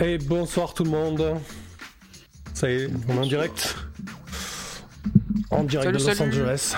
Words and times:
Et 0.00 0.18
bonsoir 0.18 0.74
tout 0.74 0.84
le 0.84 0.90
monde. 0.90 1.40
Ça 2.54 2.70
y 2.70 2.74
est, 2.74 2.90
on 3.08 3.14
est 3.14 3.18
en 3.18 3.26
direct. 3.26 3.76
En 5.50 5.64
direct 5.64 5.88
de 5.88 5.98
Los 5.98 6.22
Angeles. 6.22 6.76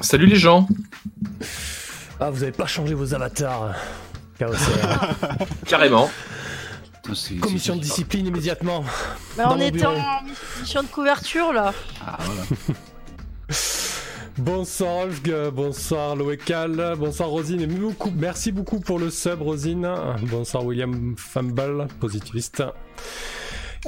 Salut 0.00 0.26
les 0.26 0.36
gens. 0.36 0.66
Ah, 2.20 2.30
vous 2.30 2.42
avez 2.42 2.52
pas 2.52 2.66
changé 2.66 2.94
vos 2.94 3.12
avatars. 3.12 3.74
Carrément. 5.66 6.10
Commission 7.40 7.76
de 7.76 7.82
discipline 7.82 8.26
immédiatement. 8.26 8.82
Bah, 9.36 9.50
on 9.50 9.60
était 9.60 9.84
en 9.84 10.22
mission 10.60 10.82
de 10.82 10.88
couverture 10.88 11.52
là. 11.52 11.74
Ah 12.04 12.18
voilà. 12.20 12.42
Bonsoir 14.44 15.06
Olg, 15.06 15.50
bonsoir 15.54 16.16
Loécal, 16.16 16.96
bonsoir 16.98 17.30
Rosine 17.30 17.62
et 17.62 17.68
merci 18.14 18.52
beaucoup 18.52 18.78
pour 18.78 18.98
le 18.98 19.08
sub 19.08 19.40
Rosine. 19.40 19.88
Bonsoir 20.24 20.66
William 20.66 21.14
Fumble, 21.16 21.88
positiviste. 21.98 22.62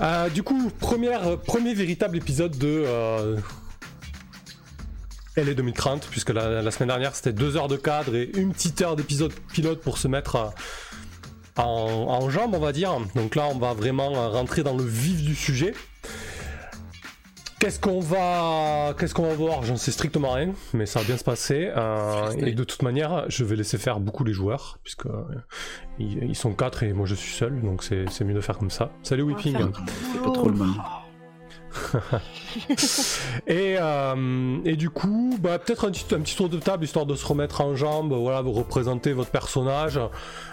Euh, 0.01 0.31
du 0.31 0.43
coup, 0.43 0.71
première, 0.81 1.39
premier 1.41 1.75
véritable 1.75 2.17
épisode 2.17 2.57
de 2.57 2.85
euh, 2.87 3.37
LA 5.37 5.53
2030, 5.53 6.07
puisque 6.11 6.31
la, 6.31 6.71
semaine 6.71 6.89
dernière 6.89 7.15
c'était 7.15 7.35
deux 7.35 7.59
heures 7.59 7.69
de 7.69 7.77
cadre 7.77 8.15
et 8.15 8.31
une 8.35 8.55
petite 8.55 8.81
heure 8.81 8.97
d'épisode 8.97 9.35
pilote 9.53 9.83
pour 9.83 9.99
se 9.99 10.09
mettre 10.09 10.37
euh, 10.37 11.63
en, 11.63 12.07
en 12.09 12.31
jambes, 12.31 12.55
on 12.55 12.61
va 12.61 12.73
dire. 12.73 12.97
Donc 13.15 13.35
là, 13.35 13.47
on 13.53 13.59
va 13.59 13.75
vraiment 13.75 14.31
rentrer 14.31 14.63
dans 14.63 14.75
le 14.75 14.85
vif 14.85 15.23
du 15.23 15.35
sujet. 15.35 15.75
Qu'est-ce 17.67 17.81
qu'on 17.81 17.99
va, 17.99 18.95
qu'est-ce 18.97 19.13
qu'on 19.13 19.27
va 19.27 19.35
voir? 19.35 19.65
J'en 19.65 19.75
sais 19.75 19.91
strictement 19.91 20.31
rien, 20.31 20.53
mais 20.73 20.87
ça 20.87 21.01
va 21.01 21.05
bien 21.05 21.17
se 21.17 21.25
passer. 21.25 21.69
Euh, 21.77 22.31
et 22.37 22.53
de 22.53 22.63
toute 22.63 22.83
manière, 22.83 23.25
je 23.27 23.43
vais 23.43 23.57
laisser 23.57 23.77
faire 23.77 23.99
beaucoup 23.99 24.23
les 24.23 24.33
joueurs, 24.33 24.79
puisque 24.85 25.07
euh, 25.07 25.25
ils, 25.99 26.37
sont 26.37 26.53
quatre 26.53 26.85
et 26.85 26.93
moi 26.93 27.07
je 27.07 27.17
suis 27.17 27.35
seul, 27.35 27.61
donc 27.63 27.83
c'est 27.83 28.21
mieux 28.23 28.35
de 28.35 28.41
faire 28.41 28.59
comme 28.59 28.71
ça. 28.71 28.93
Salut 29.03 29.23
Whipping. 29.23 29.57
C'est 30.13 30.23
pas 30.23 30.31
trop 30.31 30.49
le 30.49 30.55
mal. 30.55 30.69
et, 33.47 33.77
euh, 33.79 34.59
et, 34.65 34.77
du 34.77 34.91
coup, 34.91 35.37
bah, 35.41 35.59
peut-être 35.59 35.87
un 35.87 35.91
petit, 35.91 36.15
un 36.15 36.21
petit 36.21 36.37
tour 36.37 36.49
de 36.49 36.59
table 36.59 36.85
histoire 36.85 37.07
de 37.07 37.15
se 37.15 37.27
remettre 37.27 37.61
en 37.61 37.75
jambe. 37.75 38.13
Voilà, 38.13 38.43
vous 38.43 38.53
représentez 38.53 39.13
votre 39.13 39.31
personnage. 39.31 40.01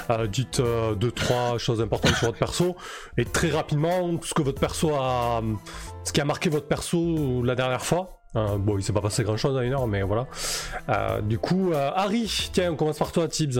Euh, 0.09 0.28
dites 0.28 0.59
euh, 0.59 0.95
deux 0.95 1.11
trois 1.11 1.58
choses 1.58 1.81
importantes 1.81 2.16
sur 2.16 2.28
votre 2.28 2.39
perso 2.39 2.75
et 3.17 3.25
très 3.25 3.50
rapidement 3.52 4.11
ce 4.22 4.34
que 4.34 4.41
votre 4.41 4.59
perso 4.59 4.91
a, 4.95 5.41
ce 6.03 6.11
qui 6.11 6.21
a 6.21 6.25
marqué 6.25 6.49
votre 6.49 6.67
perso 6.67 7.43
la 7.43 7.55
dernière 7.55 7.85
fois. 7.85 8.19
bon, 8.33 8.77
il 8.77 8.83
s'est 8.83 8.93
pas 8.93 9.01
passé 9.01 9.23
grand 9.23 9.37
chose 9.37 9.57
à 9.57 9.63
une 9.63 9.73
heure, 9.73 9.87
mais 9.87 10.01
voilà. 10.03 10.27
du 11.21 11.37
coup, 11.39 11.71
Harry, 11.73 12.49
tiens, 12.51 12.71
on 12.71 12.75
commence 12.75 12.97
par 12.97 13.11
toi, 13.11 13.27
Tibbs. 13.27 13.59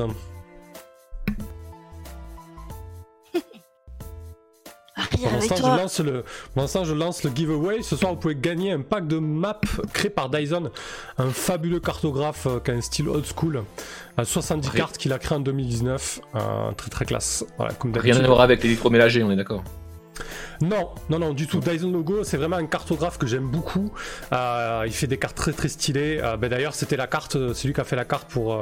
Pour 5.22 5.32
l'instant, 5.32 5.56
je 5.56 5.64
lance 5.64 6.00
le, 6.00 6.24
je 6.56 6.94
lance 6.94 7.24
le 7.24 7.32
giveaway. 7.34 7.82
Ce 7.82 7.96
soir, 7.96 8.14
vous 8.14 8.20
pouvez 8.20 8.36
gagner 8.36 8.72
un 8.72 8.82
pack 8.82 9.08
de 9.08 9.18
maps 9.18 9.60
créé 9.94 10.10
par 10.10 10.30
Dyson, 10.30 10.72
un 11.18 11.30
fabuleux 11.30 11.80
cartographe 11.80 12.48
euh, 12.48 12.60
qui 12.60 12.72
a 12.72 12.74
un 12.76 12.82
style 12.82 13.10
old 13.10 13.26
school, 13.26 13.64
70 14.22 14.70
cartes 14.70 14.98
qu'il 14.98 15.14
a 15.14 15.20
créé 15.20 15.38
en 15.38 15.42
2019, 15.42 16.22
très 16.78 16.90
très 16.90 17.06
classe. 17.06 17.46
Voilà, 17.58 17.74
comme 17.74 17.96
Rien 17.96 18.16
à 18.18 18.28
voir 18.28 18.42
avec 18.42 18.64
l'électroménager, 18.64 19.24
on 19.24 19.32
est 19.32 19.36
d'accord. 19.36 19.64
Non, 20.62 20.90
non, 21.10 21.20
non, 21.20 21.34
du 21.34 21.48
tout. 21.48 21.60
Dyson 21.60 21.92
Logo, 21.92 22.24
c'est 22.24 22.38
vraiment 22.38 22.58
un 22.58 22.66
cartographe 22.66 23.18
que 23.18 23.28
j'aime 23.28 23.48
beaucoup. 23.48 23.92
Euh, 24.32 24.84
il 24.86 24.94
fait 24.94 25.08
des 25.08 25.18
cartes 25.18 25.38
très 25.38 25.54
très 25.54 25.70
stylées. 25.70 26.20
Euh, 26.22 26.38
ben, 26.38 26.50
D'ailleurs, 26.50 26.76
c'était 26.76 26.98
la 26.98 27.08
carte, 27.08 27.54
c'est 27.54 27.68
lui 27.68 27.74
qui 27.74 27.82
a 27.82 27.84
fait 27.84 27.96
la 27.96 28.06
carte 28.06 28.30
pour 28.30 28.58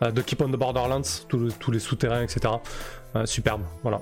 de 0.00 0.20
Keep 0.22 0.40
on 0.40 0.48
the 0.48 0.56
Borderlands, 0.56 1.02
tous 1.28 1.70
les 1.70 1.78
souterrains, 1.78 2.22
etc. 2.22 2.54
superbe, 3.24 3.62
voilà. 3.82 4.00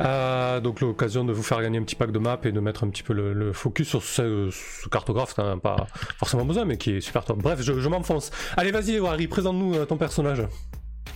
Euh, 0.00 0.60
donc 0.60 0.80
l'occasion 0.80 1.24
de 1.24 1.32
vous 1.32 1.42
faire 1.42 1.60
gagner 1.60 1.78
un 1.78 1.82
petit 1.82 1.96
pack 1.96 2.12
de 2.12 2.18
maps 2.18 2.38
et 2.44 2.52
de 2.52 2.60
mettre 2.60 2.84
un 2.84 2.88
petit 2.88 3.02
peu 3.02 3.12
le, 3.12 3.52
focus 3.52 3.88
sur 3.88 4.02
ce, 4.02 4.50
cartographe, 4.90 5.34
t'as 5.34 5.56
pas 5.56 5.86
forcément 6.18 6.44
besoin, 6.44 6.64
mais 6.64 6.76
qui 6.76 6.96
est 6.96 7.00
super 7.00 7.24
top. 7.24 7.38
Bref, 7.38 7.60
je, 7.60 7.88
m'enfonce. 7.88 8.30
Allez, 8.56 8.70
vas-y, 8.70 8.98
Harry, 9.04 9.26
présente-nous 9.26 9.74
euh, 9.74 9.84
ton 9.84 9.96
personnage. 9.96 10.42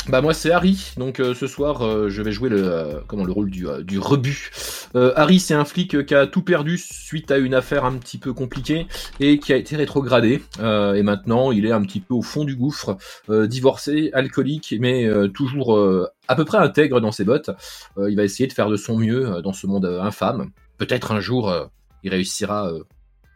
Bah 0.09 0.21
moi 0.21 0.35
c'est 0.35 0.51
Harry, 0.51 0.93
donc 0.99 1.19
euh, 1.19 1.35
ce 1.35 1.47
soir 1.47 1.83
euh, 1.83 2.11
je 2.11 2.21
vais 2.21 2.31
jouer 2.31 2.51
le, 2.51 2.63
euh, 2.63 3.01
comment, 3.07 3.25
le 3.25 3.33
rôle 3.33 3.51
du, 3.51 3.67
du 3.83 3.99
rebut. 3.99 4.51
Harry 4.95 5.41
c'est 5.41 5.55
un 5.55 5.65
flic 5.65 6.05
qui 6.05 6.15
a 6.15 6.27
tout 6.27 6.43
perdu 6.43 6.77
suite 6.77 7.31
à 7.31 7.39
une 7.39 7.55
affaire 7.55 7.87
un 7.87 7.97
petit 7.97 8.19
peu 8.19 8.35
compliquée 8.35 8.87
et 9.19 9.39
qui 9.39 9.53
a 9.53 9.57
été 9.57 9.77
rétrogradé. 9.77 10.43
et 10.61 11.03
maintenant 11.03 11.51
il 11.51 11.67
est 11.67 11.73
un 11.73 11.83
petit 11.83 12.01
peu 12.01 12.15
au 12.15 12.23
fond 12.23 12.45
du 12.45 12.55
gouffre, 12.55 12.97
divorcé, 13.29 14.11
alcoolique, 14.13 14.75
mais 14.79 15.09
toujours 15.33 15.77
à 16.29 16.37
peu 16.37 16.45
près 16.45 16.59
intègre 16.59 17.01
dans 17.01 17.11
ses 17.11 17.25
bottes. 17.25 17.51
il 17.99 18.15
va 18.15 18.23
essayer 18.23 18.47
de 18.47 18.53
faire 18.53 18.69
de 18.69 18.77
son 18.77 18.99
mieux 18.99 19.43
dans 19.43 19.53
ce 19.53 19.67
monde 19.67 19.87
infâme. 20.01 20.51
Peut-être 20.79 21.11
un 21.11 21.21
jour 21.21 21.53
il 22.05 22.11
réussira, 22.11 22.71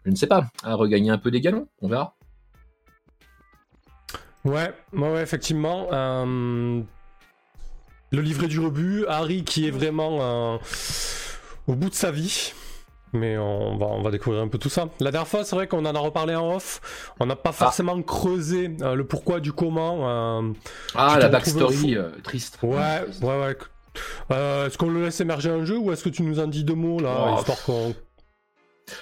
je 0.05 0.11
ne 0.11 0.17
sais 0.17 0.29
pas, 0.29 0.47
à 0.63 0.75
regagner 0.75 1.11
un 1.11 1.19
peu 1.19 1.33
des 1.33 1.41
galons, 1.41 1.67
on 1.81 1.89
verra. 1.89 2.18
Ouais, 4.49 4.73
ouais, 4.93 5.23
effectivement. 5.23 5.89
Euh, 5.93 6.81
le 8.11 8.23
livret 8.23 8.49
du 8.49 8.61
rebut, 8.61 9.05
Harry 9.09 9.45
qui 9.45 9.67
est 9.67 9.71
vraiment 9.71 10.19
euh, 10.21 10.57
au 11.67 11.75
bout 11.75 11.91
de 11.91 11.95
sa 11.95 12.11
vie. 12.11 12.53
Mais 13.15 13.39
on 13.39 13.79
va, 13.79 13.87
on 13.87 14.03
va 14.03 14.11
découvrir 14.11 14.43
un 14.43 14.49
peu 14.49 14.59
tout 14.59 14.69
ça. 14.69 14.89
La 15.01 15.11
dernière 15.11 15.29
fois, 15.29 15.43
c'est 15.43 15.57
vrai 15.57 15.67
qu'on 15.67 15.87
en 15.87 15.95
a 15.95 15.99
reparlé 15.99 16.35
en 16.35 16.57
off. 16.57 17.13
On 17.21 17.27
n'a 17.27 17.37
pas 17.37 17.51
ah. 17.51 17.65
forcément 17.65 18.01
creusé 18.03 18.71
euh, 18.83 18.95
le 18.95 19.07
pourquoi 19.07 19.41
du 19.41 19.53
comment. 19.53 20.53
ah, 20.95 21.19
la 21.19 21.29
backstory 21.29 21.97
triste. 22.23 22.59
Ouais, 22.63 23.05
ouais, 23.23 23.41
ouais. 23.41 23.57
est-ce 24.67 24.77
qu'on 24.77 24.91
le 24.91 25.05
laisse 25.05 25.21
émerger 25.21 25.51
un 25.51 25.65
jeu 25.65 25.79
ou 25.79 25.91
est-ce 25.93 26.05
que 26.05 26.11
tu 26.11 26.23
nous 26.23 26.39
en 26.39 26.47
dis 26.47 26.65
deux 26.65 26.75
mots 26.75 27.01
là, 27.01 27.33
oh, 27.33 27.39
histoire 27.39 27.63
qu'on 27.65 27.95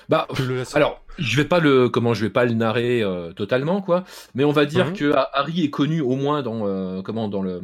bah, 0.09 0.27
alors, 0.75 1.03
je 1.19 1.37
vais 1.37 1.49
pas 1.49 1.61
le, 1.61 1.89
comment, 1.89 2.15
je 2.15 2.25
vais 2.25 2.31
pas 2.31 2.45
le 2.45 2.53
narrer 2.53 3.03
euh, 3.03 3.33
totalement, 3.33 3.83
quoi. 3.83 4.05
Mais 4.35 4.45
on 4.45 4.53
va 4.53 4.67
dire 4.67 4.87
mhm. 4.87 4.93
que 4.95 5.13
Harry 5.33 5.65
est 5.65 5.71
connu 5.71 6.01
au 6.01 6.17
moins 6.17 6.43
dans, 6.43 6.67
euh, 6.67 7.03
comment, 7.03 7.29
dans 7.29 7.43
le, 7.43 7.61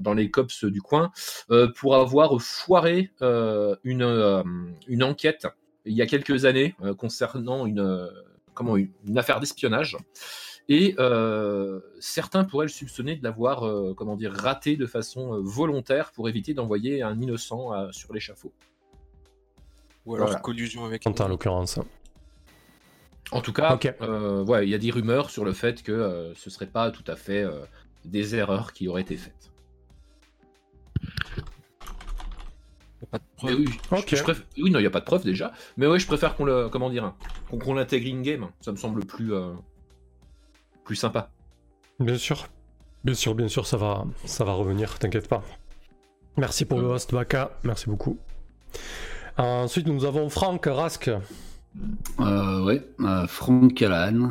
dans 0.00 0.14
les 0.14 0.30
cops 0.30 0.64
du 0.64 0.80
coin, 0.80 1.10
euh, 1.50 1.68
pour 1.68 1.96
avoir 1.96 2.40
foiré 2.40 3.10
une, 3.20 4.44
une 4.86 5.02
enquête 5.02 5.46
il 5.88 5.94
y 5.94 6.02
a 6.02 6.06
quelques 6.06 6.46
années 6.46 6.74
concernant 6.98 7.64
une, 7.64 8.10
comment, 8.54 8.76
une 8.76 9.18
affaire 9.18 9.38
d'espionnage. 9.38 9.96
Et 10.68 10.96
certains 12.00 12.42
pourraient 12.42 12.66
le 12.66 12.72
soupçonner 12.72 13.14
de 13.14 13.22
l'avoir, 13.22 13.62
comment 13.94 14.16
dire, 14.16 14.32
raté 14.32 14.76
de 14.76 14.86
façon 14.86 15.40
volontaire 15.42 16.10
pour 16.10 16.28
éviter 16.28 16.54
d'envoyer 16.54 17.02
un 17.02 17.20
innocent 17.20 17.92
sur 17.92 18.12
l'échafaud. 18.12 18.52
Ou 20.06 20.14
alors 20.14 20.40
collusion 20.40 20.84
avec. 20.84 21.06
en 21.06 21.28
l'occurrence. 21.28 21.78
En 23.32 23.40
tout 23.40 23.52
cas, 23.52 23.78
euh, 24.02 24.44
ouais, 24.44 24.66
il 24.66 24.70
y 24.70 24.74
a 24.74 24.78
des 24.78 24.90
rumeurs 24.90 25.30
sur 25.30 25.44
le 25.44 25.52
fait 25.52 25.82
que 25.82 25.90
euh, 25.90 26.34
ce 26.34 26.48
serait 26.48 26.66
pas 26.66 26.92
tout 26.92 27.04
à 27.08 27.16
fait 27.16 27.42
euh, 27.42 27.64
des 28.04 28.36
erreurs 28.36 28.72
qui 28.72 28.86
auraient 28.86 29.02
été 29.02 29.16
faites. 29.16 29.50
Pas 33.10 33.18
de 33.18 33.24
preuves. 33.36 33.56
Oui, 33.58 33.78
oui, 34.58 34.70
non, 34.70 34.78
il 34.78 34.82
n'y 34.82 34.86
a 34.86 34.90
pas 34.90 35.00
de 35.00 35.04
preuves 35.04 35.24
déjà. 35.24 35.52
Mais 35.76 35.86
oui, 35.86 35.98
je 35.98 36.06
préfère 36.06 36.36
qu'on 36.36 36.44
le, 36.44 36.68
comment 36.68 36.88
dire, 36.88 37.14
qu'on 37.50 37.74
l'intègre 37.74 38.08
in 38.08 38.22
game. 38.22 38.48
Ça 38.60 38.70
me 38.70 38.76
semble 38.76 39.04
plus, 39.04 39.32
plus 40.84 40.96
sympa. 40.96 41.30
Bien 42.00 42.16
sûr, 42.16 42.48
bien 43.04 43.14
sûr, 43.14 43.34
bien 43.34 43.48
sûr, 43.48 43.66
ça 43.66 43.76
va, 43.76 44.04
ça 44.24 44.44
va 44.44 44.52
revenir. 44.52 44.98
T'inquiète 44.98 45.28
pas. 45.28 45.42
Merci 46.36 46.64
pour 46.64 46.80
le 46.80 46.86
host, 46.86 47.12
Baka. 47.12 47.58
Merci 47.64 47.88
beaucoup. 47.88 48.18
Ensuite, 49.38 49.86
nous 49.86 50.06
avons 50.06 50.30
Franck 50.30 50.64
Rask. 50.64 51.10
Euh, 52.20 52.64
ouais, 52.64 52.88
euh, 53.00 53.26
Franck 53.26 53.74
Callahan. 53.74 54.30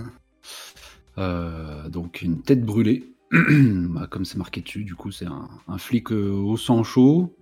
Euh, 1.20 1.88
donc 1.90 2.24
une 2.24 2.42
tête 2.42 2.64
brûlée. 2.64 3.12
Bah, 3.32 4.08
comme 4.10 4.26
c'est 4.26 4.38
marqué 4.38 4.62
dessus, 4.62 4.84
du 4.84 4.96
coup, 4.96 5.12
c'est 5.12 5.28
un, 5.28 5.78
flic 5.78 6.12
au 6.12 6.58
sang 6.58 6.84
chaud, 6.84 7.36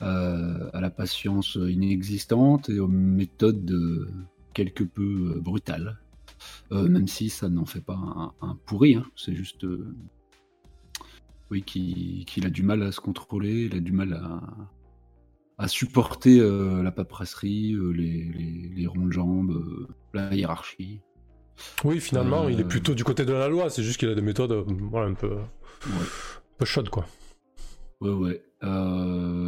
à 0.00 0.80
la 0.80 0.90
patience 0.90 1.56
inexistante 1.56 2.70
et 2.70 2.80
aux 2.80 2.88
méthodes 2.88 4.08
quelque 4.54 4.84
peu 4.84 5.38
brutales. 5.40 5.98
même 6.70 7.06
si 7.06 7.28
ça 7.28 7.48
n'en 7.48 7.66
fait 7.66 7.80
pas 7.80 7.98
un, 8.40 8.56
pourri, 8.66 8.94
hein. 8.96 9.04
c'est 9.14 9.34
juste 9.34 9.66
oui, 11.50 11.62
qu'il 11.62 12.46
a 12.46 12.50
du 12.50 12.62
mal 12.62 12.82
à 12.82 12.92
se 12.92 13.00
contrôler, 13.00 13.66
il 13.66 13.76
a 13.76 13.80
du 13.80 13.92
mal 13.92 14.14
à, 14.14 14.40
à 15.58 15.66
supporter 15.66 16.38
euh, 16.38 16.82
la 16.82 16.92
paperasserie, 16.92 17.72
euh, 17.72 17.90
les, 17.90 18.86
ronds 18.86 19.06
de 19.06 19.12
jambes, 19.12 19.50
euh, 19.50 19.88
la 20.14 20.32
hiérarchie. 20.34 21.00
Oui, 21.84 22.00
finalement, 22.00 22.48
il 22.48 22.60
est 22.60 22.64
plutôt 22.64 22.94
du 22.94 23.02
côté 23.02 23.24
de 23.24 23.32
la 23.32 23.48
loi, 23.48 23.68
c'est 23.68 23.82
juste 23.82 23.98
qu'il 23.98 24.08
a 24.08 24.14
des 24.14 24.22
méthodes 24.22 24.52
un 24.52 25.14
peu, 25.14 25.38
peu 26.56 26.64
chaudes, 26.64 26.88
quoi. 26.88 27.04
Ouais, 28.00 28.12
ouais. 28.12 28.40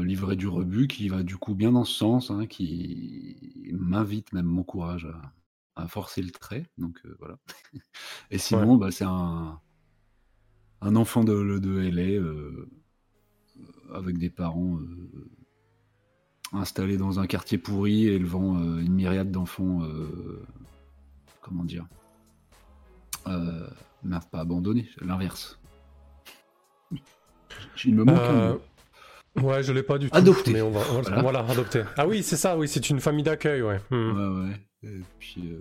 livret 0.05 0.35
du 0.35 0.49
rebut 0.49 0.89
qui 0.89 1.09
va 1.09 1.23
du 1.23 1.37
coup 1.37 1.55
bien 1.55 1.71
dans 1.71 1.85
ce 1.85 1.95
sens, 1.95 2.33
hein, 2.33 2.47
qui 2.47 3.71
m'invite, 3.73 4.33
même 4.33 4.47
m'encourage 4.47 5.07
à, 5.77 5.83
à, 5.85 5.87
forcer 5.87 6.21
le 6.21 6.33
trait. 6.33 6.67
Donc 6.79 7.01
voilà. 7.21 7.39
Et 8.33 8.39
sinon, 8.39 8.75
bah, 8.75 8.91
c'est 8.91 9.05
un, 9.05 9.61
un 10.81 10.97
enfant 10.97 11.23
de, 11.23 11.61
de 11.61 11.79
LA 11.79 12.21
avec 13.95 14.19
des 14.19 14.31
parents 14.31 14.81
installé 16.53 16.97
dans 16.97 17.21
un 17.21 17.27
quartier 17.27 17.59
pourri, 17.59 18.07
élevant 18.07 18.59
une 18.59 18.93
myriade 18.93 19.31
d'enfants. 19.31 19.83
comment 21.41 21.65
dire 21.65 21.87
Merde, 23.27 24.25
pas 24.31 24.41
abandonné, 24.41 24.89
l'inverse. 25.01 25.59
Il 27.85 27.95
me 27.95 28.05
manque 28.05 28.61
Ouais, 29.37 29.63
je 29.63 29.73
l'ai 29.73 29.83
pas 29.83 29.99
du 29.99 30.11
tout. 30.11 30.17
Adopté. 30.17 30.53
Mais 30.53 30.61
on 30.61 30.71
va, 30.71 30.81
voilà. 31.21 31.41
adopté. 31.49 31.85
Ah 31.97 32.07
oui, 32.07 32.23
c'est 32.23 32.37
ça, 32.37 32.59
oui, 32.59 32.67
c'est 32.67 32.91
une 32.91 33.01
famille 33.01 33.23
d'accueil, 33.23 33.63
ouais. 33.63 33.81
Hmm. 33.91 34.11
Ouais, 34.17 34.49
ouais. 34.49 34.61
Et 34.83 35.01
puis, 35.19 35.57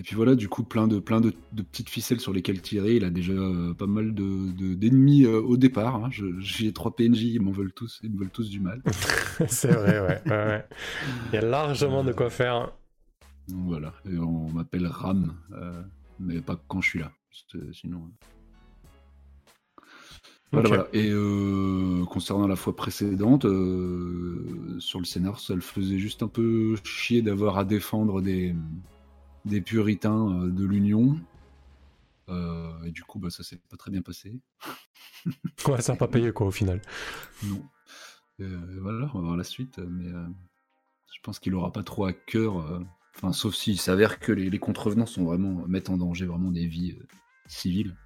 et 0.00 0.02
puis 0.02 0.16
voilà, 0.16 0.34
du 0.34 0.48
coup, 0.48 0.62
plein 0.62 0.88
de, 0.88 0.98
plein 0.98 1.20
de, 1.20 1.30
petites 1.52 1.90
ficelles 1.90 2.20
sur 2.20 2.32
lesquelles 2.32 2.62
tirer. 2.62 2.96
Il 2.96 3.04
a 3.04 3.10
déjà 3.10 3.34
euh, 3.34 3.74
pas 3.74 3.86
mal 3.86 4.14
de, 4.14 4.74
d'ennemis 4.74 5.26
euh, 5.26 5.42
au 5.42 5.58
départ. 5.58 5.96
Hein. 5.96 6.08
J'ai 6.38 6.72
trois 6.72 6.96
PNJ, 6.96 7.24
ils 7.24 7.42
m'en 7.42 7.50
veulent 7.50 7.74
tous, 7.74 8.00
ils 8.02 8.10
me 8.10 8.20
veulent 8.20 8.30
tous 8.30 8.48
du 8.48 8.60
mal. 8.60 8.82
c'est 9.46 9.72
vrai, 9.72 10.00
ouais, 10.00 10.64
Il 11.30 11.34
y 11.34 11.36
a 11.36 11.42
largement 11.42 12.02
de 12.02 12.12
quoi 12.12 12.30
faire. 12.30 12.72
voilà, 13.48 13.92
et 14.10 14.16
on 14.16 14.48
m'appelle 14.48 14.86
Ram, 14.86 15.34
euh, 15.52 15.82
mais 16.18 16.40
pas 16.40 16.58
quand 16.66 16.80
je 16.80 16.88
suis 16.88 17.00
là. 17.00 17.12
Sinon. 17.74 18.10
Voilà, 20.50 20.68
voilà. 20.68 20.88
Et 20.94 21.12
concernant 22.06 22.46
la 22.46 22.56
fois 22.56 22.74
précédente, 22.74 23.42
sur 23.42 24.98
le 24.98 25.04
scénar, 25.04 25.40
ça 25.40 25.54
le 25.54 25.60
faisait 25.60 25.98
juste 25.98 26.22
un 26.22 26.28
peu 26.28 26.74
chier 26.84 27.20
d'avoir 27.20 27.58
à 27.58 27.66
défendre 27.66 28.22
des, 28.22 28.54
des 29.44 29.60
puritains 29.60 30.42
euh, 30.42 30.50
de 30.50 30.64
l'Union. 30.64 31.18
Euh, 32.28 32.82
et 32.84 32.90
du 32.90 33.02
coup, 33.02 33.18
bah, 33.18 33.30
ça 33.30 33.42
s'est 33.42 33.60
pas 33.68 33.76
très 33.76 33.90
bien 33.90 34.02
passé. 34.02 34.40
ouais, 35.68 35.80
ça 35.80 35.92
n'a 35.92 35.98
pas 35.98 36.08
payé 36.08 36.32
quoi 36.32 36.46
au 36.46 36.50
final. 36.50 36.80
Non. 37.44 37.62
Euh, 38.40 38.78
voilà, 38.80 39.10
on 39.14 39.18
va 39.18 39.24
voir 39.26 39.36
la 39.36 39.44
suite. 39.44 39.78
Mais 39.78 40.10
je 40.10 41.20
pense 41.22 41.38
qu'il 41.38 41.54
aura 41.54 41.72
pas 41.72 41.82
trop 41.82 42.04
à 42.04 42.12
cœur. 42.12 42.80
Enfin, 43.16 43.32
sauf 43.32 43.54
s'il 43.54 43.80
s'avère 43.80 44.18
que 44.18 44.32
les, 44.32 44.58
contrevenants 44.58 45.06
sont 45.06 45.24
vraiment 45.24 45.66
mettent 45.66 45.90
en 45.90 45.96
danger 45.96 46.26
vraiment 46.26 46.50
des 46.50 46.66
vies 46.66 46.96
civiles. 47.46 47.96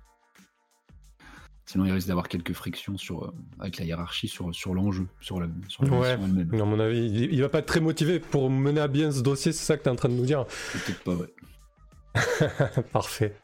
Sinon, 1.66 1.86
il 1.86 1.92
risque 1.92 2.08
d'avoir 2.08 2.28
quelques 2.28 2.52
frictions 2.52 2.98
sur, 2.98 3.32
avec 3.58 3.78
la 3.78 3.86
hiérarchie 3.86 4.28
sur, 4.28 4.54
sur 4.54 4.74
l'enjeu, 4.74 5.06
sur 5.20 5.40
la, 5.40 5.46
sur 5.68 5.82
ouais. 5.84 6.10
elle-même. 6.10 6.60
À 6.60 6.64
mon 6.64 6.78
avis, 6.78 7.06
il, 7.06 7.40
va 7.40 7.48
pas 7.48 7.60
être 7.60 7.66
très 7.66 7.80
motivé 7.80 8.20
pour 8.20 8.50
mener 8.50 8.80
à 8.80 8.88
bien 8.88 9.10
ce 9.10 9.22
dossier, 9.22 9.52
c'est 9.52 9.64
ça 9.64 9.76
que 9.78 9.82
tu 9.82 9.88
es 9.88 9.92
en 9.92 9.96
train 9.96 10.10
de 10.10 10.14
nous 10.14 10.26
dire 10.26 10.44
Peut-être 10.44 11.02
pas, 11.02 11.14
ouais. 11.14 12.82
Parfait. 12.92 13.34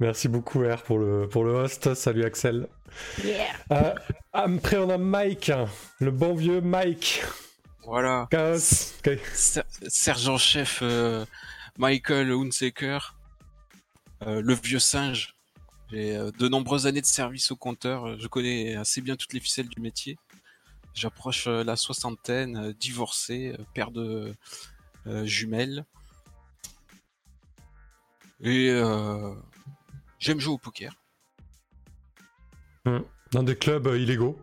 Merci 0.00 0.28
beaucoup, 0.28 0.60
R, 0.60 0.82
pour 0.82 0.98
le, 0.98 1.28
pour 1.28 1.44
le 1.44 1.52
host. 1.52 1.94
Salut, 1.94 2.24
Axel. 2.24 2.68
Yeah. 3.24 3.46
Euh, 3.72 3.94
après, 4.32 4.78
on 4.78 4.90
a 4.90 4.98
Mike, 4.98 5.52
le 6.00 6.10
bon 6.10 6.34
vieux 6.34 6.60
Mike. 6.60 7.22
Voilà. 7.84 8.28
Chaos. 8.30 8.94
Sergent-chef 9.88 10.80
euh, 10.82 11.24
Michael 11.78 12.30
Hunsaker, 12.30 13.16
euh, 14.26 14.42
le 14.42 14.54
vieux 14.54 14.78
singe 14.78 15.36
j'ai 15.90 16.16
euh, 16.16 16.30
de 16.30 16.48
nombreuses 16.48 16.86
années 16.86 17.00
de 17.00 17.06
service 17.06 17.50
au 17.50 17.56
compteur. 17.56 18.18
Je 18.18 18.26
connais 18.28 18.74
assez 18.76 19.00
bien 19.00 19.16
toutes 19.16 19.32
les 19.32 19.40
ficelles 19.40 19.68
du 19.68 19.80
métier. 19.80 20.18
J'approche 20.94 21.46
euh, 21.46 21.64
la 21.64 21.76
soixantaine, 21.76 22.56
euh, 22.56 22.72
divorcé, 22.72 23.54
père 23.74 23.90
de 23.90 24.34
jumelles. 25.24 25.84
Et 28.42 28.68
j'aime 30.18 30.40
jouer 30.40 30.54
au 30.54 30.58
poker. 30.58 30.94
Hmm. 32.84 33.00
Dans 33.32 33.42
des 33.42 33.56
clubs 33.56 33.86
illégaux 33.86 34.38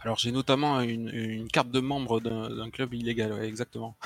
Alors 0.00 0.18
j'ai 0.18 0.32
notamment 0.32 0.80
une, 0.80 1.48
carte 1.48 1.70
de 1.70 1.80
membre 1.80 2.20
d'un 2.20 2.70
club 2.70 2.94
illégal, 2.94 3.42
exactement. 3.44 3.96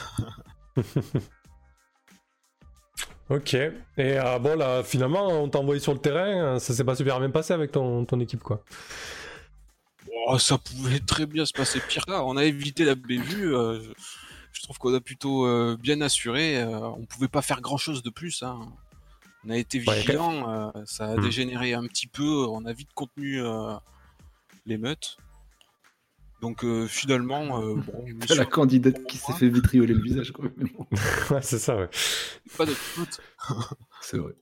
Ok. 3.31 3.55
Et 3.55 3.73
euh, 3.99 4.39
bon, 4.39 4.57
là, 4.57 4.83
finalement, 4.83 5.29
on 5.29 5.49
t'a 5.49 5.59
envoyé 5.59 5.81
sur 5.81 5.93
le 5.93 5.99
terrain, 5.99 6.55
euh, 6.55 6.59
ça 6.59 6.73
s'est 6.73 6.85
pas 6.85 6.95
super 6.95 7.19
bien 7.21 7.31
passé 7.31 7.53
avec 7.53 7.73
ton, 7.73 8.05
ton 8.05 8.19
équipe, 8.21 8.43
quoi. 8.43 8.65
Oh, 10.27 10.39
ça 10.39 10.57
pouvait 10.59 11.01
très 11.01 11.27
bien 11.27 11.45
se 11.45 11.53
passer 11.53 11.81
pire 11.81 12.05
là. 12.09 12.25
On 12.25 12.37
a 12.37 12.45
évité 12.45 12.85
la 12.85 12.95
bévue. 12.95 13.55
Euh, 13.55 13.81
je 14.53 14.63
trouve 14.63 14.79
qu'on 14.79 14.95
a 14.95 15.01
plutôt 15.01 15.47
bien 15.77 16.01
assuré. 16.01 16.63
on 16.65 17.05
pouvait 17.07 17.29
pas 17.29 17.43
faire 17.43 17.61
grand 17.61 17.77
chose 17.77 18.03
de 18.03 18.11
plus. 18.11 18.43
Hein. 18.43 18.59
On 19.47 19.51
a 19.51 19.57
été 19.57 19.79
vigilant. 19.79 20.73
ça 20.85 21.07
a 21.07 21.17
hmm. 21.17 21.23
dégénéré 21.23 21.75
un 21.75 21.87
petit 21.87 22.09
peu. 22.09 22.47
On 22.49 22.65
a 22.67 22.73
vite 22.73 22.91
contenu 22.95 23.41
l'émeute. 24.67 25.17
Donc 26.41 26.65
euh, 26.65 26.87
finalement, 26.87 27.61
euh, 27.61 27.75
bon, 27.93 28.05
la 28.35 28.45
candidate 28.45 29.05
qui 29.07 29.19
s'est 29.19 29.33
fait 29.33 29.49
vitrioler 29.49 29.95
le 29.95 30.03
visage 30.03 30.33
quand 30.33 30.43
même. 30.43 30.69
ouais, 31.31 31.43
c'est 31.43 31.59
ça, 31.59 31.77
ouais. 31.77 31.89
Pas 32.57 32.67
de 32.67 32.71
faute. 32.71 33.21
c'est 34.01 34.19
vrai. 34.19 34.35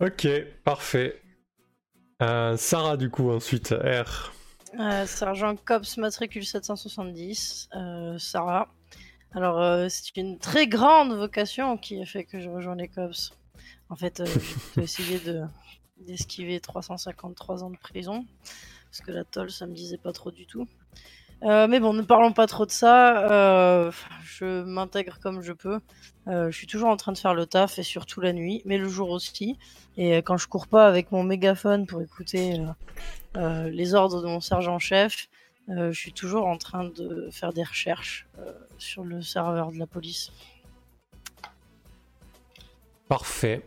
Ok, 0.00 0.28
parfait. 0.64 1.20
Euh, 2.22 2.56
Sarah, 2.56 2.96
du 2.96 3.10
coup, 3.10 3.30
ensuite, 3.30 3.72
R. 3.72 4.32
Sergent 5.06 5.56
Cops, 5.56 5.96
matricule 5.96 6.44
770. 6.44 7.70
Sarah. 8.18 8.68
Alors, 9.32 9.90
c'est 9.90 10.16
une 10.16 10.38
très 10.38 10.66
grande 10.66 11.12
vocation 11.12 11.76
qui 11.76 12.00
a 12.00 12.06
fait 12.06 12.24
que 12.24 12.40
je 12.40 12.48
rejoins 12.48 12.76
les 12.76 12.88
Cops. 12.88 13.32
En 13.88 13.96
fait, 13.96 14.22
j'ai 14.76 14.82
essayé 14.82 15.18
de 15.18 15.42
d'esquiver 16.00 16.60
353 16.60 17.64
ans 17.64 17.70
de 17.70 17.76
prison. 17.76 18.24
Parce 18.90 19.00
que 19.00 19.12
la 19.12 19.24
tolle, 19.24 19.50
ça 19.50 19.66
me 19.66 19.74
disait 19.74 19.98
pas 19.98 20.12
trop 20.12 20.30
du 20.30 20.46
tout. 20.46 20.66
Euh, 21.42 21.66
mais 21.68 21.80
bon, 21.80 21.94
ne 21.94 22.02
parlons 22.02 22.32
pas 22.32 22.46
trop 22.46 22.66
de 22.66 22.70
ça. 22.70 23.30
Euh, 23.30 23.90
je 24.22 24.62
m'intègre 24.62 25.18
comme 25.20 25.40
je 25.40 25.52
peux. 25.52 25.80
Euh, 26.28 26.50
je 26.50 26.56
suis 26.56 26.66
toujours 26.66 26.90
en 26.90 26.96
train 26.96 27.12
de 27.12 27.18
faire 27.18 27.34
le 27.34 27.46
taf 27.46 27.78
et 27.78 27.82
surtout 27.82 28.20
la 28.20 28.32
nuit, 28.32 28.62
mais 28.64 28.76
le 28.76 28.88
jour 28.88 29.10
aussi. 29.10 29.58
Et 29.96 30.18
quand 30.18 30.36
je 30.36 30.48
cours 30.48 30.66
pas 30.66 30.86
avec 30.86 31.12
mon 31.12 31.22
mégaphone 31.22 31.86
pour 31.86 32.02
écouter 32.02 32.60
les 33.34 33.94
ordres 33.94 34.22
de 34.22 34.26
mon 34.26 34.40
sergent-chef, 34.40 35.28
je 35.68 35.92
suis 35.92 36.12
toujours 36.12 36.46
en 36.46 36.56
train 36.56 36.84
de 36.84 37.28
faire 37.30 37.52
des 37.52 37.62
recherches 37.62 38.26
sur 38.78 39.04
le 39.04 39.22
serveur 39.22 39.72
de 39.72 39.78
la 39.78 39.86
police. 39.86 40.30
Parfait. 43.08 43.66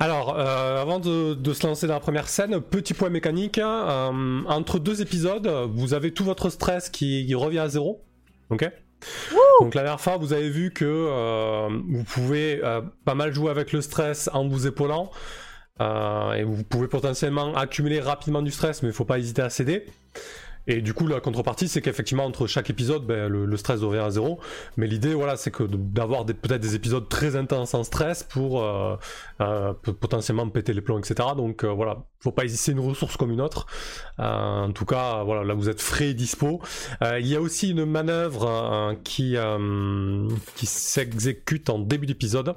Alors, 0.00 0.38
euh, 0.38 0.80
avant 0.80 1.00
de, 1.00 1.52
se 1.52 1.66
lancer 1.66 1.88
dans 1.88 1.94
la 1.94 2.00
première 2.00 2.28
scène, 2.28 2.60
petit 2.60 2.94
point 2.94 3.10
mécanique. 3.10 3.58
Euh, 3.58 4.42
entre 4.46 4.78
deux 4.78 5.02
épisodes, 5.02 5.48
vous 5.72 5.92
avez 5.94 6.12
tout 6.12 6.24
votre 6.24 6.50
stress 6.50 6.88
qui, 6.88 7.34
revient 7.34 7.58
à 7.58 7.68
zéro. 7.68 8.04
Ok? 8.50 8.70
Donc 9.60 9.74
la 9.74 9.82
dernière 9.82 10.00
fois, 10.00 10.16
vous 10.16 10.32
avez 10.32 10.50
vu 10.50 10.72
que 10.72 10.84
euh, 10.84 11.68
vous 11.88 12.04
pouvez 12.04 12.60
pas 13.04 13.14
mal 13.14 13.32
jouer 13.32 13.50
avec 13.50 13.72
le 13.72 13.80
stress 13.80 14.30
en 14.32 14.46
vous 14.46 14.66
épaulant. 14.66 15.10
et 15.80 16.44
vous 16.44 16.62
pouvez 16.64 16.88
potentiellement 16.88 17.54
accumuler 17.54 18.00
rapidement 18.00 18.42
du 18.42 18.52
stress, 18.52 18.82
mais 18.82 18.88
il 18.88 18.92
ne 18.92 18.96
faut 18.96 19.04
pas 19.04 19.18
hésiter 19.18 19.42
à 19.42 19.50
céder. 19.50 19.86
Et 20.70 20.82
du 20.82 20.92
coup, 20.92 21.06
la 21.06 21.20
contrepartie, 21.20 21.66
c'est 21.66 21.80
qu'effectivement, 21.80 22.26
entre 22.26 22.46
chaque 22.46 22.68
épisode, 22.68 23.06
ben, 23.06 23.26
le, 23.26 23.56
stress 23.56 23.80
revient 23.80 24.00
à 24.00 24.10
zéro. 24.10 24.38
Mais 24.76 24.86
l'idée, 24.86 25.14
voilà, 25.14 25.38
c'est 25.38 25.50
que 25.50 25.64
d'avoir 25.64 26.26
peut-être 26.26 26.60
des 26.60 26.74
épisodes 26.74 27.08
très 27.08 27.36
intenses 27.36 27.72
en 27.72 27.84
stress 27.84 28.22
pour 28.22 28.62
euh, 28.62 28.96
euh, 29.40 29.72
potentiellement 29.72 30.46
péter 30.50 30.74
les 30.74 30.82
plombs, 30.82 30.98
etc. 30.98 31.30
Donc 31.34 31.64
euh, 31.64 31.68
voilà, 31.68 32.04
faut 32.20 32.32
pas 32.32 32.44
hésiter 32.44 32.72
une 32.72 32.80
ressource 32.80 33.16
comme 33.16 33.30
une 33.30 33.40
autre. 33.40 33.66
en 34.18 34.70
tout 34.72 34.84
cas, 34.84 35.22
voilà, 35.24 35.42
là 35.42 35.54
vous 35.54 35.70
êtes 35.70 35.80
frais 35.80 36.10
et 36.10 36.14
dispo. 36.14 36.60
il 37.00 37.26
y 37.26 37.34
a 37.34 37.40
aussi 37.40 37.70
une 37.70 37.86
manœuvre 37.86 38.94
qui, 39.04 39.36
qui 40.54 40.66
s'exécute 40.66 41.70
en 41.70 41.78
début 41.78 42.06
d'épisode. 42.06 42.54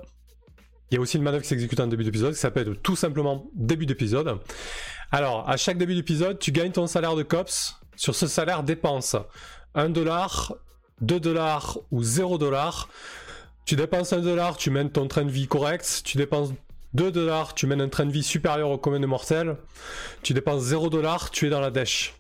Il 0.92 0.96
y 0.96 0.98
a 0.98 1.02
aussi 1.02 1.16
une 1.16 1.24
manœuvre 1.24 1.44
qui 1.44 1.50
s'exécute 1.50 1.80
en 1.80 1.88
début 1.88 2.04
d'épisode 2.04 2.34
qui 2.34 2.40
s'appelle 2.40 2.76
tout 2.84 2.98
simplement 2.98 3.50
début 3.56 3.86
d'épisode. 3.86 4.40
Alors, 5.12 5.50
à 5.50 5.56
chaque 5.56 5.78
début 5.78 5.96
d'épisode, 5.96 6.40
tu 6.40 6.52
gagnes 6.52 6.72
ton 6.72 6.88
salaire 6.88 7.16
de 7.16 7.24
COPS 7.24 7.81
sur 8.02 8.16
ce 8.16 8.26
salaire, 8.26 8.64
dépense 8.64 9.16
1 9.76 9.90
dollar, 9.90 10.56
2 11.02 11.20
dollars 11.20 11.78
ou 11.92 12.02
0 12.02 12.40
dollar. 12.40 12.90
Tu 13.64 13.76
dépenses 13.76 14.12
1 14.12 14.22
dollar, 14.22 14.58
tu 14.58 14.72
mènes 14.72 14.90
ton 14.90 15.08
train 15.08 15.24
de 15.24 15.30
vie 15.30 15.46
correct. 15.46 16.02
Tu 16.04 16.18
dépenses 16.18 16.50
2 16.96 17.12
dollars, 17.12 17.54
tu 17.54 17.68
mènes 17.68 17.80
un 17.80 17.90
train 17.90 18.08
de 18.08 18.12
vie 18.12 18.24
supérieur 18.24 18.72
au 18.72 18.80
commun 18.80 19.00
des 19.00 19.06
mortels. 19.06 19.56
Tu 20.24 20.34
dépenses 20.34 20.64
0 20.64 20.90
dollars, 20.90 21.30
tu 21.30 21.46
es 21.46 21.50
dans 21.52 21.62
la 21.62 21.70
dèche. 21.70 22.16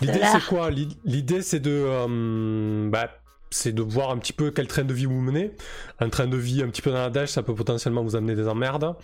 L'idée 0.00 0.20
c'est 0.32 0.44
quoi? 0.46 0.68
L'idée 1.04 1.42
c'est 1.42 1.60
de 1.60 1.70
euh, 1.70 2.90
bah, 2.90 3.08
c'est 3.50 3.72
de 3.72 3.82
voir 3.82 4.10
un 4.10 4.18
petit 4.18 4.32
peu 4.32 4.50
quel 4.50 4.68
train 4.68 4.84
de 4.84 4.94
vie 4.94 5.06
vous 5.06 5.20
menez. 5.20 5.52
Un 5.98 6.08
train 6.08 6.26
de 6.26 6.36
vie 6.36 6.62
un 6.62 6.68
petit 6.68 6.82
peu 6.82 6.90
dans 6.90 6.98
la 6.98 7.10
dash, 7.10 7.30
ça 7.30 7.42
peut 7.42 7.54
potentiellement 7.54 8.02
vous 8.02 8.16
amener 8.16 8.34
des 8.34 8.48
emmerdes. 8.48 8.94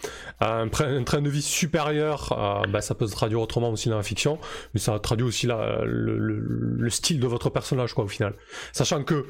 Euh, 0.43 0.67
un, 0.67 1.03
train 1.05 1.21
de 1.21 1.29
vie 1.29 1.43
supérieur, 1.43 2.33
euh, 2.33 2.67
bah, 2.71 2.81
ça 2.81 2.95
peut 2.95 3.07
se 3.07 3.13
traduire 3.13 3.41
autrement 3.41 3.71
aussi 3.71 3.89
dans 3.89 3.97
la 3.97 4.03
fiction, 4.03 4.39
mais 4.73 4.81
ça 4.81 4.99
traduit 5.01 5.27
aussi 5.27 5.49
le, 5.49 6.89
style 6.91 7.19
de 7.21 7.27
votre 7.27 7.51
personnage, 7.51 7.93
quoi, 7.93 8.05
au 8.05 8.09
final. 8.09 8.35
Sachant 8.73 9.03
que 9.03 9.27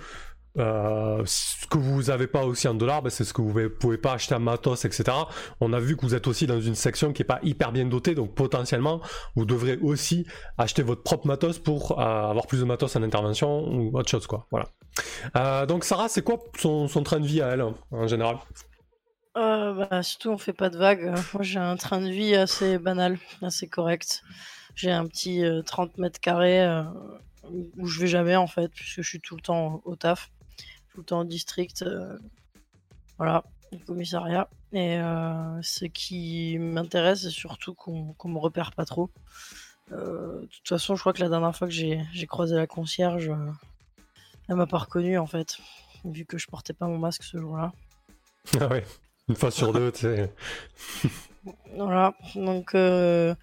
euh, 0.59 1.23
ce 1.27 1.67
que 1.67 1.79
vous 1.79 2.05
n'avez 2.05 2.27
pas 2.27 2.45
aussi 2.45 2.67
en 2.69 2.75
dollars, 2.75 3.03
ben, 3.03 3.11
c'est 3.11 3.25
ce 3.25 3.33
que 3.33 3.43
vous 3.43 3.59
ne 3.59 3.69
pouvez 3.69 3.99
pas 3.99 4.15
acheter 4.15 4.35
en 4.35 4.41
matos, 4.41 4.85
etc. 4.85 5.05
On 5.61 5.73
a 5.73 5.81
vu 5.81 5.97
que 5.97 6.03
vous 6.03 6.15
êtes 6.15 6.27
aussi 6.27 6.47
dans 6.47 6.61
une 6.61 6.75
section 6.75 7.13
qui 7.13 7.23
n'est 7.23 7.27
pas 7.27 7.41
hyper 7.43 7.73
bien 7.73 7.85
dotée, 7.85 8.15
donc 8.15 8.35
potentiellement, 8.35 9.01
vous 9.35 9.45
devrez 9.45 9.77
aussi 9.79 10.27
acheter 10.57 10.83
votre 10.83 11.03
propre 11.03 11.27
matos 11.27 11.59
pour 11.59 11.99
euh, 11.99 12.03
avoir 12.03 12.47
plus 12.47 12.61
de 12.61 12.65
matos 12.65 12.97
en 12.97 13.03
intervention 13.03 13.69
ou 13.69 13.97
autre 13.97 14.09
chose, 14.09 14.27
quoi. 14.27 14.47
Voilà. 14.51 14.69
Euh, 15.37 15.67
donc 15.67 15.85
Sarah, 15.85 16.09
c'est 16.09 16.23
quoi 16.23 16.39
son, 16.59 16.89
train 17.05 17.21
de 17.21 17.27
vie 17.27 17.43
à 17.43 17.49
elle, 17.49 17.65
en 17.91 18.07
général? 18.07 18.39
Bah, 19.35 20.03
Surtout, 20.03 20.31
on 20.31 20.39
fait 20.39 20.55
pas 20.55 20.71
de 20.71 20.79
vagues. 20.79 21.13
Moi, 21.35 21.43
j'ai 21.43 21.59
un 21.59 21.77
train 21.77 22.01
de 22.01 22.09
vie 22.09 22.35
assez 22.35 22.79
banal, 22.79 23.19
assez 23.43 23.69
correct. 23.69 24.23
J'ai 24.75 24.91
un 24.91 25.07
petit 25.07 25.45
30 25.67 25.99
mètres 25.99 26.21
carrés 26.21 26.67
où 27.77 27.87
je 27.87 28.01
vais 28.01 28.07
jamais, 28.07 28.37
en 28.37 28.47
fait, 28.47 28.69
puisque 28.69 29.03
je 29.03 29.09
suis 29.09 29.21
tout 29.21 29.37
le 29.37 29.43
temps 29.43 29.83
au 29.85 29.97
taf 29.97 30.31
tout 30.97 31.03
le 31.03 31.07
temps 31.07 31.21
en 31.21 31.25
district. 31.25 31.83
Euh, 31.83 32.19
voilà, 33.19 33.45
au 33.71 33.77
commissariat. 33.87 34.49
Et 34.73 34.99
euh, 34.99 35.61
ce 35.61 35.85
qui 35.85 36.59
m'intéresse, 36.59 37.23
c'est 37.23 37.31
surtout 37.31 37.75
qu'on 37.75 38.15
me 38.25 38.39
repère 38.39 38.73
pas 38.73 38.87
trop. 38.87 39.11
Euh, 39.93 40.41
de 40.41 40.47
toute 40.47 40.69
façon, 40.69 40.97
je 40.97 41.01
crois 41.01 41.13
que 41.13 41.21
la 41.21 41.29
dernière 41.29 41.55
fois 41.55 41.69
que 41.69 41.75
j'ai 41.75 42.27
croisé 42.27 42.57
la 42.57 42.67
concierge, 42.67 43.31
elle 44.49 44.57
m'a 44.57 44.67
pas 44.67 44.79
reconnu 44.79 45.19
en 45.19 45.27
fait, 45.27 45.59
vu 46.05 46.25
que 46.25 46.39
je 46.39 46.47
portais 46.47 46.73
pas 46.73 46.87
mon 46.87 46.99
masque 46.99 47.25
ce 47.25 47.39
jour-là. 47.39 47.73
Ah 48.59 48.69
ouais, 48.69 48.85
une 49.29 49.37
fois 49.37 49.51
sur 49.51 49.73
deux, 49.73 49.93
tu 49.93 50.01
sais. 50.01 50.33
voilà, 51.77 52.15
donc 52.35 52.71
ouais, 52.73 53.37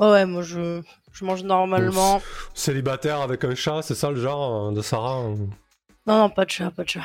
ouais, 0.00 0.26
moi 0.26 0.42
je, 0.42 0.82
je 1.12 1.24
mange 1.24 1.44
normalement. 1.44 2.20
Célibataire 2.54 3.20
avec 3.20 3.44
un 3.44 3.54
chat, 3.54 3.82
c'est 3.82 3.94
ça 3.94 4.10
le 4.10 4.20
genre 4.20 4.72
de 4.72 4.82
Sarah 4.82 5.32
non, 6.08 6.16
non, 6.16 6.30
pas 6.30 6.46
de 6.46 6.50
chat, 6.50 6.70
pas 6.70 6.84
de 6.84 6.88
chat. 6.88 7.04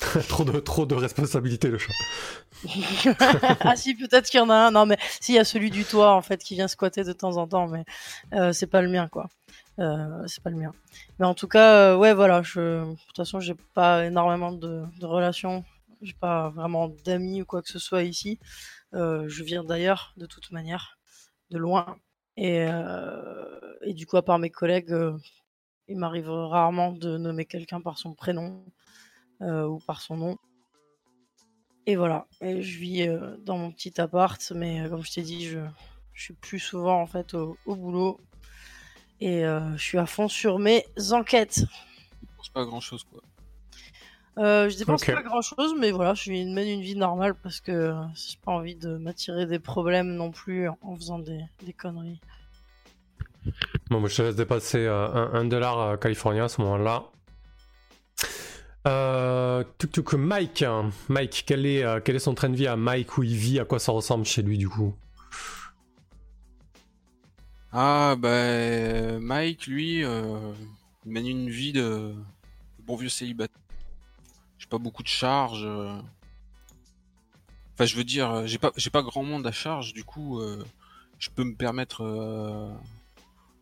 trop, 0.28 0.44
de, 0.44 0.58
trop 0.60 0.86
de 0.86 0.94
responsabilité, 0.94 1.68
le 1.68 1.76
chat. 1.76 1.92
ah 3.60 3.76
si, 3.76 3.94
peut-être 3.94 4.30
qu'il 4.30 4.38
y 4.38 4.42
en 4.42 4.48
a 4.48 4.54
un. 4.54 4.70
Non, 4.70 4.86
mais 4.86 4.96
s'il 5.20 5.34
y 5.34 5.38
a 5.38 5.44
celui 5.44 5.70
du 5.70 5.84
toit, 5.84 6.14
en 6.14 6.22
fait, 6.22 6.42
qui 6.42 6.54
vient 6.54 6.66
squatter 6.66 7.04
de 7.04 7.12
temps 7.12 7.36
en 7.36 7.46
temps, 7.46 7.68
mais 7.68 7.84
euh, 8.32 8.54
c'est 8.54 8.66
pas 8.66 8.80
le 8.80 8.88
mien, 8.88 9.08
quoi. 9.08 9.28
Euh, 9.78 10.26
c'est 10.26 10.42
pas 10.42 10.48
le 10.48 10.56
mien. 10.56 10.72
Mais 11.18 11.26
en 11.26 11.34
tout 11.34 11.48
cas, 11.48 11.74
euh, 11.74 11.96
ouais, 11.96 12.14
voilà. 12.14 12.40
Je... 12.42 12.84
De 12.84 12.96
toute 13.08 13.16
façon, 13.16 13.40
j'ai 13.40 13.56
pas 13.74 14.06
énormément 14.06 14.52
de, 14.52 14.84
de 14.98 15.06
relations. 15.06 15.62
J'ai 16.00 16.14
pas 16.14 16.48
vraiment 16.48 16.88
d'amis 17.04 17.42
ou 17.42 17.44
quoi 17.44 17.60
que 17.60 17.68
ce 17.68 17.78
soit 17.78 18.04
ici. 18.04 18.38
je 18.92 19.42
viens 19.42 19.64
d'ailleurs, 19.64 20.14
de 20.16 20.24
toute 20.24 20.50
manière, 20.50 20.96
de 21.50 21.58
loin. 21.58 21.98
Et, 22.38 22.66
et 23.82 23.94
du 23.94 24.06
coup, 24.06 24.16
à 24.16 24.24
part 24.24 24.38
mes 24.38 24.50
collègues, 24.50 24.94
il 25.88 25.98
m'arrive 25.98 26.30
rarement 26.30 26.92
de 26.92 27.18
nommer 27.18 27.44
quelqu'un 27.44 27.80
par 27.80 27.98
son 27.98 28.14
prénom 28.14 28.64
euh, 29.42 29.66
ou 29.66 29.78
par 29.80 30.00
son 30.00 30.16
nom. 30.16 30.38
Et 31.86 31.96
voilà. 31.96 32.26
Et 32.40 32.62
je 32.62 32.78
vis 32.78 33.08
euh, 33.08 33.36
dans 33.38 33.58
mon 33.58 33.70
petit 33.70 34.00
appart, 34.00 34.52
mais 34.54 34.80
euh, 34.80 34.88
comme 34.88 35.04
je 35.04 35.12
t'ai 35.12 35.22
dit, 35.22 35.46
je, 35.46 35.60
suis 36.14 36.34
plus 36.34 36.60
souvent 36.60 37.00
en 37.00 37.06
fait 37.06 37.34
au, 37.34 37.56
boulot. 37.66 38.20
Et 39.20 39.42
je 39.42 39.82
suis 39.82 39.96
à 39.96 40.06
fond 40.06 40.28
sur 40.28 40.58
mes 40.58 40.84
enquêtes. 41.12 41.64
C'est 42.42 42.52
pas 42.52 42.64
grand 42.64 42.80
chose 42.80 43.04
quoi. 43.04 43.22
je 44.36 44.76
dépense 44.76 45.04
pas 45.04 45.22
grand 45.22 45.40
chose, 45.40 45.74
mais 45.78 45.92
voilà, 45.92 46.14
je 46.14 46.30
mène 46.30 46.68
une 46.68 46.82
vie 46.82 46.96
normale 46.96 47.34
parce 47.34 47.60
que 47.60 47.94
j'ai 48.14 48.36
pas 48.44 48.52
envie 48.52 48.76
de 48.76 48.96
m'attirer 48.96 49.46
des 49.46 49.58
problèmes 49.58 50.14
non 50.14 50.30
plus 50.30 50.68
en 50.68 50.96
faisant 50.96 51.20
des 51.20 51.72
conneries. 51.72 52.20
Bon, 53.90 54.06
je 54.06 54.16
te 54.16 54.22
laisse 54.22 54.36
dépasser 54.36 54.78
euh, 54.78 55.32
un, 55.32 55.44
dollar 55.44 55.78
euh, 55.80 55.96
californien 55.96 56.44
à 56.44 56.48
ce 56.48 56.60
moment-là. 56.62 57.04
Euh, 58.86 59.64
tuk 59.78 60.14
Mike, 60.14 60.64
Mike, 61.08 61.44
quel 61.46 61.64
est, 61.64 61.84
euh, 61.84 62.00
quel 62.04 62.16
est 62.16 62.20
son 62.20 62.34
train 62.34 62.50
de 62.50 62.56
vie 62.56 62.66
à 62.66 62.76
Mike 62.76 63.16
où 63.16 63.22
il 63.22 63.36
vit, 63.36 63.58
à 63.58 63.64
quoi 63.64 63.78
ça 63.78 63.92
ressemble 63.92 64.24
chez 64.24 64.42
lui 64.42 64.58
du 64.58 64.68
coup? 64.68 64.94
Ah 67.72 68.14
bah 68.16 69.18
Mike 69.18 69.66
lui 69.66 70.00
il 70.02 71.10
mène 71.10 71.26
une 71.26 71.50
vie 71.50 71.72
de 71.72 72.14
bon 72.86 72.94
vieux 72.94 73.08
célibataire. 73.08 73.60
J'ai 74.58 74.68
pas 74.68 74.78
beaucoup 74.78 75.02
de 75.02 75.08
charges. 75.08 75.66
Enfin 77.72 77.84
je 77.84 77.96
veux 77.96 78.04
dire 78.04 78.46
j'ai 78.46 78.58
pas 78.58 78.70
j'ai 78.76 78.90
pas 78.90 79.02
grand 79.02 79.24
monde 79.24 79.44
à 79.44 79.50
charge 79.50 79.92
du 79.92 80.04
coup 80.04 80.40
je 81.18 81.30
peux 81.30 81.42
me 81.42 81.56
permettre 81.56 82.04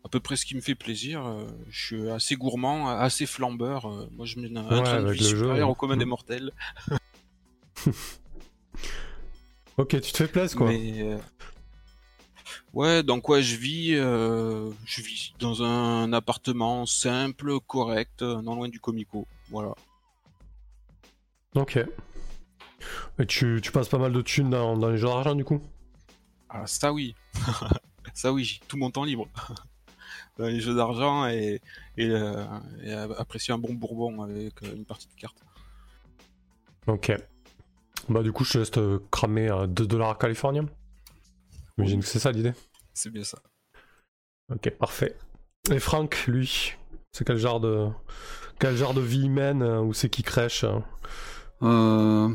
à 0.03 0.09
peu 0.09 0.19
près 0.19 0.35
ce 0.35 0.45
qui 0.45 0.55
me 0.55 0.61
fait 0.61 0.75
plaisir. 0.75 1.25
Euh, 1.25 1.45
je 1.69 1.85
suis 1.85 2.09
assez 2.09 2.35
gourmand, 2.35 2.89
assez 2.89 3.25
flambeur. 3.25 3.85
Euh, 3.85 4.07
moi, 4.11 4.25
je 4.25 4.39
mène 4.39 4.57
un 4.57 4.81
train 4.83 5.01
de 5.01 5.11
vie 5.11 5.23
supérieur 5.23 5.69
au 5.69 5.75
commun 5.75 5.97
des 5.97 6.05
mortels. 6.05 6.51
ok, 9.77 10.01
tu 10.01 10.11
te 10.11 10.17
fais 10.17 10.27
place, 10.27 10.55
quoi. 10.55 10.71
Euh, 10.71 11.17
ouais, 12.73 13.01
dans 13.03 13.21
quoi 13.21 13.41
je 13.41 13.55
vis 13.55 13.93
Je 13.93 15.01
vis 15.01 15.33
dans 15.39 15.63
un 15.63 16.11
appartement 16.11 16.85
simple, 16.85 17.59
correct, 17.61 18.21
non 18.21 18.55
loin 18.55 18.67
du 18.67 18.79
comico. 18.79 19.25
Voilà. 19.49 19.73
Ok. 21.55 21.79
Et 23.19 23.25
tu, 23.25 23.61
tu 23.63 23.71
passes 23.71 23.87
pas 23.87 23.99
mal 23.99 24.11
de 24.11 24.21
thunes 24.21 24.49
dans, 24.49 24.75
dans 24.77 24.89
les 24.89 24.97
jeux 24.97 25.07
d'argent, 25.07 25.35
du 25.35 25.45
coup? 25.45 25.61
Ah, 26.49 26.67
ça 26.67 26.91
oui. 26.91 27.15
ça 28.13 28.33
oui, 28.33 28.43
j'ai 28.43 28.59
tout 28.67 28.75
mon 28.75 28.91
temps 28.91 29.05
libre. 29.05 29.27
dans 30.37 30.47
les 30.47 30.59
jeux 30.59 30.75
d'argent 30.75 31.27
et, 31.27 31.61
euh, 31.99 32.45
apprécier 33.17 33.53
un 33.53 33.57
bon 33.57 33.73
bourbon 33.73 34.21
avec 34.21 34.63
euh, 34.63 34.75
une 34.75 34.85
partie 34.85 35.07
de 35.07 35.13
cartes. 35.19 35.43
Ok. 36.87 37.11
Bah 38.09 38.21
du 38.21 38.31
coup 38.33 38.43
je 38.43 38.53
te 38.53 38.57
laisse 38.57 38.71
te 38.71 38.97
cramer 39.11 39.49
2 39.67 39.87
dollars 39.87 40.17
californiens. 40.17 40.65
J'imagine 41.77 42.01
que 42.01 42.07
c'est 42.07 42.19
ça 42.19 42.31
l'idée. 42.31 42.53
C'est 42.93 43.09
bien 43.09 43.23
ça. 43.23 43.39
Ok, 44.51 44.69
parfait. 44.71 45.15
Et 45.71 45.79
Franck, 45.79 46.25
lui, 46.27 46.73
c'est 47.11 47.25
quel 47.25 47.37
genre 47.37 47.59
de 47.59 47.87
quel 48.59 48.75
genre 48.75 48.93
de 48.93 49.01
vie 49.01 49.25
humaine 49.25 49.61
euh, 49.61 49.81
ou 49.81 49.93
c'est 49.93 50.09
qui 50.09 50.23
crèche 50.23 50.65
euh, 51.63 52.29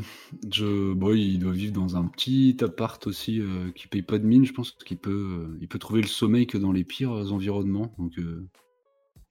je, 0.51 0.93
bon, 0.93 1.13
il 1.13 1.39
doit 1.39 1.51
vivre 1.51 1.73
dans 1.73 1.95
un 1.95 2.05
petit 2.05 2.57
appart 2.61 3.05
aussi 3.05 3.39
euh, 3.39 3.71
qui 3.71 3.87
paye 3.87 4.01
pas 4.01 4.17
de 4.17 4.25
mine, 4.25 4.45
je 4.45 4.53
pense 4.53 4.71
qu'il 4.71 4.97
peut, 4.97 5.11
euh, 5.11 5.57
il 5.61 5.67
peut 5.67 5.77
trouver 5.77 6.01
le 6.01 6.07
sommeil 6.07 6.47
que 6.47 6.57
dans 6.57 6.71
les 6.71 6.83
pires 6.83 7.11
environnements. 7.11 7.93
Donc, 7.99 8.19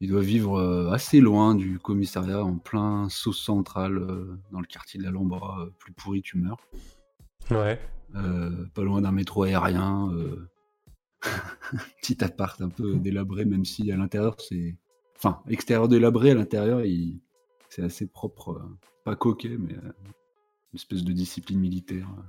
il 0.01 0.09
doit 0.09 0.23
vivre 0.23 0.61
assez 0.93 1.21
loin 1.21 1.57
du 1.57 1.81
commissariat, 1.81 2.45
en 2.45 2.57
plein 2.57 3.09
sauce 3.09 3.41
central, 3.41 4.07
dans 4.53 4.61
le 4.61 4.67
quartier 4.67 4.99
de 5.01 5.05
la 5.05 5.11
Lambra, 5.11 5.69
plus 5.81 5.93
pourri 5.93 6.23
tu 6.23 6.39
meurs. 6.39 6.61
Ouais. 7.51 7.81
pas 8.13 8.83
loin 8.83 9.01
d'un 9.01 9.13
métro 9.13 9.43
aérien. 9.43 10.13
petit 12.01 12.23
appart 12.23 12.61
un 12.61 12.69
peu 12.69 12.95
délabré, 12.95 13.45
même 13.45 13.65
si 13.65 13.91
à 13.91 13.97
l'intérieur 13.97 14.37
c'est, 14.41 14.77
enfin, 15.17 15.43
extérieur 15.49 15.89
délabré, 15.89 16.31
à 16.31 16.35
l'intérieur 16.35 16.85
il... 16.85 17.21
c'est 17.69 17.83
assez 17.83 18.07
propre 18.07 18.63
coquet, 19.17 19.57
mais 19.59 19.75
euh, 19.75 19.93
une 20.73 20.77
espèce 20.77 21.05
de 21.05 21.13
discipline 21.13 21.59
militaire 21.59 22.09
euh, 22.19 22.23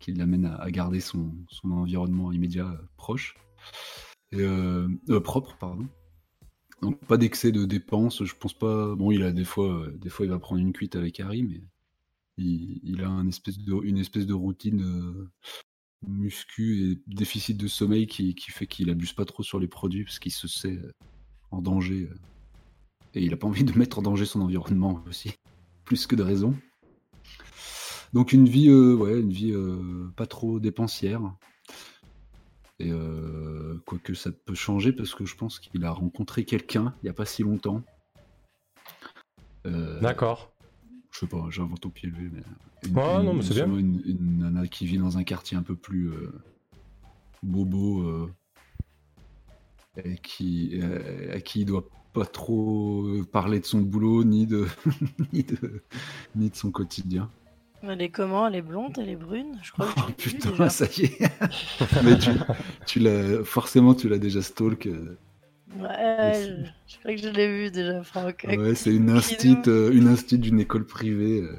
qui 0.00 0.12
l'amène 0.12 0.46
à, 0.46 0.70
garder 0.70 1.00
son, 1.00 1.32
environnement 1.64 2.32
immédiat 2.32 2.68
euh, 2.68 2.88
proche. 2.96 3.36
Et, 4.32 4.44
propre, 5.22 5.56
pardon. 5.58 5.86
Donc 6.82 7.02
pas 7.06 7.16
d'excès 7.16 7.52
de 7.52 7.64
dépenses, 7.64 8.24
je 8.24 8.34
pense 8.34 8.52
pas. 8.52 8.94
Bon, 8.94 9.10
il 9.10 9.22
a 9.22 9.32
des 9.32 9.44
fois, 9.44 9.86
des 9.94 10.10
fois 10.10 10.26
il 10.26 10.30
va 10.30 10.38
prendre 10.38 10.60
une 10.60 10.72
cuite 10.72 10.96
avec 10.96 11.20
Harry, 11.20 11.42
mais 11.42 11.62
il, 12.36 13.00
a 13.02 13.08
un 13.08 13.26
espèce 13.28 13.56
de, 13.56 13.72
une 13.82 13.96
espèce 13.96 14.26
de 14.26 14.34
routine 14.34 15.30
muscu 16.06 16.90
et 16.90 17.02
déficit 17.06 17.56
de 17.56 17.68
sommeil 17.68 18.06
qui, 18.06 18.34
qui 18.34 18.50
fait 18.50 18.66
qu'il 18.66 18.90
abuse 18.90 19.14
pas 19.14 19.24
trop 19.24 19.42
sur 19.42 19.58
les 19.58 19.68
produits 19.68 20.04
parce 20.04 20.18
qu'il 20.18 20.32
se 20.32 20.48
sait 20.48 20.78
en 21.50 21.62
danger 21.62 22.10
et 23.14 23.22
il 23.22 23.32
a 23.32 23.36
pas 23.36 23.46
envie 23.46 23.64
de 23.64 23.76
mettre 23.78 23.98
en 23.98 24.02
danger 24.02 24.26
son 24.26 24.42
environnement 24.42 25.02
aussi 25.08 25.30
plus 25.86 26.06
que 26.06 26.14
de 26.14 26.22
raison. 26.22 26.54
Donc 28.12 28.32
une 28.32 28.48
vie, 28.48 28.68
euh, 28.68 28.94
ouais, 28.94 29.20
une 29.20 29.32
vie 29.32 29.52
euh, 29.52 30.12
pas 30.16 30.26
trop 30.26 30.60
dépensière. 30.60 31.22
Et 32.78 32.90
euh, 32.90 33.82
quoique 33.86 34.12
ça 34.12 34.30
peut 34.30 34.54
changer 34.54 34.92
parce 34.92 35.14
que 35.14 35.24
je 35.24 35.34
pense 35.34 35.58
qu'il 35.58 35.82
a 35.84 35.90
rencontré 35.90 36.44
quelqu'un 36.44 36.94
il 37.00 37.06
n'y 37.06 37.10
a 37.10 37.14
pas 37.14 37.24
si 37.24 37.42
longtemps. 37.42 37.82
D'accord. 40.00 40.52
Je 41.10 41.20
sais 41.20 41.26
pas, 41.26 41.46
j'invente 41.50 41.84
au 41.86 41.90
pied 41.90 42.08
levé, 42.08 42.30
mais. 42.32 42.42
Une, 42.86 42.94
non, 42.94 43.34
mais 43.34 43.42
c'est 43.42 43.54
bien. 43.54 43.66
Une, 43.66 44.38
nana 44.38 44.68
qui 44.68 44.86
vit 44.86 44.98
dans 44.98 45.18
un 45.18 45.24
quartier 45.24 45.56
un 45.56 45.62
peu 45.62 45.74
plus 45.74 46.12
bobo. 47.42 48.28
et 49.96 50.16
qui, 50.18 50.80
à 51.32 51.40
qui 51.40 51.62
il 51.62 51.64
doit 51.64 51.88
pas 52.16 52.24
trop 52.24 53.04
euh, 53.06 53.24
parler 53.30 53.60
de 53.60 53.66
son 53.66 53.80
boulot 53.80 54.24
ni 54.24 54.46
de, 54.46 54.66
ni 55.32 55.42
de, 55.42 55.82
ni 56.34 56.48
de 56.50 56.56
son 56.56 56.70
quotidien. 56.70 57.30
Elle 57.82 58.00
est 58.00 58.08
comment? 58.08 58.46
Elle 58.48 58.56
est 58.56 58.62
blonde? 58.62 58.96
Elle 58.98 59.10
est 59.10 59.16
brune? 59.16 59.58
Je 59.62 59.70
crois 59.72 59.86
que 59.86 60.00
oh, 60.00 60.12
putain, 60.16 60.68
ça 60.70 60.86
y 60.86 61.04
est. 61.04 61.30
Mais 62.04 62.18
tu, 62.18 62.30
tu 62.86 63.00
l'as, 63.00 63.44
forcément, 63.44 63.94
tu 63.94 64.08
l'as 64.08 64.18
déjà 64.18 64.40
stalk. 64.40 64.86
Euh, 64.86 65.18
Ouais, 65.78 66.64
je, 66.86 66.98
crois 66.98 67.14
que 67.14 67.20
je 67.20 67.28
l'ai 67.28 67.48
vu 67.48 67.70
déjà, 67.70 68.02
Franck. 68.02 68.46
Ouais, 68.48 68.74
c'est 68.74 68.94
une 68.94 69.10
instit, 69.10 69.58
euh, 69.66 69.92
une 69.92 70.08
instit 70.08 70.38
d'une 70.38 70.60
école 70.60 70.86
privée. 70.86 71.42
Euh, 71.42 71.58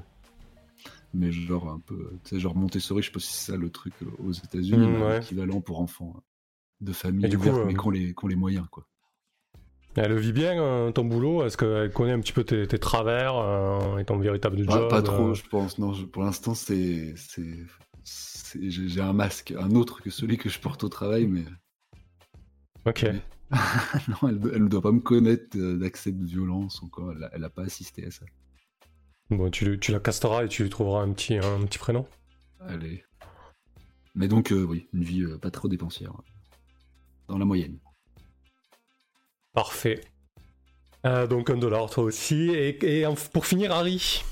mais 1.13 1.31
genre 1.31 1.69
un 1.69 1.79
peu, 1.79 2.09
tu 2.23 2.29
sais, 2.29 2.39
genre 2.39 2.55
Montessori, 2.55 3.03
je 3.03 3.07
sais 3.07 3.11
pas 3.11 3.19
si 3.19 3.33
c'est 3.33 3.51
ça 3.51 3.57
le 3.57 3.69
truc 3.69 3.93
aux 4.25 4.31
États-Unis, 4.31 4.87
mm, 4.87 5.21
équivalent 5.21 5.61
pour 5.61 5.81
enfants 5.81 6.15
de 6.81 6.93
famille 6.93 7.29
du 7.29 7.37
coup, 7.37 7.51
mais 7.65 7.73
qui 7.73 7.79
ont, 7.85 7.89
les, 7.89 8.15
les 8.27 8.35
moyens, 8.35 8.65
quoi. 8.71 8.87
Elle 9.97 10.11
le 10.11 10.19
vit 10.19 10.31
bien 10.31 10.91
ton 10.93 11.03
boulot? 11.03 11.43
Est-ce 11.43 11.57
qu'elle 11.57 11.91
connaît 11.91 12.13
un 12.13 12.19
petit 12.19 12.31
peu 12.31 12.43
tes, 12.43 12.67
travers 12.79 13.97
et 13.99 14.05
ton 14.05 14.17
véritable 14.17 14.57
job 14.57 14.89
Pas 14.89 15.01
trop, 15.01 15.33
je 15.33 15.43
pense. 15.43 15.79
Non, 15.79 15.93
pour 16.05 16.23
l'instant, 16.23 16.53
c'est, 16.53 17.15
j'ai 18.59 19.01
un 19.01 19.13
masque, 19.13 19.53
un 19.57 19.71
autre 19.71 20.01
que 20.01 20.09
celui 20.09 20.37
que 20.37 20.49
je 20.49 20.59
porte 20.59 20.83
au 20.83 20.89
travail, 20.89 21.27
mais. 21.27 21.45
Ok. 22.85 23.05
non, 23.51 24.29
elle, 24.29 24.63
ne 24.63 24.67
doit 24.67 24.81
pas 24.81 24.91
me 24.91 24.99
connaître 24.99 25.57
euh, 25.57 25.77
d'accès 25.77 26.11
de 26.11 26.23
violence 26.25 26.83
encore. 26.83 27.13
Elle 27.31 27.41
n'a 27.41 27.49
pas 27.49 27.63
assisté 27.63 28.05
à 28.05 28.11
ça. 28.11 28.25
Bon, 29.29 29.49
tu, 29.49 29.79
tu, 29.79 29.91
la 29.91 29.99
casteras 29.99 30.45
et 30.45 30.47
tu 30.47 30.63
lui 30.63 30.69
trouveras 30.69 31.01
un 31.01 31.11
petit, 31.11 31.37
un 31.37 31.65
petit 31.65 31.77
prénom? 31.77 32.05
Allez. 32.59 33.03
Mais 34.15 34.27
donc, 34.27 34.51
euh, 34.51 34.63
oui, 34.63 34.87
une 34.93 35.03
vie 35.03 35.21
euh, 35.21 35.37
pas 35.37 35.51
trop 35.51 35.67
dépensière. 35.67 36.13
Dans 37.27 37.37
la 37.37 37.45
moyenne. 37.45 37.77
Parfait. 39.57 40.01
donc 41.03 41.49
un 41.49 41.57
dollar 41.57 41.89
toi 41.89 42.03
aussi. 42.03 42.51
Et, 42.51 43.01
et 43.01 43.07
pour 43.33 43.47
finir, 43.47 43.71
Harry. 43.71 44.23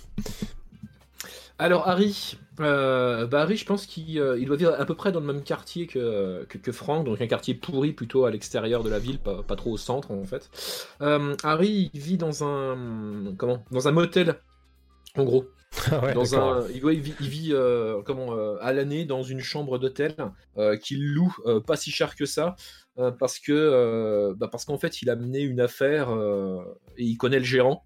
Alors 1.58 1.88
Harry, 1.88 2.38
euh, 2.60 3.26
bah 3.28 3.42
Harry, 3.42 3.58
je 3.58 3.66
pense 3.66 3.86
qu'il 3.86 4.20
euh, 4.20 4.40
doit 4.46 4.56
vivre 4.56 4.76
à 4.78 4.86
peu 4.86 4.94
près 4.94 5.12
dans 5.12 5.20
le 5.20 5.26
même 5.26 5.42
quartier 5.42 5.88
que, 5.88 6.46
que, 6.46 6.72
Franck, 6.72 7.06
donc 7.06 7.22
un 7.22 7.28
quartier 7.28 7.54
pourri 7.54 7.94
plutôt 7.94 8.26
à 8.26 8.32
l'extérieur 8.32 8.84
de 8.84 8.90
la 8.90 9.00
ville, 9.00 9.20
pas, 9.20 9.56
trop 9.56 9.72
au 9.72 9.78
centre 9.78 10.12
en 10.12 10.24
fait. 10.26 10.50
Euh, 11.02 11.36
Harry, 11.44 11.90
il 11.94 12.00
vit 12.00 12.18
dans 12.18 12.44
un 12.44 13.34
comment 13.38 13.66
Dans 13.72 13.88
un 13.88 13.92
motel, 13.92 14.40
en 15.16 15.24
gros. 15.24 15.46
Ah 15.92 16.14
dans 16.14 16.36
un, 16.36 16.66
il, 16.70 17.02
vit, 17.02 17.54
comment 18.06 18.34
à 18.62 18.72
l'année 18.72 19.04
dans 19.04 19.24
une 19.24 19.42
chambre 19.42 19.78
d'hôtel 19.78 20.16
qu'il 20.82 21.14
loue 21.14 21.36
pas 21.68 21.76
si 21.76 21.92
cher 21.92 22.16
que 22.16 22.26
ça. 22.26 22.56
Parce 23.20 23.40
que 23.40 24.34
bah 24.38 24.48
parce 24.50 24.66
qu'en 24.66 24.78
fait 24.78 25.02
il 25.02 25.10
a 25.10 25.16
mené 25.16 25.42
une 25.42 25.60
affaire 25.60 26.10
et 26.98 27.04
il 27.04 27.18
connaît 27.18 27.40
le 27.40 27.46
gérant 27.46 27.86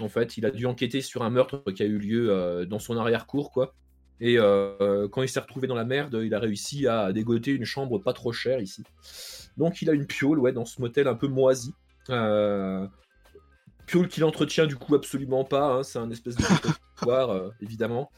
en 0.00 0.08
fait, 0.08 0.36
il 0.36 0.44
a 0.46 0.50
dû 0.50 0.66
enquêter 0.66 1.00
sur 1.00 1.22
un 1.22 1.30
meurtre 1.30 1.62
qui 1.72 1.82
a 1.82 1.86
eu 1.86 1.98
lieu 1.98 2.30
euh, 2.30 2.66
dans 2.66 2.78
son 2.78 2.96
arrière-cour, 2.96 3.50
quoi. 3.50 3.74
Et 4.20 4.38
euh, 4.38 5.08
quand 5.08 5.22
il 5.22 5.28
s'est 5.28 5.40
retrouvé 5.40 5.66
dans 5.66 5.74
la 5.74 5.84
merde, 5.84 6.18
il 6.22 6.34
a 6.34 6.38
réussi 6.38 6.86
à 6.86 7.12
dégoter 7.12 7.52
une 7.52 7.64
chambre 7.64 7.98
pas 7.98 8.12
trop 8.12 8.32
chère 8.32 8.60
ici. 8.60 8.82
Donc 9.56 9.82
il 9.82 9.90
a 9.90 9.92
une 9.92 10.06
piole, 10.06 10.38
ouais, 10.38 10.52
dans 10.52 10.64
ce 10.64 10.80
motel 10.80 11.06
un 11.06 11.14
peu 11.14 11.28
moisi. 11.28 11.74
Euh, 12.08 12.86
piole 13.86 14.08
qu'il 14.08 14.24
entretient 14.24 14.66
du 14.66 14.76
coup 14.76 14.94
absolument 14.94 15.44
pas. 15.44 15.76
Hein, 15.76 15.82
c'est 15.82 15.98
un 15.98 16.10
espèce 16.10 16.36
de 16.36 16.44
pouvoir, 16.96 17.50
évidemment. 17.60 18.10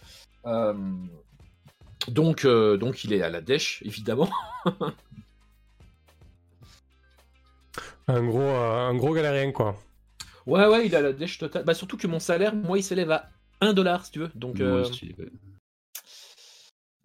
donc, 2.09 2.47
donc 2.47 3.05
il 3.05 3.13
est 3.13 3.23
à 3.23 3.31
la 3.31 3.41
dèche, 3.41 3.83
évidemment. 3.85 4.31
un 8.09 8.27
gros, 8.27 8.41
un 8.41 8.95
gros 8.95 9.15
galérien, 9.15 9.53
quoi. 9.53 9.77
Ouais, 10.47 10.67
ouais, 10.67 10.87
il 10.87 10.97
a 10.97 11.03
la 11.03 11.13
dèche 11.13 11.39
totale. 11.39 11.65
Bah, 11.65 11.75
surtout 11.75 11.99
que 11.99 12.07
mon 12.07 12.19
salaire, 12.19 12.55
moi, 12.55 12.79
il 12.79 12.83
s'élève 12.83 13.11
à 13.11 13.29
1 13.61 13.75
dollar, 13.75 14.05
si 14.05 14.13
tu 14.13 14.19
veux. 14.21 14.31
Donc. 14.35 14.61
Euh... 14.61 14.85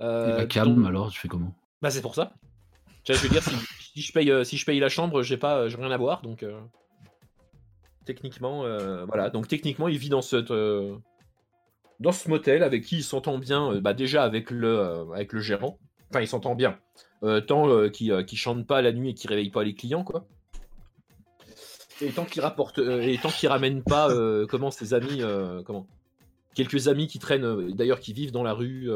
Euh, 0.02 0.46
calme, 0.48 0.86
alors, 0.86 1.12
tu 1.12 1.20
fais 1.20 1.28
comment? 1.28 1.54
Bah, 1.82 1.92
c'est 1.92 2.02
pour 2.02 2.16
ça. 2.16 2.34
Tu 3.04 3.12
vois, 3.12 3.22
je 3.22 3.28
veux 3.28 3.30
dire, 3.30 3.44
si, 3.94 4.02
je 4.02 4.14
paye, 4.14 4.32
euh, 4.32 4.46
si 4.46 4.58
je 4.58 4.66
paye 4.66 4.80
la 4.80 4.88
chambre, 4.88 5.24
j'ai 5.24 5.36
pas, 5.36 5.68
j'ai 5.68 5.76
rien 5.76 5.92
à 5.92 5.98
boire, 5.98 6.22
donc. 6.22 6.42
Euh, 6.42 6.58
techniquement, 8.06 8.64
voilà. 9.06 9.30
Donc, 9.30 9.50
techniquement, 9.50 9.90
il 9.90 9.98
vit 9.98 10.10
dans 10.10 10.22
cette. 10.22 10.54
Dans 12.00 12.12
ce 12.12 12.28
motel 12.28 12.64
avec 12.64 12.84
qui 12.84 12.98
il 12.98 13.04
s'entend 13.04 13.38
bien, 13.38 13.80
bah 13.80 13.94
déjà 13.94 14.24
avec 14.24 14.50
le, 14.50 15.06
avec 15.14 15.32
le 15.32 15.40
gérant. 15.42 15.80
Enfin, 16.10 16.22
il 16.22 16.28
s'entend 16.28 16.56
bien. 16.56 16.80
tant 17.48 17.90
qu'il 17.90 18.26
qui 18.26 18.36
chante 18.36 18.66
pas 18.66 18.82
la 18.82 18.92
nuit 18.94 19.12
et 19.12 19.14
qui 19.14 19.28
réveille 19.28 19.52
pas 19.52 19.64
les 19.64 19.74
clients, 19.74 20.04
quoi. 20.04 20.26
Et 22.02 22.12
tant 22.12 22.26
qu'il 22.26 22.42
rapporte, 22.42 22.80
euh, 22.80 23.02
et 23.02 23.18
tant 23.18 23.30
qu'il 23.30 23.50
ramène 23.50 23.84
pas, 23.84 24.10
euh, 24.10 24.46
comment 24.48 24.72
ses 24.72 24.94
amis, 24.94 25.22
euh, 25.22 25.62
comment 25.64 25.88
quelques 26.56 26.88
amis 26.88 27.08
qui 27.08 27.20
traînent, 27.20 27.72
d'ailleurs 27.72 28.00
qui 28.00 28.14
vivent 28.14 28.32
dans 28.32 28.44
la 28.44 28.54
rue, 28.54 28.90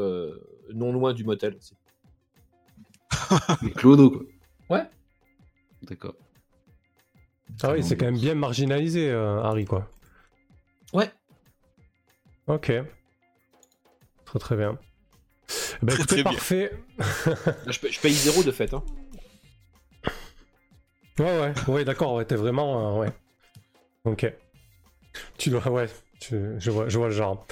non 0.74 0.92
loin 0.92 1.12
du 1.12 1.24
motel. 1.24 1.56
Aussi. 1.56 1.74
Clodo 3.76 4.10
quoi? 4.10 4.22
Ouais. 4.70 4.84
D'accord. 5.82 6.14
Ah 7.62 7.72
oui, 7.72 7.82
c'est 7.82 7.96
quand 7.96 8.06
même 8.06 8.18
bien 8.18 8.34
marginalisé, 8.34 9.10
Harry 9.10 9.64
quoi. 9.64 9.88
Ouais. 10.92 11.10
Ok. 12.46 12.72
Très 14.24 14.38
très 14.38 14.56
bien. 14.56 14.78
Bah 15.82 15.94
écoutez, 15.94 16.22
parfait. 16.22 16.72
je, 17.66 18.00
paye 18.00 18.12
zéro 18.12 18.42
de 18.42 18.50
fait. 18.50 18.74
Hein. 18.74 18.82
Ouais, 21.18 21.40
ouais, 21.40 21.52
ouais, 21.66 21.84
d'accord, 21.84 22.14
ouais, 22.14 22.24
t'es 22.24 22.36
vraiment. 22.36 22.96
Euh, 22.96 23.00
ouais. 23.00 23.08
Ok. 24.04 24.32
Tu 25.36 25.50
dois. 25.50 25.66
Ouais, 25.68 25.88
je, 26.30 26.70
vois, 26.70 26.88
je 26.88 26.98
vois 26.98 27.08
le 27.08 27.14
genre. 27.14 27.46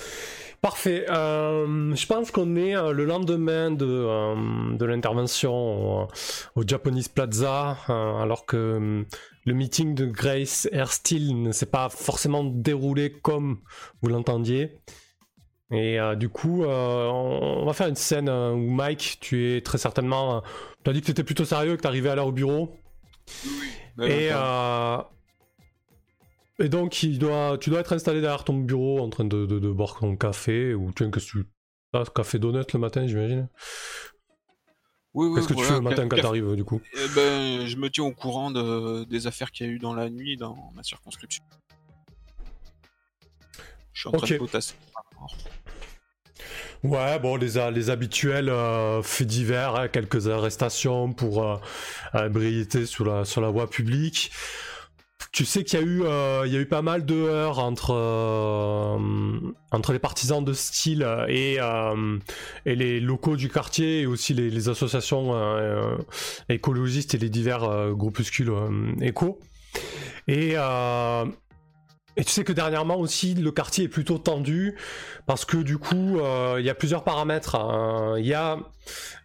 Parfait. 0.61 1.05
Euh, 1.11 1.94
je 1.94 2.07
pense 2.07 2.31
qu'on 2.31 2.57
est 2.57 2.76
euh, 2.76 2.92
le 2.92 3.05
lendemain 3.05 3.70
de, 3.70 4.76
de 4.76 4.85
l'intervention 4.85 6.09
au, 6.55 6.62
Japanese 6.66 7.09
Plaza, 7.09 7.76
alors 7.88 8.46
que 8.46 9.05
le 9.44 9.55
meeting 9.55 9.94
de 9.94 10.07
Grace 10.07 10.68
Airsteel 10.72 11.40
ne 11.40 11.52
s'est 11.52 11.66
pas 11.66 11.88
forcément 11.88 12.44
déroulé 12.44 13.12
comme 13.12 13.61
vous 14.00 14.09
l'entendiez. 14.09 14.79
Et 15.72 15.98
du 16.16 16.29
coup, 16.29 16.64
on, 16.64 17.64
va 17.66 17.72
faire 17.72 17.88
une 17.88 17.96
scène 17.96 18.31
où 18.31 18.70
Mike, 18.70 19.18
tu 19.20 19.57
es 19.57 19.61
très 19.61 19.79
certainement. 19.79 20.42
tu 20.85 20.90
as 20.90 20.92
dit 20.92 21.00
que 21.00 21.07
tu 21.07 21.11
étais 21.11 21.24
plutôt 21.24 21.44
sérieux, 21.44 21.76
que 21.76 21.83
tu 21.83 21.88
arrivais 21.88 22.11
à 22.11 22.14
l'heure 22.14 22.29
au 22.29 22.33
bureau. 22.33 22.76
Oui, 23.44 23.70
et, 24.04 24.28
euh, 24.30 24.98
et 26.58 26.68
donc, 26.68 26.92
tu 26.92 27.18
dois 27.18 27.58
être 27.78 27.92
installé 27.92 28.20
derrière 28.20 28.44
ton 28.44 28.54
bureau 28.54 29.00
en 29.00 29.10
train 29.10 29.24
de, 29.24 29.46
de, 29.46 29.70
boire 29.70 29.98
ton 29.98 30.16
café, 30.16 30.74
ou 30.74 30.92
tu 30.92 31.10
que 31.10 31.20
tu 31.20 31.46
as 31.92 32.04
café 32.04 32.38
donut 32.38 32.64
le 32.72 32.78
matin, 32.78 33.06
j'imagine. 33.06 33.48
Oui, 35.14 35.34
Qu'est-ce 35.34 35.48
que 35.48 35.54
tu 35.54 35.64
fais 35.64 35.72
le 35.72 35.80
matin 35.80 36.08
quand 36.08 36.16
t'arrives 36.16 36.56
du 36.56 36.64
coup? 36.64 36.80
Eh 36.94 37.08
ben, 37.14 37.66
Je 37.66 37.76
me 37.76 37.88
tiens 37.88 38.04
au 38.04 38.12
courant 38.12 38.50
de, 38.50 39.04
des 39.04 39.26
affaires 39.26 39.50
qu'il 39.50 39.66
y 39.66 39.68
a 39.70 39.72
eu 39.72 39.78
dans 39.78 39.94
la 39.94 40.10
nuit 40.10 40.36
dans 40.36 40.70
ma 40.74 40.82
circonscription. 40.82 41.42
Je 43.94 44.00
suis 44.00 44.08
en 44.08 44.12
train 44.12 44.26
de 44.26 44.36
potasser. 44.36 44.74
Ouais, 46.82 47.18
bon, 47.18 47.37
les, 47.37 47.70
les 47.72 47.90
habituels 47.90 48.48
euh, 48.48 49.02
faits 49.02 49.26
divers, 49.26 49.74
hein, 49.74 49.88
quelques 49.88 50.28
arrestations 50.28 51.12
pour 51.12 51.42
euh, 51.42 51.56
euh 52.14 52.87
sur 52.87 53.04
la, 53.04 53.24
sur 53.24 53.40
la 53.40 53.50
voie 53.50 53.68
publique. 53.68 54.30
Tu 55.32 55.44
sais 55.44 55.64
qu'il 55.64 55.78
y, 55.78 55.82
a 55.82 55.85
eu, 55.85 56.02
euh, 56.02 56.46
y 56.46 56.56
a 56.56 56.61
eu 56.61 56.66
pas 56.66 56.82
mal 56.82 57.04
de 57.04 57.14
heurts 57.14 57.59
entre, 57.59 57.92
entre 59.70 59.92
les 59.92 59.98
partisans 59.98 60.42
de 60.42 60.52
style 60.52 61.06
et, 61.28 61.59
et 62.64 62.74
les 62.74 63.00
locaux 63.00 63.37
du 63.37 63.48
quartier 63.50 64.02
et 64.02 64.06
aussi 64.06 64.32
les, 64.32 64.50
les 64.50 64.68
associations 64.68 65.35
écologistes 66.48 67.14
et 67.14 67.18
les 67.18 67.28
divers 67.28 67.92
groupuscules 67.94 68.52
éco. 69.02 69.40
Et 70.26 70.56
et 72.16 72.24
tu 72.24 72.33
sais 72.33 72.44
que 72.44 72.52
dernièrement 72.52 72.96
aussi, 72.96 73.35
le 73.35 73.52
quartier 73.52 73.85
est 73.85 73.88
plutôt 73.88 74.18
tendu 74.18 74.74
parce 75.26 75.44
que 75.44 75.59
du 75.59 75.76
coup, 75.76 76.18
euh, 76.18 76.57
il 76.59 76.64
y 76.64 76.70
a 76.70 76.74
plusieurs 76.74 77.05
paramètres. 77.05 77.57
Hein. 77.57 78.14
Il 78.18 78.26
y 78.26 78.35
a 78.35 78.59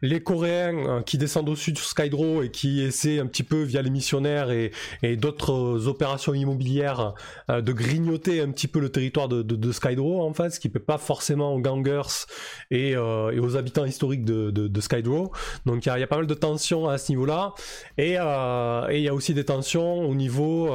les 0.01 0.23
Coréens 0.23 0.75
euh, 0.75 1.01
qui 1.03 1.19
descendent 1.19 1.49
au 1.49 1.55
sud 1.55 1.77
sur 1.77 1.87
Skydraw 1.87 2.41
et 2.41 2.49
qui 2.49 2.81
essaient 2.81 3.19
un 3.19 3.27
petit 3.27 3.43
peu 3.43 3.61
via 3.61 3.83
les 3.83 3.91
missionnaires 3.91 4.49
et, 4.49 4.71
d'autres 5.15 5.87
opérations 5.87 6.33
immobilières 6.33 7.13
euh, 7.49 7.61
de 7.61 7.71
grignoter 7.71 8.41
un 8.41 8.49
petit 8.49 8.67
peu 8.67 8.79
le 8.79 8.89
territoire 8.89 9.27
de, 9.27 9.43
de, 9.43 9.71
Skydraw 9.71 10.23
en 10.23 10.33
fait, 10.33 10.49
ce 10.49 10.59
qui 10.59 10.69
peut 10.69 10.79
pas 10.79 10.97
forcément 10.97 11.53
aux 11.53 11.59
gangers 11.59 12.25
et, 12.71 12.97
aux 12.97 13.55
habitants 13.55 13.85
historiques 13.85 14.25
de, 14.25 14.49
de 14.49 14.81
Skydraw. 14.81 15.31
Donc 15.67 15.85
il 15.85 15.89
y, 15.89 15.91
a, 15.91 16.07
pas 16.07 16.17
mal 16.17 16.27
de 16.27 16.33
tensions 16.33 16.89
à 16.89 16.97
ce 16.97 17.11
niveau-là 17.11 17.53
et 17.97 18.13
il 18.13 19.01
y 19.01 19.07
a 19.07 19.13
aussi 19.13 19.35
des 19.35 19.45
tensions 19.45 20.01
au 20.01 20.15
niveau 20.15 20.67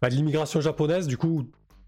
bah, 0.00 0.08
de 0.08 0.14
l'immigration 0.14 0.60
japonaise. 0.62 1.06
Du 1.06 1.18
coup, 1.18 1.27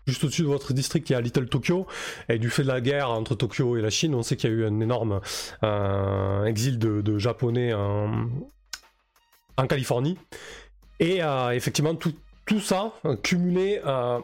juste 0.07 0.25
au-dessus 0.25 0.43
de 0.43 0.47
votre 0.47 0.73
district, 0.73 1.09
il 1.11 1.13
y 1.13 1.17
a 1.17 1.21
Little 1.21 1.49
Tokyo. 1.49 1.87
Et 2.29 2.39
du 2.39 2.51
fait 2.51 2.63
de 2.63 2.69
la 2.69 2.81
guerre 2.81 3.11
entre 3.11 3.35
Tokyo 3.35 3.77
et 3.77 3.81
la 3.81 3.91
Chine, 3.91 4.15
on 4.15 4.23
sait 4.23 4.37
qu'il 4.37 4.51
y 4.51 4.53
a 4.53 4.57
eu 4.57 4.67
un 4.67 4.81
énorme 4.81 5.21
euh, 5.63 6.45
exil 6.45 6.79
de, 6.79 7.19
Japonais 7.19 7.73
en, 7.73 8.29
Californie. 9.69 10.19
Et 10.99 11.23
euh, 11.23 11.51
effectivement, 11.51 11.95
tout, 11.95 12.15
ça, 12.61 12.93
cumulé, 13.23 13.81
euh, 13.87 14.19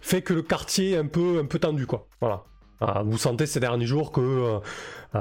fait 0.00 0.22
que 0.22 0.34
le 0.34 0.42
quartier 0.42 0.92
est 0.92 0.96
un 0.96 1.06
peu, 1.06 1.38
un 1.38 1.46
peu 1.46 1.58
tendu, 1.58 1.86
quoi. 1.86 2.06
Voilà. 2.20 2.42
Vous 2.80 3.18
sentez 3.18 3.46
ces 3.46 3.60
derniers 3.60 3.86
jours 3.86 4.12
que 4.12 4.60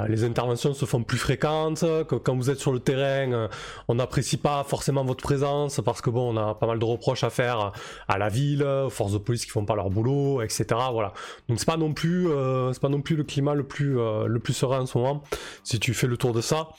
les 0.10 0.26
interventions 0.26 0.74
se 0.74 0.86
font 0.86 1.04
plus 1.04 1.18
fréquentes, 1.18 1.80
que 1.80 2.16
quand 2.16 2.36
vous 2.36 2.50
êtes 2.50 2.60
sur 2.60 2.74
le 2.74 2.80
terrain, 2.80 3.48
on 3.88 3.96
n'apprécie 3.96 4.38
pas 4.38 4.64
forcément 4.66 5.06
votre 5.06 5.24
présence 5.24 5.80
parce 5.86 6.02
que 6.02 6.10
bon, 6.10 6.36
on 6.36 6.38
a 6.38 6.54
pas 6.56 6.68
mal 6.68 6.80
de 6.80 6.86
reproches 6.86 7.24
à 7.24 7.30
faire 7.30 7.72
à 8.08 8.18
la 8.18 8.28
ville, 8.28 8.64
aux 8.64 8.90
forces 8.90 9.14
de 9.14 9.20
police 9.20 9.46
qui 9.46 9.52
font 9.52 9.66
pas 9.66 9.76
leur 9.76 9.90
boulot, 9.90 10.42
etc. 10.42 10.66
Voilà. 10.92 11.14
Donc 11.48 11.60
c'est 11.60 11.66
pas 11.66 11.78
non 11.78 11.94
plus, 11.94 12.28
pas 12.82 12.90
non 12.90 13.02
plus 13.02 13.16
le 13.16 13.24
climat 13.24 13.54
le 13.54 13.64
plus, 13.64 13.96
le 13.96 14.40
plus 14.40 14.54
serein 14.54 14.82
en 14.82 14.86
ce 14.86 14.98
moment. 14.98 15.24
Si 15.64 15.80
tu 15.80 15.94
fais 15.94 16.08
le 16.08 16.18
tour 16.18 16.34
de 16.34 16.42
ça. 16.42 16.70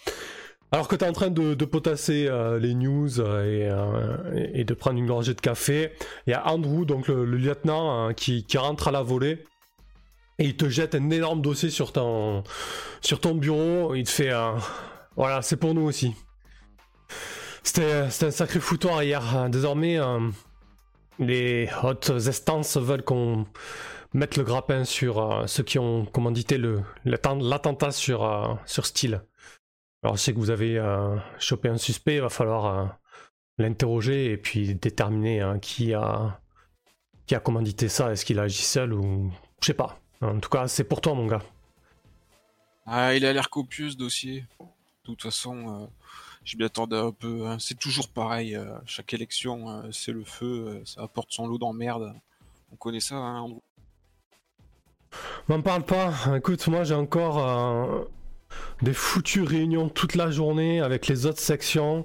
Alors 0.73 0.89
que 0.89 0.97
tu 0.97 1.05
es 1.05 1.09
en 1.09 1.13
train 1.13 1.31
de, 1.31 1.65
potasser 1.65 2.27
euh, 2.29 2.59
les 2.59 2.75
news 2.75 3.21
euh, 3.21 3.25
euh, 3.25 4.49
et, 4.53 4.65
de 4.65 4.75
prendre 4.75 4.99
une 4.99 5.07
gorgée 5.07 5.35
de 5.35 5.41
café, 5.41 5.93
il 6.27 6.31
y 6.31 6.35
a 6.35 6.47
Andrew, 6.49 6.85
donc 6.85 7.09
le, 7.09 7.25
lieutenant, 7.25 8.13
qui, 8.15 8.45
rentre 8.57 8.89
à 8.89 8.91
la 8.91 9.03
volée. 9.03 9.45
Et 10.39 10.45
il 10.45 10.57
te 10.57 10.69
jette 10.69 10.95
un 10.95 11.11
énorme 11.11 11.41
dossier 11.41 11.71
sur 11.71 11.93
ton, 11.93 12.45
sur 13.01 13.21
ton 13.21 13.35
bureau. 13.35 13.95
Il 13.95 14.05
te 14.05 14.11
fait 14.11 14.33
Voilà, 15.17 15.43
c'est 15.43 15.57
pour 15.57 15.75
nous 15.75 15.83
aussi. 15.83 16.15
C'était 17.63 17.93
un 17.93 18.31
sacré 18.31 18.61
foutoir 18.61 19.03
hier. 19.03 19.49
Désormais, 19.49 19.99
les 21.19 21.69
hautes 21.83 22.11
instances 22.11 22.77
veulent 22.77 23.03
qu'on 23.03 23.47
mette 24.13 24.37
le 24.37 24.45
grappin 24.45 24.85
sur 24.85 25.45
ceux 25.47 25.63
qui 25.63 25.79
ont 25.79 26.05
commandité 26.05 26.61
l'attentat 27.05 27.91
sur, 27.91 28.59
sur 28.67 28.85
Steel. 28.85 29.23
Alors, 30.07 30.17
je 30.17 30.23
sais 30.23 30.33
que 30.33 30.39
vous 30.39 30.51
avez 30.51 30.79
euh, 30.79 31.17
chopé 31.41 31.69
un 31.69 31.79
suspect, 31.79 32.17
il 32.17 32.21
va 32.21 32.29
falloir 32.29 32.67
euh, 32.67 32.87
l'interroger 33.59 34.31
et 34.31 34.37
puis 34.37 34.75
déterminer 34.77 35.41
hein, 35.41 35.59
qui, 35.59 35.95
a, 35.95 36.41
qui 37.27 37.35
a 37.35 37.41
commandité 37.41 37.89
ça. 37.89 38.13
Est-ce 38.13 38.25
qu'il 38.25 38.39
agit 38.39 38.63
seul 38.63 38.93
ou. 38.93 39.33
Je 39.61 39.67
sais 39.67 39.75
pas. 39.75 39.99
En 40.21 40.39
tout 40.41 40.49
cas, 40.49 40.69
c'est 40.69 40.85
pour 40.85 41.01
toi, 41.01 41.15
mon 41.15 41.27
gars. 41.27 41.43
Ah, 42.87 43.15
il 43.15 43.25
a 43.27 43.33
l'air 43.33 43.51
copieux 43.51 43.91
ce 43.91 43.97
dossier. 43.97 44.45
De 44.61 44.67
toute 45.05 45.23
façon, 45.23 45.83
euh, 45.83 45.87
je 46.45 46.57
m'y 46.57 46.65
attendais 46.65 46.97
un 46.97 47.13
peu. 47.13 47.47
Hein. 47.47 47.59
C'est 47.59 47.79
toujours 47.79 48.09
pareil. 48.09 48.59
chaque 48.87 49.13
élection, 49.15 49.91
c'est 49.93 50.13
le 50.13 50.25
feu. 50.25 50.83
ça 50.85 51.03
apporte 51.03 51.33
son 51.33 51.47
lot 51.47 51.59
d'emmerde. 51.59 52.15
On 52.73 52.77
connaît 52.77 53.01
ça, 53.01 53.17
hein, 53.17 53.41
Andrew 53.41 53.61
M'en 55.49 55.63
parle 55.63 55.85
pas. 55.85 56.13
Écoute, 56.37 56.67
moi 56.67 56.85
j'ai 56.85 56.95
encore 56.95 58.09
des 58.83 58.93
foutues 58.93 59.43
réunions 59.43 59.89
toute 59.89 60.15
la 60.15 60.31
journée 60.31 60.81
avec 60.81 61.07
les 61.07 61.27
autres 61.27 61.41
sections. 61.41 62.05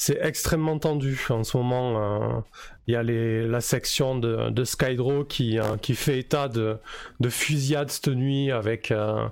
C'est 0.00 0.18
extrêmement 0.22 0.78
tendu 0.78 1.26
en 1.28 1.42
ce 1.42 1.56
moment. 1.56 2.36
Euh, 2.36 2.40
il 2.86 2.94
y 2.94 2.96
a 2.96 3.02
la 3.02 3.60
section 3.60 4.16
de, 4.16 4.48
de 4.48 4.64
Skydraw 4.64 5.24
qui, 5.24 5.58
euh, 5.58 5.76
fait 5.76 6.20
état 6.20 6.48
de, 6.48 6.78
de 7.18 7.28
fusillades 7.28 7.90
cette 7.90 8.06
nuit 8.06 8.52
avec, 8.52 8.92
euh, 8.92 9.28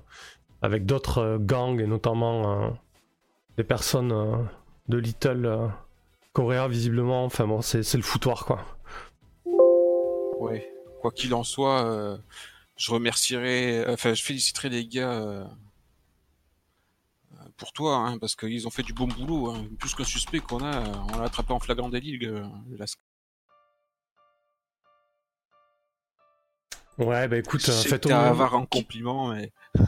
d'autres 0.81 1.38
gangs 1.40 1.81
et 1.81 1.87
notamment 1.87 2.76
des 3.57 3.62
personnes 3.62 4.48
de 4.88 4.98
Little 4.98 5.70
Korea 6.33 6.66
visiblement. 6.66 7.24
Enfin 7.24 7.46
bon, 7.46 7.62
c'est 7.62 7.94
le 7.94 8.02
foutoir 8.02 8.44
quoi. 8.44 8.64
Ouais, 10.40 10.68
quoi 11.00 11.12
qu'il 11.12 11.33
en 11.35 11.44
soit, 11.44 12.18
je 12.76 12.90
remercierai, 12.90 13.85
enfin 13.88 14.14
je 14.14 14.24
féliciterai 14.24 14.68
les 14.70 14.87
gars 14.87 15.46
pour 17.57 17.73
toi, 17.73 17.97
hein, 17.97 18.19
parce 18.19 18.37
qu'ils 18.37 18.66
ont 18.66 18.71
fait 18.71 18.83
du 18.83 18.92
bon 18.92 19.07
boulot. 19.07 19.51
Hein. 19.51 19.66
Plus 19.79 19.95
qu'un 19.95 20.05
suspect 20.05 20.40
qu'on 20.40 20.62
a, 20.62 20.83
on 21.12 21.19
l'a 21.19 21.25
attrapé 21.25 21.53
en 21.53 21.61
flagrant 21.61 21.88
délit. 21.88 22.19
Euh, 22.25 22.45
ouais, 26.99 27.29
bah 27.29 27.38
écoute, 27.38 27.62
faites 27.62 28.07
au 28.07 28.11
moins. 28.11 28.25
avoir 28.25 28.55
un 28.55 28.66
compliment, 28.66 29.29
mais. 29.29 29.53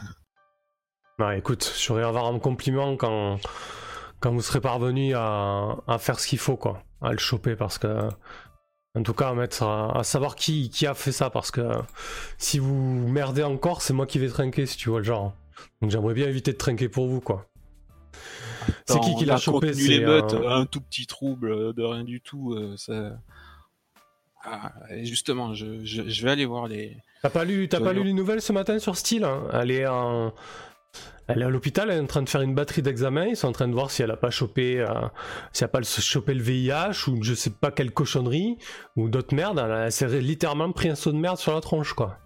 Bah 1.17 1.35
écoute, 1.35 1.75
j'aurais 1.77 2.03
avoir 2.03 2.27
un 2.27 2.39
compliment 2.39 2.95
quand, 2.95 3.41
quand 4.21 4.31
vous 4.31 4.41
serez 4.41 4.61
parvenu 4.61 5.15
à, 5.15 5.75
à 5.85 5.97
faire 5.97 6.17
ce 6.17 6.25
qu'il 6.25 6.39
faut, 6.39 6.55
quoi. 6.55 6.81
À 7.01 7.11
le 7.11 7.17
choper, 7.17 7.57
parce 7.57 7.77
que. 7.77 8.07
En 8.95 9.03
tout 9.03 9.13
cas, 9.13 9.27
à, 9.27 9.33
mettre 9.33 9.63
à, 9.63 10.01
savoir 10.05 10.35
qui, 10.35 10.69
qui 10.69 10.87
a 10.87 10.93
fait 10.93 11.11
ça, 11.11 11.29
parce 11.29 11.51
que 11.51 11.61
si 12.37 12.57
vous 12.57 12.73
merdez 12.73 13.43
encore, 13.43 13.81
c'est 13.81 13.91
moi 13.91 14.07
qui 14.07 14.17
vais 14.17 14.29
trinquer, 14.29 14.65
si 14.65 14.77
tu 14.77 14.89
vois 14.89 14.99
le 14.99 15.03
genre. 15.03 15.33
Donc 15.81 15.91
j'aimerais 15.91 16.13
bien 16.13 16.27
éviter 16.29 16.53
de 16.53 16.57
trinquer 16.57 16.87
pour 16.87 17.07
vous, 17.09 17.19
quoi. 17.19 17.48
C'est 18.85 18.99
qui 18.99 19.15
qui 19.15 19.25
l'a 19.25 19.37
chopé 19.37 19.73
C'est 19.73 19.87
l'émeute, 19.87 20.33
un... 20.33 20.65
tout 20.65 20.81
petit 20.81 21.07
trouble 21.07 21.73
de 21.73 21.83
rien 21.83 22.03
du 22.03 22.21
tout. 22.21 22.53
Euh, 22.53 22.75
ça... 22.77 23.17
Ah, 24.43 24.71
justement, 25.03 25.53
je, 25.53 25.83
je, 25.83 26.23
vais 26.23 26.31
aller 26.31 26.45
voir 26.45 26.67
les. 26.67 26.97
T'as 27.21 27.29
pas 27.29 27.43
lu, 27.43 27.67
t'as 27.67 27.81
pas 27.81 27.91
lu 27.91 28.03
les 28.03 28.13
nouvelles 28.13 28.41
ce 28.41 28.53
matin 28.53 28.79
sur 28.79 28.95
Style 28.95 29.25
hein 29.25 29.43
Elle 29.53 29.71
est 29.71 29.85
en. 29.85 30.33
Elle 31.29 31.43
est 31.43 31.45
à 31.45 31.49
l'hôpital, 31.49 31.91
elle 31.91 31.97
est 31.97 32.01
en 32.01 32.07
train 32.07 32.23
de 32.23 32.29
faire 32.29 32.41
une 32.41 32.55
batterie 32.55 32.81
d'examen. 32.81 33.27
Ils 33.27 33.37
sont 33.37 33.47
en 33.47 33.51
train 33.51 33.67
de 33.67 33.73
voir 33.73 33.91
si 33.91 34.01
elle 34.01 34.09
a 34.09 34.17
pas 34.17 34.31
chopé, 34.31 34.79
euh, 34.79 34.87
si 35.53 35.63
elle 35.63 35.65
a 35.65 35.67
pas 35.67 35.83
chopé 35.83 36.33
le 36.33 36.41
VIH 36.41 37.07
ou 37.07 37.21
je 37.21 37.35
sais 37.35 37.51
pas 37.51 37.69
quelle 37.69 37.91
cochonnerie 37.91 38.57
ou 38.95 39.09
d'autres 39.09 39.35
merdes. 39.35 39.59
Elle, 39.59 39.91
s'est 39.91 40.07
littéralement 40.21 40.71
pris 40.71 40.89
un 40.89 40.95
saut 40.95 41.11
de 41.11 41.17
merde 41.17 41.37
sur 41.37 41.53
la 41.53 41.61
tronche, 41.61 41.93
quoi. 41.93 42.17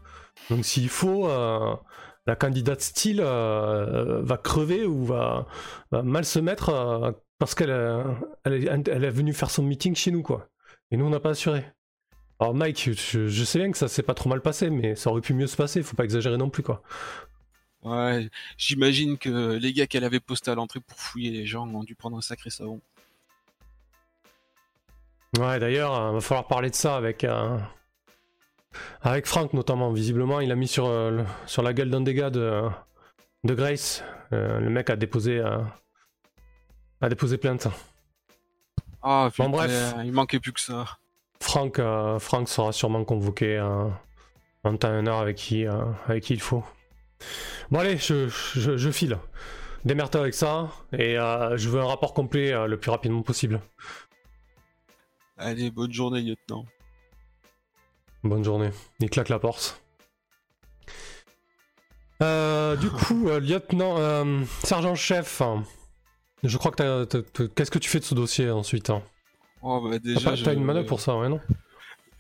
Donc 0.50 0.64
s'il 0.64 0.88
faut, 0.88 1.28
euh, 1.28 1.76
la 2.26 2.36
candidate 2.36 2.82
style 2.82 3.22
euh, 3.22 4.22
va 4.24 4.38
crever 4.38 4.86
ou 4.86 5.06
va, 5.06 5.48
mal 5.92 6.26
se 6.26 6.40
mettre 6.40 6.70
euh, 6.70 7.12
parce 7.38 7.56
qu'elle 7.56 7.72
elle 8.46 8.54
est, 9.04 9.10
venue 9.10 9.34
faire 9.34 9.50
son 9.50 9.64
meeting 9.64 9.96
chez 9.96 10.12
nous, 10.12 10.24
quoi. 10.24 10.48
Et 10.92 10.98
nous, 10.98 11.06
on 11.06 11.10
n'a 11.10 11.20
pas 11.20 11.32
assuré. 11.32 11.66
Alors, 12.40 12.54
Mike, 12.54 12.92
je, 12.94 13.44
sais 13.44 13.60
bien 13.60 13.72
que 13.72 13.78
ça 13.78 13.88
s'est 13.88 14.04
pas 14.04 14.14
trop 14.14 14.30
mal 14.30 14.42
passé, 14.42 14.70
mais 14.70 14.96
ça 14.96 15.10
aurait 15.10 15.22
pu 15.22 15.34
mieux 15.34 15.48
se 15.48 15.56
passer, 15.56 15.84
faut 15.84 15.96
pas 15.96 16.04
exagérer 16.04 16.38
non 16.38 16.50
plus, 16.50 16.64
quoi. 16.64 16.82
Ouais, 17.84 18.30
j'imagine 18.58 19.18
que 19.18 19.58
les 19.58 19.74
gars 19.74 19.88
qu'elle 19.88 20.06
avait 20.06 20.22
postés 20.22 20.52
à 20.52 20.56
l'entrée 20.56 20.80
pour 20.80 20.98
fouiller 20.98 21.32
les 21.32 21.46
gens 21.46 21.68
ont 21.68 21.84
dû 21.84 21.96
prendre 21.96 22.18
un 22.18 22.22
sacré 22.22 22.50
savon. 22.50 22.80
Ouais, 25.38 25.60
d'ailleurs, 25.60 25.94
il 25.96 26.10
euh, 26.10 26.12
va 26.12 26.22
falloir 26.22 26.48
parler 26.48 26.70
de 26.70 26.76
ça 26.76 26.96
avec, 26.96 27.26
avec 29.02 29.26
Frank 29.26 29.54
notamment, 29.54 29.92
visiblement, 29.92 30.40
il 30.40 30.52
a 30.52 30.56
mis 30.56 30.68
sur, 30.68 30.88
euh, 30.88 31.24
sur 31.46 31.64
la 31.64 31.74
gueule 31.74 31.90
d'un 31.90 32.02
dégât 32.02 32.30
de, 32.30 32.64
de 33.44 33.54
Grace. 33.54 34.04
Euh, 34.32 34.60
le 34.60 34.70
mec 34.70 34.90
a 34.90 34.96
déposé, 34.96 35.40
euh, 35.40 35.60
a 37.02 37.10
déposé 37.10 37.38
plainte. 37.38 37.68
Ah, 39.02 39.30
bon, 39.38 39.50
bref. 39.50 39.96
il 40.04 40.12
manquait 40.14 40.40
plus 40.40 40.54
que 40.54 40.62
ça. 40.62 40.86
Frank, 41.42 41.82
Frank 42.20 42.48
sera 42.48 42.72
sûrement 42.72 43.04
convoqué 43.04 43.60
en 43.60 44.78
temps 44.78 44.98
et 44.98 45.08
heure 45.08 45.20
avec 45.20 45.36
qui, 45.36 45.66
avec 46.08 46.24
qui 46.24 46.34
il 46.34 46.40
faut. 46.40 46.64
Bon 47.70 47.80
allez, 47.80 47.98
je, 47.98 48.30
je, 48.30 48.78
je 48.78 48.92
file. 48.92 49.18
Démerde 49.84 50.16
avec 50.16 50.34
ça 50.34 50.70
et 50.94 51.16
je 51.16 51.68
veux 51.68 51.82
un 51.82 51.86
rapport 51.86 52.14
complet 52.14 52.54
le 52.66 52.78
plus 52.78 52.92
rapidement 52.92 53.24
possible. 53.24 53.60
Allez, 55.36 55.70
bonne 55.70 55.92
journée, 55.92 56.22
lieutenant. 56.22 56.66
Bonne 58.24 58.44
journée. 58.44 58.70
Il 59.00 59.10
claque 59.10 59.30
la 59.30 59.40
porte. 59.40 59.84
Euh, 62.22 62.78
du 62.78 62.90
coup, 62.90 63.28
euh, 63.28 63.40
lieutenant, 63.40 63.98
euh, 63.98 64.44
sergent-chef, 64.64 65.42
hein. 65.42 65.64
je 66.44 66.58
crois 66.58 66.72
que 66.72 67.04
t'as. 67.04 67.22
Qu'est-ce 67.50 67.72
que 67.72 67.80
tu 67.80 67.90
fais 67.90 68.00
de 68.00 68.06
ce 68.06 68.16
dossier 68.16 68.50
ensuite 68.50 68.90
hein? 68.90 69.04
Oh 69.62 69.82
bah 69.82 70.00
déjà. 70.00 70.36
T'as 70.38 70.54
une 70.54 70.64
manœuvre 70.64 70.88
pour 70.88 71.02
ça, 71.02 71.18
ouais, 71.18 71.28
non? 71.28 71.42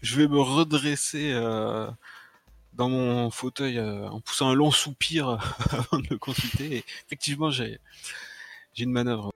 Je 0.01 0.17
vais 0.17 0.27
me 0.27 0.41
redresser 0.41 1.33
dans 2.73 2.89
mon 2.89 3.29
fauteuil 3.31 3.79
en 3.79 4.19
poussant 4.19 4.49
un 4.49 4.55
long 4.55 4.71
soupir 4.71 5.29
avant 5.71 5.99
de 5.99 6.07
le 6.09 6.17
consulter. 6.17 6.83
effectivement, 7.05 7.49
j'ai 7.49 7.79
une 8.77 8.91
manœuvre 8.91 9.31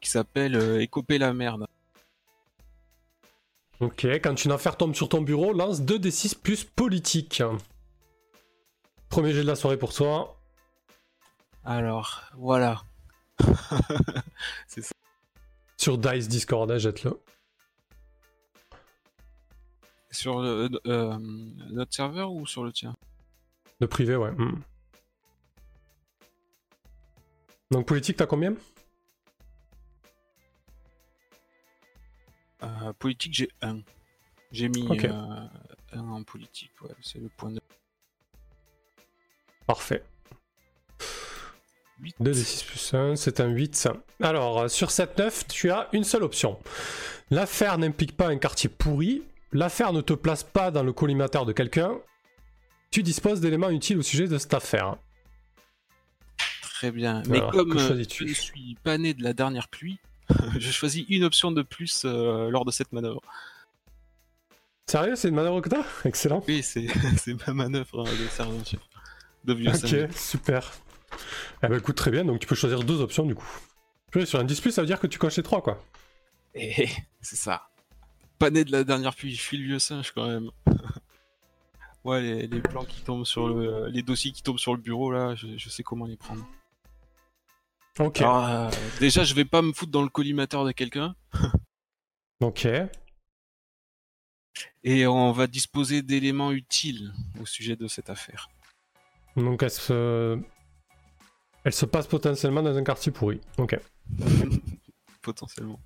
qui 0.00 0.10
s'appelle 0.10 0.80
écoper 0.80 1.18
la 1.18 1.32
merde. 1.32 1.66
Ok, 3.80 4.06
quand 4.22 4.44
une 4.44 4.52
affaire 4.52 4.76
tombe 4.76 4.94
sur 4.94 5.08
ton 5.08 5.20
bureau, 5.20 5.52
lance 5.52 5.82
2d6 5.82 6.38
plus 6.40 6.64
politique. 6.64 7.42
Premier 9.10 9.32
jet 9.32 9.42
de 9.42 9.46
la 9.46 9.56
soirée 9.56 9.76
pour 9.76 9.92
toi. 9.92 10.40
Alors, 11.64 12.22
voilà. 12.34 12.82
C'est 14.66 14.82
ça. 14.82 14.94
Sur 15.76 15.98
Dice 15.98 16.28
Discord, 16.28 16.70
hein, 16.70 16.78
jette-le. 16.78 17.20
Sur 20.10 20.38
euh, 20.38 20.68
notre 21.70 21.94
serveur 21.94 22.32
ou 22.32 22.46
sur 22.46 22.64
le 22.64 22.72
tien? 22.72 22.96
Le 23.80 23.86
privé, 23.86 24.16
ouais. 24.16 24.30
Hmm. 24.30 24.60
Donc 27.70 27.86
politique, 27.86 28.16
t'as 28.16 28.26
combien? 28.26 28.54
Euh, 32.62 32.92
politique, 32.98 33.34
j'ai 33.34 33.48
un. 33.62 33.80
J'ai 34.52 34.68
mis 34.68 34.86
euh, 34.88 35.46
un 35.92 36.08
en 36.08 36.22
politique, 36.22 36.70
ouais, 36.82 36.90
c'est 37.02 37.18
le 37.18 37.28
point 37.28 37.50
de. 37.50 37.60
Parfait. 39.66 40.02
8. 42.00 42.16
2 42.20 42.30
d 42.30 42.44
6 42.44 42.62
plus 42.64 42.94
1, 42.94 43.16
c'est 43.16 43.40
un 43.40 43.48
8. 43.48 43.88
Alors, 44.20 44.60
euh, 44.60 44.68
sur 44.68 44.90
cette 44.90 45.18
9, 45.18 45.48
tu 45.48 45.70
as 45.70 45.88
une 45.92 46.04
seule 46.04 46.22
option. 46.22 46.58
L'affaire 47.30 47.78
n'implique 47.78 48.16
pas 48.16 48.28
un 48.28 48.36
quartier 48.36 48.68
pourri, 48.68 49.22
l'affaire 49.52 49.92
ne 49.92 50.00
te 50.00 50.12
place 50.12 50.44
pas 50.44 50.70
dans 50.70 50.82
le 50.82 50.92
collimateur 50.92 51.46
de 51.46 51.52
quelqu'un, 51.52 51.98
tu 52.90 53.02
disposes 53.02 53.40
d'éléments 53.40 53.70
utiles 53.70 53.98
au 53.98 54.02
sujet 54.02 54.28
de 54.28 54.38
cette 54.38 54.54
affaire. 54.54 54.96
Très 56.62 56.90
bien. 56.90 57.22
Mais 57.28 57.40
comme 57.50 57.78
je 57.78 57.94
ne 57.94 58.32
suis 58.34 58.76
pas 58.84 58.98
né 58.98 59.14
de 59.14 59.22
la 59.22 59.32
dernière 59.32 59.68
pluie, 59.68 59.98
je 60.58 60.70
choisis 60.70 61.04
une 61.08 61.24
option 61.24 61.52
de 61.52 61.62
plus 61.62 62.04
lors 62.04 62.64
de 62.64 62.70
cette 62.70 62.92
manœuvre. 62.92 63.20
Sérieux, 64.88 65.16
c'est 65.16 65.28
une 65.28 65.34
manœuvre 65.34 65.60
que 65.60 65.68
t'as 65.68 65.84
Excellent. 66.04 66.44
Oui, 66.46 66.62
c'est 66.62 66.86
ma 67.46 67.52
manœuvre 67.52 68.06
hein, 68.06 68.10
de 68.10 68.28
sergent 68.28 68.62
De 69.44 69.54
vieux 69.54 69.70
Ok, 69.70 70.12
super. 70.14 70.72
Eh 71.62 71.68
ben 71.68 71.78
écoute, 71.78 71.96
très 71.96 72.10
bien, 72.10 72.24
donc 72.24 72.38
tu 72.38 72.46
peux 72.46 72.54
choisir 72.54 72.82
deux 72.84 73.00
options 73.00 73.26
du 73.26 73.34
coup. 73.34 73.48
Sur 74.24 74.38
un 74.38 74.44
10, 74.44 74.70
ça 74.70 74.80
veut 74.80 74.86
dire 74.86 75.00
que 75.00 75.06
tu 75.06 75.18
coches 75.18 75.36
les 75.36 75.42
trois 75.42 75.60
quoi. 75.60 75.84
Eh, 76.54 76.88
c'est 77.20 77.36
ça. 77.36 77.68
Pas 78.38 78.50
né 78.50 78.64
de 78.64 78.72
la 78.72 78.84
dernière 78.84 79.14
pluie, 79.14 79.34
je 79.34 79.42
suis 79.42 79.58
le 79.58 79.64
vieux 79.64 79.78
singe 79.78 80.12
quand 80.12 80.26
même. 80.26 80.50
ouais, 82.04 82.46
les, 82.46 82.60
plans 82.60 82.84
qui 82.84 83.02
tombent 83.02 83.26
sur 83.26 83.48
le. 83.48 83.88
Les 83.88 84.02
dossiers 84.02 84.32
qui 84.32 84.42
tombent 84.42 84.58
sur 84.58 84.74
le 84.74 84.80
bureau 84.80 85.10
là, 85.10 85.34
je, 85.34 85.68
sais 85.68 85.82
comment 85.82 86.06
les 86.06 86.16
prendre. 86.16 86.46
Ok. 87.98 88.20
Euh, 88.20 88.70
déjà, 89.00 89.24
je 89.24 89.34
vais 89.34 89.44
pas 89.44 89.62
me 89.62 89.72
foutre 89.72 89.92
dans 89.92 90.02
le 90.02 90.08
collimateur 90.08 90.64
de 90.64 90.72
quelqu'un. 90.72 91.14
ok. 92.40 92.68
Et 94.84 95.06
on 95.06 95.32
va 95.32 95.46
disposer 95.46 96.02
d'éléments 96.02 96.52
utiles 96.52 97.12
au 97.40 97.46
sujet 97.46 97.76
de 97.76 97.88
cette 97.88 98.10
affaire. 98.10 98.48
Donc 99.36 99.62
elle 99.62 99.70
se... 99.70 100.38
Elle 101.64 101.72
se 101.72 101.84
passe 101.84 102.06
potentiellement 102.06 102.62
dans 102.62 102.76
un 102.76 102.84
quartier 102.84 103.10
pourri. 103.10 103.40
Ok. 103.58 103.78
potentiellement. 105.22 105.80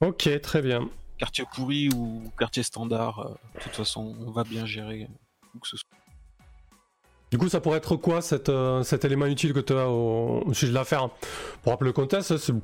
Ok, 0.00 0.40
très 0.40 0.62
bien. 0.62 0.88
Quartier 1.18 1.44
pourri 1.52 1.88
ou 1.90 2.32
quartier 2.38 2.62
standard, 2.62 3.18
euh, 3.18 3.34
de 3.56 3.62
toute 3.64 3.74
façon, 3.74 4.16
on 4.20 4.30
va 4.30 4.44
bien 4.44 4.64
gérer 4.64 5.08
où 5.54 5.58
que 5.58 5.66
ce 5.66 5.76
soit. 5.76 6.07
Du 7.30 7.36
coup, 7.36 7.48
ça 7.48 7.60
pourrait 7.60 7.78
être 7.78 7.96
quoi 7.96 8.20
euh, 8.48 8.82
cet 8.82 9.04
élément 9.04 9.26
utile 9.26 9.52
que 9.52 9.60
tu 9.60 9.74
as 9.74 9.88
au, 9.88 10.52
sujet 10.54 10.72
de 10.72 10.74
l'affaire 10.74 11.10
Pour 11.62 11.72
rappeler 11.72 11.88
le 11.88 11.92
contexte, 11.92 12.36
c'est 12.38 12.54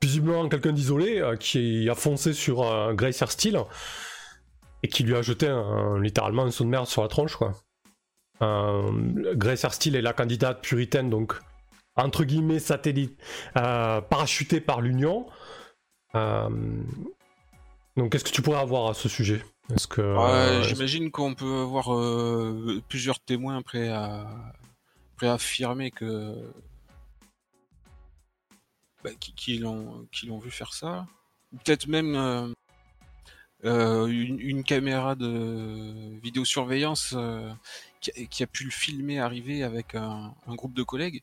visiblement 0.00 0.48
quelqu'un 0.48 0.72
d'isolé 0.72 1.20
euh, 1.20 1.36
qui 1.36 1.88
a 1.90 1.94
foncé 1.94 2.32
sur 2.32 2.62
euh, 2.62 2.92
Grace 2.94 3.24
Steel 3.24 3.60
et 4.84 4.88
qui 4.88 5.02
lui 5.02 5.16
a 5.16 5.22
jeté 5.22 5.48
littéralement 6.00 6.42
un 6.42 6.50
saut 6.50 6.64
de 6.64 6.68
merde 6.68 6.86
sur 6.86 7.02
la 7.02 7.08
tronche. 7.08 7.36
Quoi. 7.36 7.52
Grace 8.40 9.68
Steel 9.70 9.94
est 9.94 10.02
la 10.02 10.12
candidate 10.12 10.60
puritaine, 10.60 11.08
donc 11.08 11.34
entre 11.94 12.24
guillemets 12.24 12.58
satellite, 12.58 13.16
parachutée 13.54 14.60
par 14.60 14.80
l'Union. 14.80 15.26
Donc, 17.96 18.12
qu'est-ce 18.12 18.24
que 18.24 18.30
tu 18.30 18.42
pourrais 18.42 18.60
avoir 18.60 18.88
à 18.90 18.94
ce 18.94 19.08
sujet? 19.08 19.42
Que 19.88 20.00
euh, 20.00 20.62
j'imagine 20.62 21.10
qu'on 21.10 21.34
peut 21.34 21.60
avoir 21.62 21.94
euh, 21.94 22.82
plusieurs 22.88 23.20
témoins 23.20 23.62
prêts 23.62 23.88
à, 23.88 24.26
prêts 25.16 25.28
à 25.28 25.34
affirmer 25.34 25.90
que 25.90 26.34
bah, 29.02 29.10
qui, 29.18 29.58
l'ont 29.58 30.06
qui 30.12 30.26
l'ont 30.26 30.38
vu 30.38 30.50
faire 30.50 30.72
ça. 30.74 31.06
Peut-être 31.64 31.86
même 31.86 32.54
euh, 33.64 34.06
une, 34.06 34.64
caméra 34.64 35.14
de 35.14 36.18
vidéosurveillance 36.22 37.14
qui, 38.00 38.42
a 38.42 38.46
pu 38.46 38.64
le 38.64 38.70
filmer 38.70 39.20
arriver 39.20 39.62
avec 39.62 39.94
un, 39.94 40.34
groupe 40.48 40.74
de 40.74 40.82
collègues. 40.82 41.22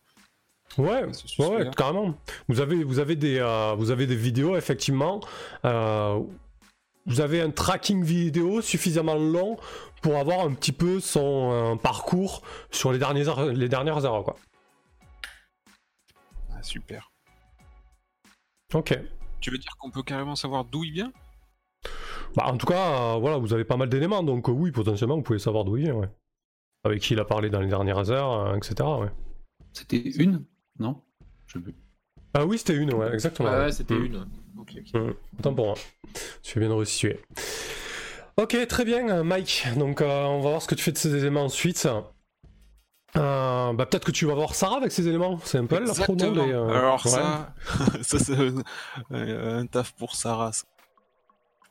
Ouais, 0.77 1.03
ouais, 1.39 1.69
carrément. 1.75 2.15
Vous 2.47 2.61
avez, 2.61 2.83
vous 2.83 2.99
avez 2.99 3.15
des, 3.15 3.39
vous 3.77 3.91
avez 3.91 4.07
des 4.07 4.15
vidéos 4.15 4.55
effectivement 4.55 5.19
vous 7.09 7.21
avez 7.21 7.41
un 7.41 7.49
tracking 7.49 8.03
vidéo 8.03 8.61
suffisamment 8.61 9.15
long 9.15 9.57
pour 10.01 10.15
avoir 10.17 10.41
un 10.41 10.53
petit 10.53 10.71
peu 10.71 10.99
son 10.99 11.51
euh, 11.51 11.75
parcours 11.75 12.43
sur 12.71 12.93
les, 12.93 12.99
dernières, 12.99 13.47
les 13.47 13.67
dernières 13.67 14.05
heures. 14.05 14.23
Quoi. 14.23 14.35
Ah, 16.51 16.61
super. 16.61 17.11
Ok. 18.73 18.97
Tu 19.41 19.49
veux 19.49 19.57
dire 19.57 19.75
qu'on 19.79 19.89
peut 19.89 20.03
carrément 20.03 20.35
savoir 20.35 20.63
d'où 20.65 20.83
il 20.83 20.93
vient? 20.93 21.11
Bah, 22.35 22.45
En 22.45 22.57
tout 22.57 22.67
cas, 22.67 23.15
euh, 23.15 23.19
voilà, 23.19 23.37
vous 23.37 23.53
avez 23.53 23.65
pas 23.65 23.75
mal 23.77 23.89
d'éléments, 23.89 24.21
donc 24.21 24.47
euh, 24.47 24.51
oui, 24.51 24.71
potentiellement, 24.71 25.15
vous 25.15 25.23
pouvez 25.23 25.39
savoir 25.39 25.65
d'où 25.65 25.77
il 25.77 25.85
vient. 25.85 25.95
Ouais. 25.95 26.09
Avec 26.83 27.01
qui 27.01 27.13
il 27.13 27.19
a 27.19 27.25
parlé 27.25 27.49
dans 27.49 27.59
les 27.59 27.67
dernières 27.67 28.11
heures, 28.11 28.55
etc. 28.55 28.75
Ouais. 28.87 29.09
C'était 29.73 29.97
une 29.97 30.45
Non? 30.77 31.01
Je 31.47 31.59
sais 31.59 31.73
Ah 32.33 32.45
oui, 32.45 32.57
c'était 32.57 32.75
une, 32.75 32.93
ouais, 32.93 33.13
exactement. 33.13 33.49
ouais, 33.49 33.71
c'était 33.71 33.95
hmm. 33.95 34.05
une. 34.05 34.27
Ok, 34.59 34.73
ok. 34.77 34.93
Mmh. 34.93 35.13
Autant 35.39 35.53
pour 35.53 35.65
moi. 35.67 35.75
Tu 36.43 36.53
fais 36.53 36.59
bien 36.59 36.69
de 36.69 36.73
resituer. 36.73 37.19
Ok, 38.37 38.55
très 38.67 38.85
bien, 38.85 39.21
Mike. 39.23 39.65
Donc, 39.75 40.01
euh, 40.01 40.23
on 40.23 40.39
va 40.39 40.49
voir 40.51 40.61
ce 40.61 40.67
que 40.69 40.75
tu 40.75 40.81
fais 40.81 40.93
de 40.93 40.97
ces 40.97 41.13
éléments 41.13 41.43
ensuite. 41.43 41.85
Euh, 43.17 43.73
bah, 43.73 43.85
peut-être 43.85 44.05
que 44.05 44.11
tu 44.11 44.25
vas 44.25 44.33
voir 44.33 44.55
Sarah 44.55 44.77
avec 44.77 44.93
ces 44.93 45.09
éléments. 45.09 45.39
C'est 45.43 45.57
un 45.57 45.65
peu 45.65 45.77
la 45.77 45.93
pronom 45.93 46.31
des, 46.31 46.53
euh, 46.53 46.69
Alors 46.69 47.05
ça, 47.05 47.53
ça 48.01 48.17
c'est 48.17 48.37
un, 49.11 49.65
taf 49.65 49.91
pour 49.93 50.15
Sarah. 50.15 50.51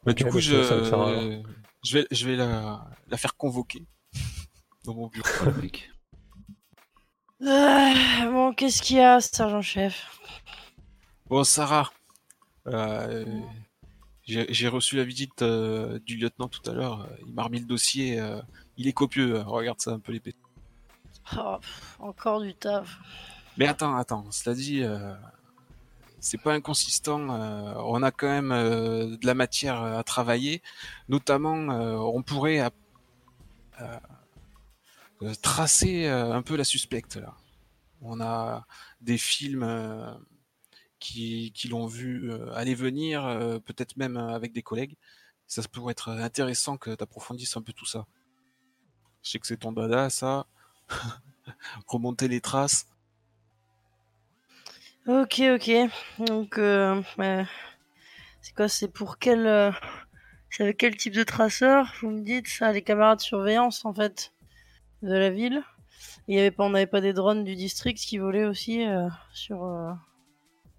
Mais 0.05 0.13
du 0.13 0.25
coup, 0.25 0.35
bah, 0.35 0.41
je, 0.41 1.41
je 1.85 1.99
vais, 1.99 2.07
je 2.11 2.29
vais 2.29 2.37
la, 2.37 2.87
la 3.09 3.17
faire 3.17 3.35
convoquer 3.37 3.87
dans 4.85 4.95
mon 4.95 5.07
bureau. 5.07 5.27
bon, 7.41 8.53
qu'est-ce 8.53 8.83
qu'il 8.83 8.99
y 8.99 9.01
a, 9.01 9.23
sergent-chef 9.23 10.18
Bon, 11.29 11.45
Sarah, 11.45 11.93
euh, 12.69 13.27
j'ai 14.23 14.69
reçu 14.69 14.97
la 14.97 15.05
visite 15.05 15.43
euh, 15.43 15.99
du 15.99 16.17
lieutenant 16.17 16.49
tout 16.49 16.63
à 16.71 16.73
l'heure. 16.73 17.07
Il 17.27 17.35
m'a 17.35 17.43
remis 17.43 17.61
le 17.61 17.67
dossier. 17.67 18.19
Euh, 18.19 18.41
il 18.79 18.89
est 18.89 18.95
copieux. 18.95 19.39
Regarde 19.43 19.79
ça 19.79 19.91
un 19.91 19.99
peu 19.99 20.13
l'épée. 20.13 20.35
Oh, 21.37 21.59
encore 21.99 22.41
du 22.41 22.55
taf. 22.55 22.97
Mais 23.59 23.69
attends, 23.69 23.95
attends. 23.97 24.25
Cela 24.31 24.57
dit, 24.57 24.83
c'est 26.19 26.41
pas 26.41 26.55
inconsistant. 26.55 27.21
on 27.21 28.03
a 28.03 28.11
quand 28.11 28.29
même 28.29 28.49
de 28.49 29.27
la 29.27 29.35
matière 29.35 29.83
à 29.83 30.03
travailler. 30.05 30.63
Notamment, 31.11 31.53
on 31.53 32.23
pourrait 32.23 32.71
tracer 35.43 36.09
un 36.09 36.41
peu 36.41 36.57
la 36.57 36.65
suspecte 36.65 37.17
là. 37.17 37.35
On 38.01 38.23
a 38.23 38.65
des 39.03 39.19
films 39.19 39.67
qui, 40.99 41.69
l'ont 41.71 41.87
vu 41.87 42.31
euh, 42.31 42.53
aller 42.55 42.75
venir, 42.75 43.25
euh, 43.25 43.59
peut-être 43.59 43.97
même 43.97 44.17
euh, 44.17 44.35
avec 44.35 44.53
des 44.53 44.63
collègues. 44.63 44.97
Ça 45.47 45.63
pourrait 45.63 45.93
être 45.93 46.11
intéressant 46.11 46.77
que 46.77 46.95
tu 46.95 47.03
approfondisses 47.03 47.57
un 47.57 47.63
peu 47.63 47.73
tout 47.73 47.87
ça. 47.87 48.07
Je 49.23 49.31
sais 49.31 49.39
que 49.39 49.47
c'est 49.47 49.57
ton 49.57 49.73
dada, 49.73 50.11
ça. 50.11 50.47
Remonter 51.87 52.29
les 52.29 52.41
traces. 52.41 52.87
Ok, 55.07 55.41
ok. 55.41 55.71
Donc, 56.27 56.61
c'est 58.43 58.55
quoi 58.55 58.69
C'est 58.69 58.89
pour 58.89 59.19
quel. 59.19 59.75
c'est 60.51 60.65
avec 60.65 60.77
quel 60.77 60.97
type 60.97 61.15
de 61.15 61.25
traceur? 61.25 61.95
Vous 62.03 62.11
me 62.11 62.23
dites 62.23 62.47
ça, 62.47 62.73
les 62.73 62.83
caméras 62.83 63.17
de 63.17 63.23
surveillance 63.23 63.87
en 63.87 63.95
fait 63.95 64.35
de 65.03 65.15
la 65.15 65.31
ville. 65.31 65.63
Il 66.27 66.37
y 66.37 66.39
avait 66.39 66.51
pas, 66.51 66.65
on 66.65 66.71
n'avait 66.71 66.87
pas 66.87 67.01
des 67.01 67.15
drones 67.15 67.43
du 67.43 67.57
district 67.57 67.99
qui 67.99 68.19
volaient 68.19 68.45
aussi 68.45 68.85
sur 69.33 69.65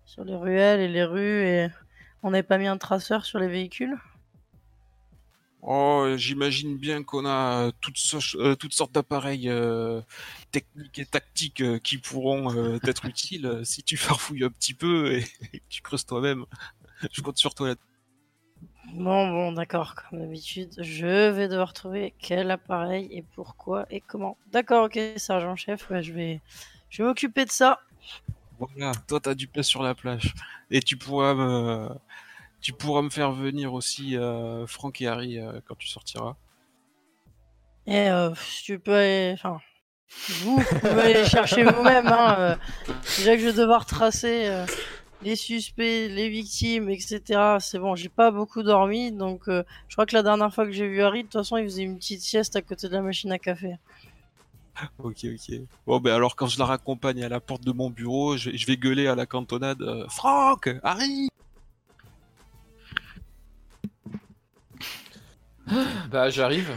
sur 0.10 0.24
les 0.24 0.36
ruelles 0.36 0.80
et 0.80 0.88
les 0.88 1.04
rues 1.04 1.44
et 1.44 1.68
on 2.24 2.32
n'avait 2.32 2.42
pas 2.42 2.58
mis 2.58 2.66
un 2.66 2.80
traceur 2.80 3.26
sur 3.26 3.38
les 3.38 3.48
véhicules 3.48 3.96
Oh, 5.62 6.08
j'imagine 6.16 6.78
bien 6.78 7.04
qu'on 7.04 7.26
a 7.26 7.72
toutes, 7.82 8.00
euh, 8.36 8.56
toutes 8.56 8.74
sortes 8.74 8.94
d'appareils 8.94 9.50
euh, 9.50 10.02
techniques 10.52 10.98
et 10.98 11.06
tactiques 11.06 11.62
euh, 11.62 11.80
qui 11.80 11.98
pourront 11.98 12.50
être 12.88 13.06
utiles 13.06 13.62
si 13.66 13.84
tu 13.84 13.98
farfouilles 13.98 14.46
un 14.46 14.50
petit 14.50 14.74
peu 14.74 15.14
et, 15.14 15.22
que 15.52 15.58
tu 15.70 15.82
creuses 15.82 16.06
toi-même. 16.06 16.46
Je 17.12 17.22
compte 17.22 17.38
sur 17.38 17.54
toi 17.54 17.68
là. 17.68 17.76
Bon, 18.94 19.30
bon, 19.30 19.52
d'accord. 19.52 19.94
Comme 19.96 20.20
d'habitude, 20.20 20.74
je 20.82 21.30
vais 21.30 21.48
devoir 21.48 21.74
trouver 21.74 22.16
quel 22.18 22.50
appareil 22.50 23.08
et 23.12 23.22
pourquoi 23.36 23.86
et 23.92 24.02
comment. 24.02 24.38
D'accord, 24.52 24.86
ok, 24.86 25.00
sergent-chef, 25.18 25.88
je 26.02 26.12
vais, 26.12 26.42
je 26.90 27.04
vais 27.04 27.10
m'occuper 27.10 27.46
de 27.46 27.52
ça. 27.52 27.80
Voilà, 28.60 28.92
toi 29.08 29.20
t'as 29.22 29.36
du 29.36 29.48
paix 29.48 29.64
sur 29.64 29.82
la 29.82 29.96
plage. 29.96 30.34
Et 30.70 30.82
tu 30.82 30.98
pourras 30.98 31.34
me, 31.34 31.90
tu 32.62 32.74
pourras 32.74 33.02
me 33.02 33.10
faire 33.10 33.32
venir 33.32 33.74
aussi 33.74 34.18
euh, 34.18 34.68
Franck 34.68 35.02
et 35.02 35.08
Harry 35.08 35.40
euh, 35.40 35.62
quand 35.66 35.76
tu 35.76 35.88
sortiras. 35.88 36.36
Et 37.88 38.10
euh, 38.10 38.32
tu 38.64 38.78
peux 38.78 38.94
aller, 38.94 39.32
enfin, 39.34 39.60
vous 40.42 40.62
pouvez 40.62 41.02
aller 41.02 41.26
chercher 41.26 41.64
vous-même. 41.64 42.08
Hein, 42.08 42.36
euh. 42.38 42.56
déjà 43.18 43.36
que 43.36 43.42
je 43.42 43.48
vais 43.48 43.54
devoir 43.54 43.86
tracer 43.86 44.66
les 45.22 45.38
suspects, 45.38 46.10
les 46.10 46.30
victimes, 46.30 46.90
etc. 46.90 47.58
C'est 47.60 47.80
bon, 47.80 47.96
j'ai 47.96 48.10
pas 48.10 48.30
beaucoup 48.30 48.62
dormi, 48.62 49.12
donc 49.12 49.44
je 49.48 49.64
crois 49.94 50.06
que 50.06 50.16
la 50.16 50.24
dernière 50.24 50.54
fois 50.54 50.66
que 50.66 50.72
j'ai 50.72 50.88
vu 50.88 51.02
Harry, 51.02 51.24
de 51.24 51.30
toute 51.30 51.40
façon, 51.40 51.58
il 51.58 51.64
faisait 51.64 51.84
une 51.84 51.98
petite 51.98 52.22
sieste 52.22 52.56
à 52.58 52.62
côté 52.62 52.90
de 52.90 52.94
la 52.94 53.02
machine 53.02 53.32
à 53.32 53.40
café. 53.40 53.78
ok, 55.00 55.26
ok. 55.26 55.62
Bon, 55.86 56.00
ben 56.00 56.14
alors 56.14 56.36
quand 56.36 56.48
je 56.48 56.60
la 56.60 56.66
raccompagne 56.66 57.24
à 57.24 57.30
la 57.30 57.40
porte 57.40 57.64
de 57.64 57.72
mon 57.72 57.90
bureau, 57.90 58.38
je, 58.38 58.66
vais 58.66 58.78
gueuler 58.78 59.08
à 59.08 59.16
la 59.16 59.26
cantonade 59.26 59.82
euh, 59.82 60.08
Franck 60.10 60.70
Harry 60.84 61.30
Bah, 66.12 66.30
j'arrive. 66.30 66.72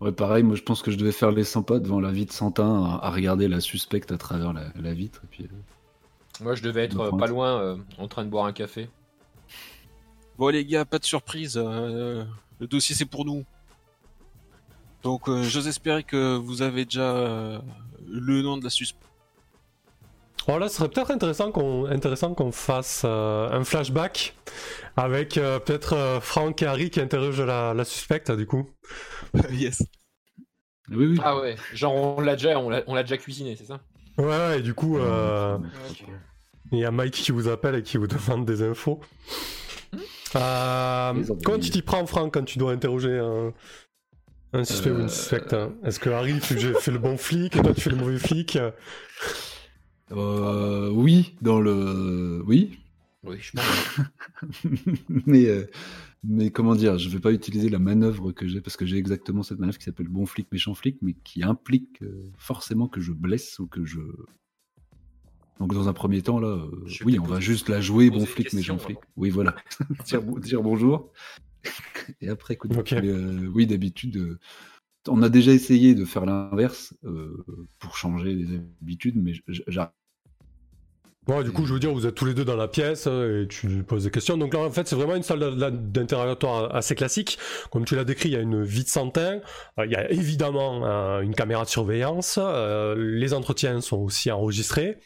Ouais, 0.00 0.12
pareil, 0.12 0.42
moi 0.42 0.56
je 0.56 0.62
pense 0.62 0.80
que 0.82 0.90
je 0.90 0.96
devais 0.96 1.12
faire 1.12 1.30
les 1.30 1.44
100 1.44 1.62
pas 1.62 1.78
devant 1.78 2.00
la 2.00 2.10
vie 2.10 2.24
de 2.24 2.32
Santin 2.32 2.98
à, 3.02 3.10
regarder 3.10 3.48
la 3.48 3.60
suspecte 3.60 4.10
à 4.12 4.16
travers 4.16 4.54
la, 4.54 4.94
vitre. 4.94 5.20
Et 5.24 5.26
puis, 5.26 5.44
euh, 5.44 6.42
Moi 6.42 6.54
je 6.54 6.62
devais 6.62 6.84
être 6.84 7.10
pas 7.16 7.26
loin 7.26 7.60
euh, 7.60 7.76
en 7.98 8.08
train 8.08 8.24
de 8.24 8.30
boire 8.30 8.46
un 8.46 8.52
café. 8.52 8.88
Bon 10.38 10.48
les 10.48 10.64
gars, 10.64 10.86
pas 10.86 10.98
de 10.98 11.04
surprise, 11.04 11.58
euh, 11.62 12.24
le 12.60 12.66
dossier 12.66 12.94
c'est 12.94 13.04
pour 13.04 13.26
nous. 13.26 13.44
Donc 15.02 15.30
j'ose 15.42 15.68
espérer 15.68 16.02
que 16.02 16.36
vous 16.36 16.62
avez 16.62 16.84
déjà 16.84 17.62
le 18.06 18.42
nom 18.42 18.56
de 18.56 18.64
la 18.64 18.70
suspecte. 18.70 19.06
Oh 20.48 20.58
là, 20.58 20.68
ce 20.68 20.76
serait 20.76 20.88
peut-être 20.88 21.10
intéressant 21.10 21.52
qu'on 21.52 21.86
intéressant 21.86 22.34
qu'on 22.34 22.52
fasse 22.52 23.04
un 23.04 23.62
flashback 23.64 24.34
avec 24.96 25.34
peut-être 25.34 26.18
Franck 26.22 26.62
et 26.62 26.66
Harry 26.66 26.90
qui 26.90 27.00
interrogent 27.00 27.42
la, 27.42 27.74
la 27.74 27.84
suspecte 27.84 28.30
du 28.32 28.46
coup. 28.46 28.68
yes. 29.52 29.82
Oui, 30.90 31.06
oui. 31.06 31.20
Ah 31.22 31.38
ouais, 31.38 31.56
genre 31.72 31.94
on 31.94 32.20
l'a 32.20 32.34
déjà, 32.34 32.58
on 32.58 32.68
l'a 32.68 33.02
déjà 33.02 33.16
cuisiné, 33.16 33.54
c'est 33.56 33.66
ça? 33.66 33.80
Ouais, 34.18 34.58
et 34.58 34.62
du 34.62 34.74
coup, 34.74 34.98
euh, 34.98 35.58
il 36.72 36.78
y 36.78 36.84
a 36.84 36.90
Mike 36.90 37.14
qui 37.14 37.32
vous 37.32 37.48
appelle 37.48 37.76
et 37.76 37.82
qui 37.82 37.96
vous 37.96 38.06
demande 38.08 38.44
des 38.44 38.62
infos. 38.62 39.00
Euh, 40.36 41.24
comment 41.44 41.58
tu 41.58 41.70
t'y 41.70 41.82
prends, 41.82 42.04
Franck, 42.06 42.34
quand 42.34 42.44
tu 42.44 42.58
dois 42.58 42.72
interroger 42.72 43.18
un, 43.18 43.52
suspect 44.64 44.90
ou 44.90 45.00
une 45.00 45.08
suspecte 45.08 45.52
hein 45.52 45.74
Est-ce 45.84 46.00
que 46.00 46.10
Harry 46.10 46.38
fait 46.40 46.90
le 46.90 46.98
bon 46.98 47.16
flic 47.16 47.56
et 47.56 47.62
toi 47.62 47.72
tu 47.74 47.80
fais 47.80 47.90
le 47.90 47.96
mauvais 47.96 48.18
flic? 48.18 48.58
Euh, 50.12 50.90
Oui, 50.90 51.34
dans 51.40 51.60
le. 51.60 52.42
Oui. 52.46 52.78
Oui, 53.22 53.36
je 53.38 53.52
pense. 53.52 54.00
Mais 55.26 55.46
euh, 55.46 55.66
mais 56.22 56.50
comment 56.50 56.74
dire, 56.74 56.98
je 56.98 57.08
vais 57.08 57.18
pas 57.20 57.32
utiliser 57.32 57.70
la 57.70 57.78
manœuvre 57.78 58.32
que 58.32 58.46
j'ai 58.46 58.60
parce 58.60 58.76
que 58.76 58.84
j'ai 58.84 58.98
exactement 58.98 59.42
cette 59.42 59.58
manœuvre 59.58 59.78
qui 59.78 59.84
s'appelle 59.84 60.08
bon 60.08 60.26
flic, 60.26 60.48
méchant 60.52 60.74
flic, 60.74 60.98
mais 61.00 61.14
qui 61.24 61.42
implique 61.42 62.02
euh, 62.02 62.30
forcément 62.36 62.88
que 62.88 63.00
je 63.00 63.12
blesse 63.12 63.58
ou 63.58 63.66
que 63.66 63.86
je. 63.86 64.00
Donc 65.60 65.72
dans 65.72 65.88
un 65.88 65.92
premier 65.94 66.20
temps 66.20 66.38
là, 66.38 66.48
euh, 66.48 66.86
oui, 67.04 67.18
on 67.18 67.24
va 67.24 67.40
juste 67.40 67.70
la 67.70 67.80
jouer 67.80 68.10
bon 68.10 68.26
flic, 68.26 68.52
méchant 68.52 68.78
flic. 68.78 68.98
Oui, 69.16 69.30
voilà, 69.30 69.54
dire, 70.04 70.22
dire, 70.22 70.62
bonjour. 70.62 71.10
Et 72.20 72.28
après, 72.28 72.54
écoute, 72.54 72.72
euh, 72.92 73.46
oui, 73.54 73.66
d'habitude, 73.66 74.38
on 75.08 75.22
a 75.22 75.28
déjà 75.28 75.52
essayé 75.52 75.94
de 75.94 76.04
faire 76.04 76.26
l'inverse 76.26 76.94
pour 77.78 77.96
changer 77.96 78.34
les 78.34 78.56
habitudes, 78.56 79.16
mais 79.16 79.32
j'arrive 79.66 79.92
Ouais, 81.28 81.44
du 81.44 81.52
coup, 81.52 81.66
je 81.66 81.74
veux 81.74 81.78
dire, 81.78 81.92
vous 81.92 82.06
êtes 82.06 82.14
tous 82.14 82.24
les 82.24 82.34
deux 82.34 82.44
dans 82.44 82.56
la 82.56 82.66
pièce 82.66 83.04
euh, 83.06 83.44
et 83.44 83.46
tu 83.46 83.68
lui 83.68 83.82
poses 83.82 84.04
des 84.04 84.10
questions. 84.10 84.38
Donc 84.38 84.54
là, 84.54 84.60
en 84.60 84.70
fait, 84.70 84.88
c'est 84.88 84.96
vraiment 84.96 85.14
une 85.14 85.22
salle 85.22 85.54
d'interrogatoire 85.92 86.74
assez 86.74 86.94
classique. 86.94 87.38
Comme 87.70 87.84
tu 87.84 87.94
l'as 87.94 88.04
décrit, 88.04 88.30
il 88.30 88.32
y 88.32 88.36
a 88.36 88.40
une 88.40 88.64
vie 88.64 88.84
de. 88.84 89.42
Euh, 89.78 89.84
il 89.84 89.92
y 89.92 89.96
a 89.96 90.10
évidemment 90.10 90.86
euh, 90.86 91.20
une 91.20 91.34
caméra 91.34 91.64
de 91.64 91.68
surveillance. 91.68 92.38
les 92.96 93.34
entretiens 93.34 93.80
sont 93.80 93.98
aussi 93.98 94.30
enregistrés. 94.30 94.98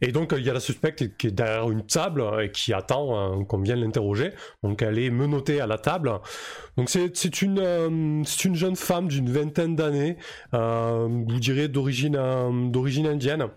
Et 0.00 0.12
donc, 0.12 0.34
il 0.36 0.44
y 0.44 0.50
a 0.50 0.52
la 0.52 0.60
suspecte 0.60 1.16
qui 1.16 1.28
est 1.28 1.30
derrière 1.30 1.70
une 1.70 1.86
table 1.86 2.24
et 2.42 2.50
qui 2.50 2.72
attend 2.72 3.44
qu'on 3.44 3.60
vienne 3.60 3.80
l'interroger. 3.80 4.32
Donc, 4.62 4.82
elle 4.82 4.98
est 4.98 5.10
menottée 5.10 5.60
à 5.60 5.66
la 5.66 5.78
table. 5.78 6.12
Donc, 6.76 6.90
c'est 6.90 7.42
une, 7.42 8.24
c'est 8.24 8.44
une 8.44 8.54
jeune 8.54 8.76
femme 8.76 9.08
d'une 9.08 9.30
vingtaine 9.30 9.76
d'années, 9.76 10.16
vous 10.52 11.40
direz 11.40 11.68
d'origine 11.68 12.16
indienne. 12.16 13.48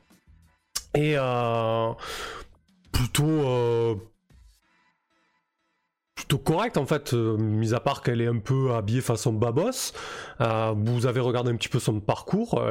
Et 0.97 1.13
euh, 1.15 1.91
plutôt 2.91 3.25
euh, 3.25 3.95
plutôt 6.17 6.39
correct 6.39 6.77
en 6.77 6.85
fait, 6.85 7.13
euh, 7.13 7.37
mis 7.37 7.73
à 7.73 7.79
part 7.79 8.01
qu'elle 8.01 8.19
est 8.21 8.27
un 8.27 8.39
peu 8.39 8.73
habillée 8.73 9.01
façon 9.01 9.31
babos. 9.31 9.93
vous 10.75 11.05
avez 11.05 11.19
regardé 11.21 11.51
un 11.51 11.55
petit 11.55 11.69
peu 11.69 11.79
son 11.79 11.99
parcours. 12.01 12.61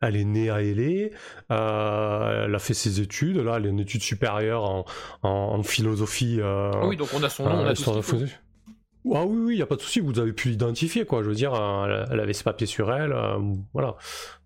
elle 0.00 0.16
est 0.16 0.24
née 0.24 0.50
à 0.50 0.62
L.A. 0.62 2.44
elle 2.44 2.54
a 2.54 2.58
fait 2.58 2.74
ses 2.74 3.00
études. 3.00 3.38
Là, 3.38 3.56
elle 3.56 3.66
a 3.66 3.68
une 3.70 3.80
étude 3.80 4.02
supérieure 4.02 4.84
en, 5.22 5.62
philosophie. 5.62 6.38
Ah 6.42 6.86
oui, 6.86 6.96
donc 6.96 7.08
on 7.14 7.22
a 7.22 7.28
son 7.28 7.48
nom, 7.48 7.62
on 7.62 7.66
a 7.66 7.74
tout 7.74 7.82
ce 7.82 8.26
ah 9.14 9.24
oui, 9.26 9.36
oui, 9.36 9.54
il 9.54 9.56
n'y 9.56 9.62
a 9.62 9.66
pas 9.66 9.74
de 9.74 9.80
souci, 9.80 9.98
vous 9.98 10.20
avez 10.20 10.32
pu 10.32 10.50
l'identifier, 10.50 11.04
quoi. 11.04 11.24
Je 11.24 11.28
veux 11.28 11.34
dire, 11.34 11.54
elle, 12.10 12.20
avait 12.20 12.34
ses 12.34 12.44
papiers 12.44 12.68
sur 12.68 12.92
elle, 12.92 13.12
voilà. 13.72 13.96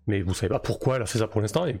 Mais 0.07 0.21
vous 0.21 0.33
savez 0.33 0.49
pas 0.49 0.59
pourquoi 0.59 0.95
elle 0.95 1.03
a 1.03 1.05
fait 1.05 1.19
ça 1.19 1.27
pour 1.27 1.41
l'instant, 1.41 1.67
et 1.67 1.79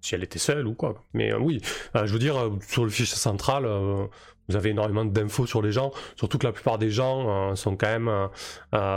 si 0.00 0.14
elle 0.14 0.22
était 0.22 0.38
seule 0.38 0.66
ou 0.66 0.74
quoi. 0.74 1.02
Mais 1.12 1.32
euh, 1.32 1.38
oui, 1.38 1.60
euh, 1.96 2.06
je 2.06 2.12
veux 2.12 2.18
dire, 2.18 2.36
euh, 2.36 2.50
sur 2.66 2.84
le 2.84 2.90
fichier 2.90 3.16
central, 3.16 3.66
vous 4.48 4.56
avez 4.56 4.70
énormément 4.70 5.04
d'infos 5.04 5.46
sur 5.46 5.62
les 5.62 5.72
gens, 5.72 5.92
surtout 6.16 6.38
que 6.38 6.46
la 6.46 6.52
plupart 6.52 6.78
des 6.78 6.90
gens 6.90 7.54
sont 7.54 7.76
quand 7.76 7.86
même... 7.88 8.28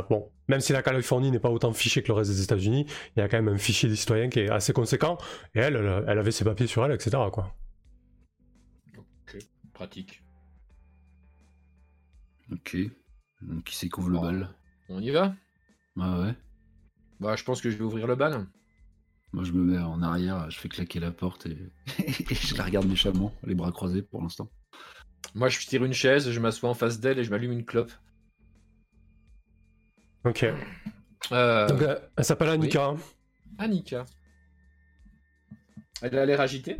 bon, 0.10 0.30
même 0.48 0.60
si 0.60 0.74
la 0.74 0.84
Californie 0.84 1.32
n'est 1.32 1.40
pas 1.40 1.50
autant 1.50 1.72
fichée 1.72 2.04
que 2.04 2.10
le 2.10 2.14
reste 2.14 2.32
des 2.32 2.44
États-Unis, 2.44 2.86
il 3.16 3.20
y 3.20 3.24
a 3.24 3.30
quand 3.30 3.42
même 3.42 3.54
un 3.54 3.58
fichier 3.58 3.88
des 3.88 3.96
citoyens 3.96 4.30
qui 4.30 4.40
est 4.40 4.50
assez 4.50 4.74
conséquent, 4.74 5.18
et 5.56 5.60
elle, 5.60 5.76
elle, 6.08 6.20
avait 6.20 6.32
ses 6.32 6.44
papiers 6.44 6.68
sur 6.68 6.86
elle, 6.86 6.92
etc. 6.92 7.12
Quoi. 7.32 7.56
Ok, 8.98 9.38
pratique. 9.74 10.24
Ok. 12.52 12.78
Donc, 13.42 13.64
qui 13.64 13.76
c'est 13.76 13.90
couvre 13.90 14.10
le 14.10 14.20
bal? 14.20 14.50
On 14.90 15.00
y 15.00 15.10
va? 15.10 15.34
Bah 15.96 16.20
ouais. 16.22 16.36
Bah, 17.20 17.36
je 17.36 17.44
pense 17.44 17.62
que 17.62 17.70
je 17.70 17.78
vais 17.78 17.84
ouvrir 17.84 18.08
le 18.08 18.16
bal. 18.16 18.46
Moi, 19.32 19.46
je 19.46 19.54
me 19.54 19.64
mets 19.64 19.78
en 19.78 20.02
arrière, 20.02 20.52
je 20.52 20.60
fais 20.60 20.68
claquer 20.68 21.00
la 21.00 21.12
porte 21.12 21.46
et, 21.46 21.58
je 21.88 22.56
la 22.58 22.66
regarde 22.66 22.88
méchamment, 22.88 23.34
les 23.44 23.56
bras 23.56 23.72
croisés 23.72 24.02
pour 24.02 24.22
l'instant. 24.22 24.50
Moi, 25.36 25.50
je 25.50 25.60
tire 25.60 25.84
une 25.84 25.94
chaise, 25.94 26.30
je 26.30 26.40
m'assois 26.40 26.70
en 26.70 26.74
face 26.74 27.00
d'elle 27.00 27.20
et 27.20 27.24
je 27.24 27.30
m'allume 27.30 27.52
une 27.52 27.66
clope. 27.66 27.92
Ok. 30.26 30.46
Euh, 31.32 31.68
Donc, 31.68 31.82
elle 32.18 32.26
s'appelle 32.26 32.50
Annika. 32.50 32.86
Hein. 32.86 32.98
Annika. 33.58 34.06
Elle 36.02 36.18
a 36.18 36.26
l'air 36.26 36.42
agitée 36.42 36.78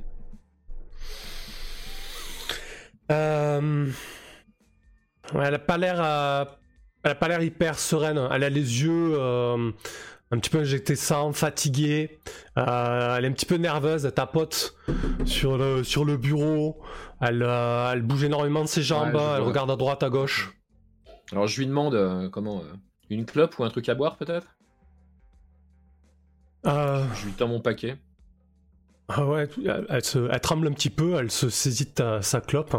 euh... 3.12 3.92
Elle 5.34 5.56
a 5.56 5.60
pas 5.60 5.78
l'air. 5.78 6.02
Euh, 6.02 6.46
elle 7.04 7.12
a 7.12 7.16
pas 7.16 7.28
l'air 7.28 7.42
hyper 7.42 7.80
sereine. 7.80 8.20
Elle 8.32 8.44
a 8.44 8.50
les 8.50 8.84
yeux. 8.84 9.16
Un 10.34 10.40
petit 10.40 10.50
peu 10.50 10.60
injecté 10.60 10.96
sang, 10.96 11.34
fatiguée. 11.34 12.20
Euh, 12.58 13.18
elle 13.18 13.26
est 13.26 13.28
un 13.28 13.34
petit 13.34 13.46
peu 13.46 13.56
nerveuse, 13.56 14.06
elle 14.06 14.14
tapote 14.14 14.76
sur 15.26 15.58
le, 15.58 15.84
sur 15.84 16.06
le 16.06 16.16
bureau. 16.16 16.82
Elle, 17.20 17.44
euh, 17.44 17.92
elle 17.92 18.02
bouge 18.02 18.24
énormément 18.24 18.62
de 18.62 18.70
ses 18.70 18.82
jambes, 18.82 19.20
elle 19.36 19.42
regarde 19.42 19.70
à 19.70 19.76
droite, 19.76 20.04
à 20.04 20.10
gauche. 20.10 20.58
Alors 21.34 21.48
je 21.48 21.60
lui 21.60 21.68
demande 21.68 21.96
euh, 21.96 22.30
comment 22.30 22.64
une 23.10 23.26
clope 23.26 23.60
ou 23.60 23.66
un 23.66 23.70
truc 23.70 23.90
à 23.90 23.96
boire 23.96 24.16
peut-être? 24.16 24.48
Je 26.64 27.26
lui 27.26 27.34
tends 27.34 27.50
mon 27.50 27.60
paquet. 27.60 27.98
Ah 29.10 29.26
ouais, 29.26 29.50
elle, 29.90 30.06
se, 30.06 30.30
elle, 30.32 30.40
tremble 30.40 30.68
un 30.68 30.72
petit 30.72 30.90
peu, 30.90 31.16
elle 31.16 31.32
se 31.32 31.50
saisit 31.50 31.92
de 31.98 32.20
sa 32.22 32.40
clope, 32.40 32.78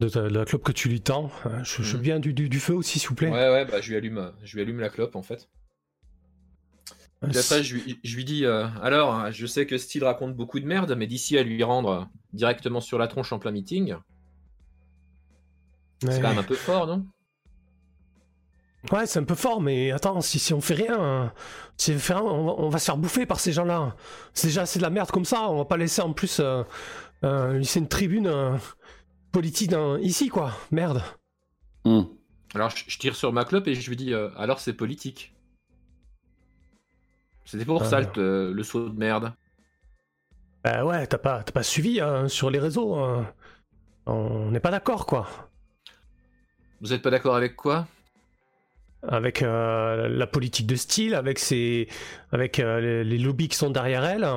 de, 0.00 0.20
la 0.20 0.46
clope 0.46 0.62
que 0.62 0.72
tu 0.72 0.88
lui 0.88 1.02
tends. 1.02 1.30
Je, 1.64 1.82
je 1.82 1.96
mhm. 1.98 2.02
viens 2.02 2.18
du, 2.18 2.32
du, 2.32 2.48
du, 2.48 2.60
feu 2.60 2.72
aussi, 2.72 2.98
s'il 2.98 3.10
vous 3.10 3.14
plaît. 3.14 3.28
Ouais, 3.28 3.50
ouais, 3.50 3.66
bah 3.66 3.82
je 3.82 3.90
lui 3.90 3.96
allume, 3.96 4.32
je 4.42 4.54
lui 4.54 4.62
allume 4.62 4.80
la 4.80 4.88
clope 4.88 5.14
en 5.14 5.22
fait. 5.22 5.50
Puis 7.22 7.38
après, 7.38 7.62
je 7.62 7.76
lui, 7.76 8.24
dis 8.24 8.44
euh, 8.44 8.66
Alors, 8.82 9.30
je 9.30 9.46
sais 9.46 9.66
que 9.66 9.78
Steele 9.78 10.04
raconte 10.04 10.34
beaucoup 10.34 10.58
de 10.58 10.66
merde, 10.66 10.94
mais 10.96 11.06
d'ici 11.06 11.38
à 11.38 11.42
lui 11.42 11.62
rendre 11.62 12.08
directement 12.32 12.80
sur 12.80 12.98
la 12.98 13.06
tronche 13.06 13.32
en 13.32 13.38
plein 13.38 13.52
meeting, 13.52 13.94
c'est 16.00 16.20
quand 16.20 16.30
même 16.30 16.38
un 16.38 16.42
peu 16.42 16.56
fort, 16.56 16.86
non? 16.88 17.06
Ouais, 18.90 19.06
c'est 19.06 19.20
un 19.20 19.24
peu 19.24 19.36
fort, 19.36 19.60
mais 19.60 19.92
attends, 19.92 20.20
si, 20.20 20.40
si 20.40 20.52
on 20.52 20.60
fait 20.60 20.74
rien, 20.74 21.32
si 21.76 21.92
on, 22.12 22.68
va, 22.68 22.78
se 22.78 22.84
faire 22.86 22.96
bouffer 22.96 23.26
par 23.26 23.38
ces 23.38 23.52
gens-là. 23.52 23.94
C'est 24.34 24.48
déjà 24.48 24.62
assez 24.62 24.80
de 24.80 24.82
la 24.82 24.90
merde 24.90 25.12
comme 25.12 25.24
ça, 25.24 25.48
on 25.48 25.58
va 25.58 25.64
pas 25.64 25.76
laisser 25.76 26.02
en 26.02 26.12
plus 26.12 26.40
euh, 26.40 26.64
euh 27.22 27.58
laisser 27.58 27.78
une 27.78 27.86
tribune 27.86 28.26
euh, 28.26 28.56
politique 29.30 29.72
ici, 30.00 30.28
quoi. 30.28 30.52
Merde. 30.72 31.02
Hmm. 31.84 32.02
Alors, 32.54 32.70
je, 32.70 32.98
tire 32.98 33.14
sur 33.14 33.32
ma 33.32 33.44
clope 33.44 33.68
et 33.68 33.76
je 33.76 33.88
lui 33.88 33.96
dis 33.96 34.12
Alors, 34.36 34.58
c'est 34.58 34.72
politique. 34.72 35.32
C'était 37.44 37.64
pour 37.64 37.84
ça 37.84 38.00
le, 38.00 38.52
le, 38.52 38.62
saut 38.62 38.88
de 38.88 38.98
merde. 38.98 39.32
Bah 40.64 40.84
ouais, 40.84 41.06
t'as 41.06 41.18
pas, 41.18 41.42
pas 41.42 41.62
suivi 41.62 42.00
hein, 42.00 42.28
sur 42.28 42.50
les 42.50 42.58
réseaux. 42.58 42.94
Hein. 42.94 43.26
On 44.06 44.50
n'est 44.50 44.60
pas 44.60 44.70
d'accord, 44.70 45.06
quoi. 45.06 45.28
Vous 46.80 46.92
êtes 46.92 47.02
pas 47.02 47.10
d'accord 47.10 47.36
avec 47.36 47.54
quoi? 47.56 47.86
Avec 49.06 49.42
euh, 49.42 50.08
la 50.08 50.26
politique 50.26 50.66
de 50.66 50.76
style, 50.76 51.14
avec, 51.14 51.38
ses, 51.38 51.88
avec 52.30 52.60
euh, 52.60 53.02
les, 53.02 53.18
lobbies 53.18 53.48
qui 53.48 53.56
sont 53.56 53.70
derrière 53.70 54.04
elle. 54.04 54.28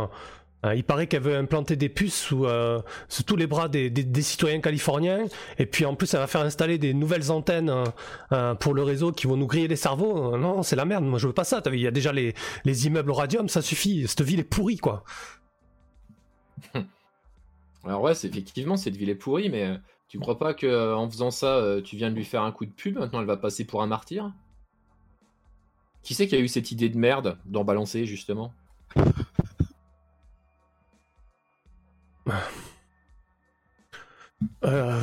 Euh, 0.66 0.76
il 0.76 0.84
paraît 0.84 1.07
qu'elle 1.07 1.22
veut 1.22 1.36
implanter 1.36 1.76
des 1.76 1.89
puces 1.89 2.16
sous, 2.16 2.45
euh, 2.45 2.82
tous 3.26 3.36
les 3.36 3.47
bras 3.47 3.70
des, 3.70 3.91
citoyens 4.22 4.59
californiens. 4.59 5.26
Et 5.59 5.66
puis 5.66 5.86
en 5.86 5.95
plus, 5.95 6.13
elle 6.13 6.20
va 6.20 6.28
faire 6.28 6.41
installer 6.41 6.78
des 6.78 6.93
nouvelles 6.93 7.32
antennes 7.32 7.72
euh, 8.32 8.55
pour 8.55 8.74
le 8.74 8.84
réseau 8.84 9.11
qui 9.11 9.28
vont 9.28 9.38
nous 9.38 9.47
griller 9.47 9.68
les 9.68 9.76
cerveaux. 9.76 10.38
Non, 10.38 10.63
c'est 10.63 10.76
la 10.76 10.86
merde. 10.86 11.03
Moi, 11.03 11.20
je 11.20 11.28
veux 11.28 11.34
pas 11.34 11.43
ça. 11.43 11.61
Il 11.68 11.80
y 11.80 11.88
a 11.88 11.91
déjà 11.91 12.11
les, 12.11 12.34
les 12.63 12.88
immeubles 12.88 13.11
radium, 13.11 13.47
ça 13.49 13.61
suffit. 13.61 14.07
Cette 14.07 14.22
ville 14.22 14.39
est 14.39 14.43
pourrie, 14.43 14.78
quoi. 14.78 15.03
Alors 17.84 18.01
ouais, 18.01 18.16
c'est 18.16 18.28
effectivement 18.28 18.78
cette 18.78 18.95
ville 18.95 19.09
est 19.09 19.16
pourrie, 19.16 19.49
mais 19.49 19.78
Tu 20.07 20.18
crois 20.18 20.39
pas 20.39 20.55
que 20.55 20.95
en 20.95 21.07
faisant 21.07 21.30
ça, 21.30 21.63
tu 21.84 21.95
viens 21.97 22.09
de 22.09 22.16
lui 22.16 22.26
faire 22.26 22.41
un 22.41 22.51
coup 22.51 22.66
de 22.66 22.72
pub 22.72 22.97
Maintenant, 22.97 23.20
elle 23.20 23.28
va 23.28 23.38
passer 23.38 23.63
pour 23.63 23.84
un 23.84 23.88
martyr 23.88 24.32
Qui 26.01 26.16
c'est 26.16 26.28
qui 26.28 26.36
a 26.36 26.39
eu 26.39 26.47
cette 26.47 26.72
idée 26.72 26.89
de 26.89 26.97
merde 26.97 27.38
d'en 27.45 27.63
balancer 27.63 28.07
justement? 28.07 28.51
Euh, 34.63 35.01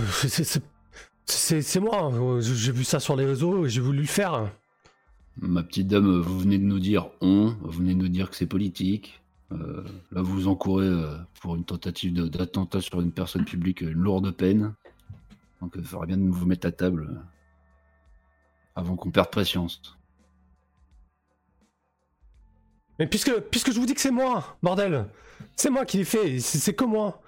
C'est 1.27 1.81
moi. 1.81 2.11
J'ai 2.41 2.73
vu 2.73 2.85
ça 2.85 3.01
sur 3.01 3.17
les 3.17 3.25
réseaux 3.25 3.67
et 3.67 3.69
j'ai 3.69 3.81
voulu 3.81 4.01
le 4.01 4.07
faire. 4.07 4.51
Ma 5.41 5.63
petite 5.63 5.89
dame, 5.89 6.21
vous 6.21 6.41
venez 6.41 6.59
de 6.59 6.65
nous 6.65 6.79
dire 6.79 7.09
on, 7.21 7.57
vous 7.61 7.71
venez 7.71 7.95
de 7.95 8.01
nous 8.01 8.09
dire 8.09 8.29
que 8.31 8.37
c'est 8.37 8.47
politique. 8.47 9.23
Euh, 9.53 9.85
là, 10.11 10.23
vous 10.23 10.49
encourez 10.49 10.87
euh, 10.87 11.17
pour 11.41 11.57
une 11.57 11.65
tentative 11.65 12.15
d'attentat 12.15 12.81
sur 12.81 13.01
une 13.01 13.13
personne 13.13 13.45
publique 13.45 13.81
une 13.81 13.93
lourde 13.93 14.31
peine. 14.31 14.75
Donc, 15.61 15.75
il 15.77 15.85
faudrait 15.85 16.07
bien 16.07 16.19
de 16.19 16.31
vous 16.31 16.47
mettre 16.47 16.67
à 16.67 16.73
table 16.73 17.09
euh, 17.11 17.19
avant 18.75 18.97
qu'on 18.97 19.11
perde 19.11 19.31
patience. 19.31 19.97
Mais 23.03 23.09
puisque, 23.09 23.37
puisque 23.51 23.73
je 23.73 23.81
vous 23.81 23.87
dis 23.87 23.95
que 23.95 24.01
c'est 24.01 24.13
moi, 24.13 24.57
bordel, 24.63 25.07
c'est 25.57 25.71
moi 25.71 25.85
qui 25.85 25.97
l'ai 25.97 26.05
fait, 26.05 26.39
c'est 26.39 26.75
que 26.75 26.85
moi. 26.85 27.21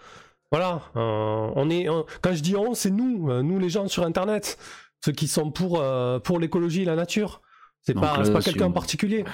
Voilà, 0.53 0.83
on 0.95 1.69
est, 1.69 1.89
quand 2.23 2.33
je 2.33 2.41
dis 2.41 2.55
on, 2.55 2.75
c'est 2.75 2.91
nous, 2.91 3.43
nous 3.43 3.59
les 3.59 3.69
gens 3.69 3.89
sur 3.89 4.05
Internet, 4.05 4.57
ceux 5.05 5.11
qui 5.11 5.27
sont 5.27 5.51
pour, 5.51 5.83
pour 6.23 6.39
l'écologie 6.39 6.83
et 6.83 6.85
la 6.85 6.95
nature. 6.95 7.43
C'est 7.83 7.95
pas, 7.95 8.23
pas 8.23 8.41
quelqu'un 8.41 8.67
en 8.67 8.73
particulier 8.73 9.25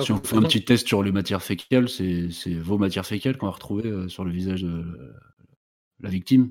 si 0.00 0.12
on 0.12 0.22
fait 0.22 0.36
un 0.36 0.42
petit 0.42 0.64
test 0.64 0.86
sur 0.86 1.02
les 1.02 1.12
matières 1.12 1.42
fécales, 1.42 1.88
c'est 1.88 2.28
vos 2.54 2.78
matières 2.78 3.06
fécales 3.06 3.36
qu'on 3.36 3.46
va 3.46 3.52
retrouver 3.52 3.88
euh, 3.88 4.08
sur 4.08 4.24
le 4.24 4.30
visage 4.30 4.62
de 4.62 4.84
la 6.00 6.10
victime. 6.10 6.50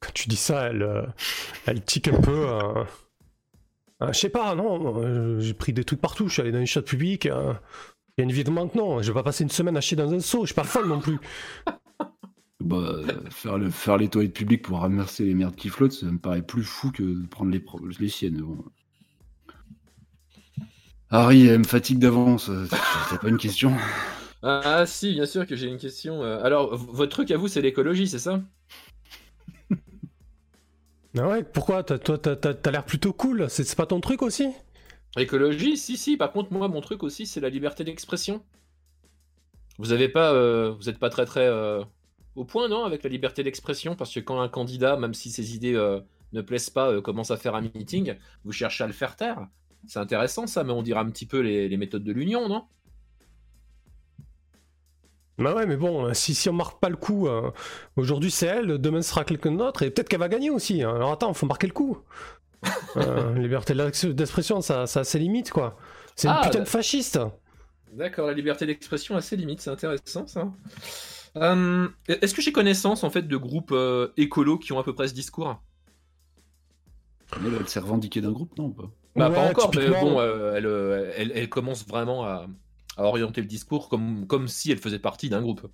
Quand 0.00 0.12
tu 0.12 0.28
dis 0.28 0.36
ça, 0.36 0.68
elle, 0.68 0.82
euh, 0.82 1.06
elle 1.66 1.84
tique 1.84 2.08
un 2.08 2.20
peu. 2.20 2.46
Euh, 4.02 4.12
je 4.12 4.18
sais 4.18 4.28
pas, 4.28 4.54
non, 4.54 5.40
j'ai 5.40 5.54
pris 5.54 5.72
des 5.72 5.84
trucs 5.84 6.00
partout, 6.00 6.28
je 6.28 6.34
suis 6.34 6.42
allé 6.42 6.52
dans 6.52 6.58
les 6.58 6.66
chats 6.66 6.82
publics. 6.82 7.28
Bien 8.16 8.28
évidemment 8.28 8.68
que 8.68 8.76
non, 8.76 9.02
je 9.02 9.10
vais 9.10 9.14
pas 9.14 9.22
passer 9.22 9.44
une 9.44 9.50
semaine 9.50 9.76
à 9.76 9.80
chier 9.80 9.96
dans 9.96 10.12
un 10.12 10.20
seau, 10.20 10.42
je 10.42 10.46
suis 10.46 10.54
pas 10.54 10.64
folle 10.64 10.88
non 10.88 11.00
plus. 11.00 11.18
Bah, 12.60 12.96
faire, 13.30 13.56
le, 13.56 13.70
faire 13.70 13.96
les 13.96 14.08
toilettes 14.08 14.34
publiques 14.34 14.62
pour 14.62 14.80
ramasser 14.80 15.24
les 15.24 15.34
merdes 15.34 15.54
qui 15.54 15.68
flottent, 15.68 15.92
ça 15.92 16.06
me 16.06 16.18
paraît 16.18 16.42
plus 16.42 16.64
fou 16.64 16.90
que 16.90 17.04
de 17.04 17.26
prendre 17.28 17.52
les, 17.52 17.64
les 18.00 18.08
siennes. 18.08 18.44
Harry, 21.10 21.46
elle 21.46 21.60
me 21.60 21.64
fatigue 21.64 21.98
d'avance. 21.98 22.50
Euh, 22.50 22.66
c'est 23.08 23.20
pas 23.20 23.28
une 23.28 23.38
question. 23.38 23.72
Ah, 24.42 24.84
si, 24.86 25.14
bien 25.14 25.26
sûr 25.26 25.46
que 25.46 25.56
j'ai 25.56 25.68
une 25.68 25.78
question. 25.78 26.22
Euh. 26.22 26.42
Alors, 26.42 26.76
votre 26.76 27.10
truc 27.10 27.30
à 27.30 27.36
vous, 27.36 27.48
c'est 27.48 27.62
l'écologie, 27.62 28.08
c'est 28.08 28.18
ça? 28.18 28.42
Ah 31.16 31.28
ouais, 31.28 31.42
pourquoi? 31.42 31.82
Toi, 31.82 32.18
t'as 32.18 32.70
l'air 32.70 32.84
plutôt 32.84 33.12
cool. 33.12 33.46
C'est 33.48 33.74
pas 33.74 33.86
ton 33.86 34.00
truc 34.00 34.22
aussi? 34.22 34.48
Écologie, 35.16 35.76
si, 35.76 35.96
si. 35.96 36.16
Par 36.16 36.32
contre, 36.32 36.52
moi, 36.52 36.68
mon 36.68 36.80
truc 36.80 37.02
aussi, 37.02 37.26
c'est 37.26 37.40
la 37.40 37.48
liberté 37.48 37.84
d'expression. 37.84 38.42
Vous 39.78 39.92
avez 39.92 40.08
pas, 40.08 40.32
euh, 40.32 40.72
vous 40.72 40.88
êtes 40.88 40.98
pas 40.98 41.08
très 41.08 41.24
très 41.24 41.48
au 42.34 42.44
point, 42.44 42.68
non, 42.68 42.84
avec 42.84 43.02
la 43.02 43.10
liberté 43.10 43.42
d'expression, 43.42 43.96
parce 43.96 44.14
que 44.14 44.20
quand 44.20 44.40
un 44.40 44.48
candidat, 44.48 44.96
même 44.96 45.14
si 45.14 45.30
ses 45.30 45.54
idées 45.54 45.74
ne 46.32 46.40
plaisent 46.40 46.70
pas, 46.70 47.00
commence 47.00 47.30
à 47.30 47.36
faire 47.36 47.54
un 47.54 47.62
meeting, 47.62 48.14
vous 48.44 48.52
cherchez 48.52 48.84
à 48.84 48.86
le 48.86 48.92
faire 48.92 49.16
taire. 49.16 49.48
C'est 49.86 49.98
intéressant 49.98 50.46
ça, 50.46 50.64
mais 50.64 50.72
on 50.72 50.82
dirait 50.82 51.00
un 51.00 51.10
petit 51.10 51.26
peu 51.26 51.40
les, 51.40 51.76
méthodes 51.76 52.04
de 52.04 52.12
l'Union, 52.12 52.48
non? 52.48 52.64
Bah 55.38 55.54
ouais, 55.54 55.66
mais 55.66 55.76
bon, 55.76 56.06
euh, 56.06 56.14
si, 56.14 56.34
si 56.34 56.48
on 56.48 56.52
marque 56.52 56.80
pas 56.80 56.88
le 56.88 56.96
coup, 56.96 57.28
euh, 57.28 57.50
aujourd'hui 57.96 58.30
c'est 58.30 58.46
elle, 58.46 58.78
demain 58.78 59.02
ce 59.02 59.10
sera 59.10 59.24
quelqu'un 59.24 59.52
d'autre, 59.52 59.82
et 59.82 59.90
peut-être 59.90 60.08
qu'elle 60.08 60.18
va 60.18 60.28
gagner 60.28 60.50
aussi. 60.50 60.82
Hein. 60.82 60.94
Alors 60.96 61.12
attends, 61.12 61.32
faut 61.32 61.46
marquer 61.46 61.68
le 61.68 61.72
coup. 61.72 61.98
euh, 62.96 63.34
liberté 63.34 63.72
d'expression, 64.12 64.60
ça, 64.60 64.88
ça 64.88 65.00
a 65.00 65.04
ses 65.04 65.20
limites, 65.20 65.52
quoi. 65.52 65.78
C'est 66.16 66.26
une 66.26 66.34
ah, 66.36 66.42
putain 66.42 66.60
de 66.60 66.64
fasciste. 66.64 67.20
D'accord, 67.92 68.26
la 68.26 68.32
liberté 68.32 68.66
d'expression 68.66 69.16
a 69.16 69.20
ses 69.20 69.36
limites, 69.36 69.60
c'est 69.60 69.70
intéressant 69.70 70.26
ça. 70.26 70.48
Euh, 71.36 71.88
est-ce 72.08 72.34
que 72.34 72.42
j'ai 72.42 72.50
connaissance 72.50 73.04
en 73.04 73.10
fait 73.10 73.22
de 73.22 73.36
groupes 73.36 73.74
écolos 74.16 74.58
qui 74.58 74.72
ont 74.72 74.80
à 74.80 74.82
peu 74.82 74.94
près 74.94 75.06
ce 75.06 75.14
discours? 75.14 75.62
Elle, 77.36 77.68
s'est 77.68 77.78
revendiquée 77.78 78.20
d'un 78.20 78.32
groupe, 78.32 78.58
non 78.58 78.70
pas? 78.70 78.90
Bah, 79.14 79.30
pas 79.30 79.48
encore, 79.48 79.70
mais 79.76 79.88
bon, 79.88 80.20
elle, 80.20 81.30
elle, 81.32 81.48
commence 81.48 81.86
vraiment 81.86 82.24
à, 82.24 82.46
orienter 83.04 83.40
le 83.40 83.46
discours 83.46 83.88
comme, 83.88 84.26
comme 84.26 84.48
si 84.48 84.70
elle 84.70 84.78
faisait 84.78 84.98
partie 84.98 85.28
d'un 85.28 85.40
groupe. 85.40 85.66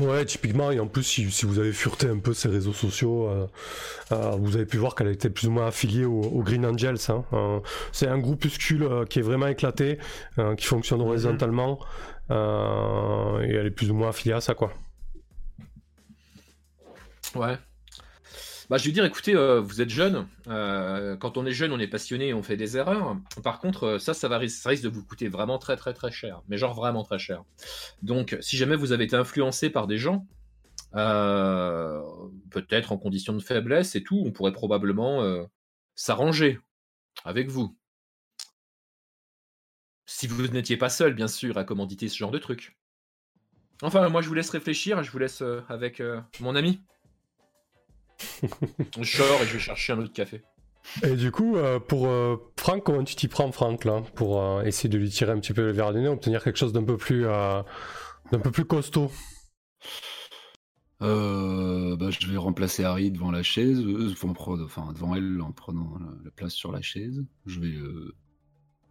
Ouais, 0.00 0.24
typiquement, 0.24 0.70
et 0.70 0.80
en 0.80 0.86
plus, 0.86 1.02
si, 1.02 1.44
vous 1.44 1.58
avez 1.58 1.72
fureté 1.72 2.08
un 2.08 2.18
peu 2.18 2.32
ses 2.32 2.48
réseaux 2.48 2.72
sociaux, 2.72 3.28
euh, 3.28 3.46
vous 4.38 4.56
avez 4.56 4.64
pu 4.64 4.78
voir 4.78 4.94
qu'elle 4.94 5.08
était 5.08 5.28
plus 5.28 5.48
ou 5.48 5.50
moins 5.50 5.66
affiliée 5.66 6.06
au, 6.06 6.42
Green 6.42 6.64
Angels. 6.64 6.96
Hein. 7.08 7.24
c'est 7.92 8.08
un 8.08 8.18
groupuscule 8.18 8.88
qui 9.10 9.18
est 9.18 9.22
vraiment 9.22 9.48
éclaté, 9.48 9.98
qui 10.56 10.64
fonctionne 10.64 11.00
mhm. 11.00 11.08
horizontalement, 11.08 11.78
et 12.30 12.34
elle 12.34 13.66
est 13.66 13.70
plus 13.70 13.90
ou 13.90 13.94
moins 13.94 14.08
affiliée 14.08 14.32
à 14.32 14.40
ça, 14.40 14.54
quoi. 14.54 14.72
Ouais. 17.34 17.58
Bah, 18.70 18.78
je 18.78 18.84
vais 18.84 18.92
dire, 18.92 19.04
écoutez, 19.04 19.34
euh, 19.34 19.60
vous 19.60 19.80
êtes 19.80 19.90
jeune. 19.90 20.28
Euh, 20.48 21.16
quand 21.16 21.36
on 21.36 21.46
est 21.46 21.52
jeune, 21.52 21.72
on 21.72 21.78
est 21.78 21.88
passionné, 21.88 22.34
on 22.34 22.42
fait 22.42 22.56
des 22.56 22.76
erreurs. 22.76 23.16
Par 23.42 23.58
contre, 23.58 23.84
euh, 23.84 23.98
ça, 23.98 24.14
ça, 24.14 24.28
va, 24.28 24.38
risque 24.38 24.82
de 24.82 24.88
vous 24.88 25.04
coûter 25.04 25.28
vraiment 25.28 25.58
très, 25.58 25.76
très, 25.76 25.94
très 25.94 26.12
cher. 26.12 26.42
Mais 26.48 26.58
genre 26.58 26.74
vraiment 26.74 27.02
très 27.02 27.18
cher. 27.18 27.44
Donc, 28.02 28.36
si 28.40 28.56
jamais 28.56 28.76
vous 28.76 28.92
avez 28.92 29.04
été 29.04 29.16
influencé 29.16 29.70
par 29.70 29.86
des 29.86 29.98
gens, 29.98 30.26
peut-être 30.92 32.92
en 32.92 32.98
condition 32.98 33.32
de 33.32 33.42
faiblesse 33.42 33.96
et 33.96 34.02
tout, 34.02 34.22
on 34.26 34.30
pourrait 34.30 34.52
probablement 34.52 35.46
s'arranger 35.94 36.60
avec 37.24 37.48
vous. 37.48 37.76
Si 40.04 40.26
vous 40.26 40.46
n'étiez 40.48 40.76
pas 40.76 40.90
seul, 40.90 41.14
bien 41.14 41.28
sûr, 41.28 41.56
à 41.56 41.64
commanditer 41.64 42.08
ce 42.08 42.18
genre 42.18 42.30
de 42.30 42.38
truc. 42.38 42.76
Enfin, 43.80 44.08
moi, 44.10 44.20
je 44.20 44.28
vous 44.28 44.34
laisse 44.34 44.50
réfléchir. 44.50 45.02
Je 45.02 45.10
vous 45.10 45.18
laisse 45.18 45.42
avec 45.68 46.02
mon 46.40 46.54
ami 46.54 46.82
je 49.00 49.16
sors 49.16 49.42
et 49.42 49.46
je 49.46 49.52
vais 49.54 49.58
chercher 49.58 49.92
un 49.92 49.98
autre 49.98 50.12
café. 50.12 50.42
Et 51.02 51.16
du 51.16 51.30
coup, 51.30 51.56
euh, 51.56 51.78
pour 51.78 52.06
euh, 52.06 52.36
Franck, 52.56 52.84
comment 52.84 53.04
tu 53.04 53.14
t'y 53.14 53.28
prends, 53.28 53.50
Franck, 53.52 53.84
là, 53.84 54.02
pour 54.14 54.40
euh, 54.40 54.62
essayer 54.62 54.88
de 54.88 54.98
lui 54.98 55.10
tirer 55.10 55.32
un 55.32 55.38
petit 55.38 55.52
peu 55.52 55.62
le 55.62 55.72
verre 55.72 55.92
du 55.92 56.00
nez, 56.00 56.08
obtenir 56.08 56.42
quelque 56.42 56.58
chose 56.58 56.72
d'un 56.72 56.84
peu 56.84 56.96
plus, 56.96 57.22
d'un 57.22 58.38
peu 58.42 58.50
plus 58.50 58.64
costaud? 58.64 59.10
Bah, 61.00 62.10
je 62.10 62.26
vais 62.26 62.36
remplacer 62.36 62.84
Harry 62.84 63.10
devant 63.10 63.30
la 63.30 63.42
chaise, 63.42 63.84
enfin 64.24 64.92
devant 64.92 65.14
elle 65.14 65.40
en 65.40 65.52
prenant 65.52 65.98
la, 66.24 66.30
place 66.30 66.52
sur 66.52 66.72
la 66.72 66.82
chaise. 66.82 67.24
Je 67.46 67.60
vais 67.60 67.74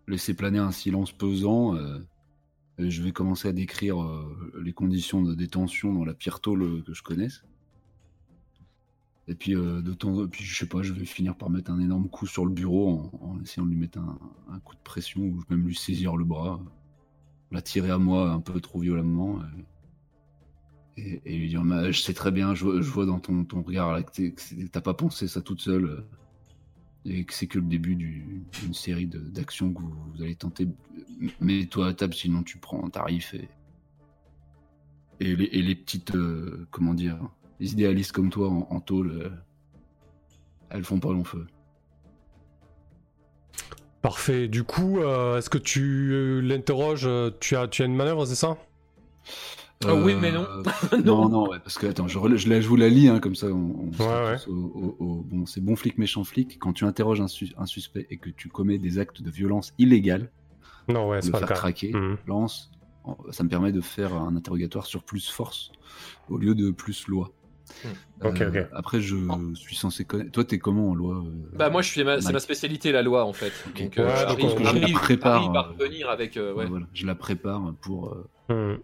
laisser 0.08 0.34
planer 0.34 0.60
un 0.60 0.72
silence 0.72 1.12
pesant. 1.12 1.76
et 2.78 2.90
je 2.90 3.02
vais 3.02 3.12
commencer 3.12 3.48
à 3.48 3.54
décrire 3.54 3.98
les 4.62 4.74
conditions 4.74 5.22
de 5.22 5.34
détention 5.36 5.94
dans 5.94 6.06
la 6.06 6.14
pire 6.14 6.42
tôle 6.42 6.84
que 6.84 6.94
je 6.94 7.04
connaisse. 7.04 7.44
Et 9.28 9.36
puis, 9.36 9.56
euh, 9.56 9.82
de 9.82 9.94
temps, 9.94 10.28
puis 10.28 10.44
je 10.44 10.58
sais 10.58 10.66
pas, 10.68 10.82
je 10.82 10.94
vais 10.94 11.06
finir 11.06 11.36
par 11.36 11.50
mettre 11.50 11.72
un 11.72 11.80
énorme 11.80 12.10
coup 12.10 12.28
sur 12.28 12.46
le 12.46 12.52
bureau 12.52 13.12
en, 13.22 13.40
essayant 13.42 13.66
de 13.66 13.72
lui 13.72 13.78
mettre 13.78 14.00
un, 14.00 14.60
coup 14.60 14.76
de 14.76 14.82
pression 14.82 15.22
ou 15.22 15.44
même 15.50 15.66
lui 15.66 15.76
saisir 15.76 16.18
le 16.18 16.26
bras, 16.26 16.60
la 17.52 17.62
tirer 17.62 17.92
à 17.92 17.98
moi 17.98 18.32
un 18.32 18.40
peu 18.40 18.60
trop 18.60 18.80
violemment. 18.80 19.40
Et, 20.98 21.38
lui 21.38 21.50
dire 21.50 21.64
Je 21.92 22.02
sais 22.02 22.14
très 22.14 22.32
bien, 22.32 22.54
je, 22.56 22.66
vois 22.66 23.06
dans 23.06 23.20
ton, 23.20 23.46
ton 23.46 23.62
regard 23.62 23.94
là, 23.94 24.04
que 24.04 24.68
t'as 24.68 24.82
pas 24.82 24.94
pensé 24.94 25.28
ça 25.28 25.42
toute 25.42 25.62
seule. 25.62 25.86
Euh, 25.86 26.02
et 27.06 27.26
que 27.26 27.34
c'est 27.34 27.48
que 27.48 27.58
le 27.58 27.66
début 27.66 27.96
d'une 27.96 28.74
série 28.74 29.08
d'actions 29.08 29.74
que 29.74 29.82
vous, 29.82 30.22
allez 30.22 30.36
tenter. 30.36 30.68
Mets-toi 31.40 31.88
à 31.88 31.94
table, 31.94 32.14
sinon 32.14 32.44
tu 32.44 32.60
prends 32.60 32.86
un 32.86 32.90
tarif. 32.90 33.34
Et, 33.34 33.50
et, 35.20 35.36
les, 35.36 35.76
petites. 35.76 36.16
Euh, 36.16 36.68
comment 36.70 36.94
dire 36.94 37.18
les 37.62 37.74
idéalistes 37.74 38.12
comme 38.12 38.30
toi 38.32 38.50
en, 38.50 38.80
tôle, 38.80 39.12
euh, 39.12 39.30
elles 40.72 40.84
font 40.84 41.00
pas 41.00 41.10
long 41.10 41.24
feu. 41.24 41.46
Parfait. 44.02 44.48
Du 44.48 44.64
coup, 44.64 45.00
euh, 45.00 45.38
est-ce 45.38 45.50
que 45.50 45.60
tu 45.60 46.10
euh, 46.12 46.42
l'interroges 46.42 47.08
tu 47.40 47.56
as, 47.56 47.68
tu 47.68 47.84
as 47.84 47.86
une 47.86 47.96
manœuvre, 47.96 48.26
c'est 48.26 48.36
ça? 48.36 48.58
Ah 49.86 49.94
Oui, 49.94 50.16
mais 50.20 50.32
non. 50.32 50.48
non. 51.06 51.30
non, 51.30 51.50
parce 51.50 51.78
que 51.78 51.86
attends, 51.86 52.08
je, 52.08 52.18
je, 52.36 52.68
vous 52.68 52.76
la 52.76 52.90
lis, 52.90 53.08
hein, 53.08 53.20
comme 53.20 53.36
ça. 53.36 53.48
On, 53.48 53.92
bon, 53.92 55.46
c'est 55.46 55.62
bon 55.62 55.76
flic, 55.76 56.00
méchant 56.00 56.24
flic. 56.24 56.58
Quand 56.58 56.74
tu 56.74 56.86
interroges 56.86 57.22
un, 57.22 57.28
suspect 57.68 58.08
et 58.10 58.18
que 58.18 58.32
tu 58.32 58.50
commets 58.50 58.80
des 58.80 58.98
actes 58.98 59.22
de 59.22 59.30
violence 59.30 59.74
illégale, 59.78 60.32
non, 60.88 61.10
ouais, 61.10 61.22
c'est 61.22 61.30
pas 61.30 61.42
le 61.42 61.46
cas. 61.46 61.54
traquer, 61.54 61.94
mmh. 61.94 62.18
lance. 62.26 62.72
Ça 63.30 63.44
me 63.44 63.50
permet 63.50 63.72
de 63.72 63.82
faire 63.82 64.16
un 64.16 64.36
interrogatoire 64.36 64.88
sur 64.88 65.04
plus 65.04 65.30
force 65.30 65.72
au 66.28 66.38
lieu 66.38 66.56
de 66.56 66.72
plus 66.72 67.08
loi. 67.08 67.32
Hmm. 67.84 68.28
Ok, 68.28 68.42
ok. 68.42 68.56
Euh, 68.56 68.66
après, 68.74 69.02
je 69.02 69.16
suis 69.56 69.76
censé 69.76 70.06
connaître. 70.06 70.32
Toi, 70.32 70.44
t'es 70.44 70.60
comment 70.60 70.92
en 70.92 70.96
loi 70.96 71.16
euh, 71.16 71.58
Bah, 71.58 71.70
moi, 71.70 71.82
je 71.82 72.02
ma... 72.04 72.22
c'est 72.22 72.34
ma 72.34 72.40
spécialité, 72.40 72.92
la 72.92 73.02
loi, 73.02 73.26
en 73.26 73.34
fait. 73.34 73.52
Donc, 73.78 73.98
euh, 73.98 74.10
je 74.16 74.64
la 74.64 75.00
prépare. 75.00 75.74
avec. 76.10 76.40
je 76.94 77.06
la 77.06 77.16
prépare 77.16 77.74
pour. 77.82 78.16
Hmm. 78.50 78.76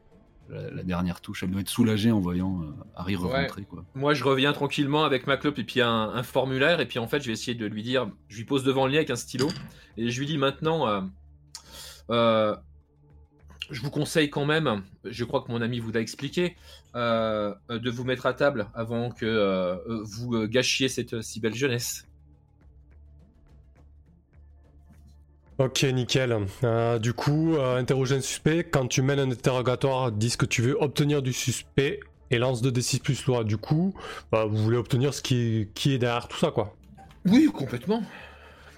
la, 0.50 0.84
dernière 0.84 1.22
touche. 1.22 1.44
Elle 1.44 1.52
doit 1.52 1.62
être 1.62 1.70
soulagée 1.70 2.12
en 2.12 2.20
voyant 2.20 2.62
Harry 2.96 3.16
rentrer. 3.16 3.64
Quoi. 3.64 3.86
Moi, 3.96 4.14
je 4.14 4.24
reviens 4.24 4.54
tranquillement 4.54 5.04
avec 5.04 5.28
ma 5.28 5.38
clope 5.38 5.60
et 5.60 5.64
puis 5.64 5.82
un, 5.82 6.10
un, 6.10 6.24
formulaire. 6.24 6.80
Et 6.80 6.88
puis 6.88 7.00
en 7.00 7.08
fait, 7.08 7.22
je 7.22 7.28
vais 7.28 7.34
essayer 7.34 7.56
de 7.56 7.66
lui 7.66 7.84
dire. 7.84 8.10
Je 8.30 8.38
lui 8.38 8.46
pose 8.46 8.64
devant 8.64 8.86
le 8.86 8.92
lit 8.92 8.98
avec 8.98 9.10
un 9.12 9.16
stylo. 9.16 9.50
Et 9.98 10.10
je 10.10 10.20
lui 10.20 10.26
dis 10.26 10.38
maintenant. 10.38 11.10
je 12.10 13.82
vous 13.82 13.92
conseille 13.92 14.30
quand 14.30 14.46
même, 14.46 14.84
je 15.04 15.24
crois 15.26 15.42
que 15.42 15.52
mon 15.52 15.62
ami 15.62 15.80
vous 15.80 15.92
l'a 15.92 16.00
expliqué, 16.00 16.56
de 16.98 17.90
vous 17.90 18.04
mettre 18.04 18.26
à 18.26 18.34
table 18.34 18.68
avant 18.74 19.12
que 19.12 19.80
vous 20.04 20.48
gâchiez 20.48 20.90
cette 20.90 21.22
si 21.22 21.40
belle 21.40 21.56
jeunesse. 21.56 22.08
Ok, 25.60 25.82
nickel. 25.86 26.38
Euh, 26.64 27.00
du 27.00 27.14
coup, 27.14 27.56
euh, 27.56 27.80
interroger 27.80 28.16
un 28.16 28.22
suspect, 28.22 28.64
quand 28.64 28.86
tu 28.86 29.02
mènes 29.02 29.20
un 29.20 29.32
interrogatoire, 29.32 30.12
dis 30.12 30.30
ce 30.30 30.38
que 30.38 30.46
tu 30.46 30.62
veux 30.62 30.78
obtenir 30.80 31.24
du 31.24 31.34
suspect 31.34 32.00
et 32.30 32.38
lance 32.38 32.62
2d6 32.62 33.02
plus 33.02 33.26
loi. 33.26 33.44
Du 33.44 33.58
coup, 33.58 33.96
bah, 34.32 34.46
vous 34.46 34.58
voulez 34.58 34.78
obtenir 34.78 35.16
ce 35.16 35.24
qui 35.24 35.36
est, 35.36 35.74
qui 35.74 35.94
est 35.94 35.98
derrière 35.98 36.28
tout 36.28 36.38
ça, 36.38 36.52
quoi. 36.52 36.76
Oui, 37.26 37.50
complètement. 37.52 38.04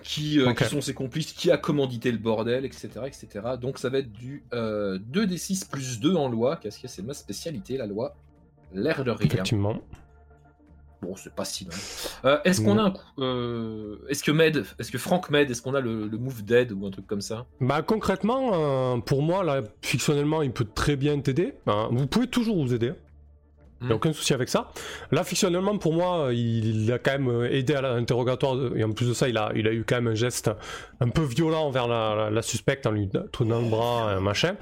Qui, 0.10 0.40
euh, 0.40 0.56
sont 0.56 0.82
ses 0.82 0.96
complices, 0.96 1.34
qui 1.34 1.52
a 1.52 1.58
commandité 1.58 2.12
le 2.12 2.18
bordel, 2.18 2.66
etc. 2.66 2.90
etc. 3.06 3.28
Donc 3.62 3.78
ça 3.78 3.90
va 3.90 4.00
être 4.00 4.12
du 4.12 4.44
2d6 4.52 5.70
plus 5.70 6.00
2 6.00 6.16
en 6.16 6.30
loi, 6.30 6.58
qu'est-ce 6.58 6.80
que 6.80 6.88
c'est 6.88 7.04
ma 7.04 7.14
spécialité, 7.14 7.78
la 7.78 7.86
loi 7.86 8.16
L'air 8.74 9.04
de 9.04 9.12
rien. 9.12 9.28
Effectivement. 9.28 9.82
Bon, 11.02 11.16
c'est 11.16 11.34
pas 11.34 11.46
si 11.46 11.66
mal. 11.66 11.78
Euh, 12.26 12.40
est-ce 12.44 12.62
qu'on 12.62 12.78
a 12.78 12.84
un 12.84 12.92
coup 12.92 13.02
euh, 13.20 13.98
Est-ce 14.10 14.22
que 14.22 14.32
Med, 14.32 14.66
est-ce 14.80 14.92
que 14.92 14.98
Franck 14.98 15.30
Med, 15.30 15.50
est-ce 15.50 15.62
qu'on 15.62 15.74
a 15.74 15.80
le, 15.80 16.10
move 16.10 16.44
dead 16.44 16.74
ou 16.74 16.86
un 16.86 16.92
truc 16.92 17.08
comme 17.08 17.22
ça? 17.22 17.46
Bah 17.62 17.82
concrètement, 17.82 18.52
euh, 18.96 18.98
pour 18.98 19.22
moi, 19.22 19.44
là, 19.44 19.62
fictionnellement, 19.82 20.42
il 20.42 20.52
peut 20.52 20.68
très 20.76 20.98
bien 20.98 21.18
t'aider. 21.20 21.54
vous 21.92 22.08
pouvez 22.08 22.28
toujours 22.28 22.62
vous 22.62 22.74
aider. 22.74 22.94
Il 23.82 23.86
n'y 23.86 23.92
a 23.92 23.94
hmm. 23.94 23.98
aucun 23.98 24.14
souci 24.14 24.34
avec 24.34 24.50
ça. 24.50 24.72
Là, 25.12 25.24
fictionnellement, 25.24 25.78
pour 25.78 25.94
moi, 25.94 26.34
il, 26.34 26.92
a 26.92 27.00
quand 27.00 27.14
même 27.14 27.30
euh, 27.30 27.50
aidé 27.50 27.76
à 27.76 27.82
l'interrogatoire. 27.82 28.76
Et 28.76 28.84
en 28.84 28.92
plus 28.92 29.08
de 29.08 29.14
ça, 29.14 29.30
il 29.30 29.38
a, 29.38 29.52
il 29.56 29.68
a 29.68 29.74
eu 29.74 29.86
quand 29.88 29.96
même 29.96 30.08
un 30.08 30.16
geste 30.16 30.52
un 31.00 31.08
peu 31.08 31.24
violent 31.24 31.64
envers 31.64 31.88
la, 31.88 32.42
suspecte 32.42 32.86
en 32.88 32.92
lui 32.92 33.10
tournant 33.32 33.62
le 33.62 33.70
bras, 33.70 34.12
un 34.12 34.20
machin. 34.20 34.58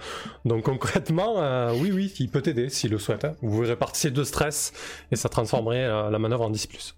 Donc 0.45 0.65
concrètement, 0.65 1.41
euh, 1.41 1.73
oui, 1.79 1.91
oui, 1.91 2.13
il 2.19 2.29
peut 2.29 2.41
t'aider 2.41 2.69
s'il 2.69 2.91
le 2.91 2.99
souhaite. 2.99 3.25
Hein. 3.25 3.35
Vous 3.41 3.49
pouvez 3.49 3.69
répartir 3.69 4.11
de 4.11 4.23
stress 4.23 4.73
et 5.11 5.15
ça 5.15 5.29
transformerait 5.29 5.87
la, 5.87 6.19
manœuvre 6.19 6.43
en 6.43 6.51
10+. 6.51 6.93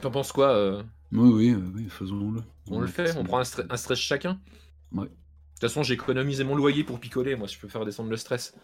T'en 0.00 0.10
penses 0.10 0.32
quoi 0.32 0.50
euh? 0.50 0.82
Oui, 1.12 1.54
oui, 1.54 1.62
oui, 1.74 1.88
faisons-le. 1.90 2.42
On 2.70 2.80
le 2.80 2.86
fait, 2.86 3.16
on 3.16 3.24
prend 3.24 3.38
un, 3.38 3.44
stress 3.44 3.98
chacun? 3.98 4.38
Ouais. 4.92 5.04
De 5.04 5.08
toute 5.08 5.60
façon, 5.60 5.82
j'ai 5.82 5.94
économisé 5.94 6.44
mon 6.44 6.54
loyer 6.54 6.84
pour 6.84 7.00
picoler, 7.00 7.34
moi, 7.34 7.48
je 7.48 7.58
peux 7.58 7.68
faire 7.68 7.84
descendre 7.84 8.10
le 8.10 8.16
stress 8.16 8.54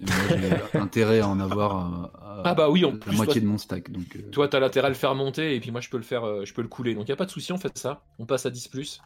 j'ai 0.00 0.78
intérêt 0.78 1.20
à 1.20 1.28
en 1.28 1.40
avoir 1.40 2.04
euh, 2.04 2.42
ah 2.44 2.54
bah 2.54 2.68
oui, 2.68 2.84
en 2.84 2.92
la 3.06 3.12
moitié 3.12 3.40
de 3.40 3.46
mon 3.46 3.58
stack. 3.58 3.90
Donc, 3.90 4.16
euh. 4.16 4.30
Toi, 4.30 4.48
t'as 4.48 4.60
l'intérêt 4.60 4.86
à 4.86 4.90
le 4.90 4.94
faire 4.94 5.14
monter 5.14 5.54
et 5.54 5.60
puis 5.60 5.70
moi, 5.70 5.80
je 5.80 5.88
peux 5.88 5.96
le 5.96 6.02
faire, 6.02 6.24
euh, 6.24 6.44
je 6.44 6.52
peux 6.52 6.62
le 6.62 6.68
couler. 6.68 6.94
Donc, 6.94 7.08
y 7.08 7.12
a 7.12 7.16
pas 7.16 7.26
de 7.26 7.30
souci, 7.30 7.52
on 7.52 7.58
fait 7.58 7.76
ça. 7.78 8.02
On 8.18 8.26
passe 8.26 8.44
à 8.46 8.50
10 8.50 9.00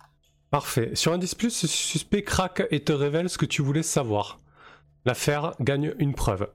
Parfait. 0.50 0.90
Sur 0.94 1.12
un 1.12 1.18
10 1.18 1.36
ce 1.50 1.66
suspect 1.66 2.22
craque 2.22 2.62
et 2.70 2.80
te 2.80 2.92
révèle 2.92 3.28
ce 3.28 3.38
que 3.38 3.46
tu 3.46 3.62
voulais 3.62 3.82
savoir. 3.82 4.40
L'affaire 5.04 5.52
gagne 5.60 5.94
une 5.98 6.14
preuve. 6.14 6.48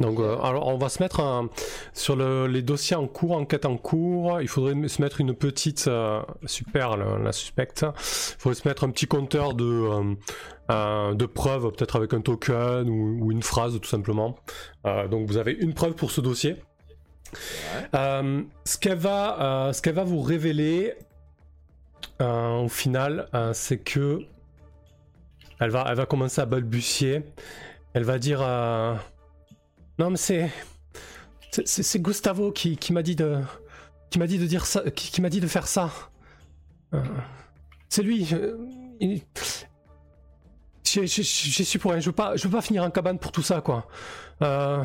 Donc, 0.00 0.18
euh, 0.18 0.38
alors 0.42 0.66
on 0.68 0.78
va 0.78 0.88
se 0.88 1.02
mettre 1.02 1.22
sur 1.92 2.16
les 2.16 2.62
dossiers 2.62 2.96
en 2.96 3.06
cours, 3.06 3.36
enquête 3.36 3.66
en 3.66 3.76
cours. 3.76 4.40
Il 4.40 4.48
faudrait 4.48 4.88
se 4.88 5.02
mettre 5.02 5.20
une 5.20 5.34
petite 5.34 5.86
euh, 5.88 6.22
super 6.46 6.96
la, 6.96 7.32
suspecte. 7.32 7.84
Il 7.84 8.40
faudrait 8.40 8.58
se 8.60 8.66
mettre 8.66 8.84
un 8.84 8.90
petit 8.90 9.06
compteur 9.06 9.54
de 9.54 10.16
euh, 10.70 11.14
de 11.14 11.26
preuves, 11.26 11.70
peut-être 11.72 11.96
avec 11.96 12.14
un 12.14 12.20
token 12.20 12.88
ou, 12.88 13.30
une 13.30 13.42
phrase 13.42 13.78
tout 13.80 13.88
simplement. 13.88 14.36
donc 14.84 15.26
vous 15.26 15.36
avez 15.36 15.52
une 15.52 15.74
preuve 15.74 15.92
pour 15.92 16.10
ce 16.10 16.20
dossier. 16.20 16.56
ce 17.92 18.78
qu'elle 18.80 18.98
va, 18.98 19.70
ce 19.72 19.82
qu'elle 19.82 19.94
va 19.94 20.04
vous 20.04 20.22
révéler 20.22 20.94
au 22.20 22.68
final, 22.68 23.28
c'est 23.52 23.78
que 23.78 24.20
elle 25.58 25.70
va, 25.70 25.84
elle 25.90 25.96
va 25.96 26.06
commencer 26.06 26.40
à 26.40 26.46
balbutier. 26.46 27.22
Elle 27.92 28.04
va 28.04 28.18
dire 28.18 28.40
non, 30.00 30.08
mais 30.08 30.16
c'est. 30.16 30.50
C'est 31.66 32.00
Gustavo 32.00 32.52
qui, 32.52 32.78
m'a 32.90 33.02
dit 33.02 33.16
de. 33.16 33.42
Qui 34.08 34.18
m'a 34.18 34.26
dit 34.26 34.38
de 34.38 34.46
dire 34.46 34.64
ça. 34.64 34.90
Qui, 34.92 35.20
m'a 35.20 35.28
dit 35.28 35.40
de 35.40 35.46
faire 35.46 35.66
ça. 35.66 35.90
Euh, 36.94 37.04
c'est 37.90 38.02
lui. 38.02 38.26
J'ai 40.84 41.06
su 41.36 41.78
pour 41.78 41.90
rien. 41.90 42.00
Je 42.00 42.06
veux 42.06 42.14
pas, 42.14 42.34
je 42.34 42.44
veux 42.44 42.50
pas 42.50 42.62
finir 42.62 42.82
en 42.82 42.90
cabane 42.90 43.18
pour 43.18 43.30
tout 43.30 43.42
ça, 43.42 43.60
quoi. 43.60 43.88
Euh, 44.40 44.82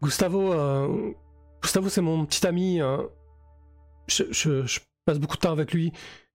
Gustavo. 0.00 0.52
Euh, 0.52 1.12
Gustavo, 1.60 1.88
c'est 1.88 2.00
mon 2.00 2.24
petit 2.24 2.46
ami. 2.46 2.78
Je, 4.06 4.78
passe 5.04 5.18
beaucoup 5.18 5.34
de 5.34 5.40
temps 5.40 5.52
avec 5.52 5.72
lui. 5.72 5.92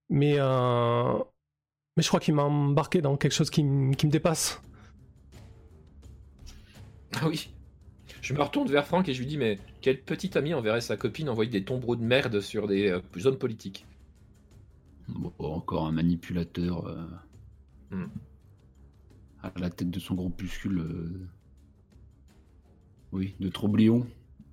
Mais. 0.10 0.34
mais 1.96 2.04
je 2.04 2.08
crois 2.10 2.20
qu'il 2.20 2.34
m'a 2.34 2.44
embarqué 2.44 3.02
dans 3.02 3.16
quelque 3.16 3.34
chose 3.34 3.50
qui, 3.50 3.62
qui 3.98 4.08
me 4.08 4.12
dépasse. 4.12 4.62
Ah 7.16 7.28
oui. 7.30 7.53
Je 8.24 8.34
me 8.34 8.42
retourne 8.42 8.70
vers 8.70 8.88
Franck 8.88 9.10
et 9.10 9.14
je 9.14 9.20
lui 9.20 9.28
dis 9.28 9.38
Mais 9.38 9.60
quel 9.82 10.02
petit 10.02 10.38
ami 10.38 10.54
enverrait 10.54 10.80
sa 10.80 10.96
copine 10.96 11.28
envoyer 11.28 11.52
des 11.52 11.66
tombereaux 11.66 11.98
de 11.98 12.04
merde 12.04 12.40
sur 12.40 12.68
des 12.68 12.90
euh, 12.90 13.02
zones 13.20 13.38
politiques? 13.38 13.86
Encore 15.38 15.86
un 15.86 15.92
manipulateur 15.92 16.88
euh, 16.88 17.06
hmm. 17.92 18.08
à 19.44 19.52
la 19.60 19.70
tête 19.70 19.90
de 19.90 20.00
son 20.00 20.16
groupuscule. 20.16 20.80
Euh, 20.80 21.28
oui, 23.12 23.36
de 23.42 23.50
Troblion. 23.50 24.08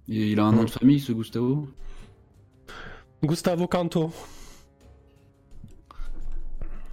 Et 0.08 0.32
il 0.32 0.40
a 0.40 0.46
un 0.46 0.52
nom 0.52 0.64
de 0.64 0.70
famille, 0.70 0.98
ce 0.98 1.12
Gustavo? 1.12 1.68
Gustavo 3.22 3.68
Canto. 3.68 4.12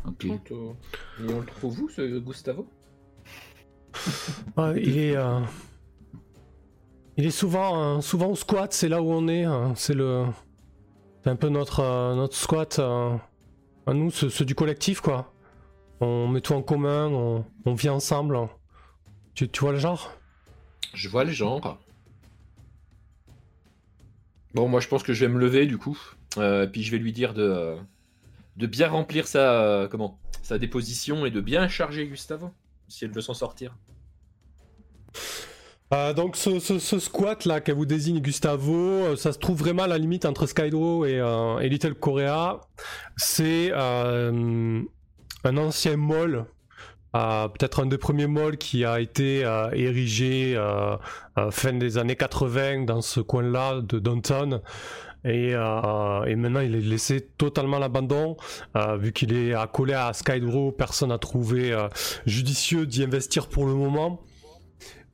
Ok. 0.06 0.26
Et 0.26 0.32
on 1.28 1.40
le 1.40 1.46
trouve 1.48 1.82
où, 1.82 1.90
ce 1.90 2.20
Gustavo? 2.20 2.68
Il 4.76 4.98
est. 5.00 5.18
Il 7.20 7.26
est 7.26 7.32
souvent, 7.32 7.98
euh, 7.98 8.02
souvent 8.02 8.28
au 8.28 8.36
squat, 8.36 8.72
c'est 8.72 8.90
là 8.90 9.02
où 9.02 9.12
on 9.12 9.28
est. 9.28 9.44
Hein. 9.44 9.74
c'est 9.76 9.96
le, 9.96 10.26
c'est 11.24 11.32
un 11.32 11.36
peu 11.36 11.50
notre, 11.50 11.80
euh, 11.80 12.16
notre 12.16 12.36
squat. 12.36 12.78
Euh, 12.78 13.16
à 13.88 13.94
nous, 13.94 14.12
ceux, 14.12 14.46
du 14.46 14.54
collectif, 14.54 15.02
quoi. 15.02 15.34
On 16.00 16.28
met 16.28 16.42
tout 16.42 16.54
en 16.54 16.62
commun, 16.62 17.08
on, 17.08 17.74
vit 17.74 17.90
ensemble. 17.90 18.38
Tu, 19.34 19.50
vois 19.60 19.72
le 19.72 19.80
genre? 19.80 20.14
Je 20.94 21.10
vois 21.10 21.24
le 21.24 21.32
genre. 21.32 21.80
Bon, 24.54 24.68
moi 24.68 24.80
je 24.80 24.88
pense 24.88 25.04
que 25.04 25.14
je 25.14 25.26
vais 25.26 25.32
me 25.32 25.40
lever 25.40 25.66
du 25.66 25.78
coup. 25.78 25.98
puis 26.36 26.84
je 26.84 26.92
vais 26.92 26.98
lui 26.98 27.14
dire 27.14 27.34
de, 27.34 27.78
de 28.58 28.68
bien 28.68 28.90
remplir 28.90 29.28
sa, 29.28 29.88
comment, 29.90 30.20
sa 30.44 30.58
déposition 30.58 31.26
et 31.26 31.32
de 31.32 31.42
bien 31.42 31.68
charger 31.68 32.08
Gustavo, 32.08 32.52
si 32.90 33.06
elle 33.06 33.12
veut 33.12 33.22
s'en 33.22 33.34
sortir. 33.34 33.76
Euh, 35.94 36.14
donc 36.14 36.36
ce, 36.36 36.60
squat 37.00 37.46
là 37.46 37.62
qu'elle 37.62 37.76
vous 37.76 37.86
désigne 37.86 38.20
Gustavo, 38.20 38.74
euh, 38.74 39.16
ça 39.16 39.32
se 39.32 39.40
trouve 39.40 39.58
vraiment 39.58 39.84
à 39.84 39.88
la 39.88 39.98
limite 39.98 40.26
entre 40.26 40.46
Skydo 40.46 41.06
et, 41.06 41.18
euh, 41.18 41.60
Little 41.62 41.94
Korea. 41.94 42.60
C'est 43.16 43.72
un 43.72 44.84
ancien 45.46 45.96
mall, 45.96 46.46
peut-être 47.14 47.84
un 47.84 47.86
des 47.86 47.98
premiers 47.98 48.28
malls 48.28 48.58
qui 48.58 48.84
a 48.84 49.00
été 49.00 49.42
érigé 49.74 50.60
fin 51.52 51.74
des 51.74 51.98
années 51.98 52.18
80 52.18 52.84
dans 52.84 53.02
ce 53.02 53.22
coin-là 53.22 53.82
de 53.82 54.00
downtown. 54.00 54.62
Et, 55.24 55.54
maintenant 55.56 56.60
il 56.60 56.76
est 56.76 56.82
laissé 56.82 57.22
totalement 57.38 57.78
à 57.78 57.80
l'abandon 57.80 58.36
vu 59.00 59.14
qu'il 59.14 59.34
est 59.34 59.54
accolé 59.54 59.94
à 59.94 60.12
Skydro 60.14 60.72
personne 60.74 61.10
n'a 61.10 61.18
trouvé 61.18 61.76
judicieux 62.26 62.86
d'y 62.86 63.04
investir 63.04 63.48
pour 63.48 63.66
le 63.66 63.74
moment 63.74 64.22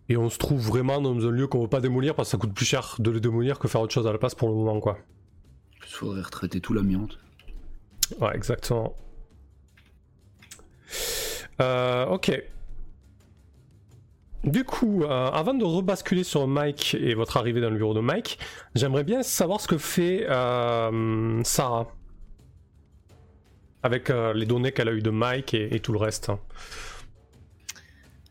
et 0.09 0.17
on 0.17 0.29
se 0.29 0.37
trouve 0.37 0.59
vraiment 0.59 0.99
dans 1.01 1.15
un 1.15 1.31
lieu 1.31 1.47
qu'on 1.47 1.61
veut 1.61 1.69
pas 1.69 1.81
démolir 1.81 2.15
parce 2.15 2.29
que 2.29 2.31
ça 2.31 2.37
coûte 2.37 2.53
plus 2.53 2.65
cher 2.65 2.95
de 2.99 3.09
le 3.09 3.19
démolir 3.19 3.59
que 3.59 3.67
faire 3.67 3.81
autre 3.81 3.93
chose 3.93 4.07
à 4.07 4.11
la 4.11 4.17
place 4.17 4.35
pour 4.35 4.49
le 4.49 4.55
moment 4.55 4.79
quoi. 4.79 4.97
Il 5.85 5.93
faudrait 5.93 6.21
retraiter 6.21 6.59
tout 6.61 6.73
l'amiante. 6.73 7.19
Ouais, 8.19 8.35
exactement. 8.35 8.95
Euh, 11.61 12.05
ok. 12.07 12.43
Du 14.43 14.65
coup, 14.65 15.03
euh, 15.03 15.29
avant 15.29 15.53
de 15.53 15.63
rebasculer 15.63 16.23
sur 16.23 16.47
Mike 16.47 16.95
et 16.99 17.13
votre 17.13 17.37
arrivée 17.37 17.61
dans 17.61 17.69
le 17.69 17.77
bureau 17.77 17.93
de 17.93 18.01
Mike, 18.01 18.39
j'aimerais 18.75 19.05
bien 19.05 19.23
savoir 19.23 19.61
ce 19.61 19.67
que 19.67 19.77
fait 19.77 20.25
euh, 20.29 21.41
Sarah. 21.43 21.87
Avec 23.83 24.07
les 24.07 24.45
données 24.45 24.71
qu'elle 24.71 24.87
a 24.87 24.93
eues 24.93 25.01
de 25.01 25.09
Mike 25.09 25.53
et, 25.53 25.77
tout 25.81 25.91
le 25.91 25.99
reste. 25.99 26.31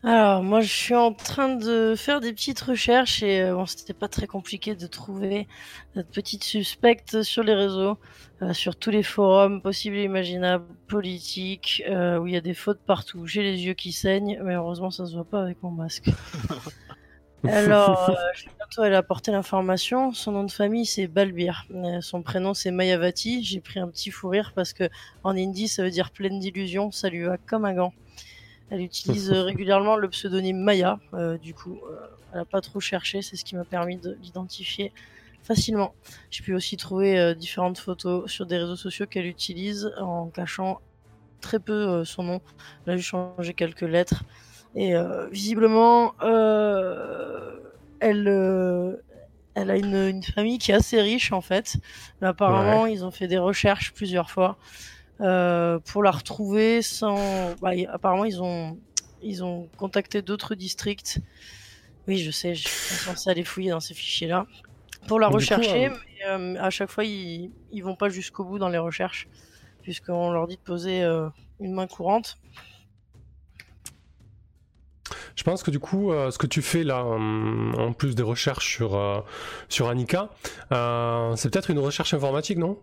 Alors, 0.05 0.43
moi, 0.43 0.59
je 0.59 0.67
suis 0.67 0.95
en 0.95 1.13
train 1.13 1.55
de 1.55 1.95
faire 1.95 2.19
des 2.19 2.33
petites 2.33 2.59
recherches 2.59 3.23
et 3.23 3.41
euh, 3.41 3.53
bon, 3.53 3.65
c'était 3.65 3.93
pas 3.93 4.09
très 4.09 4.27
compliqué 4.27 4.75
de 4.75 4.85
trouver 4.85 5.47
notre 5.95 6.09
petite 6.09 6.43
suspecte 6.43 7.21
sur 7.21 7.41
les 7.41 7.53
réseaux, 7.53 7.97
euh, 8.41 8.51
sur 8.51 8.75
tous 8.75 8.89
les 8.89 9.03
forums 9.03 9.61
possibles 9.61 9.95
et 9.95 10.03
imaginables, 10.03 10.65
politiques, 10.89 11.83
euh, 11.87 12.17
où 12.17 12.27
il 12.27 12.33
y 12.33 12.35
a 12.35 12.41
des 12.41 12.53
fautes 12.53 12.81
partout. 12.85 13.27
J'ai 13.27 13.43
les 13.43 13.65
yeux 13.65 13.75
qui 13.75 13.93
saignent, 13.93 14.41
mais 14.43 14.55
heureusement, 14.55 14.91
ça 14.91 15.05
se 15.05 15.13
voit 15.13 15.23
pas 15.23 15.41
avec 15.41 15.63
mon 15.63 15.71
masque. 15.71 16.09
Alors, 17.47 18.11
je 18.35 18.45
vais 18.45 18.51
bientôt 18.57 18.81
aller 18.81 18.95
apporter 18.95 19.31
l'information. 19.31 20.11
Son 20.13 20.33
nom 20.33 20.43
de 20.43 20.51
famille, 20.51 20.85
c'est 20.85 21.07
Balbir. 21.07 21.65
son 22.01 22.21
prénom, 22.23 22.53
c'est 22.53 22.71
Mayavati. 22.71 23.43
J'ai 23.43 23.61
pris 23.61 23.79
un 23.79 23.87
petit 23.87 24.11
fou 24.11 24.29
rire 24.29 24.51
parce 24.53 24.73
que 24.73 24.89
en 25.23 25.35
hindi, 25.35 25.69
ça 25.69 25.83
veut 25.83 25.91
dire 25.91 26.11
pleine 26.11 26.39
d'illusions. 26.39 26.91
Ça 26.91 27.09
lui 27.09 27.23
va 27.23 27.37
comme 27.37 27.63
un 27.65 27.73
gant. 27.73 27.93
Elle 28.73 28.81
utilise 28.81 29.31
euh, 29.31 29.43
régulièrement 29.43 29.97
le 29.97 30.09
pseudonyme 30.09 30.57
Maya. 30.57 30.99
Euh, 31.13 31.37
du 31.37 31.53
coup, 31.53 31.79
euh, 31.87 32.07
elle 32.31 32.39
n'a 32.39 32.45
pas 32.45 32.59
trop 32.59 32.79
cherché. 32.79 33.21
C'est 33.21 33.35
ce 33.35 33.45
qui 33.45 33.55
m'a 33.55 33.65
permis 33.65 33.97
de 33.97 34.17
l'identifier 34.23 34.91
facilement. 35.43 35.93
J'ai 36.31 36.43
pu 36.43 36.55
aussi 36.55 36.75
trouver 36.75 37.35
différentes 37.35 37.77
photos 37.77 38.31
sur 38.31 38.47
des 38.47 38.57
réseaux 38.57 38.75
sociaux 38.75 39.05
qu'elle 39.05 39.27
utilise 39.27 39.93
en 39.99 40.27
cachant 40.29 40.81
très 41.39 41.59
peu 41.59 42.03
son 42.03 42.23
nom. 42.23 42.41
Elle 42.87 42.93
a 42.93 42.97
juste 42.97 43.09
changé 43.09 43.53
quelques 43.53 43.81
lettres. 43.81 44.23
Et 44.73 44.93
visiblement, 45.29 46.15
elle, 47.99 48.31
elle 49.53 49.69
a 49.69 49.75
une, 49.75 50.23
famille 50.23 50.59
qui 50.59 50.71
est 50.71 50.75
assez 50.75 51.01
riche 51.01 51.33
en 51.33 51.41
fait. 51.41 51.75
Mais 52.21 52.27
apparemment, 52.29 52.85
ils 52.85 53.03
ont 53.03 53.11
fait 53.11 53.27
des 53.27 53.37
recherches 53.37 53.93
plusieurs 53.93 54.31
fois. 54.31 54.57
Euh, 55.23 55.79
pour 55.79 56.03
la 56.03 56.11
retrouver 56.11 56.81
sans. 56.81 57.55
Bah, 57.61 57.71
apparemment, 57.89 58.25
ils 58.25 58.41
ont, 58.41 58.77
ils 59.21 59.41
ont 59.43 59.69
contacté 59.77 60.21
d'autres 60.21 60.53
districts. 60.53 61.19
Oui, 62.07 62.17
je 62.17 62.29
sais, 62.29 62.55
je 62.55 62.67
suis 62.67 62.95
censé 62.95 63.29
aller 63.29 63.45
fouiller 63.45 63.69
dans 63.71 63.79
ces 63.79 63.93
fichiers-là 63.93 64.45
pour 65.07 65.21
la 65.21 65.29
rechercher, 65.29 65.87
euh, 65.87 65.89
mais 65.89 66.57
euh, 66.57 66.61
à 66.61 66.69
chaque 66.69 66.89
fois, 66.89 67.05
ils, 67.05 67.51
ils 67.71 67.81
vont 67.81 67.95
pas 67.95 68.09
jusqu'au 68.09 68.43
bout 68.43 68.59
dans 68.59 68.67
les 68.67 68.77
recherches, 68.77 69.29
puisqu'on 69.81 70.31
leur 70.31 70.45
dit 70.47 70.57
de 70.57 70.61
poser 70.61 71.01
une 71.61 71.73
main 71.73 71.87
courante. 71.87 72.37
Je 75.35 75.43
pense 75.43 75.63
que 75.63 75.71
du 75.71 75.79
coup, 75.79 76.11
ce 76.11 76.37
que 76.37 76.47
tu 76.47 76.61
fais 76.61 76.83
là, 76.83 77.03
en 77.03 77.93
plus 77.93 78.15
des 78.15 78.23
recherches 78.23 78.67
sur, 78.75 79.25
sur 79.69 79.87
Annika, 79.87 80.29
c'est 80.69 81.49
peut-être 81.49 81.69
une 81.69 81.79
recherche 81.79 82.13
informatique, 82.13 82.57
non? 82.57 82.77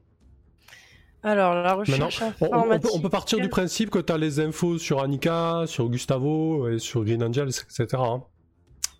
Alors, 1.22 1.54
la 1.54 1.74
recherche 1.74 2.22
on, 2.40 3.00
peut, 3.00 3.10
partir 3.10 3.40
du 3.40 3.50
principe 3.50 3.90
que 3.90 3.98
tu 3.98 4.12
as 4.12 4.16
les 4.16 4.40
infos 4.40 4.78
sur 4.78 5.02
Annika, 5.02 5.64
sur 5.66 5.88
Gustavo 5.90 6.68
et 6.68 6.78
sur 6.78 7.04
Green 7.04 7.22
Angels, 7.22 7.48
etc. 7.48 7.86
Hein. 7.96 8.22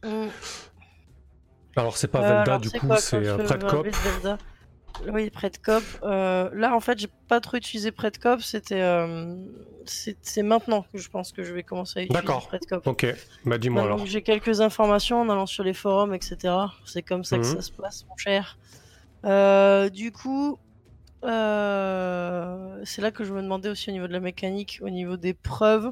Mm. 0.04 0.28
Alors, 1.76 1.96
c'est 1.96 2.08
pas 2.08 2.20
Velda, 2.20 2.58
du 2.58 2.70
coup, 2.70 2.88
c'est 2.98 3.26
euh, 3.26 3.38
Predcop. 3.38 3.86
Oui, 5.10 5.30
Predcop. 5.30 5.82
Euh, 6.02 6.50
là, 6.52 6.74
en 6.74 6.80
fait, 6.80 6.98
j'ai 6.98 7.08
pas 7.28 7.40
trop 7.40 7.56
utilisé 7.56 7.90
Predcop. 7.90 8.42
C'était, 8.42 8.82
euh, 8.82 9.34
c'est 9.86 10.42
maintenant 10.42 10.84
que 10.92 10.98
je 10.98 11.08
pense 11.08 11.32
que 11.32 11.42
je 11.42 11.54
vais 11.54 11.62
commencer 11.62 12.00
à 12.00 12.02
utiliser 12.02 12.22
Predcop. 12.22 12.84
D'accord. 12.84 12.92
Ok. 12.92 13.06
Bah, 13.46 13.56
dis-moi 13.56 13.84
alors. 13.84 14.04
J'ai 14.04 14.22
quelques 14.22 14.60
informations 14.60 15.22
en 15.22 15.30
allant 15.30 15.46
sur 15.46 15.64
les 15.64 15.74
forums, 15.74 16.12
etc. 16.12 16.54
C'est 16.84 17.02
comme 17.02 17.24
ça 17.24 17.38
que 17.38 17.46
mm. 17.46 17.56
ça 17.56 17.62
se 17.62 17.72
passe, 17.72 18.04
mon 18.08 18.16
cher. 18.16 18.58
du 19.90 20.12
coup, 20.12 20.58
euh, 21.24 22.80
c'est 22.84 23.02
là 23.02 23.10
que 23.10 23.24
je 23.24 23.32
me 23.32 23.42
demandais 23.42 23.68
aussi 23.68 23.90
au 23.90 23.92
niveau 23.92 24.06
de 24.06 24.12
la 24.12 24.20
mécanique, 24.20 24.80
au 24.82 24.90
niveau 24.90 25.16
des 25.16 25.34
preuves. 25.34 25.90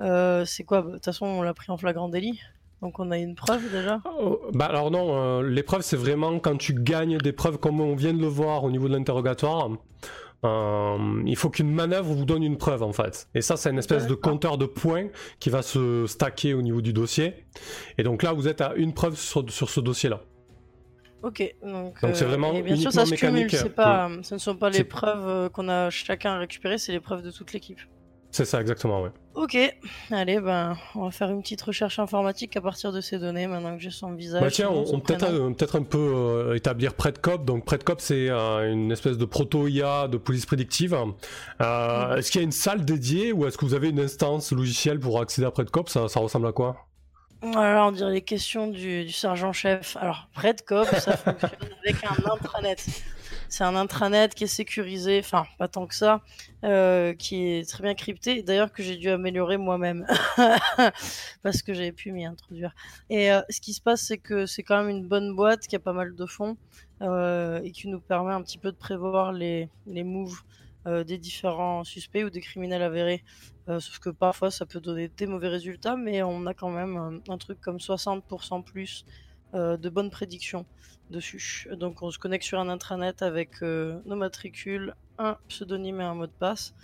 Euh, 0.00 0.44
c'est 0.44 0.64
quoi? 0.64 0.82
Bah, 0.82 0.88
De 0.88 0.94
toute 0.94 1.04
façon, 1.04 1.26
on 1.26 1.42
l'a 1.42 1.54
pris 1.54 1.70
en 1.70 1.76
flagrant 1.76 2.08
délit. 2.08 2.40
Donc 2.80 2.98
on 2.98 3.12
a 3.12 3.18
une 3.18 3.36
preuve 3.36 3.70
déjà? 3.70 4.00
Oh, 4.18 4.40
Bah 4.54 4.66
alors 4.66 4.90
non, 4.90 5.14
euh, 5.14 5.48
les 5.48 5.62
preuves 5.62 5.82
c'est 5.82 5.96
vraiment 5.96 6.40
quand 6.40 6.56
tu 6.56 6.74
gagnes 6.74 7.18
des 7.18 7.32
preuves 7.32 7.58
comme 7.58 7.80
on 7.80 7.94
vient 7.94 8.12
de 8.12 8.20
le 8.20 8.26
voir 8.26 8.64
au 8.64 8.72
niveau 8.72 8.88
de 8.88 8.94
l'interrogatoire. 8.94 9.70
il 10.42 11.36
faut 11.36 11.48
qu'une 11.48 11.72
manœuvre 11.72 12.12
vous 12.12 12.24
donne 12.24 12.42
une 12.42 12.58
preuve 12.58 12.82
en 12.82 12.92
fait. 12.92 13.28
Et 13.36 13.40
ça 13.40 13.56
c'est 13.56 13.70
une 13.70 13.78
espèce 13.78 14.08
de 14.08 14.14
compteur 14.14 14.58
de 14.58 14.66
points 14.66 15.06
qui 15.38 15.48
va 15.48 15.62
se 15.62 16.08
stacker 16.08 16.54
au 16.54 16.62
niveau 16.62 16.80
du 16.80 16.92
dossier. 16.92 17.46
Et 17.98 18.02
donc 18.02 18.24
là 18.24 18.32
vous 18.32 18.48
êtes 18.48 18.60
à 18.60 18.74
une 18.74 18.94
preuve 18.94 19.16
sur 19.16 19.48
ce 19.48 19.78
dossier 19.78 20.08
là. 20.08 20.22
Ok, 21.22 21.54
donc 21.62 21.96
c'est 22.14 22.24
vraiment 22.24 22.52
bien 22.60 22.76
sûr 22.76 22.92
ça 22.92 23.06
se 23.06 23.14
cumule, 23.14 23.48
pas, 23.76 24.10
ce 24.22 24.34
ne 24.34 24.38
sont 24.38 24.56
pas 24.56 24.70
les 24.70 24.82
preuves 24.82 25.28
euh, 25.28 25.48
qu'on 25.48 25.68
a 25.68 25.88
chacun 25.90 26.38
récupérées, 26.38 26.78
c'est 26.78 26.92
les 26.92 27.00
preuves 27.00 27.22
de 27.22 27.30
toute 27.30 27.52
l'équipe. 27.52 27.78
C'est 28.32 28.46
ça 28.46 28.60
exactement, 28.60 29.02
ouais. 29.02 29.10
Ok, 29.34 29.56
allez, 30.10 30.40
ben 30.40 30.74
on 30.94 31.04
va 31.04 31.10
faire 31.10 31.30
une 31.30 31.42
petite 31.42 31.60
recherche 31.60 31.98
informatique 31.98 32.56
à 32.56 32.62
partir 32.62 32.90
de 32.90 33.00
ces 33.00 33.18
données 33.18 33.46
maintenant 33.46 33.76
que 33.76 33.82
j'ai 33.82 33.90
son 33.90 34.14
visage. 34.14 34.40
Bah 34.40 34.50
tiens, 34.50 34.70
on, 34.70 35.00
peut 35.00 35.14
peut-être 35.16 35.76
un 35.76 35.82
peu 35.82 35.98
euh, 35.98 36.54
établir 36.54 36.94
Predcop. 36.94 37.44
Donc 37.44 37.66
Predcop 37.66 38.00
c'est 38.00 38.30
euh, 38.30 38.72
une 38.72 38.90
espèce 38.90 39.18
de 39.18 39.24
proto-IA 39.26 40.08
de 40.08 40.16
police 40.16 40.46
prédictive. 40.46 40.94
Mm. 40.94 41.64
Est-ce 42.16 42.32
qu'il 42.32 42.40
y 42.40 42.42
a 42.42 42.44
une 42.44 42.52
salle 42.52 42.84
dédiée 42.84 43.32
ou 43.32 43.46
est-ce 43.46 43.58
que 43.58 43.66
vous 43.66 43.74
avez 43.74 43.90
une 43.90 44.00
instance 44.00 44.50
logicielle 44.50 44.98
pour 44.98 45.20
accéder 45.20 45.46
à 45.46 45.50
Predcop? 45.50 45.88
Ça, 45.88 46.08
ça 46.08 46.18
ressemble 46.18 46.46
à 46.46 46.52
quoi? 46.52 46.88
Alors, 47.42 47.88
on 47.88 47.92
dirait 47.92 48.12
les 48.12 48.22
questions 48.22 48.68
du, 48.68 49.10
sergent-chef. 49.10 49.96
Alors, 49.96 50.28
Predcop, 50.32 50.86
ça 50.86 51.16
fonctionne 51.16 51.50
avec 51.84 52.04
un 52.04 52.30
intranet. 52.32 52.76
C'est 53.48 53.64
un 53.64 53.74
intranet 53.74 54.32
qui 54.34 54.44
est 54.44 54.46
sécurisé, 54.46 55.18
enfin, 55.18 55.44
pas 55.58 55.68
tant 55.68 55.86
que 55.86 55.94
ça, 55.94 56.22
euh, 56.64 57.14
qui 57.14 57.44
est 57.44 57.68
très 57.68 57.82
bien 57.82 57.94
crypté. 57.94 58.42
D'ailleurs, 58.42 58.72
que 58.72 58.82
j'ai 58.82 58.96
dû 58.96 59.10
améliorer 59.10 59.56
moi-même. 59.56 60.06
parce 61.42 61.62
que 61.62 61.74
j'avais 61.74 61.92
pu 61.92 62.12
m'y 62.12 62.24
introduire. 62.24 62.72
Et 63.10 63.32
euh, 63.32 63.42
ce 63.50 63.60
qui 63.60 63.74
se 63.74 63.80
passe, 63.82 64.02
c'est 64.02 64.18
que 64.18 64.46
c'est 64.46 64.62
quand 64.62 64.78
même 64.78 64.88
une 64.88 65.06
bonne 65.06 65.34
boîte 65.34 65.66
qui 65.66 65.76
a 65.76 65.80
pas 65.80 65.92
mal 65.92 66.14
de 66.14 66.26
fonds 66.26 66.56
euh, 67.02 67.60
et 67.62 67.72
qui 67.72 67.88
nous 67.88 68.00
permet 68.00 68.32
un 68.32 68.42
petit 68.42 68.58
peu 68.58 68.70
de 68.70 68.76
prévoir 68.76 69.32
les, 69.32 69.68
les 69.86 70.04
moves 70.04 70.42
des 70.86 71.18
différents 71.18 71.84
suspects 71.84 72.24
ou 72.24 72.30
des 72.30 72.40
criminels 72.40 72.82
avérés 72.82 73.22
euh, 73.68 73.78
sauf 73.78 74.00
que 74.00 74.10
parfois 74.10 74.50
ça 74.50 74.66
peut 74.66 74.80
donner 74.80 75.08
des 75.08 75.26
mauvais 75.26 75.48
résultats, 75.48 75.96
mais 75.96 76.22
on 76.22 76.46
a 76.46 76.54
quand 76.54 76.70
même 76.70 77.20
un, 77.28 77.38
truc 77.38 77.60
comme 77.60 77.76
60% 77.76 78.64
plus 78.64 79.04
euh, 79.54 79.76
de 79.76 79.88
bonnes 79.88 80.10
prédictions 80.10 80.66
dessus. 81.10 81.68
Donc 81.72 82.02
on 82.02 82.10
se 82.10 82.18
connecte 82.18 82.44
sur 82.44 82.58
un 82.58 82.68
intranet 82.68 83.22
avec 83.22 83.62
euh, 83.62 84.00
nos 84.04 84.16
matricules, 84.16 84.94
un 85.18 85.38
pseudonyme 85.48 86.00
et 86.00 86.04
un 86.04 86.14
mot 86.14 86.26
de 86.26 86.32
passe. 86.32 86.74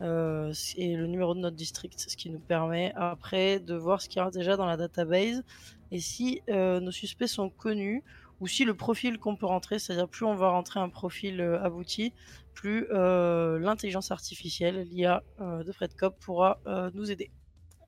et 0.00 0.96
le 0.96 1.06
numéro 1.06 1.34
de 1.34 1.40
notre 1.40 1.56
district, 1.56 2.04
ce 2.06 2.16
qui 2.18 2.28
nous 2.28 2.38
permet 2.38 2.92
après 2.96 3.58
de 3.58 3.74
voir 3.74 4.02
ce 4.02 4.08
qu'il 4.10 4.20
y 4.20 4.24
a 4.24 4.30
déjà 4.30 4.56
dans 4.58 4.66
la 4.66 4.76
database 4.76 5.42
et 5.90 6.00
si 6.00 6.42
nos 6.48 6.90
suspects 6.90 7.28
sont 7.28 7.48
connus 7.48 8.02
ou 8.40 8.46
si 8.46 8.64
le 8.64 8.74
profil 8.74 9.18
qu'on 9.18 9.36
peut 9.36 9.46
rentrer, 9.46 9.78
c'est-à-dire 9.78 10.08
plus 10.08 10.24
on 10.24 10.34
va 10.34 10.50
rentrer 10.50 10.80
un 10.80 10.88
profil 10.88 11.40
abouti, 11.40 12.12
plus 12.56 12.86
euh, 12.90 13.60
l'intelligence 13.60 14.10
artificielle, 14.10 14.88
l'IA 14.90 15.22
euh, 15.40 15.62
de 15.62 15.70
Fredcop 15.70 16.18
pourra 16.18 16.58
euh, 16.66 16.90
nous 16.94 17.12
aider. 17.12 17.30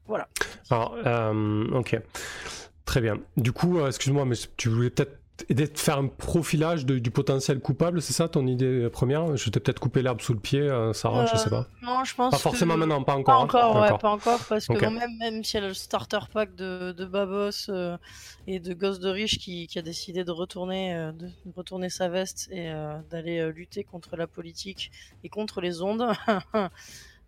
Voilà. 0.06 0.28
Alors, 0.70 0.96
ok. 1.74 2.00
Très 2.84 3.00
bien. 3.02 3.18
Du 3.36 3.52
coup, 3.52 3.84
excuse-moi, 3.84 4.24
mais 4.24 4.36
tu 4.56 4.70
voulais 4.70 4.88
peut-être 4.88 5.18
aider 5.48 5.66
de 5.66 5.78
faire 5.78 5.98
un 5.98 6.08
profilage 6.08 6.86
du 6.86 7.10
potentiel 7.10 7.60
coupable, 7.60 8.02
c'est 8.02 8.12
ça 8.12 8.28
ton 8.28 8.46
idée 8.46 8.88
première? 8.90 9.36
Je 9.36 9.50
t'ai 9.50 9.60
peut-être 9.60 9.80
coupé 9.80 10.02
l'herbe 10.02 10.20
sous 10.20 10.34
le 10.34 10.40
pied, 10.40 10.68
Sarah, 10.92 11.26
je 11.26 11.36
sais 11.36 11.50
pas. 11.50 11.66
Non, 11.82 12.04
je 12.04 12.14
pense. 12.14 12.32
Pas 12.32 12.38
forcément 12.38 12.76
maintenant, 12.76 13.02
pas 13.02 13.14
encore. 13.14 13.46
Pas 13.46 13.66
encore, 13.68 13.82
ouais, 13.82 13.98
pas 13.98 14.10
encore, 14.10 14.40
parce 14.48 14.66
que 14.66 14.86
même, 14.86 15.16
même 15.18 15.44
si 15.44 15.56
elle 15.56 15.64
a 15.64 15.68
le 15.68 15.74
starter 15.74 16.18
pack 16.32 16.54
de, 16.54 16.92
de 16.92 17.04
Babos 17.04 17.70
et 18.46 18.60
de 18.60 18.74
Gosse 18.74 19.00
de 19.00 19.08
Riche 19.08 19.38
qui, 19.38 19.68
a 19.76 19.82
décidé 19.82 20.24
de 20.24 20.32
retourner, 20.32 21.10
de 21.14 21.30
retourner 21.54 21.88
sa 21.90 22.08
veste 22.08 22.48
et 22.50 22.72
d'aller 23.10 23.50
lutter 23.52 23.84
contre 23.84 24.16
la 24.16 24.26
politique 24.26 24.90
et 25.24 25.28
contre 25.28 25.60
les 25.60 25.82
ondes. 25.82 26.12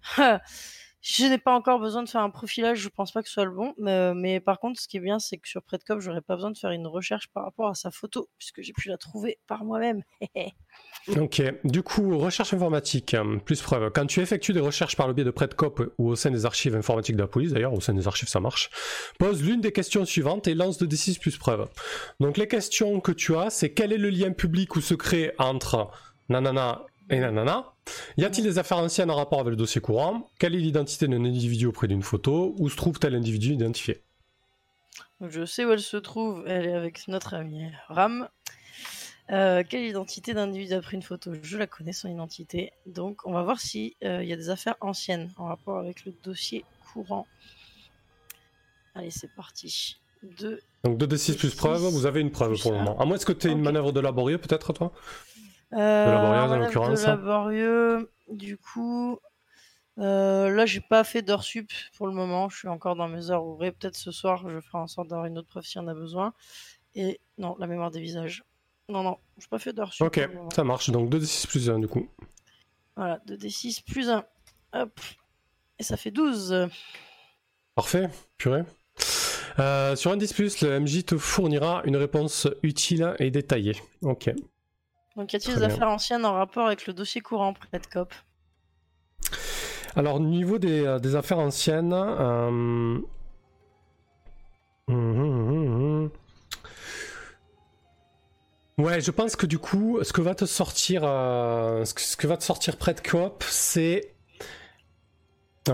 Je 1.02 1.24
n'ai 1.24 1.38
pas 1.38 1.54
encore 1.54 1.80
besoin 1.80 2.02
de 2.02 2.08
faire 2.08 2.20
un 2.20 2.28
profilage, 2.28 2.78
je 2.78 2.88
pense 2.90 3.10
pas 3.10 3.22
que 3.22 3.28
ce 3.28 3.34
soit 3.34 3.46
le 3.46 3.52
bon. 3.52 3.74
Euh, 3.86 4.12
mais, 4.14 4.38
par 4.38 4.60
contre, 4.60 4.78
ce 4.78 4.86
qui 4.86 4.98
est 4.98 5.00
bien, 5.00 5.18
c'est 5.18 5.38
que 5.38 5.48
sur 5.48 5.62
Predcop, 5.62 6.00
j'aurais 6.00 6.20
pas 6.20 6.34
besoin 6.34 6.50
de 6.50 6.58
faire 6.58 6.72
une 6.72 6.86
recherche 6.86 7.28
par 7.28 7.44
rapport 7.44 7.68
à 7.68 7.74
sa 7.74 7.90
photo, 7.90 8.28
puisque 8.38 8.60
j'ai 8.60 8.74
pu 8.74 8.88
la 8.88 8.98
trouver 8.98 9.38
par 9.46 9.64
moi-même. 9.64 10.02
ok, 11.16 11.42
du 11.64 11.82
coup, 11.82 12.18
recherche 12.18 12.52
informatique, 12.52 13.14
hein, 13.14 13.38
plus 13.42 13.62
preuve. 13.62 13.90
Quand 13.94 14.04
tu 14.04 14.20
effectues 14.20 14.52
des 14.52 14.60
recherches 14.60 14.94
par 14.94 15.08
le 15.08 15.14
biais 15.14 15.24
de 15.24 15.30
Predcop 15.30 15.94
ou 15.96 16.08
au 16.10 16.16
sein 16.16 16.30
des 16.30 16.44
archives 16.44 16.76
informatiques 16.76 17.16
de 17.16 17.22
la 17.22 17.28
police, 17.28 17.52
d'ailleurs, 17.52 17.72
au 17.72 17.80
sein 17.80 17.94
des 17.94 18.06
archives 18.06 18.28
ça 18.28 18.40
marche, 18.40 18.70
pose 19.18 19.42
l'une 19.42 19.62
des 19.62 19.72
questions 19.72 20.04
suivantes 20.04 20.48
et 20.48 20.54
lance 20.54 20.76
de 20.76 20.86
D6 20.86 21.18
plus 21.18 21.38
preuve. 21.38 21.66
Donc 22.20 22.36
les 22.36 22.46
questions 22.46 23.00
que 23.00 23.12
tu 23.12 23.36
as, 23.36 23.48
c'est 23.48 23.72
quel 23.72 23.92
est 23.92 23.98
le 23.98 24.10
lien 24.10 24.32
public 24.32 24.76
ou 24.76 24.82
secret 24.82 25.34
entre 25.38 25.90
nanana 26.28 26.82
et 27.08 27.18
nanana. 27.18 27.72
Y 28.16 28.24
a-t-il 28.24 28.44
des 28.44 28.58
affaires 28.58 28.78
anciennes 28.78 29.10
en 29.10 29.16
rapport 29.16 29.40
avec 29.40 29.50
le 29.50 29.56
dossier 29.56 29.80
courant? 29.80 30.30
Quelle 30.38 30.54
est 30.54 30.58
l'identité 30.58 31.08
d'un 31.08 31.24
individu 31.24 31.66
auprès 31.66 31.88
d'une 31.88 32.02
photo? 32.02 32.54
Où 32.58 32.68
se 32.68 32.76
trouve 32.76 32.98
tel 32.98 33.14
individu 33.14 33.52
identifié? 33.52 34.02
Je 35.20 35.44
sais 35.44 35.64
où 35.64 35.72
elle 35.72 35.80
se 35.80 35.96
trouve. 35.96 36.44
Elle 36.46 36.66
est 36.66 36.74
avec 36.74 37.06
notre 37.08 37.34
ami 37.34 37.70
Ram. 37.88 38.28
Euh, 39.30 39.62
quelle 39.68 39.84
identité 39.84 40.34
d'individu 40.34 40.72
après 40.74 40.96
une 40.96 41.02
photo? 41.02 41.32
Je 41.42 41.56
la 41.56 41.66
connais, 41.66 41.92
son 41.92 42.08
identité. 42.08 42.72
Donc, 42.86 43.24
on 43.26 43.32
va 43.32 43.42
voir 43.42 43.60
s'il 43.60 43.92
euh, 44.02 44.24
y 44.24 44.32
a 44.32 44.36
des 44.36 44.50
affaires 44.50 44.76
anciennes 44.80 45.30
en 45.36 45.44
rapport 45.44 45.78
avec 45.78 46.04
le 46.04 46.12
dossier 46.24 46.64
courant. 46.92 47.26
Allez, 48.94 49.10
c'est 49.10 49.32
parti. 49.34 49.98
2. 50.38 50.60
Donc 50.84 50.98
2d6 50.98 51.36
plus 51.36 51.54
preuve, 51.54 51.82
vous 51.82 52.06
avez 52.06 52.20
une 52.20 52.30
preuve 52.30 52.60
pour 52.60 52.72
le 52.72 52.78
moment. 52.78 52.98
À 52.98 53.04
moins 53.04 53.18
que 53.18 53.32
tu 53.32 53.48
aies 53.48 53.52
une 53.52 53.62
manœuvre 53.62 53.92
de 53.92 54.00
laborieux, 54.00 54.38
peut-être, 54.38 54.72
toi? 54.72 54.92
De 55.72 55.78
laborieux, 55.78 56.40
en 56.40 56.58
l'occurrence. 56.58 57.02
De 57.02 57.06
laborieux, 57.06 58.12
du 58.30 58.56
coup. 58.56 59.18
Euh, 59.98 60.50
là, 60.50 60.66
j'ai 60.66 60.80
pas 60.80 61.04
fait 61.04 61.22
d'heure 61.22 61.42
sup 61.42 61.70
pour 61.96 62.06
le 62.06 62.14
moment. 62.14 62.48
Je 62.48 62.58
suis 62.58 62.68
encore 62.68 62.96
dans 62.96 63.08
mes 63.08 63.30
heures 63.30 63.44
ouvrées. 63.44 63.72
Peut-être 63.72 63.96
ce 63.96 64.10
soir, 64.10 64.48
je 64.48 64.60
ferai 64.60 64.78
en 64.78 64.86
sorte 64.86 65.08
d'avoir 65.08 65.26
une 65.26 65.38
autre 65.38 65.48
preuve 65.48 65.64
si 65.64 65.78
on 65.78 65.86
a 65.88 65.94
besoin. 65.94 66.32
Et 66.94 67.20
non, 67.38 67.56
la 67.58 67.66
mémoire 67.66 67.90
des 67.90 68.00
visages. 68.00 68.42
Non, 68.88 69.02
non, 69.02 69.18
j'ai 69.38 69.46
pas 69.48 69.58
fait 69.58 69.72
d'heure 69.72 69.92
sup. 69.92 70.06
Ok, 70.06 70.28
ça 70.52 70.64
marche. 70.64 70.90
Donc 70.90 71.10
2d6 71.10 71.46
plus 71.46 71.70
1 71.70 71.78
du 71.78 71.88
coup. 71.88 72.08
Voilà, 72.96 73.20
2d6 73.28 73.84
plus 73.84 74.10
1. 74.10 74.24
Hop. 74.72 75.00
Et 75.78 75.82
ça 75.82 75.96
fait 75.96 76.10
12. 76.10 76.68
Parfait, 77.74 78.08
purée. 78.36 78.64
Euh, 79.58 79.96
sur 79.96 80.10
un 80.10 80.16
10, 80.16 80.62
le 80.62 80.80
MJ 80.80 81.04
te 81.04 81.16
fournira 81.18 81.82
une 81.84 81.96
réponse 81.96 82.48
utile 82.62 83.14
et 83.18 83.30
détaillée. 83.30 83.76
Ok. 84.02 84.30
Donc 85.16 85.32
y 85.32 85.36
a-t-il 85.36 85.56
des 85.56 85.62
affaires 85.62 85.88
anciennes 85.88 86.24
en 86.24 86.32
rapport 86.32 86.66
avec 86.66 86.86
le 86.86 86.92
dossier 86.92 87.20
courant 87.20 87.52
près 87.52 87.78
de 87.78 87.86
COP? 87.86 88.14
Alors, 89.96 90.16
au 90.16 90.20
niveau 90.20 90.58
des, 90.58 90.84
euh, 90.84 91.16
affaires 91.16 91.38
anciennes. 91.38 91.92
Euh, 91.92 92.48
hum, 92.48 93.04
hum, 94.88 96.10
hum, 98.78 98.84
ouais, 98.84 99.00
je 99.00 99.10
pense 99.10 99.36
que 99.36 99.46
du 99.46 99.58
coup, 99.58 99.98
ce 100.02 100.12
que 100.12 100.20
va 100.20 100.34
te 100.34 100.44
sortir, 100.44 101.02
ce 101.02 102.16
que 102.16 102.26
va 102.26 102.36
te 102.36 102.44
sortir 102.44 102.76
près 102.76 102.94
de 102.94 103.00
Coop, 103.00 103.42
c'est 103.48 104.14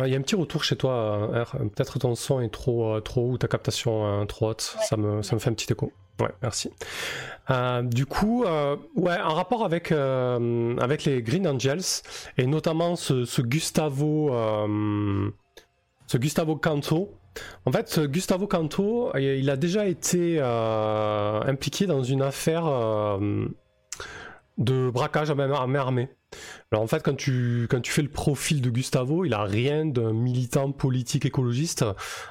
il 0.05 0.11
y 0.11 0.15
a 0.15 0.19
un 0.19 0.23
petit 0.23 0.35
retour 0.35 0.65
chez 0.65 0.77
toi, 0.77 1.29
R. 1.45 1.57
Peut-être 1.75 1.99
ton 1.99 2.15
son 2.15 2.41
est 2.41 2.51
trop, 2.51 2.97
euh, 2.97 3.01
trop 3.01 3.23
haut 3.23 3.33
ou 3.33 3.39
ta 3.39 3.49
captation 3.49 4.23
est 4.23 4.27
trop 4.27 4.51
haute. 4.51 4.61
Ça, 4.61 4.97
me, 4.97 5.23
ça 5.23 5.37
me 5.37 5.41
fait 5.41 5.51
un 5.51 5.55
petit 5.55 5.73
écho. 5.73 5.93
Ouais, 6.21 6.31
merci. 6.43 6.71
Euh, 7.51 7.83
du 7.83 8.07
coup, 8.07 8.45
euh, 8.45 8.77
ouais, 8.97 9.21
en 9.21 9.35
rapport 9.35 9.65
avec, 9.65 9.93
avec 9.93 11.05
les 11.05 11.23
Green 11.23 11.47
Angels, 11.47 12.03
et 12.39 12.47
notamment 12.47 12.97
ce, 12.97 13.25
ce 13.25 13.43
Gustavo, 13.43 14.31
ce 16.07 16.19
Gustavo 16.19 16.57
Canto. 16.57 17.11
En 17.67 17.73
fait, 17.73 18.01
Gustavo 18.07 18.47
Canto, 18.47 19.15
il 19.17 19.51
a 19.51 19.57
déjà 19.57 19.87
été 19.87 20.41
impliqué 20.41 21.87
dans 21.87 22.03
une 22.03 22.23
affaire 22.23 22.65
de 24.59 24.91
braquage 24.91 25.31
à 25.31 25.35
main 25.35 25.53
armée. 25.53 26.09
Alors 26.73 26.83
en 26.83 26.87
fait, 26.87 27.03
quand 27.03 27.17
tu, 27.17 27.67
quand 27.71 27.81
tu 27.81 27.93
fais 27.93 28.03
le 28.03 28.09
profil 28.09 28.61
de 28.63 28.71
Gustavo, 28.71 29.25
il 29.25 29.35
a 29.35 29.45
rien 29.45 29.87
d'un 29.87 30.13
militant 30.13 30.73
politique 30.73 31.25
écologiste. 31.25 31.85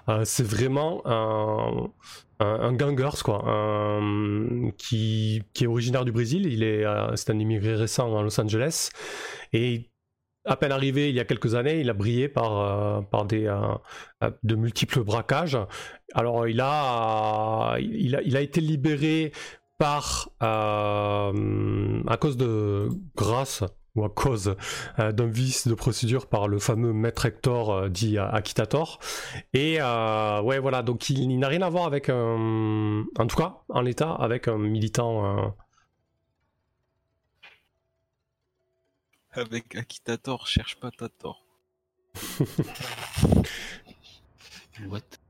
Euh, 0.09 0.23
c'est 0.25 0.45
vraiment 0.45 1.01
un, 1.05 1.89
un, 2.39 2.73
gangers, 2.73 3.21
quoi, 3.23 3.43
qui, 4.77 5.43
qui 5.53 5.63
est 5.63 5.67
originaire 5.67 6.05
du 6.05 6.11
Brésil. 6.11 6.45
Il 6.51 6.63
est, 6.63 6.83
euh, 6.83 7.15
c'est 7.15 7.29
un 7.29 7.39
immigré 7.39 7.75
récent 7.75 8.17
à 8.17 8.23
Los 8.23 8.39
Angeles. 8.39 8.89
Et 9.53 9.89
à 10.47 10.55
peine 10.57 10.71
arrivé 10.71 11.09
il 11.09 11.15
y 11.15 11.19
a 11.19 11.25
quelques 11.25 11.55
années, 11.55 11.79
il 11.79 11.89
a 11.89 11.93
brillé 11.93 12.27
par, 12.27 12.59
euh, 12.59 13.01
par 13.01 13.25
des, 13.25 13.51
de 14.43 14.55
multiples 14.55 15.03
braquages. 15.03 15.57
Alors 16.13 16.47
il 16.47 16.59
a, 16.61 17.77
il 17.79 18.15
a, 18.15 18.21
il 18.21 18.35
a 18.37 18.41
été 18.41 18.61
libéré 18.61 19.31
par 19.77 20.29
euh, 20.41 22.01
à 22.07 22.17
cause 22.17 22.37
de 22.37 22.89
grâce 23.15 23.63
ou 23.95 24.03
à 24.03 24.09
cause 24.09 24.55
euh, 24.99 25.11
d'un 25.11 25.27
vice 25.27 25.67
de 25.67 25.73
procédure 25.73 26.27
par 26.27 26.47
le 26.47 26.59
fameux 26.59 26.93
maître 26.93 27.25
Hector 27.25 27.71
euh, 27.71 27.89
dit 27.89 28.17
Akitator. 28.17 28.99
Et 29.53 29.79
ouais 29.79 30.59
voilà. 30.59 30.81
Donc 30.83 31.09
il, 31.09 31.39
n'a 31.39 31.47
rien 31.47 31.61
à 31.61 31.69
voir 31.69 31.85
avec 31.85 32.09
un 32.09 33.05
en 33.17 33.27
tout 33.27 33.37
cas 33.37 33.57
en 33.69 33.81
l'état 33.81 34.11
avec 34.11 34.47
un 34.47 34.57
militant 34.57 35.53
avec 39.31 39.75
Akitator 39.75 40.47
cherche 40.47 40.79
pas 40.79 40.91
ta 40.91 41.09
tort. 41.09 41.43
What? 44.89 45.24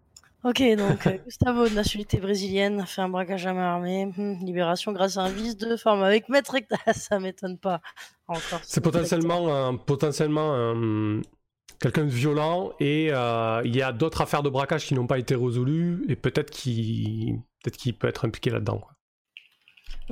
Ok, 0.46 0.62
donc 0.78 1.08
euh, 1.08 1.18
Gustavo, 1.26 1.68
de 1.68 1.74
nationalité 1.74 2.20
brésilienne, 2.20 2.80
a 2.80 2.86
fait 2.86 3.02
un 3.02 3.10
braquage 3.10 3.48
à 3.48 3.54
main 3.54 3.74
armée. 3.74 4.06
Hmm, 4.06 4.46
libération 4.46 4.92
grâce 4.92 5.18
à 5.18 5.22
un 5.22 5.32
vice 5.32 5.58
de 5.58 5.76
forme 5.76 6.04
avec 6.04 6.30
Maître 6.30 6.54
Hector. 6.54 6.78
Ça 6.94 7.20
m'étonne 7.20 7.58
pas. 7.58 7.82
Encore. 8.28 8.60
C'est 8.62 8.82
potentiellement, 8.82 9.68
un, 9.68 9.76
potentiellement 9.76 10.54
quelqu'un 11.80 12.06
de 12.06 12.12
violent 12.12 12.74
et 12.80 13.08
euh, 13.12 13.64
il 13.66 13.76
y 13.76 13.82
a 13.82 13.92
d'autres 13.92 14.22
affaires 14.22 14.44
de 14.44 14.50
braquage 14.50 14.86
qui 14.86 14.94
n'ont 14.94 15.08
pas 15.08 15.18
été 15.18 15.34
résolues 15.34 16.06
et 16.10 16.16
peut-être 16.16 16.52
qu'il 16.52 17.42
peut, 17.64 17.72
peut 17.98 18.08
être 18.08 18.26
impliqué 18.26 18.52
là-dedans. 18.52 18.84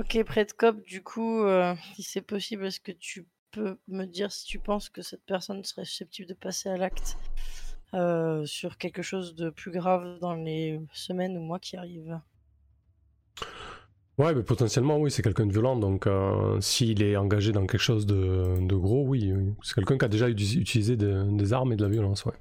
Ok, 0.00 0.20
près 0.24 0.44
de 0.44 0.50
COP, 0.50 0.82
du 0.84 1.00
coup, 1.00 1.44
euh, 1.44 1.76
si 1.94 2.02
c'est 2.02 2.22
possible, 2.22 2.66
est-ce 2.66 2.80
que 2.80 2.90
tu 2.90 3.28
peux 3.52 3.78
me 3.86 4.04
dire 4.04 4.32
si 4.32 4.46
tu 4.46 4.58
penses 4.58 4.88
que 4.88 5.00
cette 5.00 5.24
personne 5.24 5.62
serait 5.62 5.84
susceptible 5.84 6.28
de 6.28 6.34
passer 6.34 6.70
à 6.70 6.76
l'acte? 6.76 7.16
Euh, 7.94 8.44
sur 8.44 8.76
quelque 8.76 9.02
chose 9.02 9.36
de 9.36 9.50
plus 9.50 9.70
grave 9.70 10.18
dans 10.20 10.34
les 10.34 10.80
semaines 10.92 11.36
ou 11.36 11.40
mois 11.40 11.60
qui 11.60 11.76
arrivent. 11.76 12.18
Ouais, 14.18 14.34
mais 14.34 14.42
potentiellement, 14.42 14.98
oui, 14.98 15.10
c'est 15.10 15.22
quelqu'un 15.22 15.46
de 15.46 15.52
violent, 15.52 15.76
donc 15.76 16.06
euh, 16.06 16.60
s'il 16.60 17.02
est 17.02 17.16
engagé 17.16 17.52
dans 17.52 17.66
quelque 17.66 17.80
chose 17.80 18.06
de, 18.06 18.74
gros, 18.76 19.04
oui, 19.06 19.32
c'est 19.62 19.74
quelqu'un 19.74 19.98
qui 19.98 20.04
a 20.04 20.08
déjà 20.08 20.28
utilisé 20.28 20.96
des 20.96 21.52
armes 21.52 21.72
et 21.72 21.76
de 21.76 21.82
la 21.82 21.88
violence, 21.88 22.24
ouais. 22.24 22.34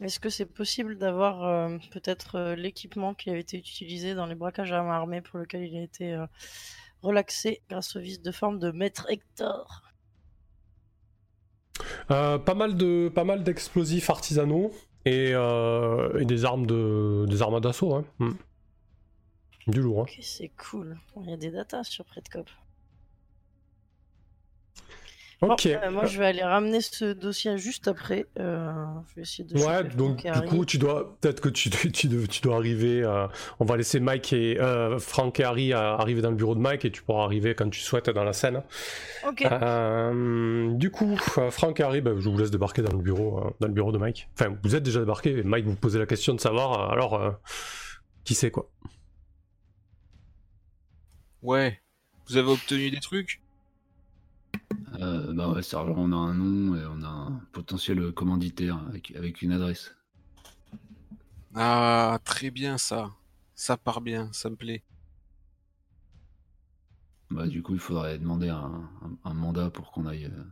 Est-ce 0.00 0.18
que 0.18 0.28
c'est 0.28 0.46
possible 0.46 0.98
d'avoir 0.98 1.44
euh, 1.44 1.78
peut-être 1.92 2.54
l'équipement 2.56 3.14
qui 3.14 3.30
avait 3.30 3.40
été 3.40 3.56
utilisé 3.56 4.14
dans 4.14 4.26
les 4.26 4.34
braquages 4.34 4.72
à 4.72 4.82
main 4.82 4.94
armée 4.94 5.20
pour 5.20 5.38
lequel 5.38 5.62
il 5.62 5.76
a 5.76 5.82
été 5.82 6.16
relaxé 7.02 7.62
grâce 7.68 7.94
au 7.94 8.00
vice 8.00 8.20
de 8.20 8.32
forme 8.32 8.58
de 8.58 8.72
Maître 8.72 9.06
Hector? 9.08 9.83
Euh, 12.10 12.38
pas 12.38 12.54
mal 12.54 12.76
de 12.76 13.10
pas 13.14 13.24
mal 13.24 13.42
d'explosifs 13.42 14.10
artisanaux 14.10 14.72
et, 15.04 15.30
euh, 15.32 16.24
des 16.24 16.44
armes 16.44 16.66
de 16.66 17.26
des 17.28 17.42
armes 17.42 17.60
d'assaut. 17.60 17.94
Hein. 17.94 18.04
Hmm. 18.18 18.32
Du 19.66 19.80
lourd. 19.80 20.02
Hein. 20.02 20.12
c'est 20.20 20.50
cool. 20.70 20.98
Il 21.22 21.30
y 21.30 21.32
a 21.32 21.36
des 21.36 21.50
datas 21.50 21.84
sur 21.84 22.04
Predcop. 22.04 22.48
Ok. 25.50 25.66
Euh, 25.66 25.90
moi, 25.90 26.06
je 26.06 26.18
vais 26.18 26.26
aller 26.26 26.42
ramener 26.42 26.80
ce 26.80 27.12
dossier 27.12 27.58
juste 27.58 27.88
après. 27.88 28.26
Euh, 28.38 28.72
je 29.10 29.14
vais 29.16 29.22
essayer 29.22 29.44
de. 29.44 29.58
Ouais, 29.58 29.84
donc 29.84 30.26
du 30.26 30.48
coup, 30.48 30.64
tu 30.64 30.78
dois 30.78 31.16
peut-être 31.20 31.40
que 31.40 31.48
tu, 31.48 31.70
tu, 31.92 32.08
tu, 32.08 32.40
dois 32.42 32.56
arriver. 32.56 33.02
Euh, 33.02 33.26
on 33.60 33.64
va 33.64 33.76
laisser 33.76 34.00
Mike 34.00 34.32
et 34.32 34.58
Frank 34.98 35.38
et 35.40 35.44
Harry 35.44 35.72
arriver 35.72 36.22
dans 36.22 36.30
le 36.30 36.36
bureau 36.36 36.54
de 36.54 36.60
Mike 36.60 36.84
et 36.84 36.90
tu 36.90 37.02
pourras 37.02 37.24
arriver 37.24 37.54
quand 37.54 37.68
tu 37.68 37.80
souhaites 37.80 38.10
dans 38.10 38.24
la 38.24 38.32
scène. 38.32 38.62
Ok. 39.26 39.46
du 40.78 40.90
coup, 40.90 41.16
Frank 41.50 41.78
et 41.80 41.82
Harry, 41.82 42.00
bah, 42.00 42.12
je 42.18 42.28
vous 42.28 42.38
laisse 42.38 42.50
débarquer 42.50 42.82
dans 42.82 42.96
le 42.96 43.02
bureau, 43.02 43.54
dans 43.60 43.68
le 43.68 43.74
bureau 43.74 43.92
de 43.92 43.98
Mike. 43.98 44.28
Enfin, 44.38 44.56
vous 44.62 44.74
êtes 44.74 44.82
déjà 44.82 45.00
débarqué. 45.00 45.42
Mike 45.42 45.66
vous 45.66 45.76
posez 45.76 45.98
la 45.98 46.06
question 46.06 46.34
de 46.34 46.40
savoir 46.40 46.90
alors 46.90 47.38
qui 48.24 48.34
c'est 48.34 48.50
quoi. 48.50 48.70
Ouais. 51.42 51.78
Vous 52.26 52.38
avez 52.38 52.50
obtenu 52.50 52.90
des 52.90 53.00
trucs? 53.00 53.43
Euh, 55.00 55.32
bah 55.32 55.48
ouais, 55.50 55.62
on 55.74 56.12
a 56.12 56.16
un 56.16 56.34
nom 56.34 56.76
et 56.76 56.84
on 56.86 57.02
a 57.02 57.08
un 57.08 57.40
potentiel 57.52 58.12
commanditaire 58.12 58.80
avec, 58.88 59.42
une 59.42 59.52
adresse. 59.52 59.94
Ah, 61.54 62.18
très 62.24 62.50
bien 62.50 62.78
ça. 62.78 63.12
Ça 63.54 63.76
part 63.76 64.00
bien, 64.00 64.32
ça 64.32 64.50
me 64.50 64.56
plaît. 64.56 64.82
Bah, 67.30 67.46
du 67.46 67.62
coup, 67.62 67.74
il 67.74 67.80
faudrait 67.80 68.18
demander 68.18 68.48
un, 68.48 68.88
mandat 69.24 69.70
pour 69.70 69.90
qu'on 69.90 70.06
aille 70.06 70.26
euh, 70.26 70.44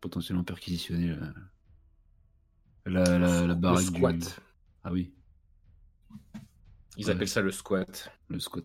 potentiellement 0.00 0.44
perquisitionner 0.44 1.10
euh, 1.10 1.32
la, 2.86 3.18
la, 3.18 3.46
la, 3.46 3.54
baraque 3.54 3.86
le 3.86 3.96
squat. 3.96 4.40
Ah 4.84 4.92
oui. 4.92 5.12
Ils 6.96 7.10
appellent 7.10 7.28
ça 7.28 7.42
le 7.42 7.52
squat. 7.52 8.10
Le 8.28 8.38
squat. 8.38 8.64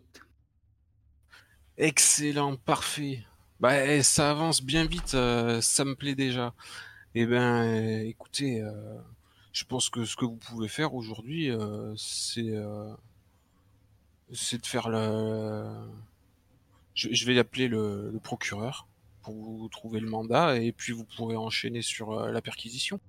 Excellent, 1.77 2.55
parfait. 2.57 3.25
Bah, 3.62 3.86
eh, 3.86 4.01
ça 4.01 4.32
avance 4.32 4.64
bien 4.64 4.86
vite, 4.86 5.14
euh, 5.14 5.62
ça 5.62 5.86
me 5.86 5.95
plaît 5.95 6.16
déjà. 6.16 6.55
Eh 7.14 7.28
ben, 7.28 7.64
euh, 7.64 8.07
écoutez, 8.07 8.59
euh, 8.59 8.97
je 9.53 9.66
pense 9.66 9.89
que 9.91 10.03
ce 10.03 10.16
que 10.16 10.26
vous 10.26 10.38
pouvez 10.38 10.68
faire 10.68 10.95
aujourd'hui, 10.95 11.51
c'est 11.95 12.55
c'est 14.34 14.62
de 14.62 14.66
faire 14.66 14.89
le. 14.89 15.70
Je, 16.95 17.26
vais 17.26 17.38
appeler 17.38 17.68
le, 17.68 18.09
le, 18.12 18.20
procureur 18.20 18.88
pour 19.22 19.36
vous 19.36 19.70
trouver 19.70 19.99
le 19.99 20.09
mandat 20.09 20.57
et 20.57 20.72
puis 20.72 20.91
vous 20.91 21.05
pourrez 21.05 21.36
enchaîner 21.36 21.84
sur 21.84 22.20
la 22.32 22.41
perquisition. 22.41 22.99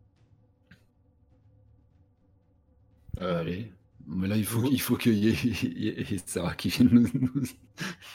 Allez. 3.19 3.73
Mais 4.07 4.29
là, 4.29 4.37
il 4.37 4.45
faut, 4.45 4.69
il 4.71 4.81
faut 4.81 4.97
qu'il 4.97 5.15
y, 5.25 5.89
ait 5.89 6.19
Sarah 6.27 6.55
qui 6.55 6.69
vienne 6.69 6.91
nous, 6.91 7.09
nous, 7.15 7.43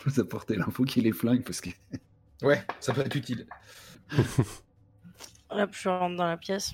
nous 0.05 0.19
apporter 0.19 0.55
l'info 0.55 0.83
qu'il 0.83 1.07
est 1.07 1.11
flingue 1.13 1.43
parce 1.43 1.61
que. 1.61 1.69
Ouais, 2.41 2.63
ça 2.79 2.93
peut 2.93 3.01
être 3.01 3.15
utile. 3.15 3.47
Hop, 5.49 5.69
je 5.71 5.89
rentre 5.89 6.15
dans 6.17 6.27
la 6.27 6.37
pièce. 6.37 6.73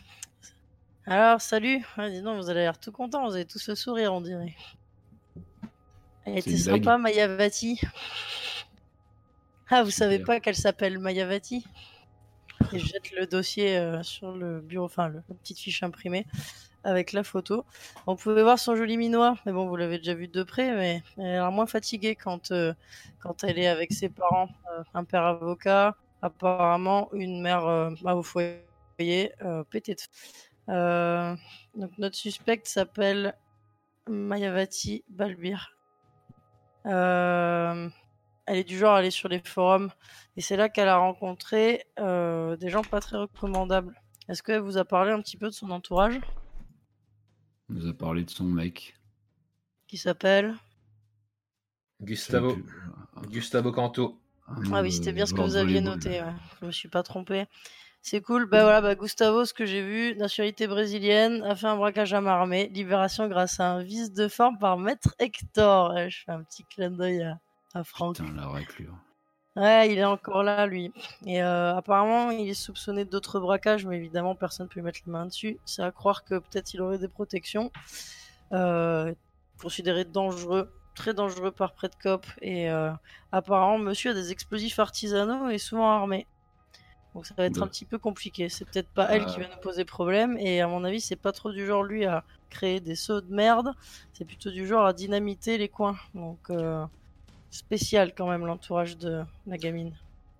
Alors, 1.05 1.41
salut. 1.41 1.83
Ah, 1.97 2.09
dis 2.09 2.21
donc, 2.21 2.37
vous 2.41 2.49
avez 2.49 2.61
l'air 2.61 2.79
tout 2.79 2.91
content. 2.91 3.27
Vous 3.27 3.35
avez 3.35 3.45
tous 3.45 3.67
le 3.67 3.75
sourire, 3.75 4.13
on 4.13 4.21
dirait. 4.21 4.55
Elle 6.25 6.37
était 6.37 6.57
sympa, 6.57 6.97
Mayavati. 6.97 7.81
Ah, 9.69 9.83
vous 9.83 9.91
savez 9.91 10.19
pas 10.19 10.39
qu'elle 10.39 10.55
s'appelle 10.55 10.99
Mayavati? 10.99 11.65
Et 12.71 12.79
je 12.79 12.85
jette 12.85 13.11
le 13.11 13.27
dossier 13.27 13.77
euh, 13.77 14.03
sur 14.03 14.31
le 14.31 14.61
bureau, 14.61 14.85
enfin, 14.85 15.07
le, 15.07 15.21
la 15.27 15.35
petite 15.35 15.59
fiche 15.59 15.83
imprimée 15.83 16.25
avec 16.83 17.13
la 17.13 17.23
photo. 17.23 17.65
On 18.07 18.15
pouvait 18.15 18.43
voir 18.43 18.59
son 18.59 18.75
joli 18.75 18.97
minois, 18.97 19.37
mais 19.45 19.51
bon, 19.51 19.67
vous 19.67 19.75
l'avez 19.75 19.97
déjà 19.97 20.13
vu 20.13 20.27
de 20.27 20.43
près, 20.43 20.75
mais 20.75 21.03
elle 21.17 21.25
a 21.25 21.31
l'air 21.31 21.51
moins 21.51 21.65
fatiguée 21.65 22.15
quand, 22.15 22.51
euh, 22.51 22.73
quand 23.21 23.43
elle 23.43 23.57
est 23.59 23.67
avec 23.67 23.93
ses 23.93 24.09
parents. 24.09 24.49
Euh, 24.71 24.83
un 24.93 25.03
père 25.03 25.23
avocat, 25.23 25.95
apparemment 26.21 27.09
une 27.13 27.41
mère 27.41 27.65
au 28.03 28.23
foyer, 28.23 29.31
pété 29.69 29.95
de... 29.95 31.35
donc 31.75 31.91
notre 31.97 32.15
suspect 32.15 32.61
s'appelle 32.63 33.35
Mayavati 34.07 35.03
Balbir. 35.09 35.77
Elle 36.85 37.91
est 38.47 38.63
du 38.65 38.77
genre 38.77 38.93
à 38.93 38.97
aller 38.97 39.11
sur 39.11 39.29
les 39.29 39.39
forums 39.39 39.89
et 40.35 40.41
c'est 40.41 40.57
là 40.57 40.67
qu'elle 40.69 40.89
a 40.89 40.97
rencontré 40.97 41.85
des 41.97 42.69
gens 42.69 42.83
pas 42.83 42.99
très 42.99 43.17
recommandables. 43.17 43.99
Est-ce 44.29 44.41
qu'elle 44.43 44.61
vous 44.61 44.77
a 44.77 44.85
parlé 44.85 45.11
un 45.11 45.21
petit 45.21 45.37
peu 45.37 45.47
de 45.47 45.53
son 45.53 45.69
entourage? 45.71 46.19
Elle 47.69 47.75
nous 47.75 47.87
a 47.87 47.93
parlé 47.93 48.23
de 48.23 48.29
son 48.29 48.45
mec. 48.45 48.95
Qui 49.87 49.97
s'appelle 49.97 50.55
Gustavo. 52.01 52.57
Gustavo 53.29 53.71
Canto. 53.71 54.19
Ah 54.71 54.81
oui, 54.81 54.91
c'était 54.91 55.13
bien 55.13 55.25
ce 55.25 55.33
que 55.33 55.41
vous 55.41 55.55
aviez 55.55 55.81
noté. 55.81 56.21
Ouais. 56.21 56.33
Je 56.61 56.65
me 56.65 56.71
suis 56.71 56.89
pas 56.89 57.03
trompé. 57.03 57.45
C'est 58.01 58.21
cool. 58.21 58.45
Bah 58.45 58.63
voilà, 58.63 58.81
bah 58.81 58.95
Gustavo, 58.95 59.45
ce 59.45 59.53
que 59.53 59.65
j'ai 59.65 59.81
vu, 59.81 60.15
nationalité 60.17 60.67
brésilienne, 60.67 61.41
a 61.43 61.55
fait 61.55 61.67
un 61.67 61.77
braquage 61.77 62.13
à 62.13 62.19
main 62.19 62.31
armée, 62.31 62.67
libération 62.73 63.29
grâce 63.29 63.61
à 63.61 63.71
un 63.71 63.83
vice 63.83 64.11
de 64.11 64.27
forme 64.27 64.57
par 64.57 64.77
Maître 64.77 65.15
Hector. 65.19 65.95
je 66.09 66.23
fais 66.25 66.31
un 66.33 66.43
petit 66.43 66.65
clin 66.65 66.91
d'œil 66.91 67.23
à, 67.23 67.39
à 67.73 67.85
Franck. 67.85 68.17
Putain, 68.17 68.33
la 68.33 68.47
raclure. 68.47 68.93
Ouais, 69.55 69.91
il 69.91 69.99
est 69.99 70.03
encore 70.03 70.41
là, 70.41 70.65
lui. 70.65 70.91
Et 71.27 71.43
euh, 71.43 71.75
apparemment, 71.75 72.31
il 72.31 72.49
est 72.49 72.55
soupçonné 72.55 73.05
d'autres 73.05 73.39
braquages, 73.39 73.85
mais 73.85 73.97
évidemment, 73.97 74.35
personne 74.35 74.65
ne 74.65 74.71
peut 74.71 74.81
mettre 74.81 75.01
la 75.05 75.11
main 75.11 75.25
dessus. 75.27 75.59
C'est 75.65 75.83
à 75.83 75.91
croire 75.91 76.23
que 76.23 76.39
peut-être 76.39 76.73
il 76.73 76.81
aurait 76.81 76.97
des 76.97 77.07
protections. 77.07 77.71
Euh, 78.51 79.13
considéré 79.61 80.05
dangereux, 80.05 80.71
très 80.95 81.13
dangereux 81.13 81.51
par 81.51 81.73
près 81.73 81.89
de 81.89 81.95
cop. 82.01 82.25
Et 82.41 82.69
euh, 82.69 82.91
apparemment, 83.31 83.77
monsieur 83.77 84.11
a 84.11 84.13
des 84.15 84.31
explosifs 84.31 84.79
artisanaux 84.79 85.49
et 85.49 85.59
souvent 85.59 85.89
armés. 85.91 86.27
Donc 87.13 87.27
ça 87.27 87.35
va 87.37 87.45
être 87.45 87.61
un 87.61 87.67
petit 87.67 87.85
peu 87.85 87.99
compliqué. 87.99 88.49
C'est 88.49 88.65
peut-être 88.65 88.89
pas 88.89 89.07
elle 89.11 89.25
qui 89.25 89.39
va 89.39 89.47
nous 89.47 89.61
poser 89.61 89.85
problème. 89.85 90.35
Et 90.39 90.61
à 90.61 90.67
mon 90.67 90.83
avis, 90.83 90.99
c'est 90.99 91.15
pas 91.15 91.31
trop 91.31 91.51
du 91.51 91.65
genre 91.65 91.83
lui 91.83 92.05
à 92.05 92.23
créer 92.49 92.79
des 92.79 92.95
sauts 92.95 93.21
de 93.21 93.33
merde. 93.33 93.73
C'est 94.13 94.25
plutôt 94.25 94.49
du 94.49 94.65
genre 94.67 94.85
à 94.85 94.93
dynamiter 94.93 95.57
les 95.59 95.69
coins. 95.69 95.97
Donc 96.15 96.39
euh, 96.49 96.83
spécial 97.53 98.13
quand 98.15 98.27
même 98.27 98.45
l'entourage 98.45 98.97
de 98.97 99.23
la 99.47 99.57
gamine. 99.57 99.93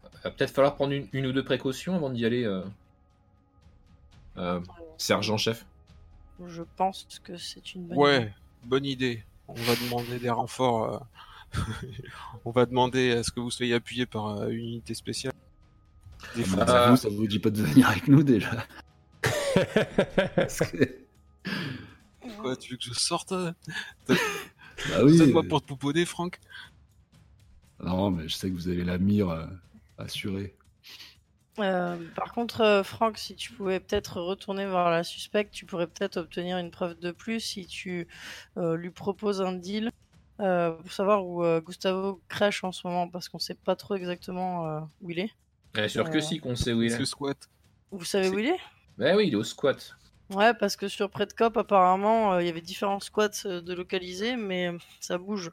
Il 0.04 0.20
va 0.24 0.32
peut-être 0.32 0.52
falloir 0.52 0.76
prendre 0.76 0.94
une, 0.94 1.26
ou 1.26 1.32
deux 1.32 1.44
précautions 1.44 1.96
avant 1.96 2.10
d'y 2.10 2.26
aller, 2.26 2.44
euh... 2.44 2.64
Euh, 4.38 4.60
sergent-chef. 4.98 5.66
Je 6.46 6.64
pense 6.76 7.08
que 7.24 7.38
c'est 7.38 7.76
une 7.76 7.88
bonne 7.88 7.98
ouais, 7.98 8.22
idée. 8.22 8.34
bonne 8.66 8.86
idée. 8.86 9.24
On 9.48 9.54
va 9.54 9.76
demander 9.76 10.18
des 10.20 10.30
renforts. 10.30 11.06
euh, 11.56 11.62
On 12.46 12.52
va 12.52 12.66
demander 12.66 13.12
à 13.12 13.24
ce 13.24 13.32
que 13.32 13.40
vous 13.40 13.52
soyez 13.52 13.76
appuyé 13.76 14.06
par 14.06 14.28
euh, 14.40 14.50
une 14.50 14.66
unité 14.66 14.94
spéciale. 14.96 15.34
Des 16.36 16.44
Ah, 16.58 16.66
bah, 16.66 16.90
vous, 16.90 16.98
ça 16.98 17.10
vous 17.10 17.28
dit 17.28 17.40
pas 17.40 17.52
de 17.52 17.62
venir 17.62 17.88
avec 17.90 18.08
nous 18.08 18.24
déjà 18.24 18.66
Quoi, 22.40 22.56
tu 22.56 22.72
veux 22.72 22.78
que 22.78 22.84
je 22.84 22.94
sorte 22.94 23.34
Bah 23.34 24.16
oui. 25.04 25.32
Pour 25.48 25.62
te 25.62 25.68
pouponner, 25.68 26.06
Franck. 26.06 26.40
Non, 27.84 28.12
mais 28.12 28.28
je 28.28 28.36
sais 28.36 28.50
que 28.50 28.56
vous 28.56 28.70
avez 28.70 28.84
la 28.84 28.98
mire 28.98 29.30
euh, 29.30 29.46
assurée. 29.98 30.56
Euh, 31.60 31.98
par 32.16 32.34
contre, 32.34 32.62
euh, 32.62 32.84
Franck, 32.84 33.18
si 33.18 33.36
tu 33.36 33.52
pouvais 33.52 33.80
peut-être 33.80 34.20
retourner 34.20 34.66
voir 34.66 34.90
la 34.90 35.04
suspecte, 35.04 35.54
tu 35.54 35.66
pourrais 35.66 35.88
peut-être 35.88 36.18
obtenir 36.18 36.58
une 36.58 36.72
preuve 36.72 36.98
de 37.00 37.12
plus 37.12 37.40
si 37.42 37.68
tu 37.68 38.08
euh, 38.58 38.76
lui 38.76 38.90
proposes 38.90 39.42
un 39.42 39.54
deal 39.54 39.92
euh, 40.40 40.72
pour 40.72 40.92
savoir 40.92 41.26
où 41.26 41.44
euh, 41.44 41.62
Gustavo 41.62 42.22
crèche 42.28 42.64
en 42.64 42.72
ce 42.72 42.88
moment, 42.88 43.08
parce 43.08 43.30
qu'on 43.30 43.38
sait 43.38 43.54
pas 43.54 43.76
trop 43.76 43.96
exactement 43.96 44.68
euh, 44.68 44.80
où 45.02 45.12
il 45.12 45.20
est. 45.20 45.32
Bien 45.74 45.88
sûr 45.88 46.10
que 46.10 46.20
si, 46.20 46.40
qu'on 46.40 46.56
sait 46.56 46.74
où 46.74 46.82
il 46.82 46.92
est. 46.92 46.98
que 46.98 47.06
squat 47.06 47.38
Vous 47.92 48.06
savez 48.06 48.30
où 48.30 48.40
il 48.40 48.48
est? 48.48 48.60
Ben 48.98 49.16
oui, 49.16 49.28
il 49.28 49.34
est 49.34 49.38
au 49.38 49.44
squat. 49.44 49.96
Ouais, 50.30 50.54
parce 50.54 50.76
que 50.76 50.88
sur 50.88 51.10
Predcop, 51.10 51.58
apparemment, 51.58 52.34
euh, 52.34 52.42
il 52.42 52.48
y 52.48 52.50
avait 52.50 52.62
différents 52.62 53.00
squats 53.00 53.30
euh, 53.46 53.62
de 53.62 53.74
localiser, 53.74 54.36
mais 54.36 54.70
euh, 54.70 54.78
ça 55.00 55.18
bouge. 55.18 55.52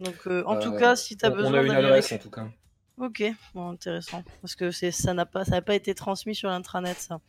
Donc, 0.00 0.16
euh, 0.26 0.42
en 0.46 0.56
Euh, 0.56 0.60
tout 0.62 0.76
cas, 0.76 0.96
si 0.96 1.16
tu 1.16 1.24
as 1.24 1.30
On- 1.30 1.34
besoin 1.34 1.52
On 1.52 1.54
a 1.54 1.62
une 1.62 1.70
adresse 1.70 2.12
en 2.12 2.18
tout 2.18 2.30
cas. 2.30 2.48
Ok, 2.98 3.22
bon, 3.54 3.70
intéressant. 3.70 4.22
Parce 4.40 4.54
que 4.54 4.70
c'est 4.70 4.90
ça 4.90 5.14
n'a 5.14 5.24
pas 5.26 5.44
ça 5.44 5.52
n'a 5.52 5.62
pas 5.62 5.74
été 5.74 5.94
transmis 5.94 6.34
sur 6.34 6.48
l'intranet 6.50 6.98
ça. 6.98 7.20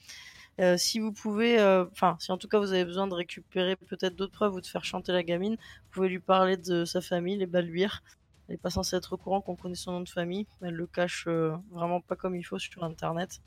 Euh, 0.60 0.78
si 0.78 1.00
vous 1.00 1.12
pouvez, 1.12 1.60
euh, 1.60 1.86
enfin, 1.92 2.16
si 2.20 2.32
en 2.32 2.38
tout 2.38 2.48
cas 2.48 2.60
vous 2.60 2.74
avez 2.74 2.86
besoin 2.86 3.08
de 3.08 3.14
récupérer 3.16 3.76
peut-être 3.76 4.16
d'autres 4.16 4.34
preuves 4.34 4.54
ou 4.54 4.62
de 4.62 4.68
faire 4.68 4.84
chanter 4.86 5.12
la 5.12 5.24
gamine, 5.24 5.54
vous 5.56 5.90
pouvez 5.92 6.10
lui 6.10 6.20
parler 6.20 6.58
de 6.58 6.86
sa 6.86 7.02
famille, 7.02 7.38
les 7.38 7.48
Balbuir. 7.48 8.04
Elle 8.48 8.56
est 8.56 8.58
pas 8.58 8.70
censée 8.70 8.96
être 8.98 9.14
au 9.14 9.18
courant 9.18 9.42
qu'on 9.42 9.56
connaît 9.56 9.74
son 9.76 9.94
nom 9.94 10.02
de 10.02 10.10
famille. 10.10 10.46
Elle 10.62 10.76
le 10.76 10.86
cache 10.86 11.26
euh, 11.28 11.56
vraiment 11.72 12.02
pas 12.02 12.16
comme 12.16 12.36
il 12.36 12.44
faut 12.44 12.60
sur 12.60 12.84
internet. 12.84 13.40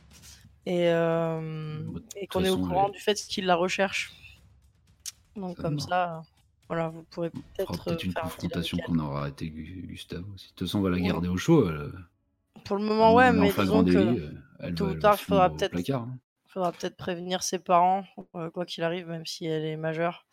Et, 0.64 0.88
euh, 0.88 1.82
toute 1.92 2.28
qu'on 2.28 2.42
est 2.44 2.48
au 2.50 2.56
courant 2.58 2.88
du 2.88 2.98
fait 2.98 3.14
qu'il 3.14 3.46
la 3.46 3.54
recherche. 3.54 4.12
Donc 5.36 5.56
Ça 5.58 5.62
comme 5.62 5.74
marche. 5.74 5.88
ça, 5.88 6.16
euh, 6.16 6.20
voilà, 6.68 6.88
vous 6.88 7.04
pourrez 7.04 7.30
peut-être 7.30 7.84
peut-être 7.84 8.04
euh, 8.04 8.06
une 8.06 8.14
confrontation 8.14 8.78
qu'on 8.78 8.98
aura 8.98 9.20
arrêté 9.20 9.50
Gu- 9.50 9.86
Gustavo 9.86 10.26
aussi. 10.34 10.46
De 10.48 10.50
toute 10.54 10.68
façon, 10.68 10.78
on 10.80 10.82
va 10.82 10.90
la 10.90 10.96
Ouais. 10.96 11.02
garder 11.02 11.28
au 11.28 11.36
chaud. 11.36 11.68
Elle, 11.68 11.92
elle. 11.94 12.62
Pour 12.64 12.76
le 12.76 12.84
moment, 12.84 13.14
ouais, 13.14 13.32
mais 13.32 13.52
disons 13.52 13.84
que 13.84 13.90
délit, 13.90 14.18
euh, 14.18 14.30
elle 14.60 14.74
tôt 14.74 14.86
va- 14.86 14.92
ou 14.92 14.94
tard, 14.98 15.16
il 15.18 15.24
faudra 15.24 15.50
peut-être 15.50 15.90
hein. 15.90 16.18
faudra 16.48 16.72
peut-être 16.72 16.96
prévenir 16.96 17.42
ses 17.42 17.58
parents, 17.58 18.04
euh, 18.34 18.50
quoi 18.50 18.64
qu'il 18.64 18.82
arrive, 18.82 19.08
même 19.08 19.26
si 19.26 19.44
elle 19.46 19.64
est 19.64 19.76
majeure. 19.76 20.26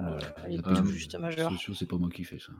Euh, 0.00 0.20
elle 0.44 0.54
est 0.54 0.58
appels 0.58 0.84
juste 0.86 1.18
majeure. 1.18 1.50
sociaux, 1.50 1.74
c'est 1.74 1.86
pas 1.86 1.96
moi 1.96 2.08
qui 2.10 2.24
fais 2.24 2.38
ça. 2.38 2.52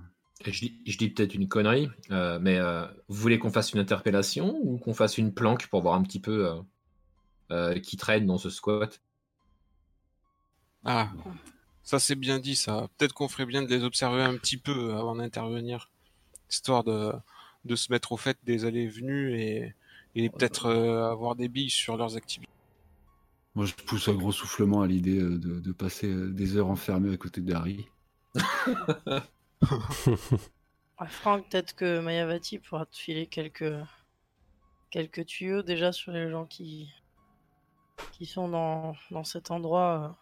Je 0.44 0.60
dis, 0.60 0.82
je 0.86 0.98
dis 0.98 1.08
peut-être 1.08 1.34
une 1.34 1.48
connerie, 1.48 1.88
euh, 2.10 2.38
mais 2.40 2.58
euh, 2.58 2.86
vous 3.08 3.20
voulez 3.20 3.38
qu'on 3.38 3.50
fasse 3.50 3.72
une 3.72 3.78
interpellation 3.80 4.58
ou 4.62 4.76
qu'on 4.78 4.92
fasse 4.92 5.16
une 5.16 5.32
planque 5.32 5.66
pour 5.68 5.80
voir 5.80 5.94
un 5.94 6.02
petit 6.02 6.20
peu 6.20 6.46
euh, 6.46 6.60
euh, 7.52 7.78
qui 7.80 7.96
traîne 7.96 8.26
dans 8.26 8.38
ce 8.38 8.50
squat? 8.50 9.00
Ah, 10.84 11.10
ça 11.87 12.01
c'est 12.01 12.16
bien 12.16 12.41
dit 12.41 12.57
ça. 12.57 12.89
Peut-être 12.99 13.14
qu'on 13.14 13.28
ferait 13.28 13.47
bien 13.47 13.62
de 13.62 13.68
les 13.68 13.84
observer 13.84 14.22
un 14.22 14.37
petit 14.37 14.57
peu 14.59 14.95
avant 14.95 15.14
d'intervenir, 15.14 15.89
histoire 16.51 16.82
de, 16.84 17.12
de 17.64 17.76
se 17.76 17.93
mettre 17.93 18.11
au 18.12 18.16
fait 18.16 18.37
des 18.45 18.64
allées 18.64 18.82
et 18.82 18.89
venues 18.89 19.41
et, 19.41 19.74
et 20.16 20.28
peut-être 20.28 20.66
euh, 20.66 21.11
avoir 21.11 21.37
des 21.37 21.49
billes 21.49 21.70
sur 21.70 21.97
leurs 21.97 22.16
activités. 22.16 22.53
Moi, 23.55 23.66
je 23.66 23.74
pousse 23.74 24.09
un 24.09 24.14
gros 24.14 24.32
soufflement 24.32 24.82
à 24.82 24.89
l'idée 24.89 25.20
euh, 25.20 25.39
de, 25.39 25.61
de 25.61 25.72
passer 25.72 26.09
euh, 26.09 26.28
des 26.28 26.57
heures 26.57 26.66
enfermé 26.68 27.14
à 27.14 27.16
côté 27.16 27.41
d'Harry. 27.41 27.87
Ouais, 28.34 29.22
Franck, 31.09 31.49
peut-être 31.49 31.76
que 31.76 32.01
Mayavati 32.01 32.59
pourra 32.59 32.87
te 32.87 32.97
filer 32.97 33.28
quelques, 33.28 33.72
quelques 34.91 35.24
tuyaux 35.24 35.62
déjà 35.62 35.93
sur 35.93 36.11
les 36.11 36.28
gens 36.30 36.47
qui, 36.47 36.91
qui 38.11 38.26
sont 38.26 38.49
dans, 38.49 38.97
dans 39.12 39.24
cet 39.24 39.53
endroit. 39.53 40.18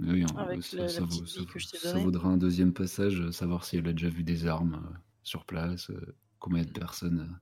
Mais 0.00 0.12
oui, 0.12 0.22
hein, 0.24 0.36
Avec 0.38 0.62
ça, 0.62 0.76
le- 0.76 0.82
la 0.84 0.88
ça 0.88 1.00
vaut- 1.02 1.06
petite 1.08 1.28
ça- 1.28 1.38
bille 1.38 1.46
que 1.46 1.58
je 1.58 1.68
t'ai 1.68 1.78
ça 1.78 1.92
donnée. 1.92 2.04
vaudra 2.04 2.28
un 2.28 2.36
deuxième 2.36 2.72
passage, 2.72 3.20
euh, 3.20 3.32
savoir 3.32 3.64
si 3.64 3.76
elle 3.76 3.86
a 3.88 3.92
déjà 3.92 4.08
vu 4.08 4.22
des 4.24 4.46
armes 4.46 4.74
euh, 4.84 4.96
sur 5.22 5.44
place, 5.44 5.90
euh, 5.90 6.16
combien 6.38 6.64
de 6.64 6.70
personnes 6.72 7.20
euh, 7.20 7.36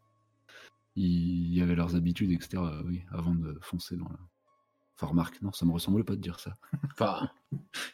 il 0.96 1.54
y 1.54 1.62
avait 1.62 1.76
leurs 1.76 1.94
habitudes, 1.94 2.32
etc. 2.32 2.56
euh, 2.58 2.82
oui, 2.84 3.02
avant 3.12 3.34
de 3.34 3.56
foncer 3.62 3.96
dans 3.96 4.08
la. 4.08 4.18
Enfin, 4.96 5.06
remarque, 5.06 5.40
non, 5.42 5.52
ça 5.52 5.64
me 5.64 5.70
ressemble 5.72 6.04
pas 6.04 6.16
de 6.16 6.20
dire 6.20 6.40
ça. 6.40 6.56
Enfin, 6.92 7.30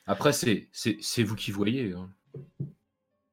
après, 0.06 0.32
c'est 0.32 0.68
c'est- 0.72 0.96
c'est 1.02 1.22
vous 1.22 1.34
qui 1.36 1.50
voyez. 1.50 1.92
hein. 1.92 2.10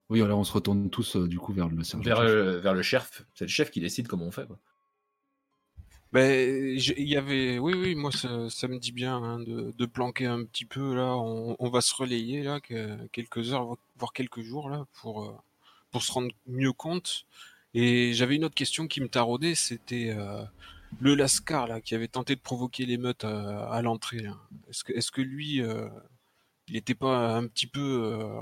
Oui, 0.10 0.22
alors 0.22 0.40
on 0.40 0.44
se 0.44 0.52
retourne 0.52 0.90
tous 0.90 1.16
euh, 1.16 1.26
du 1.28 1.40
coup 1.40 1.54
vers 1.54 1.70
le 1.70 1.82
sergent. 1.86 2.04
Vers, 2.04 2.18
chef. 2.18 2.26
euh, 2.30 2.60
vers 2.60 2.74
le 2.74 2.82
chef. 2.82 3.26
C'est 3.34 3.46
le 3.46 3.50
chef 3.50 3.72
qui 3.72 3.80
décide 3.80 4.10
comment 4.10 4.26
on 4.26 4.32
fait. 4.32 4.46
Quoi. 4.46 4.60
Ben, 6.12 6.78
il 6.78 7.08
y 7.08 7.16
avait, 7.16 7.58
oui, 7.58 7.74
oui, 7.74 7.96
moi 7.96 8.12
ça, 8.12 8.50
ça 8.50 8.68
me 8.68 8.78
dit 8.80 8.92
bien 8.92 9.16
hein, 9.16 9.40
de, 9.40 9.72
de 9.78 9.86
planquer 9.86 10.26
un 10.26 10.44
petit 10.44 10.66
peu 10.66 10.94
là. 10.94 11.16
On, 11.16 11.56
on 11.58 11.70
va 11.70 11.80
se 11.82 11.96
relayer 11.96 12.44
là, 12.44 12.60
que- 12.60 13.08
quelques 13.14 13.54
heures, 13.54 13.78
voire 13.98 14.12
quelques 14.14 14.42
jours 14.42 14.70
là, 14.70 14.86
pour 15.02 15.24
euh, 15.24 15.34
pour 15.92 16.04
se 16.04 16.12
rendre 16.12 16.32
mieux 16.48 16.74
compte. 16.74 17.26
Et 17.74 18.14
j'avais 18.14 18.36
une 18.36 18.44
autre 18.46 18.56
question 18.56 18.88
qui 18.88 19.00
me 19.02 19.08
taraudait, 19.10 19.56
c'était 19.56 20.14
euh, 20.18 20.44
le 21.02 21.16
Lascar 21.16 21.68
là, 21.68 21.82
qui 21.82 21.96
avait 21.96 22.08
tenté 22.10 22.36
de 22.36 22.42
provoquer 22.42 22.86
l'émeute 22.86 23.24
euh, 23.26 23.66
à 23.72 23.82
l'entrée. 23.82 24.26
Est-ce 24.70 24.84
que, 24.84 24.94
est-ce 24.94 25.12
que 25.12 25.22
lui, 25.22 25.62
euh, 25.62 25.90
il 26.68 26.76
n'était 26.76 26.96
pas 26.96 27.36
un 27.38 27.48
petit 27.48 27.68
peu 27.68 27.82
euh, 27.82 28.40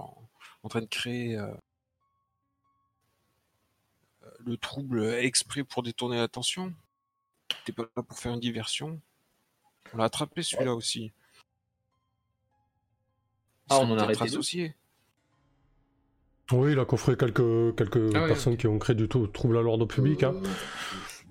en 0.64 0.70
train 0.70 0.82
de 0.82 0.88
créer 0.88 1.38
euh, 1.38 1.48
le 4.40 4.58
trouble 4.58 5.04
exprès 5.22 5.64
pour 5.64 5.84
détourner 5.84 6.18
l'attention? 6.18 6.74
T'es 7.66 7.72
pas 7.72 7.84
là 7.96 8.04
pour 8.04 8.18
faire 8.18 8.34
une 8.34 8.40
diversion 8.40 9.00
On 9.94 9.98
l'a 9.98 10.06
attrapé 10.06 10.44
celui-là 10.44 10.74
aussi. 10.74 11.12
Ah, 13.70 13.80
on 13.80 13.92
en 13.92 13.98
a 13.98 14.04
arrêté 14.04 14.24
associé. 14.24 14.76
Oui, 16.52 16.72
il 16.72 16.80
a 16.80 16.86
coffré 16.86 17.16
quelques, 17.16 17.76
quelques 17.76 18.16
ah 18.16 18.26
personnes 18.28 18.58
qui 18.58 18.66
ont 18.66 18.80
créé 18.80 18.96
du 18.96 19.08
tout 19.08 19.28
trouble 19.28 19.58
à 19.58 19.62
l'ordre 19.62 19.86
public. 19.86 20.24
Hein. 20.24 20.34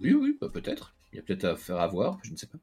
Oui, 0.00 0.14
oui, 0.14 0.38
bah, 0.40 0.48
peut-être. 0.52 0.94
Il 1.12 1.16
y 1.16 1.18
a 1.18 1.22
peut-être 1.22 1.44
à 1.44 1.56
faire 1.56 1.80
avoir, 1.80 2.18
je 2.22 2.30
ne 2.30 2.36
sais 2.36 2.46
pas. 2.46 2.58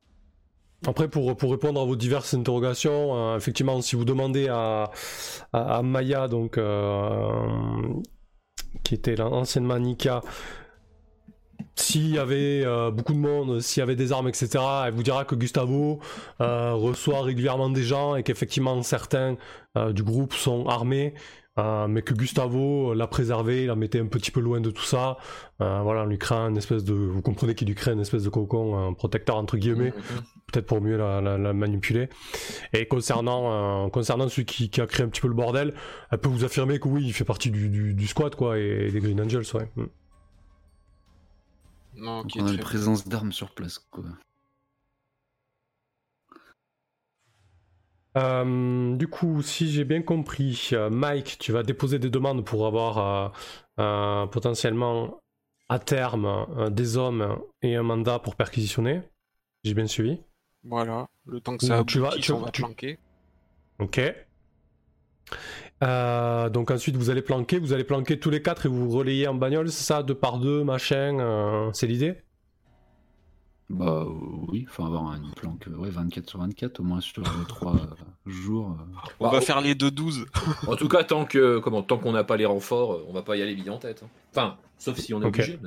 Après, 0.88 1.10
pour, 1.10 1.36
pour 1.36 1.52
répondre 1.52 1.82
à 1.82 1.86
vos 1.86 1.96
diverses 1.96 2.34
interrogations, 2.34 3.16
euh, 3.16 3.38
effectivement, 3.38 3.82
si 3.82 3.96
vous 3.96 4.06
demandez 4.06 4.48
à, 4.48 4.92
à, 5.52 5.82
Maya, 5.82 6.28
donc, 6.28 6.58
euh, 6.58 7.32
qui 8.84 8.94
était 8.94 9.16
l'ancienne 9.16 9.68
Nika, 9.80 10.22
s'il 11.76 12.10
y 12.10 12.18
avait 12.18 12.64
euh, 12.66 12.92
beaucoup 12.92 13.14
de 13.14 13.20
monde, 13.20 13.60
s'il 13.60 13.82
y 13.82 13.84
avait 13.84 13.96
des 13.96 14.12
armes, 14.12 14.28
etc., 14.28 14.64
elle 14.86 14.94
vous 14.94 15.04
dira 15.04 15.26
que 15.26 15.36
Gustavo 15.36 16.00
reçoit 16.40 17.22
régulièrement 17.22 17.70
des 17.70 17.84
gens 17.84 18.16
et 18.16 18.24
qu'effectivement 18.24 18.82
certains 18.82 19.38
du 19.92 20.04
groupe 20.04 20.34
sont 20.34 20.68
armés. 20.68 21.14
Euh, 21.58 21.88
mais 21.88 22.02
que 22.02 22.14
Gustavo 22.14 22.94
l'a 22.94 23.08
préservé, 23.08 23.66
la 23.66 23.76
mettait 23.76 24.00
un 24.00 24.08
petit 24.08 24.32
peu 24.32 24.42
loin 24.42 24.60
de 24.60 24.72
tout 24.72 24.84
ça. 24.84 25.18
Euh, 25.62 25.80
voilà, 25.84 26.04
on 26.04 26.06
lui 26.06 26.18
crée 26.18 26.36
une 26.36 26.58
espèce 26.58 26.84
de, 26.84 26.94
vous 26.94 27.22
comprenez 27.22 27.56
qu'il 27.56 27.68
lui 27.68 27.76
crée 27.76 27.94
une 27.94 28.02
espèce 28.02 28.24
de 28.24 28.30
cocon, 28.30 28.78
un 28.78 28.94
protecteur 28.94 29.38
entre 29.38 29.56
guillemets, 29.56 29.94
peut-être 30.52 30.66
pour 30.66 30.82
mieux 30.82 30.98
la, 30.98 31.54
manipuler. 31.54 32.10
Et 32.74 32.88
concernant, 32.88 33.86
euh, 33.86 33.90
concernant 33.90 34.28
celui 34.28 34.46
qui, 34.46 34.82
a 34.82 34.86
créé 34.86 35.06
un 35.06 35.10
petit 35.10 35.22
peu 35.22 35.30
le 35.30 35.34
bordel, 35.34 35.74
elle 36.12 36.18
peut 36.18 36.30
vous 36.30 36.44
affirmer 36.44 36.80
que 36.80 36.90
oui, 36.90 37.04
il 37.06 37.14
fait 37.14 37.24
partie 37.24 37.52
du, 37.52 38.08
squad 38.08 38.36
quoi 38.36 38.60
et 38.60 38.92
des 38.92 39.00
Green 39.00 39.22
Angels, 39.22 39.46
ouais. 39.54 39.70
Non, 41.96 42.24
on 42.36 42.46
a 42.48 42.52
une 42.52 42.60
présence 42.60 43.08
d'armes 43.08 43.32
sur 43.32 43.54
place 43.54 43.80
quoi. 43.80 44.04
Euh, 48.18 48.96
du 48.96 49.08
coup, 49.08 49.42
si 49.42 49.70
j'ai 49.70 49.84
bien 49.84 50.02
compris, 50.02 50.70
euh, 50.72 50.90
Mike, 50.90 51.38
tu 51.40 51.52
vas 51.52 51.64
déposer 51.64 52.00
des 52.00 52.10
demandes 52.10 52.46
pour 52.46 52.66
avoir 52.66 53.34
euh, 53.80 54.26
potentiellement 54.28 55.20
à 55.68 55.80
terme 55.80 56.70
des 56.72 56.96
hommes 56.96 57.40
et 57.62 57.76
un 57.76 57.84
mandat 57.84 58.20
pour 58.20 58.36
perquisitionner. 58.36 59.02
J'ai 59.64 59.74
bien 59.74 59.88
suivi. 59.88 60.20
Voilà, 60.64 61.08
le 61.26 61.42
temps 61.42 61.58
que 61.58 61.66
ça 61.66 61.84
tu 61.84 62.00
vas, 62.00 62.12
tu, 62.12 62.32
on 62.32 62.40
va 62.40 62.52
planquer. 62.52 62.98
Ok. 63.80 64.00
Donc 65.82 66.72
ensuite 66.72 66.96
vous 66.96 67.10
allez 67.10 67.22
planquer, 67.22 67.60
vous 67.60 67.74
allez 67.74 67.84
planquer 67.84 68.20
tous 68.20 68.30
les 68.30 68.42
quatre 68.42 68.66
et 68.66 68.70
vous 68.70 68.90
relayez 68.90 69.28
en 69.28 69.36
bagnole, 69.36 69.70
c'est 69.70 69.84
ça, 69.84 70.04
deux 70.04 70.16
par 70.16 70.40
deux, 70.40 70.64
machin, 70.64 71.70
c'est 71.74 71.88
l'idée? 71.88 72.18
Bah 73.70 74.06
oui, 74.48 74.68
enfin 74.70 74.86
avoir 74.86 75.16
une 75.16 75.32
planque 75.32 75.66
ouais, 75.76 75.90
24 75.90 76.30
sur 76.30 76.40
24 76.40 76.80
au 76.80 76.84
moins 76.84 77.02
sur 77.02 77.24
3 77.48 77.76
jours. 78.28 78.78
Euh. 78.80 79.16
On 79.20 79.30
va 79.30 79.42
faire 79.42 79.60
les 79.60 79.74
2-12. 79.74 80.26
en 80.68 80.76
tout 80.76 80.88
cas, 80.88 81.04
tant 81.04 81.26
que 81.26 81.58
comment 81.58 81.82
tant 81.82 81.98
qu'on 81.98 82.12
n'a 82.12 82.24
pas 82.24 82.38
les 82.38 82.46
renforts, 82.46 82.94
euh, 82.94 83.06
on 83.08 83.14
va 83.14 83.24
pas 83.24 83.36
y 83.38 83.42
aller 83.42 83.56
vite 83.56 83.70
en 83.70 83.80
tête. 83.80 84.04
Hein. 84.04 84.10
Enfin, 84.32 84.58
sauf 84.78 85.00
si 85.00 85.16
on 85.16 85.22
est 85.22 85.26
obligé. 85.26 85.58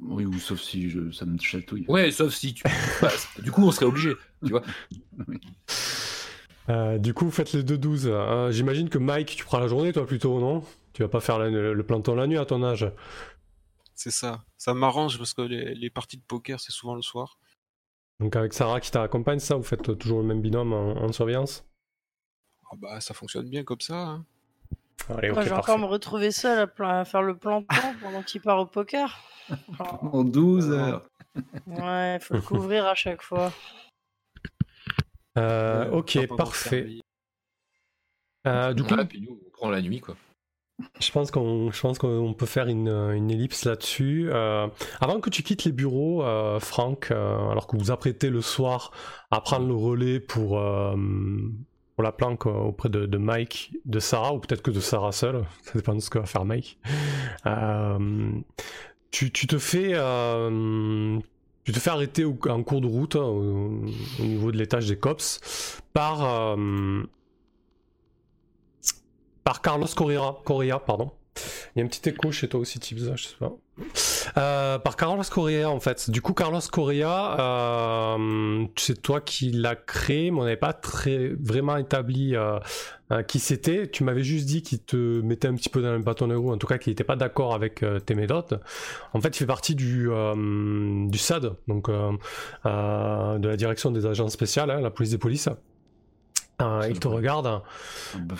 Oui, 0.00 0.24
ou 0.24 0.32
sauf 0.38 0.60
si 0.62 0.88
je, 0.88 1.10
ça 1.10 1.26
me 1.26 1.38
chatouille. 1.38 1.84
Ouais, 1.88 2.10
sauf 2.10 2.32
si 2.32 2.54
tu. 2.54 2.62
Bah, 3.02 3.10
du 3.42 3.50
coup, 3.50 3.62
on 3.62 3.70
serait 3.70 3.84
obligé, 3.84 4.14
tu 4.42 4.52
vois. 4.52 4.62
Euh, 6.68 6.98
du 6.98 7.12
coup, 7.14 7.30
faites 7.30 7.52
les 7.52 7.62
2-12. 7.62 8.50
J'imagine 8.50 8.88
que 8.88 8.98
Mike, 8.98 9.34
tu 9.36 9.44
prends 9.44 9.58
la 9.58 9.68
journée, 9.68 9.92
toi 9.92 10.06
plutôt, 10.06 10.38
non? 10.40 10.62
Tu 10.92 11.02
vas 11.02 11.08
pas 11.08 11.20
faire 11.20 11.38
le, 11.38 11.72
le 11.72 11.82
planton 11.82 12.14
la 12.14 12.26
nuit 12.26 12.38
à 12.38 12.44
ton 12.44 12.62
âge. 12.62 12.86
C'est 13.94 14.10
ça. 14.10 14.44
Ça 14.56 14.74
m'arrange 14.74 15.18
parce 15.18 15.34
que 15.34 15.42
les, 15.42 15.90
parties 15.90 16.16
de 16.16 16.22
poker, 16.22 16.58
c'est 16.60 16.72
souvent 16.72 16.94
le 16.94 17.02
soir. 17.02 17.38
Donc 18.20 18.36
avec 18.36 18.52
Sarah 18.52 18.80
qui 18.80 18.90
t'accompagne, 18.90 19.38
ça, 19.38 19.56
vous 19.56 19.62
faites 19.62 19.98
toujours 19.98 20.20
le 20.20 20.24
même 20.26 20.40
binôme 20.40 20.72
en, 20.72 21.12
surveillance? 21.12 21.64
Ah 22.70 22.76
bah 22.78 23.00
ça 23.00 23.14
fonctionne 23.14 23.48
bien 23.48 23.64
comme 23.64 23.80
ça. 23.80 23.94
Hein. 23.94 24.24
Allez, 25.08 25.28
je 25.28 25.40
vais 25.40 25.52
encore 25.52 25.78
me 25.78 25.84
retrouver 25.84 26.30
seul 26.30 26.68
à, 26.78 27.04
faire 27.04 27.22
le 27.22 27.36
plan 27.36 27.64
pendant 28.02 28.22
qu'il 28.22 28.40
part 28.40 28.58
au 28.58 28.66
poker. 28.66 29.20
En 29.78 30.24
12 30.24 30.70
heures. 30.70 31.08
Ouais, 31.66 32.16
il 32.16 32.20
faut 32.20 32.34
le 32.34 32.40
couvrir 32.40 32.86
à 32.86 32.94
chaque 32.94 33.22
fois. 33.22 33.52
Euh, 35.38 35.90
ok, 35.90 36.26
parfait. 36.36 37.00
Euh, 38.46 38.74
du 38.74 38.82
coup, 38.82 38.94
on 38.94 39.50
prend 39.52 39.70
la 39.70 39.80
nuit 39.80 40.00
quoi. 40.00 40.16
Je 41.00 41.10
pense 41.12 41.30
qu'on, 41.30 41.70
je 41.70 41.80
pense 41.80 41.98
qu'on 41.98 42.34
peut 42.34 42.46
faire 42.46 42.66
une, 42.66 42.88
une 42.88 43.30
ellipse 43.30 43.64
là-dessus. 43.64 44.28
Euh, 44.32 44.66
avant 45.00 45.20
que 45.20 45.30
tu 45.30 45.42
quittes 45.42 45.64
les 45.64 45.72
bureaux, 45.72 46.22
euh, 46.22 46.58
Franck, 46.60 47.10
euh, 47.10 47.50
alors 47.50 47.66
que 47.66 47.76
vous 47.76 47.90
apprêtez 47.90 48.30
le 48.30 48.40
soir 48.40 48.90
à 49.30 49.40
prendre 49.40 49.66
le 49.66 49.74
relais 49.74 50.20
pour, 50.20 50.60
pour 51.94 52.02
la 52.02 52.12
planque 52.12 52.46
auprès 52.46 52.88
de, 52.88 53.06
de, 53.06 53.18
Mike, 53.18 53.72
de 53.84 54.00
Sarah, 54.00 54.34
ou 54.34 54.40
peut-être 54.40 54.62
que 54.62 54.70
de 54.70 54.80
Sarah 54.80 55.12
seule, 55.12 55.44
ça 55.62 55.72
dépend 55.74 55.94
de 55.94 56.00
ce 56.00 56.10
que 56.10 56.18
va 56.18 56.26
faire 56.26 56.44
Mike. 56.44 56.78
Tu, 59.10 59.30
tu, 59.30 59.46
te 59.46 59.58
fais, 59.58 59.92
tu 61.64 61.72
te 61.72 61.78
fais 61.78 61.90
arrêter 61.90 62.24
en 62.24 62.62
cours 62.62 62.80
de 62.80 62.86
route 62.86 63.16
au, 63.16 63.70
au 64.20 64.22
niveau 64.22 64.52
de 64.52 64.56
l'étage 64.56 64.86
des 64.86 64.96
cops 64.96 65.80
par 65.92 66.56
par 69.44 69.60
Carlos 69.62 69.86
Correa, 69.94 70.36
Correa 70.44 70.78
pardon. 70.78 71.10
Il 71.74 71.78
y 71.78 71.82
a 71.82 71.84
un 71.84 71.88
petit 71.88 72.08
écho 72.08 72.30
chez 72.30 72.48
toi 72.48 72.60
aussi, 72.60 72.78
Tibbs, 72.78 73.16
je 73.16 73.22
sais 73.22 73.36
pas. 73.38 73.52
Euh, 74.38 74.78
par 74.78 74.96
Carlos 74.96 75.22
Correa, 75.30 75.66
en 75.70 75.80
fait. 75.80 76.10
Du 76.10 76.22
coup, 76.22 76.32
Carlos 76.32 76.60
Correa, 76.70 77.36
euh, 77.38 78.66
c'est 78.76 79.00
toi 79.02 79.20
qui 79.20 79.50
l'as 79.50 79.76
créé, 79.76 80.30
mais 80.30 80.40
on 80.40 80.44
n'avait 80.44 80.56
pas 80.56 80.72
très 80.72 81.28
vraiment 81.40 81.76
établi 81.76 82.34
euh, 82.34 82.58
qui 83.26 83.38
c'était. 83.38 83.88
Tu 83.88 84.04
m'avais 84.04 84.24
juste 84.24 84.46
dit 84.46 84.62
qu'il 84.62 84.80
te 84.80 85.20
mettait 85.20 85.48
un 85.48 85.54
petit 85.54 85.68
peu 85.68 85.82
dans 85.82 85.92
le 85.92 85.98
bâton 85.98 86.28
de 86.28 86.34
roue, 86.34 86.52
en 86.52 86.58
tout 86.58 86.66
cas 86.66 86.78
qu'il 86.78 86.90
n'était 86.90 87.04
pas 87.04 87.16
d'accord 87.16 87.54
avec 87.54 87.84
tes 88.06 88.14
méthodes. 88.14 88.60
En 89.12 89.20
fait, 89.20 89.28
il 89.28 89.38
fait 89.38 89.46
partie 89.46 89.74
du, 89.74 90.08
du 90.08 91.18
SAD, 91.18 91.52
donc 91.68 91.90
de 91.90 92.18
la 92.64 93.56
direction 93.56 93.90
des 93.90 94.06
agents 94.06 94.28
spéciales, 94.28 94.70
hein, 94.70 94.80
la 94.80 94.90
police 94.90 95.10
des 95.10 95.18
polices. 95.18 95.50
il 96.88 96.98
te 96.98 97.08
regarde, 97.08 97.62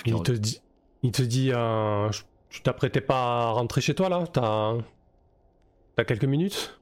il 0.07 0.23
te 0.23 0.33
dit 0.33 0.63
il 1.03 1.11
te 1.11 1.23
dit 1.23 1.53
Tu 2.49 2.63
t'apprêtais 2.63 3.01
pas 3.01 3.49
à 3.49 3.51
rentrer 3.51 3.81
chez 3.81 3.95
toi 3.95 4.09
là 4.09 4.25
T'as. 4.33 4.77
T'as 5.97 6.05
quelques 6.05 6.25
minutes? 6.25 6.79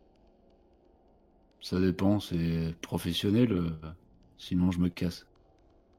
Ça 1.60 1.78
dépend, 1.78 2.20
c'est 2.20 2.74
professionnel. 2.80 3.52
Euh, 3.52 3.70
sinon, 4.38 4.70
je 4.70 4.78
me 4.78 4.88
casse. 4.88 5.26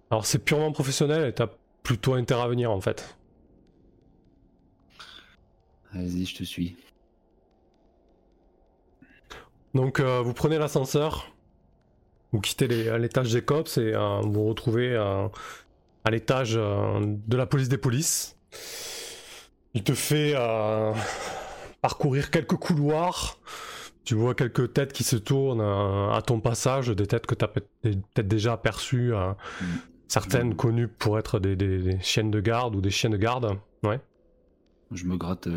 Alors, 0.09 0.25
c'est 0.25 0.39
purement 0.39 0.71
professionnel 0.71 1.27
et 1.27 1.33
t'as 1.33 1.49
plutôt 1.83 2.13
intérêt 2.13 2.43
à 2.43 2.47
venir 2.47 2.71
en 2.71 2.81
fait. 2.81 3.17
Vas-y, 5.93 6.25
je 6.25 6.35
te 6.35 6.43
suis. 6.43 6.77
Donc, 9.73 9.99
euh, 9.99 10.21
vous 10.21 10.33
prenez 10.33 10.57
l'ascenseur, 10.57 11.33
vous 12.31 12.41
quittez 12.41 12.67
l'étage 12.67 13.31
des 13.31 13.41
cops 13.41 13.77
et 13.77 13.93
vous 13.93 14.31
vous 14.31 14.47
retrouvez 14.47 14.95
à 16.03 16.09
l'étage 16.09 16.53
euh, 16.55 16.99
de 17.05 17.37
la 17.37 17.45
police 17.45 17.69
des 17.69 17.77
polices. 17.77 18.37
Il 19.73 19.83
te 19.83 19.93
fait 19.93 20.33
euh, 20.35 20.93
parcourir 21.81 22.31
quelques 22.31 22.55
couloirs. 22.55 23.39
Tu 24.03 24.15
vois 24.15 24.33
quelques 24.33 24.73
têtes 24.73 24.93
qui 24.93 25.03
se 25.03 25.15
tournent 25.15 25.61
euh, 25.61 26.11
à 26.11 26.21
ton 26.21 26.39
passage, 26.39 26.87
des 26.89 27.05
têtes 27.05 27.27
que 27.27 27.35
tu 27.35 27.45
as 27.45 27.47
peut-être 27.47 28.27
déjà 28.27 28.53
aperçues, 28.53 29.13
mm. 29.13 29.65
certaines 30.07 30.55
connues 30.55 30.87
pour 30.87 31.19
être 31.19 31.39
des, 31.39 31.99
chiennes 32.01 32.31
de 32.31 32.39
garde 32.39 32.75
ou 32.75 32.81
des 32.81 32.89
chiens 32.89 33.11
de 33.11 33.17
garde. 33.17 33.57
Ouais. 33.83 33.99
Je 34.91 35.05
me 35.05 35.17
gratte 35.17 35.47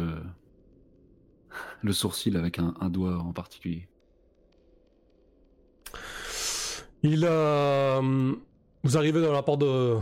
le 1.83 1.93
sourcil 1.93 2.37
avec 2.37 2.59
un, 2.59 2.75
doigt 2.91 3.18
en 3.18 3.33
particulier. 3.33 3.89
Il, 7.03 7.27
vous 8.85 8.99
arrivez 8.99 9.22
dans 9.22 9.33
la 9.33 9.43
porte 9.43 9.62
de, 9.62 9.97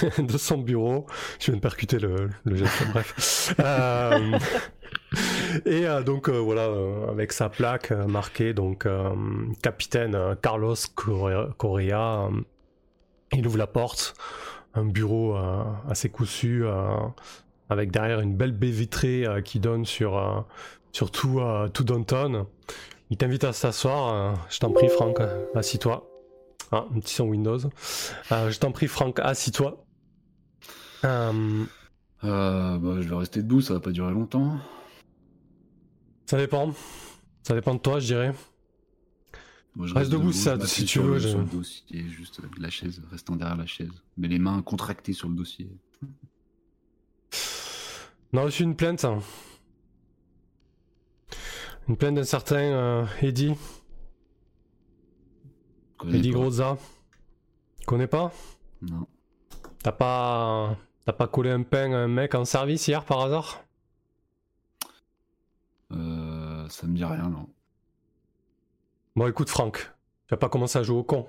de 0.18 0.38
son 0.38 0.58
bureau. 0.58 1.06
Je 1.38 1.46
viens 1.46 1.56
de 1.56 1.60
percuter 1.60 1.98
le, 1.98 2.30
le 2.44 2.56
geste, 2.56 2.86
bref. 2.92 3.54
Euh, 3.58 4.38
et 5.66 5.86
euh, 5.86 6.02
donc 6.02 6.28
euh, 6.28 6.38
voilà, 6.38 6.68
avec 7.08 7.32
sa 7.32 7.48
plaque 7.48 7.90
marquée 7.90 8.54
donc 8.54 8.86
capitaine 9.62 10.36
Carlos 10.42 10.74
Correa, 10.94 12.30
il 13.32 13.46
ouvre 13.46 13.58
la 13.58 13.66
porte, 13.66 14.14
un 14.74 14.84
bureau 14.84 15.36
assez 15.88 16.08
cousu, 16.08 16.64
avec 17.68 17.90
derrière 17.90 18.20
une 18.20 18.36
belle 18.36 18.52
baie 18.52 18.70
vitrée 18.70 19.26
qui 19.44 19.60
donne 19.60 19.84
sur 19.84 20.46
sur 20.92 21.10
tout, 21.10 21.40
tout 21.72 21.84
Downton. 21.84 22.46
Il 23.10 23.16
t'invite 23.16 23.44
à 23.44 23.52
s'asseoir. 23.52 24.46
je 24.48 24.60
t'en 24.60 24.70
prie, 24.70 24.88
Franck, 24.88 25.20
assis-toi. 25.54 26.10
Ah, 26.72 26.86
un 26.94 27.00
petit 27.00 27.14
son 27.14 27.24
Windows. 27.24 27.58
Euh, 28.30 28.50
je 28.50 28.58
t'en 28.58 28.70
prie, 28.70 28.86
Franck, 28.86 29.18
assis-toi. 29.18 29.84
Euh, 31.04 31.64
euh... 32.22 32.78
bah, 32.78 33.00
je 33.00 33.08
vais 33.08 33.16
rester 33.16 33.42
debout, 33.42 33.60
ça 33.60 33.74
va 33.74 33.80
pas 33.80 33.90
durer 33.90 34.12
longtemps. 34.12 34.58
Ça 36.30 36.36
dépend. 36.36 36.72
Ça 37.42 37.54
dépend 37.54 37.74
de 37.74 37.80
toi, 37.80 37.98
je 37.98 38.06
dirais. 38.06 38.32
reste, 39.76 40.12
debout, 40.12 40.30
ça, 40.30 40.64
si 40.64 40.84
tu 40.84 41.00
veux. 41.00 41.18
Sur 41.18 41.40
le 41.40 41.44
dossier, 41.44 42.08
juste 42.08 42.40
la 42.56 42.70
chaise, 42.70 43.02
restant 43.10 43.34
derrière 43.34 43.56
la 43.56 43.66
chaise. 43.66 43.90
Mais 44.16 44.28
les 44.28 44.38
mains 44.38 44.62
contractées 44.62 45.12
sur 45.12 45.28
le 45.28 45.34
dossier. 45.34 45.68
On 48.32 48.38
a 48.38 48.42
reçu 48.42 48.62
une 48.62 48.76
plainte. 48.76 49.04
Une 51.88 51.96
plainte 51.96 52.14
d'un 52.14 52.22
certain 52.22 52.60
euh, 52.60 53.06
Eddie. 53.22 53.56
Eddie 56.08 56.30
Groza. 56.30 56.78
Connais 57.86 58.06
pas? 58.06 58.32
Non. 58.82 59.08
T'as 59.82 59.90
pas. 59.90 60.78
T'as 61.04 61.12
pas 61.12 61.26
collé 61.26 61.50
un 61.50 61.64
pain 61.64 61.92
à 61.92 61.96
un 61.96 62.06
mec 62.06 62.36
en 62.36 62.44
service 62.44 62.86
hier 62.86 63.04
par 63.04 63.18
hasard? 63.18 63.64
Euh. 65.92 66.19
Ça 66.70 66.86
me 66.86 66.94
dit 66.94 67.04
rien, 67.04 67.28
non. 67.28 67.48
Bon, 69.16 69.26
écoute, 69.26 69.50
Franck, 69.50 69.78
tu 70.26 70.34
vas 70.34 70.36
pas 70.36 70.48
commencé 70.48 70.78
à 70.78 70.82
jouer 70.84 70.96
au 70.96 71.02
con. 71.02 71.28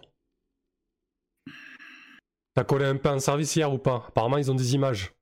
T'as 2.54 2.64
collé 2.64 2.86
un 2.86 2.98
peu 2.98 3.10
en 3.10 3.20
service 3.20 3.56
hier 3.56 3.74
ou 3.74 3.80
pas? 3.80 4.06
Apparemment, 4.10 4.38
ils 4.38 4.52
ont 4.52 4.56
des 4.56 4.76
images. 4.76 5.14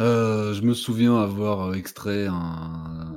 Euh, 0.00 0.52
je 0.52 0.62
me 0.62 0.74
souviens 0.74 1.16
avoir 1.16 1.74
extrait 1.74 2.26
un. 2.28 3.12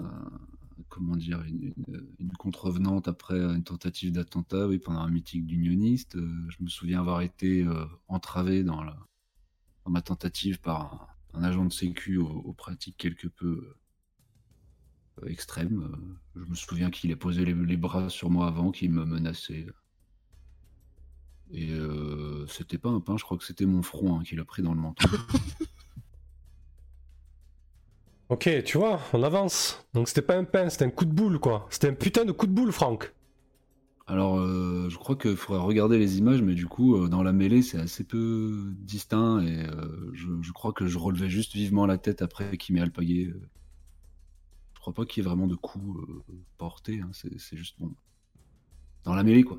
Comment 0.87 1.15
dire 1.15 1.43
Une, 1.43 2.31
contrevenante 2.39 3.07
après 3.07 3.37
une 3.37 3.63
tentative 3.63 4.11
d'attentat, 4.11 4.67
oui, 4.67 4.79
pendant 4.79 5.01
un 5.01 5.09
meeting 5.09 5.45
d'unioniste. 5.45 6.15
Euh, 6.15 6.49
je 6.49 6.63
me 6.63 6.69
souviens 6.69 6.99
avoir 6.99 7.21
été 7.21 7.63
euh, 7.63 7.85
entravé 8.07 8.63
dans, 8.63 8.83
la, 8.83 8.97
dans 9.85 9.91
ma 9.91 10.01
tentative 10.01 10.61
par 10.61 11.15
un, 11.33 11.43
agent 11.43 11.65
de 11.65 11.73
sécu 11.73 12.17
aux 12.17 12.53
pratiques 12.53 12.97
quelque 12.97 13.27
peu 13.27 13.75
extrême. 15.25 15.89
Euh, 16.35 16.43
je 16.43 16.49
me 16.49 16.55
souviens 16.55 16.89
qu'il 16.89 17.11
a 17.11 17.15
posé 17.15 17.45
les, 17.45 17.77
bras 17.77 18.09
sur 18.09 18.29
moi 18.29 18.47
avant, 18.47 18.71
qu'il 18.71 18.91
me 18.91 19.05
menaçait. 19.05 19.65
Et 21.51 21.71
euh, 21.71 22.45
c'était 22.47 22.77
pas 22.77 22.89
un 22.89 22.99
pain, 22.99 23.17
je 23.17 23.23
crois 23.23 23.37
que 23.37 23.45
c'était 23.45 23.65
mon 23.65 23.81
front 23.81 24.19
hein, 24.19 24.23
qu'il 24.23 24.39
a 24.39 24.45
pris 24.45 24.61
dans 24.61 24.73
le 24.73 24.81
menton. 24.81 25.09
ok, 28.29 28.63
tu 28.65 28.77
vois, 28.77 28.99
on 29.13 29.23
avance. 29.23 29.85
Donc 29.93 30.09
c'était 30.09 30.21
pas 30.21 30.35
un 30.35 30.43
pain, 30.43 30.69
c'était 30.69 30.85
un 30.85 30.89
coup 30.89 31.05
de 31.05 31.13
boule, 31.13 31.39
quoi. 31.39 31.67
C'était 31.69 31.89
un 31.89 31.93
putain 31.93 32.25
de 32.25 32.31
coup 32.31 32.47
de 32.47 32.53
boule, 32.53 32.71
Franck. 32.71 33.13
Alors, 34.09 34.39
je 34.39 34.95
crois 34.95 35.17
qu'il 35.17 35.35
faudrait 35.35 35.61
regarder 35.61 35.99
les 35.99 36.17
images, 36.17 36.41
mais 36.41 36.53
du 36.53 36.65
coup, 36.65 37.09
dans 37.09 37.23
la 37.23 37.33
mêlée, 37.33 37.61
c'est 37.61 37.77
assez 37.77 38.05
peu 38.05 38.71
distinct 38.77 39.41
et 39.41 39.65
je, 40.13 40.51
crois 40.53 40.71
que 40.71 40.87
je 40.87 40.97
relevais 40.97 41.29
juste 41.29 41.51
vivement 41.51 41.85
la 41.85 41.97
tête 41.97 42.21
après 42.21 42.55
qu'il 42.55 42.75
m'ait 42.75 42.81
alpagué 42.81 43.33
crois 44.91 45.03
pas 45.03 45.05
qu'il 45.05 45.21
y 45.21 45.25
ait 45.25 45.29
vraiment 45.29 45.47
de 45.47 45.55
coups 45.55 45.99
euh, 45.99 46.23
portés. 46.57 47.01
Hein. 47.03 47.09
C'est 47.11 47.57
juste 47.57 47.75
bon. 47.77 47.91
Dans 49.03 49.13
la 49.13 49.23
mêlée, 49.23 49.43
quoi. 49.43 49.57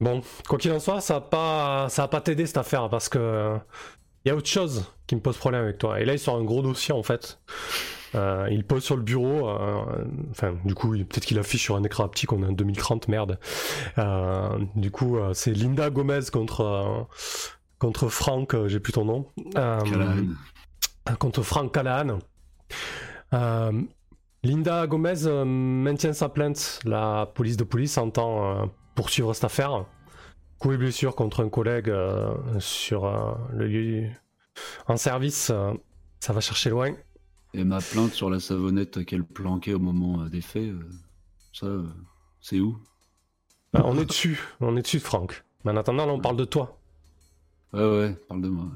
Bon, 0.00 0.22
quoi 0.48 0.58
qu'il 0.58 0.72
en 0.72 0.80
soit, 0.80 1.00
ça 1.00 1.14
va 1.14 1.20
pas, 1.20 1.88
ça 1.90 2.02
va 2.02 2.08
pas 2.08 2.20
t'aider 2.20 2.46
cette 2.46 2.56
affaire 2.56 2.88
parce 2.88 3.08
que 3.08 3.56
il 4.24 4.28
y 4.28 4.32
a 4.32 4.36
autre 4.36 4.48
chose 4.48 4.86
qui 5.06 5.14
me 5.14 5.20
pose 5.20 5.36
problème 5.36 5.64
avec 5.64 5.78
toi. 5.78 6.00
Et 6.00 6.04
là, 6.04 6.14
il 6.14 6.18
sort 6.18 6.36
un 6.36 6.44
gros 6.44 6.62
dossier 6.62 6.94
en 6.94 7.02
fait. 7.02 7.40
Euh, 8.14 8.48
il 8.50 8.64
pose 8.64 8.82
sur 8.82 8.96
le 8.96 9.02
bureau. 9.02 9.48
Euh, 9.48 10.04
enfin, 10.30 10.56
du 10.64 10.74
coup, 10.74 10.92
peut-être 10.92 11.26
qu'il 11.26 11.38
affiche 11.38 11.62
sur 11.62 11.76
un 11.76 11.84
écran 11.84 12.04
optique. 12.04 12.32
On 12.32 12.42
est 12.42 12.46
en 12.46 12.52
2030, 12.52 13.08
merde. 13.08 13.38
du 14.76 14.90
coup, 14.90 15.18
c'est 15.34 15.52
Linda 15.52 15.90
Gomez 15.90 16.30
contre 16.32 17.06
contre 17.78 18.08
Frank. 18.08 18.56
J'ai 18.66 18.80
plus 18.80 18.94
ton 18.94 19.04
nom. 19.04 19.26
contre 21.18 21.42
Frank 21.42 21.72
Callahan. 21.72 22.18
Euh, 23.32 23.82
Linda 24.42 24.86
Gomez 24.86 25.26
euh, 25.26 25.44
maintient 25.44 26.12
sa 26.12 26.28
plainte. 26.28 26.80
La 26.84 27.30
police 27.34 27.56
de 27.56 27.64
police 27.64 27.98
entend 27.98 28.62
euh, 28.62 28.66
poursuivre 28.94 29.34
cette 29.34 29.44
affaire. 29.44 29.86
Coup 30.58 30.72
et 30.72 30.76
blessure 30.76 31.16
contre 31.16 31.42
un 31.42 31.48
collègue 31.48 31.92
sur 32.60 33.10
le 33.52 33.66
lieu 33.66 34.10
en 34.86 34.96
service. 34.96 35.50
ça 36.20 36.32
va 36.32 36.40
chercher 36.40 36.70
loin. 36.70 36.92
Et 37.52 37.64
ma 37.64 37.80
plainte 37.80 38.12
sur 38.12 38.30
la 38.30 38.38
savonnette 38.38 39.04
qu'elle 39.04 39.24
planquait 39.24 39.74
au 39.74 39.80
moment 39.80 40.24
des 40.26 40.40
faits, 40.40 40.70
ça, 41.52 41.66
c'est 42.40 42.60
où? 42.60 42.78
Bah, 43.72 43.82
On 43.84 43.98
est 43.98 44.04
dessus, 44.04 44.40
on 44.60 44.76
est 44.76 44.82
dessus, 44.82 45.00
Franck. 45.00 45.42
Mais 45.64 45.72
en 45.72 45.76
attendant, 45.76 46.06
là, 46.06 46.12
on 46.12 46.20
parle 46.20 46.36
de 46.36 46.44
toi. 46.44 46.78
Ouais, 47.72 47.80
ouais, 47.80 48.14
parle 48.28 48.42
de 48.42 48.48
moi. 48.48 48.66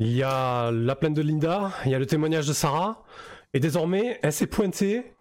Il 0.00 0.12
y 0.12 0.22
a 0.22 0.70
la 0.72 0.96
plainte 0.96 1.14
de 1.14 1.22
Linda, 1.22 1.72
il 1.84 1.92
y 1.92 1.94
a 1.94 1.98
le 1.98 2.06
témoignage 2.06 2.48
de 2.48 2.52
Sarah, 2.52 3.04
et 3.52 3.60
désormais, 3.60 4.18
elle 4.22 4.32
s'est 4.32 4.48
pointée 4.48 5.14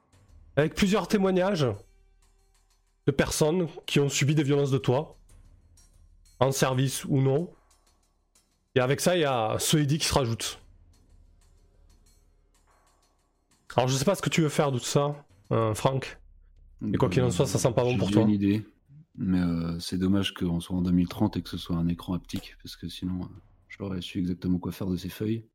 avec 0.55 0.74
plusieurs 0.74 1.07
témoignages 1.07 1.67
de 3.05 3.11
personnes 3.11 3.67
qui 3.86 3.99
ont 3.99 4.09
subi 4.09 4.34
des 4.34 4.43
violences 4.43 4.71
de 4.71 4.78
toi, 4.78 5.17
en 6.39 6.51
service 6.51 7.05
ou 7.05 7.21
non. 7.21 7.49
Et 8.76 8.80
avec 8.80 8.99
ça, 8.99 9.15
il 9.15 9.21
y 9.21 9.26
a 9.26 9.57
ce 9.59 9.78
Eddie 9.78 9.99
qui 9.99 10.07
se 10.07 10.13
rajoute. 10.13 10.59
Alors 13.76 13.88
je 13.88 13.95
sais 13.95 14.05
pas 14.05 14.15
ce 14.15 14.21
que 14.21 14.30
tu 14.30 14.41
veux 14.41 14.49
faire 14.49 14.71
de 14.71 14.80
tout 14.80 14.86
ça, 14.86 15.15
euh, 15.51 15.74
Franck. 15.74 16.19
Et 16.93 16.97
quoi 16.97 17.09
qu'il 17.09 17.24
en 17.24 17.32
soit, 17.32 17.47
ça 17.47 17.57
sent 17.57 17.71
pas 17.71 17.84
bon 17.84 17.97
pour 17.97 18.11
toi. 18.11 18.24
une 18.24 18.30
idée, 18.30 18.65
mais 19.15 19.39
euh, 19.39 19.80
c'est 19.80 19.97
dommage 19.97 20.34
qu'on 20.34 20.59
soit 20.59 20.76
en 20.76 20.82
2030 20.82 21.38
et 21.38 21.41
que 21.41 21.49
ce 21.49 21.57
soit 21.57 21.76
un 21.76 21.88
écran 21.88 22.13
haptique, 22.13 22.55
parce 22.63 22.76
que 22.76 22.88
sinon... 22.89 23.21
Euh, 23.21 23.28
J'aurais 23.78 24.01
su 24.01 24.19
exactement 24.19 24.59
quoi 24.59 24.71
faire 24.71 24.88
de 24.88 24.97
ces 24.97 25.09
feuilles. 25.09 25.45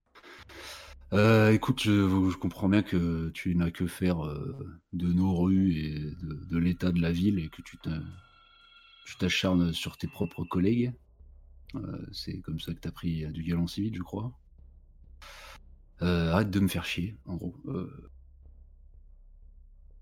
Euh, 1.13 1.53
écoute, 1.53 1.83
je, 1.83 2.37
comprends 2.37 2.69
bien 2.69 2.83
que 2.83 3.31
tu 3.31 3.55
n'as 3.55 3.71
que 3.71 3.87
faire 3.87 4.27
euh, 4.27 4.77
de 4.93 5.13
nos 5.13 5.35
rues 5.37 5.73
et 5.73 5.99
de, 6.23 6.59
l'état 6.59 6.91
de 6.91 7.01
la 7.01 7.13
ville 7.13 7.39
et 7.39 7.49
que 7.49 7.63
tu 7.63 7.79
t'acharnes 9.19 9.73
sur 9.73 9.97
tes 9.97 10.09
propres 10.09 10.45
collègues. 10.45 10.93
Euh, 11.77 12.07
c'est 12.13 12.41
comme 12.41 12.59
ça 12.61 12.75
que 12.75 12.81
tu 12.81 12.89
as 12.89 12.93
pris 12.93 13.27
du 13.29 13.43
galon 13.45 13.67
civil, 13.67 13.95
je 13.95 14.03
crois. 14.03 14.33
arrête 16.01 16.51
de 16.51 16.61
me 16.61 16.69
faire 16.69 16.85
chier, 16.85 17.17
en 17.25 17.37
gros. 17.37 17.57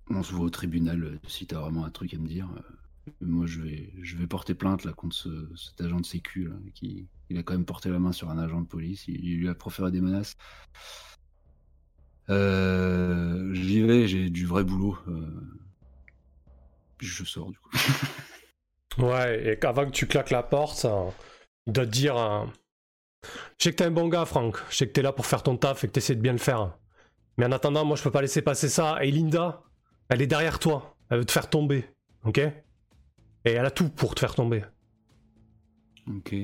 on 0.08 0.22
se 0.22 0.32
voit 0.32 0.46
au 0.46 0.50
tribunal 0.50 1.20
si 1.28 1.46
t'as 1.46 1.60
vraiment 1.60 1.84
un 1.84 1.90
truc 1.90 2.14
à 2.14 2.18
me 2.18 2.26
dire. 2.26 2.48
Moi, 3.20 3.46
je 3.46 3.60
vais, 3.60 3.92
je 4.02 4.16
vais 4.16 4.26
porter 4.26 4.54
plainte 4.54 4.84
là 4.84 4.92
contre 4.92 5.14
cet 5.54 5.80
agent 5.82 6.00
de 6.00 6.06
sécu 6.06 6.50
qui 6.74 7.06
il 7.28 7.38
a 7.38 7.42
quand 7.42 7.54
même 7.54 7.64
porté 7.64 7.90
la 7.90 7.98
main 7.98 8.12
sur 8.12 8.30
un 8.30 8.38
agent 8.38 8.60
de 8.60 8.66
police. 8.66 9.06
Il, 9.08 9.38
lui 9.38 9.48
a 9.48 9.54
proféré 9.54 9.90
des 9.90 10.00
menaces. 10.00 10.36
Euh, 12.28 13.52
J'y 13.54 13.82
vais, 13.82 14.06
j'ai 14.08 14.30
du 14.30 14.46
vrai 14.46 14.64
boulot. 14.64 14.98
Euh, 15.08 15.26
puis 16.98 17.06
je 17.06 17.24
sors 17.24 17.50
du 17.50 17.58
coup. 17.58 17.70
ouais, 18.98 19.44
et 19.46 19.66
avant 19.66 19.86
que 19.86 19.90
tu 19.90 20.06
claques 20.06 20.30
la 20.30 20.42
porte, 20.42 20.86
il 21.66 21.72
doit 21.72 21.86
te 21.86 21.90
dire 21.90 22.16
Je 23.22 23.64
sais 23.64 23.70
que 23.72 23.76
t'es 23.76 23.84
un 23.84 23.90
bon 23.90 24.08
gars, 24.08 24.24
Franck. 24.24 24.58
Je 24.70 24.76
sais 24.76 24.86
que 24.86 24.92
t'es 24.92 25.02
là 25.02 25.12
pour 25.12 25.26
faire 25.26 25.42
ton 25.42 25.56
taf 25.56 25.84
et 25.84 25.88
que 25.88 25.92
t'essaies 25.92 26.16
de 26.16 26.20
bien 26.20 26.32
le 26.32 26.38
faire. 26.38 26.76
Mais 27.38 27.44
en 27.44 27.52
attendant, 27.52 27.84
moi, 27.84 27.96
je 27.96 28.02
peux 28.02 28.10
pas 28.10 28.22
laisser 28.22 28.42
passer 28.42 28.68
ça. 28.68 28.98
Et 29.02 29.10
Linda, 29.10 29.62
elle 30.08 30.22
est 30.22 30.26
derrière 30.26 30.58
toi. 30.58 30.96
Elle 31.10 31.18
veut 31.18 31.24
te 31.24 31.32
faire 31.32 31.50
tomber. 31.50 31.84
Ok? 32.24 32.38
Et 32.38 33.52
elle 33.52 33.66
a 33.66 33.70
tout 33.70 33.88
pour 33.88 34.14
te 34.14 34.20
faire 34.20 34.34
tomber. 34.34 34.64
Ok. 36.08 36.34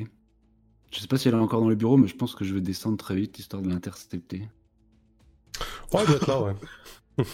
Je 0.92 1.00
sais 1.00 1.06
pas 1.06 1.16
si 1.16 1.28
elle 1.28 1.34
est 1.34 1.38
encore 1.38 1.62
dans 1.62 1.70
le 1.70 1.74
bureau, 1.74 1.96
mais 1.96 2.06
je 2.06 2.14
pense 2.14 2.34
que 2.34 2.44
je 2.44 2.54
vais 2.54 2.60
descendre 2.60 2.98
très 2.98 3.14
vite 3.14 3.38
histoire 3.38 3.62
de 3.62 3.68
l'intercepter. 3.68 4.48
Ouais, 5.92 6.00
elle 6.00 6.06
doit 6.06 6.16
être 6.16 6.28
là, 6.28 6.42
ouais. 6.42 6.54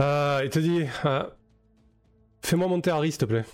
euh, 0.00 0.40
il 0.44 0.50
te 0.50 0.58
dit 0.58 0.82
euh, 1.06 1.24
Fais-moi 2.42 2.68
monter 2.68 2.90
Harry, 2.90 3.10
s'il 3.10 3.20
te 3.20 3.24
plaît. 3.24 3.44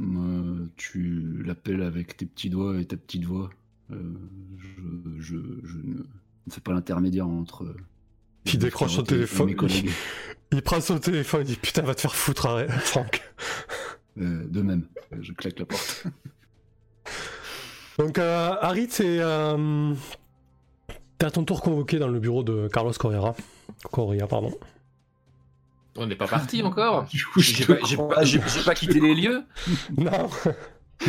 Euh, 0.00 0.66
tu 0.76 1.42
l'appelles 1.44 1.82
avec 1.82 2.16
tes 2.16 2.26
petits 2.26 2.50
doigts 2.50 2.80
et 2.80 2.84
ta 2.86 2.96
petite 2.96 3.24
voix. 3.24 3.50
Euh, 3.92 4.14
je, 5.18 5.32
je, 5.62 5.76
ne 5.76 6.50
fais 6.50 6.60
pas 6.60 6.72
l'intermédiaire 6.72 7.28
entre 7.28 7.72
il 8.46 8.58
décroche 8.58 8.94
son 8.94 9.02
téléphone. 9.04 9.50
Il, 10.52 10.62
prend 10.62 10.80
son 10.80 10.98
téléphone 10.98 11.42
et 11.42 11.44
dit 11.44 11.56
Putain, 11.56 11.82
va 11.82 11.94
te 11.94 12.00
faire 12.00 12.16
foutre, 12.16 12.66
Franck. 12.80 13.22
De 14.16 14.60
même, 14.60 14.88
je 15.20 15.32
claque 15.32 15.60
la 15.60 15.66
porte. 15.66 16.04
Donc, 18.00 18.18
euh, 18.18 18.54
Harry, 18.62 18.86
c'est. 18.88 19.18
Euh, 19.20 19.92
T'es 21.18 21.26
à 21.26 21.30
ton 21.30 21.44
tour 21.44 21.60
convoqué 21.60 21.98
dans 21.98 22.08
le 22.08 22.18
bureau 22.18 22.42
de 22.42 22.66
Carlos 22.72 22.94
Correa. 22.98 23.34
Correa, 23.92 24.26
pardon. 24.26 24.54
On 25.96 26.06
n'est 26.06 26.16
pas 26.16 26.26
parti 26.26 26.62
encore 26.62 27.06
J'ai 27.36 27.66
pas, 27.66 28.22
pas, 28.64 28.74
quitté 28.74 29.00
les 29.00 29.14
lieux 29.14 29.42
Non 29.98 30.30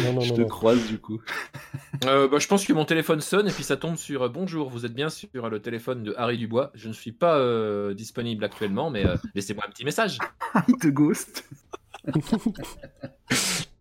non, 0.04 0.14
non, 0.14 0.22
je 0.22 0.34
te 0.34 0.42
croise 0.42 0.86
du 0.88 1.00
coup. 1.00 1.22
Euh, 2.06 2.28
bah, 2.28 2.40
je 2.40 2.48
pense 2.48 2.66
que 2.66 2.74
mon 2.74 2.86
téléphone 2.86 3.22
sonne 3.22 3.48
et 3.48 3.52
puis 3.52 3.64
ça 3.64 3.78
tombe 3.78 3.96
sur 3.96 4.24
euh, 4.24 4.30
Bonjour, 4.30 4.70
vous 4.70 4.88
êtes 4.88 4.94
bien 4.94 5.10
sur 5.10 5.50
le 5.50 5.62
téléphone 5.62 6.02
de 6.02 6.16
Harry 6.18 6.38
Dubois. 6.38 6.72
Je 6.74 6.88
ne 6.88 6.94
suis 6.94 7.12
pas 7.12 7.38
euh, 7.38 7.94
disponible 7.94 8.44
actuellement, 8.44 8.90
mais 8.90 9.06
laissez-moi 9.36 9.66
un 9.68 9.70
petit 9.70 9.86
message. 9.86 10.18
Il 10.68 10.78
te 10.78 10.88
ghost. 10.88 11.48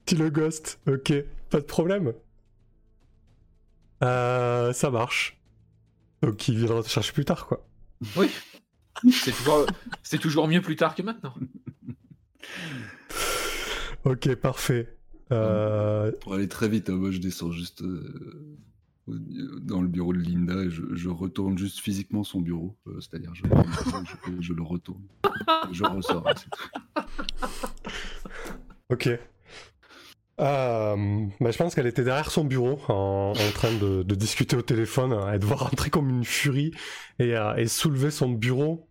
tu 0.05 0.17
le 0.17 0.29
ghost, 0.29 0.81
ok, 0.87 1.15
pas 1.49 1.61
de 1.61 1.65
problème. 1.65 2.13
Ça 4.01 4.91
marche. 4.91 5.41
Donc 6.23 6.49
il 6.49 6.59
viendra 6.59 6.83
te 6.83 6.89
chercher 6.89 7.13
plus 7.13 7.25
tard, 7.25 7.47
quoi. 7.47 7.67
Oui. 8.17 8.31
c'est 10.03 10.19
toujours, 10.19 10.49
mieux 10.49 10.61
plus 10.61 10.77
tard 10.77 10.95
que 10.95 11.03
maintenant. 11.03 11.35
ok, 14.05 14.35
parfait. 14.37 14.97
Euh, 15.33 16.13
Pour 16.21 16.35
aller 16.35 16.49
très 16.49 16.69
vite, 16.69 16.91
hein, 16.91 16.97
moi 16.97 17.11
je 17.11 17.19
descends 17.19 17.53
juste 17.53 17.83
dans 19.07 19.81
le 19.81 19.89
bureau 19.89 20.13
de 20.13 20.19
Linda 20.19 20.55
et 20.63 20.71
je, 20.71 21.09
retourne 21.09 21.57
juste 21.57 21.81
physiquement 21.81 22.25
son 22.25 22.41
bureau. 22.41 22.77
C'est-à-dire, 23.01 23.35
je, 23.35 23.43
je, 24.41 24.53
le 24.53 24.63
retourne. 24.63 25.03
je 25.73 25.85
ressors. 25.85 26.25
ok. 28.91 29.09
Euh, 30.41 31.27
bah, 31.39 31.51
je 31.51 31.59
pense 31.59 31.75
qu'elle 31.75 31.87
était 31.87 32.03
derrière 32.03 32.31
son 32.31 32.45
bureau 32.45 32.81
en, 32.89 33.35
train 33.55 33.73
de, 33.73 34.03
discuter 34.15 34.57
au 34.57 34.63
téléphone. 34.63 35.19
Elle 35.31 35.39
devait 35.41 35.55
rentrer 35.55 35.91
comme 35.91 36.09
une 36.09 36.25
furie 36.25 36.73
et, 37.19 37.37
euh, 37.37 37.67
soulever 37.67 38.11
son 38.11 38.31
bureau. 38.31 38.89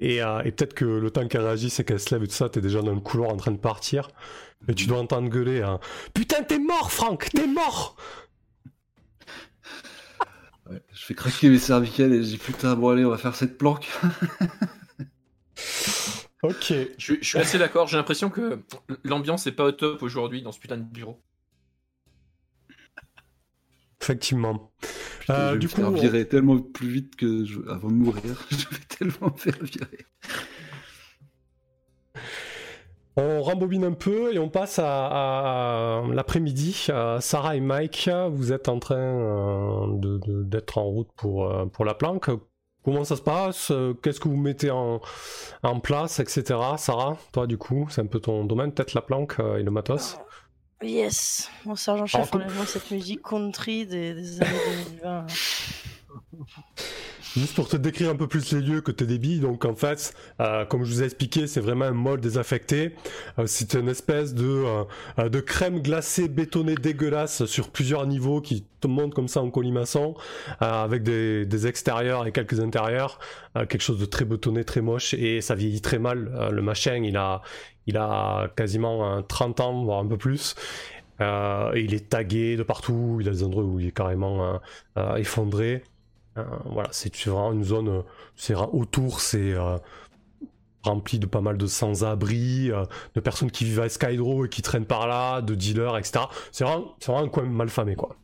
Et, 0.00 0.22
euh, 0.22 0.42
et 0.44 0.52
peut-être 0.52 0.74
que 0.74 0.84
le 0.84 1.10
temps 1.10 1.26
qu'elle 1.26 1.44
réagisse 1.44 1.80
et 1.80 1.84
qu'elle 1.84 1.98
se 1.98 2.14
lève 2.14 2.22
et 2.22 2.28
tout 2.28 2.34
ça, 2.34 2.48
t'es 2.48 2.60
déjà 2.60 2.82
dans 2.82 2.94
le 2.94 3.00
couloir 3.00 3.30
en 3.30 3.36
train 3.36 3.50
de 3.50 3.56
partir. 3.56 4.10
Et 4.68 4.74
tu 4.74 4.86
dois 4.86 4.98
entendre 4.98 5.28
gueuler 5.28 5.62
hein. 5.62 5.80
Putain, 6.14 6.42
t'es 6.42 6.58
mort, 6.58 6.92
Franck 6.92 7.30
T'es 7.30 7.46
mort 7.46 7.96
Je 10.70 11.04
fais 11.04 11.14
craquer 11.14 11.48
mes 11.48 11.58
cervicales 11.58 12.12
et 12.12 12.18
je 12.18 12.28
dis 12.28 12.38
putain, 12.38 12.76
bon 12.76 12.90
allez, 12.90 13.04
on 13.04 13.10
va 13.10 13.18
faire 13.18 13.34
cette 13.34 13.56
planque. 13.56 13.88
Ok. 16.42 16.72
Je, 16.98 17.14
suis 17.20 17.38
assez 17.38 17.58
d'accord. 17.58 17.88
J'ai 17.88 17.96
l'impression 17.96 18.30
que 18.30 18.60
l'ambiance 19.04 19.46
est 19.46 19.52
pas 19.52 19.64
au 19.64 19.72
top 19.72 20.02
aujourd'hui 20.02 20.42
dans 20.42 20.52
ce 20.52 20.60
putain 20.60 20.76
de 20.76 20.82
bureau. 20.82 21.20
Effectivement. 24.00 24.72
Euh, 25.30 25.56
du 25.56 25.68
coup, 25.68 25.82
virer 25.92 26.26
tellement 26.26 26.58
plus 26.58 26.88
vite 26.88 27.16
que 27.16 27.70
avant 27.70 27.88
de 27.88 27.94
mourir. 27.94 28.46
je 28.50 28.56
vais 28.56 28.84
tellement 28.88 29.34
faire 29.36 29.56
virer. 29.60 30.06
On 33.16 33.42
rembobine 33.42 33.82
un 33.82 33.92
peu 33.92 34.32
et 34.32 34.38
on 34.38 34.48
passe 34.48 34.78
à, 34.78 36.04
l'après-midi. 36.12 36.86
Euh, 36.88 37.18
Sarah 37.18 37.56
et 37.56 37.60
Mike, 37.60 38.08
vous 38.30 38.52
êtes 38.52 38.68
en 38.68 38.78
train 38.78 38.96
euh, 38.96 40.20
d'être 40.44 40.78
en 40.78 40.84
route 40.84 41.10
pour, 41.16 41.68
pour 41.72 41.84
la 41.84 41.94
planque. 41.94 42.30
Comment 42.88 43.04
ça 43.04 43.16
se 43.16 43.20
passe? 43.20 43.70
Qu'est-ce 44.02 44.18
que 44.18 44.28
vous 44.28 44.38
mettez 44.38 44.70
en, 44.70 45.00
place, 45.82 46.20
etc. 46.20 46.58
Sarah, 46.78 47.18
toi 47.32 47.46
du 47.46 47.58
coup, 47.58 47.86
c'est 47.90 48.00
un 48.00 48.06
peu 48.06 48.18
ton 48.18 48.46
domaine, 48.46 48.72
peut-être 48.72 48.94
la 48.94 49.02
planque 49.02 49.36
et 49.58 49.62
le 49.62 49.70
matos? 49.70 50.16
Yes, 50.82 51.50
mon 51.66 51.76
sergent-chef, 51.76 52.34
enlève-moi 52.34 52.64
cette 52.64 52.90
musique 52.90 53.20
country 53.20 53.84
des, 53.84 54.14
des 54.14 54.40
années 54.40 54.58
2020. 55.02 55.26
Juste 57.38 57.54
pour 57.54 57.68
te 57.68 57.76
décrire 57.76 58.10
un 58.10 58.16
peu 58.16 58.26
plus 58.26 58.52
les 58.52 58.60
lieux 58.60 58.80
que 58.80 58.90
t'es 58.90 59.06
débits, 59.06 59.38
donc 59.38 59.64
en 59.64 59.76
fait, 59.76 60.12
euh, 60.40 60.64
comme 60.64 60.82
je 60.82 60.92
vous 60.92 61.02
ai 61.04 61.04
expliqué, 61.04 61.46
c'est 61.46 61.60
vraiment 61.60 61.84
un 61.84 61.92
mall 61.92 62.20
désaffecté. 62.20 62.96
Euh, 63.38 63.44
c'est 63.46 63.74
une 63.74 63.88
espèce 63.88 64.34
de, 64.34 64.64
euh, 65.20 65.28
de 65.28 65.38
crème 65.38 65.80
glacée 65.80 66.26
bétonnée 66.26 66.74
dégueulasse 66.74 67.44
sur 67.44 67.70
plusieurs 67.70 68.08
niveaux 68.08 68.40
qui 68.40 68.64
te 68.80 68.88
monte 68.88 69.14
comme 69.14 69.28
ça 69.28 69.40
en 69.40 69.50
colimaçon, 69.50 70.16
avec 70.58 71.04
des, 71.04 71.66
extérieurs 71.68 72.26
et 72.26 72.32
quelques 72.32 72.58
intérieurs. 72.58 73.20
quelque 73.54 73.82
chose 73.82 74.00
de 74.00 74.04
très 74.04 74.24
bétonné, 74.24 74.64
très 74.64 74.80
moche, 74.80 75.14
et 75.14 75.40
ça 75.40 75.54
vieillit 75.54 75.80
très 75.80 75.98
mal. 76.00 76.50
le 76.50 76.62
machin, 76.62 77.02
il 77.04 77.16
a, 77.96 78.48
quasiment 78.56 79.22
30 79.22 79.60
ans, 79.60 79.84
voire 79.84 80.00
un 80.00 80.06
peu 80.06 80.16
plus. 80.16 80.54
il 81.20 81.94
est 81.94 82.08
tagué 82.08 82.56
de 82.56 82.62
partout, 82.64 83.18
il 83.20 83.28
a 83.28 83.32
des 83.32 83.42
endroits 83.42 83.64
où 83.64 83.80
il 83.80 83.88
est 83.88 83.92
carrément 83.92 84.60
effondré. 85.16 85.82
Euh, 86.38 86.44
voilà, 86.66 86.88
c'est 86.92 87.14
vraiment 87.16 87.52
une 87.52 87.64
zone, 87.64 87.88
euh, 87.88 88.02
c'est 88.36 88.54
autour, 88.54 89.20
c'est 89.20 89.52
euh, 89.52 89.78
rempli 90.82 91.18
de 91.18 91.26
pas 91.26 91.40
mal 91.40 91.58
de 91.58 91.66
sans-abri, 91.66 92.70
de 93.14 93.20
personnes 93.20 93.50
qui 93.50 93.64
vivent 93.64 93.80
à 93.80 93.88
Skydro 93.88 94.46
et 94.46 94.48
qui 94.48 94.62
traînent 94.62 94.86
par 94.86 95.06
là, 95.08 95.42
de 95.42 95.54
dealers, 95.54 95.98
etc. 95.98 96.26
C'est 96.52 96.64
vraiment, 96.64 96.94
vraiment, 97.00 97.24
un 97.24 97.28
coin 97.28 97.44
mal 97.44 97.68
famé, 97.68 97.96
quoi. 97.96 98.16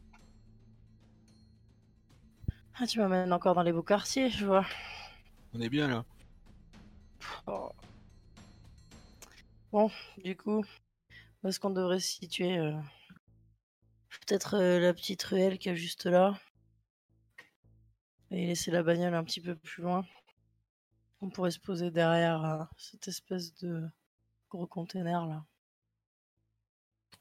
Ah, 2.77 2.87
tu 2.87 2.99
m'amènes 2.99 3.33
encore 3.33 3.55
dans 3.55 3.63
les 3.63 3.73
beaux 3.73 3.83
quartiers, 3.83 4.31
je 4.31 4.47
vois. 4.47 4.65
On 5.53 5.61
est 5.61 5.69
bien 5.69 5.89
là. 5.89 6.05
Oh. 7.47 7.71
Bon, 9.73 9.91
du 10.25 10.37
coup, 10.37 10.65
où 11.43 11.49
est-ce 11.49 11.61
qu'on 11.61 11.71
devrait 11.71 12.01
se 12.01 12.09
situer 12.09 12.57
Peut-être 14.27 14.59
la 14.59 14.95
petite 14.95 15.23
ruelle 15.25 15.59
qui 15.59 15.69
est 15.69 15.77
juste 15.77 16.07
là 16.07 16.35
et 18.31 18.47
laisser 18.47 18.71
la 18.71 18.83
bagnole 18.83 19.15
un 19.15 19.25
petit 19.25 19.41
peu 19.41 19.55
plus 19.55 19.83
loin. 19.83 20.05
On 21.21 21.31
pourrait 21.31 21.51
se 21.51 21.61
poser 21.61 21.91
derrière 21.91 22.45
euh, 22.45 22.65
cette 22.77 23.09
espèce 23.09 23.55
de 23.57 23.89
gros 24.51 24.67
container 24.67 25.27
là. 25.27 25.45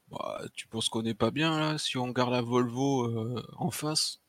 Bah, 0.09 0.41
tu 0.53 0.67
penses 0.67 0.89
qu'on 0.89 1.05
est 1.05 1.13
pas 1.13 1.31
bien 1.31 1.57
là 1.57 1.77
si 1.77 1.97
on 1.97 2.09
garde 2.09 2.33
la 2.33 2.41
Volvo 2.41 3.05
euh, 3.05 3.43
en 3.57 3.71
face? 3.71 4.19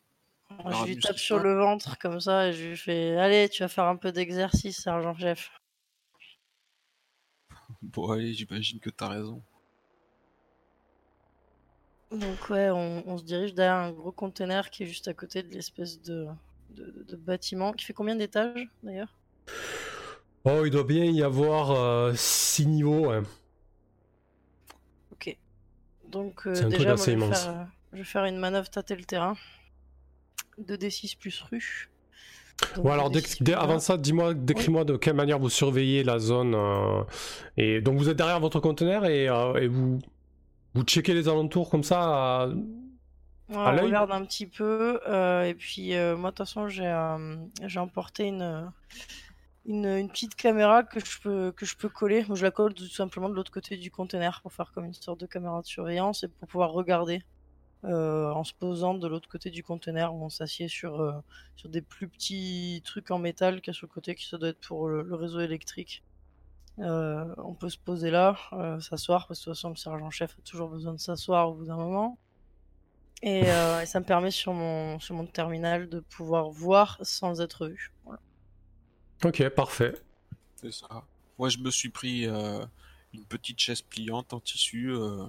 Je 0.50 0.84
lui 0.86 0.98
tape 0.98 1.18
sur 1.18 1.40
le 1.40 1.58
ventre 1.58 1.98
comme 1.98 2.20
ça 2.20 2.48
et 2.48 2.52
je 2.52 2.68
lui 2.68 2.76
fais 2.76 3.16
Allez, 3.16 3.48
tu 3.48 3.62
vas 3.62 3.68
faire 3.68 3.84
un 3.84 3.96
peu 3.96 4.12
d'exercice, 4.12 4.80
sergent-chef. 4.80 5.50
bon, 7.82 8.10
allez, 8.12 8.32
j'imagine 8.34 8.78
que 8.78 8.90
t'as 8.90 9.08
raison. 9.08 9.42
Donc, 12.12 12.48
ouais, 12.50 12.70
on, 12.70 13.02
on, 13.08 13.18
se 13.18 13.24
dirige 13.24 13.54
derrière 13.54 13.74
un 13.74 13.90
gros 13.90 14.12
container 14.12 14.70
qui 14.70 14.84
est 14.84 14.86
juste 14.86 15.08
à 15.08 15.14
côté 15.14 15.42
de 15.42 15.52
l'espèce 15.52 16.00
de, 16.00 16.28
de, 16.74 17.16
bâtiment 17.16 17.72
qui 17.72 17.84
fait 17.84 17.92
combien 17.92 18.16
d'étages 18.16 18.68
d'ailleurs? 18.82 19.16
Oh, 20.44 20.62
il 20.64 20.70
doit 20.70 20.84
bien 20.84 21.04
y 21.04 21.22
avoir 21.22 22.14
6 22.16 22.62
euh, 22.62 22.66
niveaux. 22.66 23.12
Ok. 25.12 25.36
Donc, 26.08 26.46
euh, 26.46 26.52
déjà, 26.68 26.96
je, 26.96 27.10
vais 27.10 27.16
faire, 27.16 27.48
euh, 27.48 27.64
je, 27.92 27.98
vais 27.98 28.04
faire, 28.04 28.24
une 28.26 28.36
manœuvre 28.36 28.68
tâter 28.68 28.94
le 28.94 29.04
terrain. 29.04 29.36
2d6 30.60 31.16
plus 31.16 31.42
rue. 31.50 31.90
Bon, 32.76 32.90
alors 32.90 33.10
avant 33.56 33.80
ça, 33.80 33.96
dis-moi, 33.96 34.32
décris-moi 34.34 34.84
de 34.84 34.96
quelle 34.96 35.14
manière 35.14 35.40
vous 35.40 35.50
surveillez 35.50 36.04
la 36.04 36.20
zone. 36.20 36.56
et 37.56 37.80
donc 37.80 37.98
vous 37.98 38.08
êtes 38.08 38.16
derrière 38.16 38.38
votre 38.38 38.60
conteneur 38.60 39.06
et, 39.06 39.24
et, 39.24 39.66
vous 39.66 39.98
vous 40.74 40.82
checkez 40.84 41.14
les 41.14 41.28
alentours 41.28 41.68
comme 41.68 41.82
ça 41.82 42.48
on 43.56 43.82
regarde 43.82 44.10
un 44.10 44.24
petit 44.24 44.46
peu. 44.46 45.00
Euh, 45.06 45.44
et 45.44 45.54
puis, 45.54 45.94
euh, 45.94 46.16
moi, 46.16 46.30
de 46.30 46.36
toute 46.36 46.46
façon, 46.46 46.68
j'ai 46.68 46.86
euh, 46.86 47.36
emporté 47.76 48.24
une, 48.24 48.70
une, 49.66 50.08
petite 50.08 50.34
caméra 50.34 50.82
que 50.82 51.00
je 51.00 51.20
peux, 51.20 51.52
que 51.52 51.66
je 51.66 51.76
peux 51.76 51.88
coller. 51.88 52.24
Je 52.32 52.44
la 52.44 52.50
colle 52.50 52.74
tout 52.74 52.86
simplement 52.86 53.28
de 53.28 53.34
l'autre 53.34 53.52
côté 53.52 53.76
du 53.76 53.90
conteneur 53.90 54.40
pour 54.42 54.52
faire 54.52 54.72
comme 54.72 54.84
une 54.84 54.94
sorte 54.94 55.20
de 55.20 55.26
caméra 55.26 55.60
de 55.60 55.66
surveillance 55.66 56.24
et 56.24 56.28
pour 56.28 56.48
pouvoir 56.48 56.72
regarder 56.72 57.22
en 57.86 58.44
se 58.44 58.54
posant 58.54 58.94
de 58.94 59.06
l'autre 59.06 59.28
côté 59.28 59.50
du 59.50 59.62
conteneur 59.62 60.14
où 60.14 60.24
on 60.24 60.30
s'assied 60.30 60.68
sur, 60.68 61.22
sur 61.54 61.68
des 61.68 61.82
plus 61.82 62.08
petits 62.08 62.80
trucs 62.82 63.10
en 63.10 63.18
métal 63.18 63.60
qu'il 63.60 63.74
y 63.74 63.76
a 63.76 63.78
sur 63.78 63.86
le 63.86 63.92
côté 63.92 64.14
qui 64.14 64.26
ça 64.26 64.38
doit 64.38 64.48
être 64.48 64.66
pour 64.66 64.88
le, 64.88 65.14
réseau 65.14 65.40
électrique. 65.40 66.02
on 66.78 67.54
peut 67.60 67.68
se 67.68 67.76
poser 67.76 68.10
là, 68.10 68.38
s'asseoir, 68.80 69.26
parce 69.26 69.40
que 69.40 69.50
de 69.50 69.50
toute 69.50 69.58
façon 69.58 69.68
le 69.68 69.76
sergent-chef 69.76 70.34
a 70.38 70.42
toujours 70.48 70.70
besoin 70.70 70.94
de 70.94 70.98
s'asseoir 70.98 71.50
au 71.50 71.54
bout 71.56 71.66
d'un 71.66 71.76
moment. 71.76 72.16
Euh, 73.24 73.80
et, 73.80 73.86
ça 73.86 74.00
me 74.00 74.04
permet 74.04 74.30
sur 74.30 74.52
mon, 74.52 74.98
sur 74.98 75.14
mon 75.14 75.26
terminal 75.26 75.88
de 75.88 76.00
pouvoir 76.00 76.50
voir 76.50 76.98
sans 77.02 77.40
être 77.40 77.68
vu. 77.68 77.92
Ok, 79.24 79.48
parfait. 79.50 79.94
C'est 80.56 80.72
ça. 80.72 81.04
Moi, 81.38 81.48
je 81.48 81.58
me 81.58 81.70
suis 81.70 81.88
pris 81.88 82.26
euh, 82.26 82.64
une 83.12 83.24
petite 83.24 83.58
chaise 83.58 83.82
pliante 83.82 84.34
en 84.34 84.40
tissu. 84.40 84.90
Euh, 84.90 85.24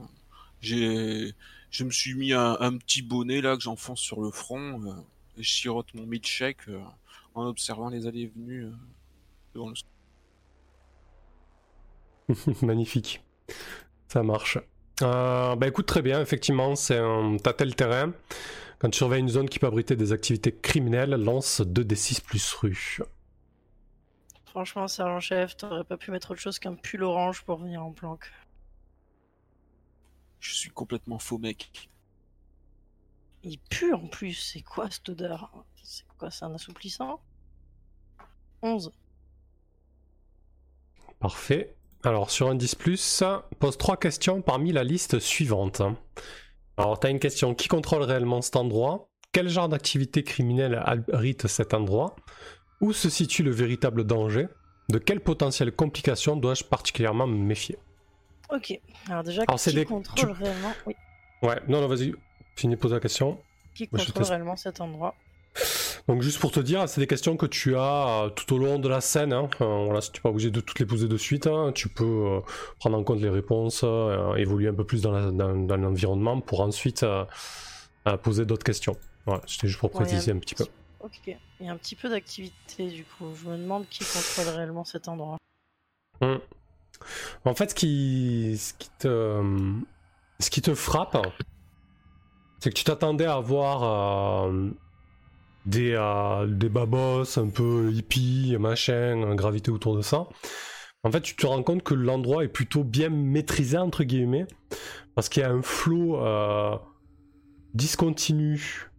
j'ai, 0.59 1.33
je 1.69 1.83
me 1.83 1.91
suis 1.91 2.15
mis 2.15 2.33
un, 2.33 2.77
petit 2.77 3.01
bonnet 3.01 3.41
là 3.41 3.55
que 3.55 3.61
j'enfonce 3.61 4.01
sur 4.01 4.21
le 4.21 4.31
front 4.31 5.05
et 5.37 5.43
je 5.43 5.49
sirote 5.49 5.93
mon 5.93 6.05
milkshake 6.05 6.69
en 7.33 7.45
observant 7.45 7.89
les 7.89 8.07
allées 8.07 8.21
et 8.21 8.27
venues 8.27 8.67
devant 9.53 9.69
le. 9.69 9.75
Magnifique. 12.65 13.21
Ça 14.07 14.23
marche. 14.23 14.57
Euh, 15.01 15.55
bah 15.55 15.67
écoute, 15.67 15.85
très 15.85 16.01
bien, 16.01 16.21
effectivement, 16.21 16.75
c'est 16.75 16.97
un 16.97 17.37
tel 17.37 17.75
terrain. 17.75 18.13
Quand 18.79 18.89
tu 18.89 18.97
surveilles 18.97 19.21
une 19.21 19.29
zone 19.29 19.49
qui 19.49 19.59
peut 19.59 19.67
abriter 19.67 19.95
des 19.95 20.11
activités 20.11 20.53
criminelles, 20.53 21.11
lance 21.11 21.61
2d6 21.61 22.21
plus 22.21 22.53
rue. 22.53 22.99
Franchement, 24.45 24.87
sergent-chef, 24.87 25.57
t'aurais 25.57 25.83
pas 25.83 25.97
pu 25.97 26.11
mettre 26.11 26.31
autre 26.31 26.39
chose 26.39 26.59
qu'un 26.59 26.75
pull 26.75 27.03
orange 27.03 27.43
pour 27.43 27.57
venir 27.57 27.83
en 27.83 27.91
planque. 27.91 28.31
Je 30.39 30.53
suis 30.53 30.69
complètement 30.69 31.19
faux 31.19 31.37
mec. 31.37 31.89
Il 33.43 33.59
pue 33.59 33.93
en 33.93 34.07
plus, 34.07 34.33
c'est 34.33 34.61
quoi 34.61 34.89
cette 34.89 35.09
odeur? 35.09 35.51
C'est 35.83 36.05
quoi, 36.17 36.31
c'est 36.31 36.45
un 36.45 36.53
assouplissant? 36.53 37.21
11. 38.61 38.91
Parfait. 41.19 41.75
Alors 42.05 42.29
sur 42.29 42.49
un 42.49 42.55
10 42.55 42.75
pose 43.57 43.77
trois 43.79 43.97
questions 43.97 44.43
parmi 44.43 44.71
la 44.71 44.83
liste 44.83 45.17
suivante. 45.17 45.81
Alors 46.77 46.99
tu 46.99 47.07
as 47.07 47.09
une 47.09 47.19
question 47.19 47.55
qui 47.55 47.67
contrôle 47.67 48.03
réellement 48.03 48.43
cet 48.43 48.57
endroit. 48.57 49.09
Quel 49.31 49.49
genre 49.49 49.67
d'activité 49.67 50.21
criminelle 50.21 50.79
abrite 50.85 51.47
cet 51.47 51.73
endroit? 51.73 52.15
Où 52.79 52.93
se 52.93 53.09
situe 53.09 53.41
le 53.41 53.49
véritable 53.49 54.03
danger? 54.03 54.47
De 54.89 54.99
quelles 54.99 55.19
potentielles 55.19 55.71
complications 55.71 56.35
dois-je 56.35 56.63
particulièrement 56.63 57.25
me 57.25 57.37
méfier? 57.37 57.79
Ok. 58.53 58.79
Alors 59.09 59.23
déjà, 59.23 59.43
qui 59.47 59.73
des... 59.73 59.85
contrôle 59.85 60.29
réellement? 60.29 60.73
Oui. 60.85 60.93
Ouais, 61.41 61.59
non, 61.67 61.81
non, 61.81 61.87
vas-y, 61.87 62.13
finis 62.55 62.75
de 62.75 62.79
poser 62.79 62.93
la 62.93 62.99
question. 62.99 63.39
Qui 63.73 63.87
contrôle 63.87 64.23
réellement 64.23 64.55
cet 64.55 64.79
endroit? 64.79 65.15
Donc 66.07 66.21
juste 66.21 66.39
pour 66.39 66.51
te 66.51 66.59
dire, 66.59 66.87
c'est 66.87 67.01
des 67.01 67.07
questions 67.07 67.35
que 67.35 67.47
tu 67.47 67.75
as 67.75 68.25
euh, 68.25 68.29
tout 68.29 68.53
au 68.53 68.59
long 68.59 68.77
de 68.77 68.87
la 68.87 69.01
scène. 69.01 69.33
Hein. 69.33 69.49
Euh, 69.61 69.85
voilà, 69.85 70.01
si 70.01 70.11
tu 70.11 70.19
n'es 70.19 70.21
pas 70.21 70.29
obligé 70.29 70.51
de 70.51 70.61
toutes 70.61 70.79
les 70.79 70.85
poser 70.85 71.07
de 71.07 71.17
suite, 71.17 71.47
hein. 71.47 71.71
tu 71.73 71.89
peux 71.89 72.03
euh, 72.03 72.39
prendre 72.79 72.97
en 72.97 73.03
compte 73.03 73.21
les 73.21 73.29
réponses, 73.29 73.83
évoluer 74.37 74.67
un 74.67 74.73
peu 74.73 74.85
plus 74.85 75.01
dans 75.01 75.11
l'environnement 75.11 76.41
pour 76.41 76.61
ensuite 76.61 77.05
poser 78.21 78.45
d'autres 78.45 78.63
questions. 78.63 78.95
Voilà, 79.25 79.41
c'était 79.47 79.67
juste 79.67 79.79
pour 79.79 79.89
préciser 79.89 80.31
un, 80.31 80.37
petit 80.37 80.53
peu. 80.53 80.65
Ok, 80.99 81.19
il 81.25 81.65
y 81.65 81.69
a 81.69 81.71
un 81.71 81.77
petit 81.77 81.95
peu 81.95 82.09
d'activité 82.09 82.87
du 82.87 83.03
coup. 83.03 83.33
Je 83.33 83.49
me 83.49 83.57
demande 83.57 83.87
qui 83.89 84.03
contrôle 84.03 84.53
réellement 84.55 84.83
cet 84.83 85.07
endroit. 85.07 85.37
Hum. 86.21 86.39
En 87.45 87.55
fait, 87.55 87.71
ce 87.71 87.75
qui, 87.75 88.57
ce 88.59 88.73
qui, 88.75 88.89
te... 88.99 89.41
ce 90.39 90.49
qui 90.51 90.61
te 90.61 90.75
frappe, 90.75 91.17
c'est 92.59 92.69
que 92.69 92.75
tu 92.75 92.83
t'attendais 92.83 93.25
à 93.25 93.39
voir 93.39 94.51
des, 95.65 95.93
euh, 95.97 96.45
babos 96.69 97.37
un 97.37 97.49
peu 97.49 97.91
hippie, 97.91 98.55
machin, 98.59 99.35
gravité 99.35 99.71
autour 99.71 99.95
de 99.95 100.01
ça. 100.01 100.27
En 101.05 101.11
fait, 101.11 101.21
tu 101.21 101.35
te 101.35 101.45
rends 101.45 101.61
compte 101.61 101.83
que 101.83 101.93
l'endroit 101.93 102.43
est 102.43 102.49
plutôt 102.49 102.83
bien 102.83 103.09
maîtrisé, 103.09 103.77
entre 103.77 104.03
guillemets, 104.03 104.47
parce 105.13 105.29
qu'il 105.29 105.43
y 105.43 105.45
a 105.45 105.51
un 105.51 105.61
flot 105.61 106.19
euh, 106.19 106.75
discontinu 107.75 108.89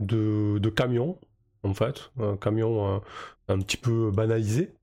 de, 0.00 0.68
camions, 0.68 1.18
en 1.62 1.72
fait, 1.72 2.10
un 2.20 2.36
camion 2.36 2.96
euh, 2.96 2.98
un 3.48 3.58
petit 3.58 3.78
peu 3.78 4.10
banalisé, 4.10 4.74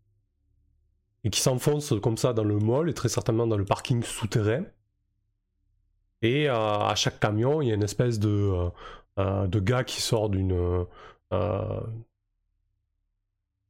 et 1.23 1.29
qui 1.29 1.39
s'enfonce 1.39 1.93
comme 2.01 2.17
ça 2.17 2.33
dans 2.33 2.43
le 2.43 2.57
mall 2.57 2.89
et 2.89 2.95
très 2.95 3.09
certainement 3.09 3.45
dans 3.45 3.57
le 3.57 3.65
parking 3.65 4.01
souterrain. 4.01 4.63
Et 6.23 6.47
à 6.47 6.93
chaque 6.95 7.19
camion, 7.19 7.61
il 7.61 7.67
y 7.67 7.71
a 7.71 7.75
une 7.75 7.83
espèce 7.83 8.19
de, 8.19 8.29
euh, 8.29 8.69
de 9.47 9.59
gars 9.59 9.83
qui 9.83 10.01
sort 10.01 10.29
d'une 10.29 10.85
euh, 11.33 11.79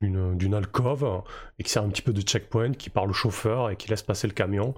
d'une 0.02 0.56
alcôve 0.56 1.22
et 1.60 1.64
qui 1.64 1.70
sert 1.70 1.84
un 1.84 1.90
petit 1.90 2.02
peu 2.02 2.12
de 2.12 2.22
checkpoint, 2.22 2.72
qui 2.74 2.90
parle 2.90 3.12
au 3.12 3.14
chauffeur 3.14 3.70
et 3.70 3.76
qui 3.76 3.88
laisse 3.88 4.02
passer 4.02 4.26
le 4.26 4.34
camion. 4.34 4.74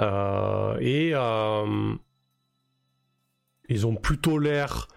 Euh, 0.00 0.78
et 0.80 1.10
ils 3.68 3.86
ont 3.86 3.96
plutôt 3.96 4.38
l'air 4.38 4.88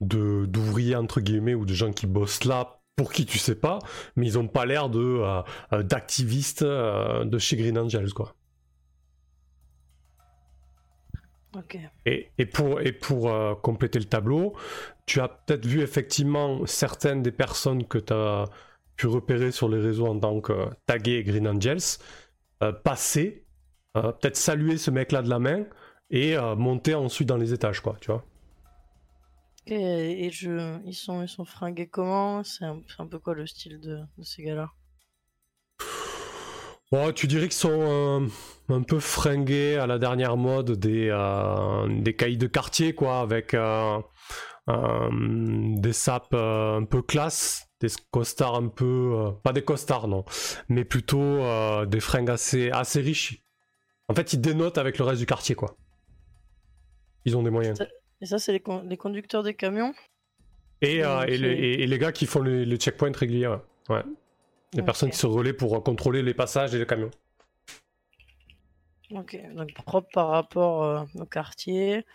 d'ouvriers 0.00 0.96
entre 0.96 1.20
guillemets 1.20 1.54
ou 1.54 1.64
de 1.64 1.72
gens 1.72 1.92
qui 1.92 2.06
bossent 2.06 2.44
là 2.44 2.82
pour 2.94 3.10
qui 3.10 3.24
tu 3.24 3.38
sais 3.38 3.54
pas, 3.54 3.78
mais 4.16 4.26
ils 4.26 4.38
ont 4.38 4.48
pas 4.48 4.66
l'air 4.66 4.90
de 4.90 5.22
d'activistes 5.82 6.62
de 6.62 7.38
chez 7.38 7.56
Green 7.56 7.78
Angels 7.78 8.12
quoi. 8.12 8.34
Et, 12.06 12.46
pour, 12.46 12.80
et 12.80 12.92
pour 12.92 13.30
euh, 13.30 13.54
compléter 13.54 13.98
le 13.98 14.06
tableau, 14.06 14.54
tu 15.06 15.20
as 15.20 15.28
peut-être 15.28 15.66
vu 15.66 15.80
effectivement 15.80 16.64
certaines 16.66 17.22
des 17.22 17.32
personnes 17.32 17.84
que 17.86 17.98
tu 17.98 18.12
as 18.12 18.44
pu 18.96 19.06
repérer 19.06 19.50
sur 19.50 19.68
les 19.68 19.80
réseaux 19.80 20.06
en 20.06 20.18
tant 20.18 20.40
que 20.40 20.68
tagué 20.86 21.22
Green 21.24 21.48
Angels 21.48 21.98
euh, 22.62 22.72
passer, 22.72 23.44
euh, 23.96 24.12
peut-être 24.12 24.36
saluer 24.36 24.78
ce 24.78 24.90
mec-là 24.90 25.22
de 25.22 25.28
la 25.28 25.38
main 25.38 25.64
et 26.10 26.36
monter 26.58 26.94
ensuite 26.94 27.26
dans 27.26 27.38
les 27.38 27.54
étages, 27.54 27.80
quoi, 27.80 27.96
tu 27.98 28.08
vois. 28.08 28.22
Et, 29.66 30.28
je, 30.30 30.78
ils, 30.84 30.92
sont, 30.92 31.22
ils 31.22 31.28
sont 31.28 31.46
fringués 31.46 31.86
comment? 31.86 32.44
C'est 32.44 32.66
un, 32.66 33.06
peu 33.06 33.18
quoi 33.18 33.34
le 33.34 33.46
style 33.46 33.80
de 33.80 34.02
ces 34.22 34.42
gars-là? 34.42 34.68
Tu 37.14 37.26
dirais 37.26 37.44
qu'ils 37.44 37.52
sont 37.52 37.80
euh, 37.80 38.26
un 38.68 38.82
peu 38.82 39.00
fringués 39.00 39.76
à 39.76 39.86
la 39.86 39.98
dernière 39.98 40.36
mode 40.36 40.72
des, 40.72 41.08
euh, 41.10 41.86
des 41.88 42.14
cahiers 42.14 42.36
de 42.36 42.46
quartier, 42.46 42.94
quoi, 42.94 43.20
avec 43.20 43.54
euh, 43.54 43.98
des 44.68 45.92
sapes 45.92 46.34
un 46.34 46.84
peu 46.84 47.02
classe, 47.02 47.66
des 47.80 47.88
costards 48.10 48.56
un 48.56 48.68
peu. 48.68 49.32
pas 49.42 49.52
des 49.52 49.62
costards, 49.62 50.06
non, 50.06 50.24
mais 50.68 50.84
plutôt 50.84 51.40
des 51.86 52.00
fringues 52.00 52.30
assez, 52.30 52.70
assez 52.70 53.00
riches. 53.00 53.42
En 54.08 54.14
fait, 54.14 54.34
ils 54.34 54.40
dénotent 54.40 54.78
avec 54.78 54.98
le 54.98 55.04
reste 55.04 55.20
du 55.20 55.26
quartier, 55.26 55.54
quoi. 55.54 55.76
Ils 57.24 57.36
ont 57.36 57.42
des 57.42 57.50
moyens. 57.50 57.80
Et 58.20 58.26
ça, 58.26 58.38
c'est 58.38 58.52
les, 58.52 58.62
les, 58.84 58.96
conducteurs 58.96 59.42
des 59.42 59.54
camions? 59.54 59.94
Et, 60.80 60.98
et, 60.98 61.38
les, 61.38 61.86
les, 61.86 61.98
gars 61.98 62.12
qui 62.12 62.26
font 62.26 62.42
les, 62.42 62.76
checkpoints 62.76 63.12
réguliers, 63.16 63.56
ouais. 63.88 64.02
Les 64.74 64.82
personnes 64.82 65.10
qui 65.10 65.18
se 65.18 65.26
relaient 65.26 65.52
pour 65.52 65.82
contrôler 65.82 66.22
les 66.22 66.34
passages 66.34 66.74
et 66.74 66.78
les 66.78 66.86
camions. 66.86 67.10
Ok, 69.14 69.38
donc 69.54 69.74
propre 69.74 70.08
par 70.12 70.28
rapport 70.28 70.84
euh, 70.84 71.04
au 71.16 71.26
quartier 71.26 72.06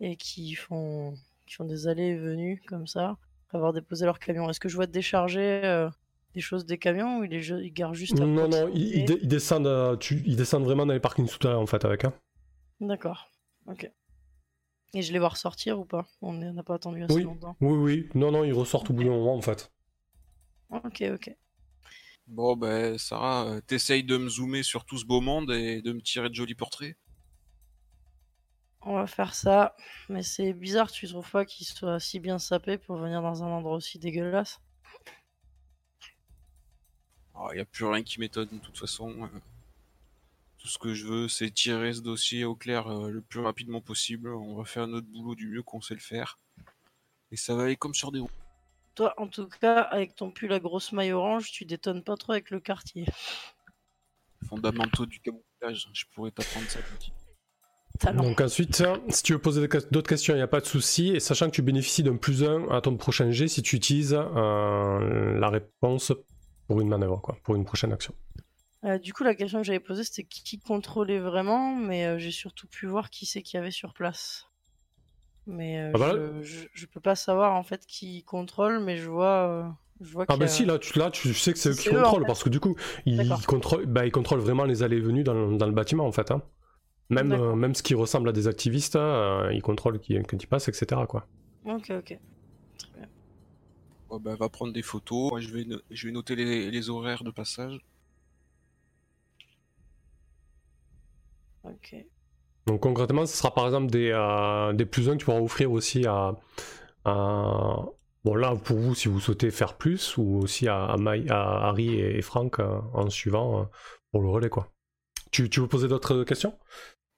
et 0.00 0.16
qui 0.16 0.54
font, 0.54 1.14
qui 1.46 1.54
font 1.54 1.64
des 1.64 1.86
allées 1.86 2.08
et 2.08 2.16
venues 2.16 2.62
comme 2.66 2.86
ça, 2.86 3.16
après 3.46 3.58
avoir 3.58 3.72
déposé 3.74 4.06
leur 4.06 4.18
camion. 4.18 4.48
Est-ce 4.48 4.60
que 4.60 4.68
je 4.68 4.76
vois 4.76 4.86
décharger 4.86 5.60
euh, 5.64 5.90
des 6.34 6.40
choses 6.40 6.64
des 6.64 6.78
camions 6.78 7.18
ou 7.18 7.24
ils, 7.24 7.34
ils 7.34 7.72
garent 7.72 7.94
juste 7.94 8.18
Non, 8.18 8.48
non, 8.48 8.70
ils, 8.72 9.04
descendent, 9.28 9.66
euh, 9.66 9.96
ils 10.10 10.36
descendent 10.36 10.64
vraiment 10.64 10.86
dans 10.86 10.94
les 10.94 11.00
parkings 11.00 11.28
souterrains 11.28 11.56
en 11.56 11.66
fait 11.66 11.84
avec. 11.84 12.04
Hein. 12.04 12.14
D'accord, 12.80 13.30
ok. 13.66 13.90
Et 14.94 15.02
je 15.02 15.12
les 15.12 15.18
vois 15.18 15.28
ressortir 15.28 15.78
ou 15.78 15.84
pas? 15.84 16.06
On 16.22 16.32
n'a 16.32 16.62
pas 16.62 16.76
attendu 16.76 17.02
assez 17.02 17.22
longtemps. 17.22 17.56
Oui, 17.60 17.76
oui, 17.76 18.08
non, 18.14 18.30
non, 18.30 18.44
ils 18.44 18.54
ressortent 18.54 18.88
au 18.88 18.94
bout 18.94 19.04
d'un 19.04 19.10
moment 19.10 19.34
en 19.34 19.42
fait. 19.42 19.70
Ok, 20.70 21.04
ok. 21.12 21.36
Bon, 22.26 22.56
ben, 22.56 22.98
Sarah, 22.98 23.46
euh, 23.46 23.60
t'essayes 23.60 24.02
de 24.02 24.16
me 24.16 24.28
zoomer 24.28 24.64
sur 24.64 24.84
tout 24.84 24.98
ce 24.98 25.04
beau 25.04 25.20
monde 25.20 25.52
et 25.52 25.80
de 25.80 25.92
me 25.92 26.00
tirer 26.00 26.28
de 26.28 26.34
jolis 26.34 26.56
portraits 26.56 26.96
On 28.80 28.94
va 28.94 29.06
faire 29.06 29.32
ça, 29.32 29.76
mais 30.08 30.24
c'est 30.24 30.52
bizarre, 30.52 30.90
tu 30.90 31.06
trouves 31.06 31.30
pas 31.30 31.44
qu'il 31.44 31.66
soit 31.66 32.00
si 32.00 32.18
bien 32.18 32.40
sapé 32.40 32.78
pour 32.78 32.96
venir 32.96 33.22
dans 33.22 33.44
un 33.44 33.46
endroit 33.46 33.76
aussi 33.76 34.00
dégueulasse? 34.00 34.58
Il 37.36 37.50
ah, 37.50 37.54
n'y 37.54 37.60
a 37.60 37.64
plus 37.64 37.84
rien 37.84 38.02
qui 38.02 38.18
m'étonne 38.18 38.48
de 38.50 38.58
toute 38.58 38.78
façon. 38.78 39.10
Euh. 39.22 39.40
Tout 40.58 40.68
ce 40.68 40.78
que 40.78 40.94
je 40.94 41.06
veux, 41.06 41.28
c'est 41.28 41.50
tirer 41.50 41.92
ce 41.92 42.00
dossier 42.00 42.44
au 42.44 42.56
clair 42.56 42.88
euh, 42.88 43.10
le 43.10 43.20
plus 43.20 43.40
rapidement 43.40 43.80
possible. 43.80 44.34
On 44.34 44.56
va 44.56 44.64
faire 44.64 44.88
notre 44.88 45.06
boulot 45.06 45.36
du 45.36 45.46
mieux 45.46 45.62
qu'on 45.62 45.80
sait 45.80 45.94
le 45.94 46.00
faire. 46.00 46.38
Et 47.30 47.36
ça 47.36 47.54
va 47.54 47.64
aller 47.64 47.76
comme 47.76 47.94
sur 47.94 48.10
des 48.10 48.20
roues. 48.20 48.30
Toi, 48.96 49.14
en 49.18 49.28
tout 49.28 49.46
cas, 49.60 49.80
avec 49.82 50.16
ton 50.16 50.30
pull 50.30 50.52
à 50.52 50.58
grosse 50.58 50.90
maille 50.92 51.12
orange, 51.12 51.52
tu 51.52 51.66
détonnes 51.66 52.02
pas 52.02 52.16
trop 52.16 52.32
avec 52.32 52.50
le 52.50 52.60
quartier. 52.60 53.04
Fondamentaux 54.48 55.04
du 55.04 55.20
camouflage, 55.20 55.88
je 55.92 56.04
pourrais 56.14 56.30
t'apprendre 56.30 56.66
ça 56.68 56.80
petit. 56.80 57.12
Donc 58.14 58.40
ensuite, 58.40 58.82
si 59.08 59.22
tu 59.22 59.34
veux 59.34 59.38
poser 59.38 59.66
d'autres 59.90 60.08
questions, 60.08 60.34
il 60.34 60.38
n'y 60.38 60.42
a 60.42 60.48
pas 60.48 60.60
de 60.60 60.66
souci. 60.66 61.08
Et 61.08 61.20
sachant 61.20 61.46
que 61.46 61.54
tu 61.54 61.62
bénéficies 61.62 62.02
d'un 62.02 62.16
plus 62.16 62.42
1 62.42 62.68
à 62.70 62.80
ton 62.80 62.96
prochain 62.96 63.30
jet 63.30 63.48
si 63.48 63.62
tu 63.62 63.76
utilises 63.76 64.14
euh, 64.14 65.38
la 65.38 65.50
réponse 65.50 66.12
pour 66.66 66.80
une 66.80 66.88
manœuvre, 66.88 67.20
quoi, 67.20 67.36
pour 67.42 67.54
une 67.54 67.64
prochaine 67.64 67.92
action. 67.92 68.14
Euh, 68.84 68.98
du 68.98 69.12
coup, 69.12 69.24
la 69.24 69.34
question 69.34 69.58
que 69.58 69.66
j'avais 69.66 69.80
posée, 69.80 70.04
c'était 70.04 70.24
qui 70.24 70.58
contrôlait 70.58 71.18
vraiment, 71.18 71.74
mais 71.74 72.06
euh, 72.06 72.18
j'ai 72.18 72.30
surtout 72.30 72.66
pu 72.66 72.86
voir 72.86 73.10
qui 73.10 73.26
c'est 73.26 73.42
qu'il 73.42 73.58
y 73.58 73.60
avait 73.60 73.70
sur 73.70 73.92
place. 73.94 74.46
Mais 75.46 75.78
euh, 75.78 75.92
ah 75.94 75.98
bah 75.98 76.12
je, 76.42 76.66
je, 76.72 76.86
peux 76.86 77.00
pas 77.00 77.14
savoir 77.14 77.54
en 77.54 77.62
fait 77.62 77.86
qui 77.86 78.24
contrôle, 78.24 78.80
mais 78.80 78.96
je 78.96 79.08
vois. 79.08 79.48
Euh, 79.48 79.68
je 80.00 80.12
vois 80.12 80.24
ah 80.28 80.36
bah 80.36 80.48
si, 80.48 80.64
là 80.64 80.78
tu, 80.78 80.98
là 80.98 81.10
tu 81.10 81.32
sais 81.34 81.52
que 81.52 81.58
c'est 81.58 81.70
eux 81.70 81.74
qui 81.74 81.88
contrôlent, 81.88 82.26
parce 82.26 82.42
que 82.42 82.48
du 82.48 82.60
coup, 82.60 82.74
ils, 83.06 83.32
contrôlent, 83.46 83.86
bah, 83.86 84.04
ils 84.04 84.12
contrôlent 84.12 84.40
vraiment 84.40 84.64
les 84.64 84.82
allées 84.82 84.96
et 84.96 85.00
venues 85.00 85.22
dans, 85.22 85.52
dans 85.52 85.66
le 85.66 85.72
bâtiment 85.72 86.04
en 86.06 86.12
fait. 86.12 86.30
Hein. 86.30 86.42
Même, 87.08 87.32
euh, 87.32 87.54
même 87.54 87.74
ce 87.74 87.82
qui 87.84 87.94
ressemble 87.94 88.28
à 88.28 88.32
des 88.32 88.48
activistes, 88.48 88.98
ils 89.52 89.62
contrôlent 89.62 90.00
qui, 90.00 90.20
quand 90.24 90.42
ils 90.42 90.48
passent, 90.48 90.68
etc. 90.68 91.02
Quoi. 91.08 91.26
Ok, 91.64 91.90
ok. 91.90 92.18
Très 92.78 92.90
bien. 92.98 93.08
Oh 94.10 94.18
bah, 94.18 94.34
va 94.34 94.48
prendre 94.48 94.72
des 94.72 94.82
photos, 94.82 95.40
je 95.40 95.50
vais, 95.50 95.64
je 95.90 96.06
vais 96.06 96.12
noter 96.12 96.34
les, 96.34 96.70
les 96.70 96.90
horaires 96.90 97.22
de 97.22 97.30
passage. 97.30 97.78
Ok. 101.62 101.96
Donc 102.66 102.80
concrètement, 102.80 103.26
ce 103.26 103.36
sera 103.36 103.54
par 103.54 103.66
exemple 103.66 103.86
des, 103.86 104.10
euh, 104.12 104.72
plus 104.86 105.08
1 105.08 105.12
que 105.12 105.18
tu 105.18 105.24
pourras 105.24 105.40
offrir 105.40 105.70
aussi 105.70 106.04
à, 106.06 106.34
Bon 108.24 108.34
là, 108.34 108.56
pour 108.56 108.76
vous, 108.76 108.96
si 108.96 109.06
vous 109.06 109.20
souhaitez 109.20 109.52
faire 109.52 109.76
plus, 109.76 110.16
ou 110.16 110.38
aussi 110.38 110.66
à, 110.66 110.86
à, 110.86 111.68
Harry 111.68 112.00
et, 112.00 112.20
Franck 112.22 112.58
euh, 112.58 112.80
en 112.92 113.08
suivant 113.08 113.60
euh, 113.60 113.64
pour 114.10 114.20
le 114.20 114.28
relais, 114.28 114.48
quoi. 114.48 114.72
Tu, 115.30 115.48
tu 115.48 115.60
veux 115.60 115.68
poser 115.68 115.86
d'autres 115.86 116.24
questions? 116.24 116.58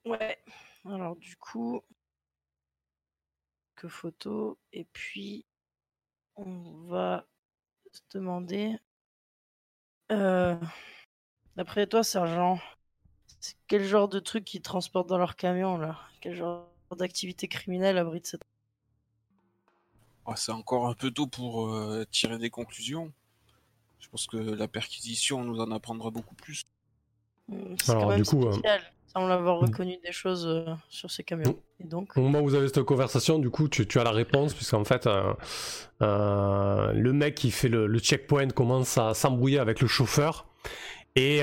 Ouais. 0.04 0.36
Alors 0.84 1.16
du 1.16 1.34
coup... 1.36 1.80
Que 3.76 3.88
photo. 3.88 4.58
Et 4.74 4.84
puis... 4.92 5.46
On 6.36 6.86
va 6.88 7.26
se 7.90 8.02
demander... 8.12 8.76
D'après 11.56 11.86
toi, 11.86 12.04
sergent, 12.04 12.60
quel 13.66 13.84
genre 13.84 14.08
de 14.08 14.18
truc 14.18 14.44
qu'ils 14.44 14.62
transportent 14.62 15.08
dans 15.08 15.18
leur 15.18 15.36
camion 15.36 15.76
là? 15.76 15.98
Quel 16.20 16.34
genre 16.34 16.68
d'activité 16.96 17.48
criminelle 17.48 17.98
abrite 17.98 18.26
cette 18.26 18.42
ah, 20.26 20.34
C'est 20.36 20.52
encore 20.52 20.88
un 20.88 20.94
peu 20.94 21.10
tôt 21.10 21.26
pour 21.26 21.68
euh, 21.68 22.04
tirer 22.10 22.38
des 22.38 22.50
conclusions. 22.50 23.12
Je 24.00 24.08
pense 24.08 24.26
que 24.26 24.36
la 24.36 24.68
perquisition 24.68 25.44
nous 25.44 25.60
en 25.60 25.70
apprendra 25.70 26.10
beaucoup 26.10 26.34
plus. 26.34 26.64
Alors, 27.88 28.14
du 28.14 28.24
coup, 28.24 28.44
semble 29.08 29.32
avoir 29.32 29.58
reconnu 29.58 29.98
des 30.04 30.12
choses 30.12 30.46
euh, 30.46 30.64
sur 30.88 31.10
ces 31.10 31.24
camions. 31.24 31.56
Et 31.80 31.84
donc... 31.84 32.16
Au 32.16 32.20
moment 32.20 32.40
où 32.40 32.44
vous 32.44 32.54
avez 32.54 32.68
cette 32.68 32.82
conversation, 32.82 33.38
du 33.38 33.50
coup, 33.50 33.68
tu, 33.68 33.86
as 33.98 34.04
la 34.04 34.10
réponse, 34.10 34.54
puisqu'en 34.54 34.84
fait, 34.84 35.06
euh, 35.06 35.32
euh, 36.02 36.92
le 36.92 37.12
mec 37.12 37.34
qui 37.34 37.50
fait 37.50 37.68
le, 37.68 37.98
checkpoint 37.98 38.48
commence 38.48 38.98
à 38.98 39.14
s'embrouiller 39.14 39.58
avec 39.58 39.80
le 39.80 39.88
chauffeur. 39.88 40.46
Et 41.18 41.40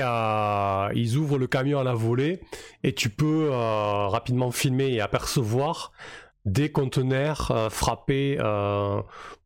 ils 0.94 1.16
ouvrent 1.16 1.38
le 1.38 1.46
camion 1.46 1.78
à 1.78 1.84
la 1.84 1.92
volée. 1.92 2.40
Et 2.82 2.94
tu 2.94 3.10
peux 3.10 3.50
rapidement 3.50 4.50
filmer 4.50 4.88
et 4.88 5.00
apercevoir 5.02 5.92
des 6.46 6.72
conteneurs 6.72 7.70
frappés 7.70 8.36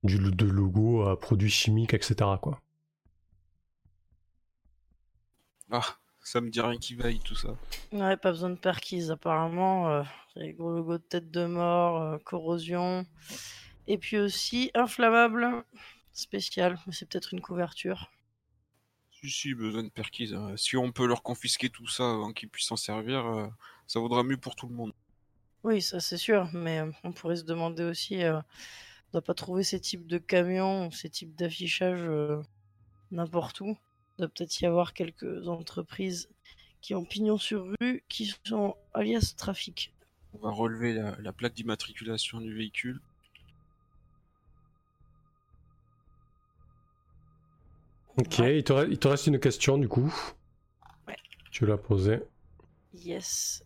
du, 0.05 0.19
de 0.19 0.47
logo 0.47 1.16
produits 1.16 1.51
chimiques, 1.51 1.94
etc. 1.94 2.15
Quoi. 2.40 2.61
Ah, 5.73 5.82
ça 6.20 6.40
me 6.40 6.51
dit 6.51 6.61
rien 6.61 6.77
qui 6.78 6.94
vaille 6.94 7.20
tout 7.20 7.36
ça. 7.36 7.57
Ouais, 7.93 8.16
pas 8.16 8.32
besoin 8.32 8.51
de 8.51 8.59
perquise 8.59 9.11
apparemment. 9.11 9.89
Euh, 9.89 10.02
les 10.35 10.52
gros 10.52 10.70
logos 10.70 10.98
de 10.98 11.02
tête 11.02 11.31
de 11.31 11.47
mort, 11.47 12.02
euh, 12.02 12.19
corrosion. 12.19 13.07
Et 13.86 13.97
puis 13.98 14.19
aussi 14.19 14.70
inflammable 14.74 15.65
spécial, 16.12 16.78
mais 16.86 16.93
c'est 16.93 17.09
peut-être 17.09 17.35
une 17.35 17.40
couverture. 17.40 18.11
Si, 19.23 19.31
si, 19.31 19.55
besoin 19.55 19.83
de 19.83 19.89
perquise. 19.89 20.35
Hein. 20.35 20.57
Si 20.57 20.77
on 20.77 20.93
peut 20.93 21.07
leur 21.07 21.23
confisquer 21.23 21.71
tout 21.71 21.87
ça 21.87 22.11
avant 22.11 22.33
qu'ils 22.33 22.49
puissent 22.49 22.67
s'en 22.67 22.77
servir, 22.77 23.27
euh, 23.27 23.47
ça 23.87 24.01
vaudra 24.01 24.23
mieux 24.23 24.37
pour 24.37 24.57
tout 24.57 24.69
le 24.69 24.75
monde. 24.75 24.93
Oui, 25.63 25.83
ça 25.83 26.01
c'est 26.01 26.17
sûr, 26.17 26.49
mais 26.55 26.81
euh, 26.81 26.91
on 27.05 27.13
pourrait 27.13 27.37
se 27.37 27.45
demander 27.45 27.85
aussi, 27.85 28.23
on 28.25 28.43
doit 29.13 29.23
pas 29.23 29.35
trouver 29.35 29.63
ces 29.63 29.81
types 29.81 30.07
de 30.07 30.19
camions, 30.19 30.91
ces 30.91 31.11
types 31.11 31.35
d'affichage 31.37 32.01
n'importe 33.11 33.61
où 33.61 33.77
doit 34.21 34.29
peut-être 34.29 34.61
y 34.61 34.67
avoir 34.67 34.93
quelques 34.93 35.49
entreprises 35.49 36.29
qui 36.81 36.95
ont 36.95 37.05
pignon 37.05 37.39
sur 37.39 37.67
rue, 37.81 38.05
qui 38.09 38.33
sont 38.45 38.77
alias 38.95 39.35
trafic. 39.37 39.93
On 40.33 40.39
va 40.39 40.51
relever 40.51 40.93
la, 40.93 41.33
plaque 41.33 41.55
d'immatriculation 41.55 42.41
du 42.41 42.55
véhicule. 42.55 43.01
Ok, 48.21 48.39
il, 48.39 48.63
te 48.65 49.09
reste 49.09 49.27
une 49.27 49.39
question 49.39 49.79
du 49.79 49.89
coup. 49.89 50.15
Ouais. 51.09 51.17
Tu 51.51 51.67
l'as 51.67 51.77
posée. 51.77 52.21
Yes. 52.93 53.65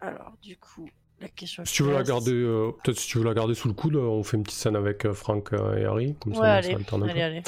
Alors, 0.00 0.32
du 0.42 0.56
coup, 0.56 0.88
la 1.20 1.28
question. 1.28 1.64
Si 1.64 1.74
tu 1.74 1.82
veux 1.82 1.92
la 1.92 2.02
garder, 2.02 2.32
euh, 2.32 2.72
peut-être 2.82 2.98
si 2.98 3.08
tu 3.08 3.18
veux 3.18 3.24
la 3.24 3.34
garder 3.34 3.54
sous 3.54 3.68
le 3.68 3.74
coude, 3.74 3.96
on 3.96 4.22
fait 4.22 4.36
une 4.36 4.42
petite 4.42 4.58
scène 4.58 4.76
avec 4.76 5.06
euh, 5.06 5.14
Franck 5.14 5.52
euh, 5.52 5.76
et 5.76 5.84
Harry. 5.84 6.14
Comme 6.20 6.32
ouais, 6.32 6.38
ça, 6.38 6.54
allez, 6.54 6.76
allez, 6.92 7.22
allez. 7.22 7.42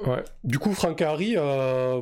Ouais. 0.00 0.24
Du 0.42 0.58
coup, 0.58 0.72
Franck 0.74 1.00
et 1.00 1.04
Harry, 1.04 1.34
euh, 1.36 2.00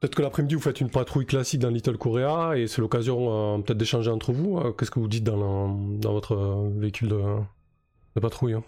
peut-être 0.00 0.14
que 0.14 0.22
l'après-midi 0.22 0.54
vous 0.54 0.60
faites 0.60 0.80
une 0.80 0.90
patrouille 0.90 1.26
classique 1.26 1.60
dans 1.60 1.70
Little 1.70 1.96
Korea 1.96 2.56
et 2.56 2.66
c'est 2.66 2.80
l'occasion 2.80 3.56
euh, 3.56 3.58
peut-être 3.58 3.78
d'échanger 3.78 4.10
entre 4.10 4.32
vous. 4.32 4.58
Euh, 4.58 4.72
qu'est-ce 4.72 4.90
que 4.90 5.00
vous 5.00 5.08
dites 5.08 5.24
dans, 5.24 5.68
dans 5.68 6.12
votre 6.12 6.36
véhicule 6.76 7.08
de, 7.08 8.20
patrouille 8.20 8.54
hein? 8.54 8.64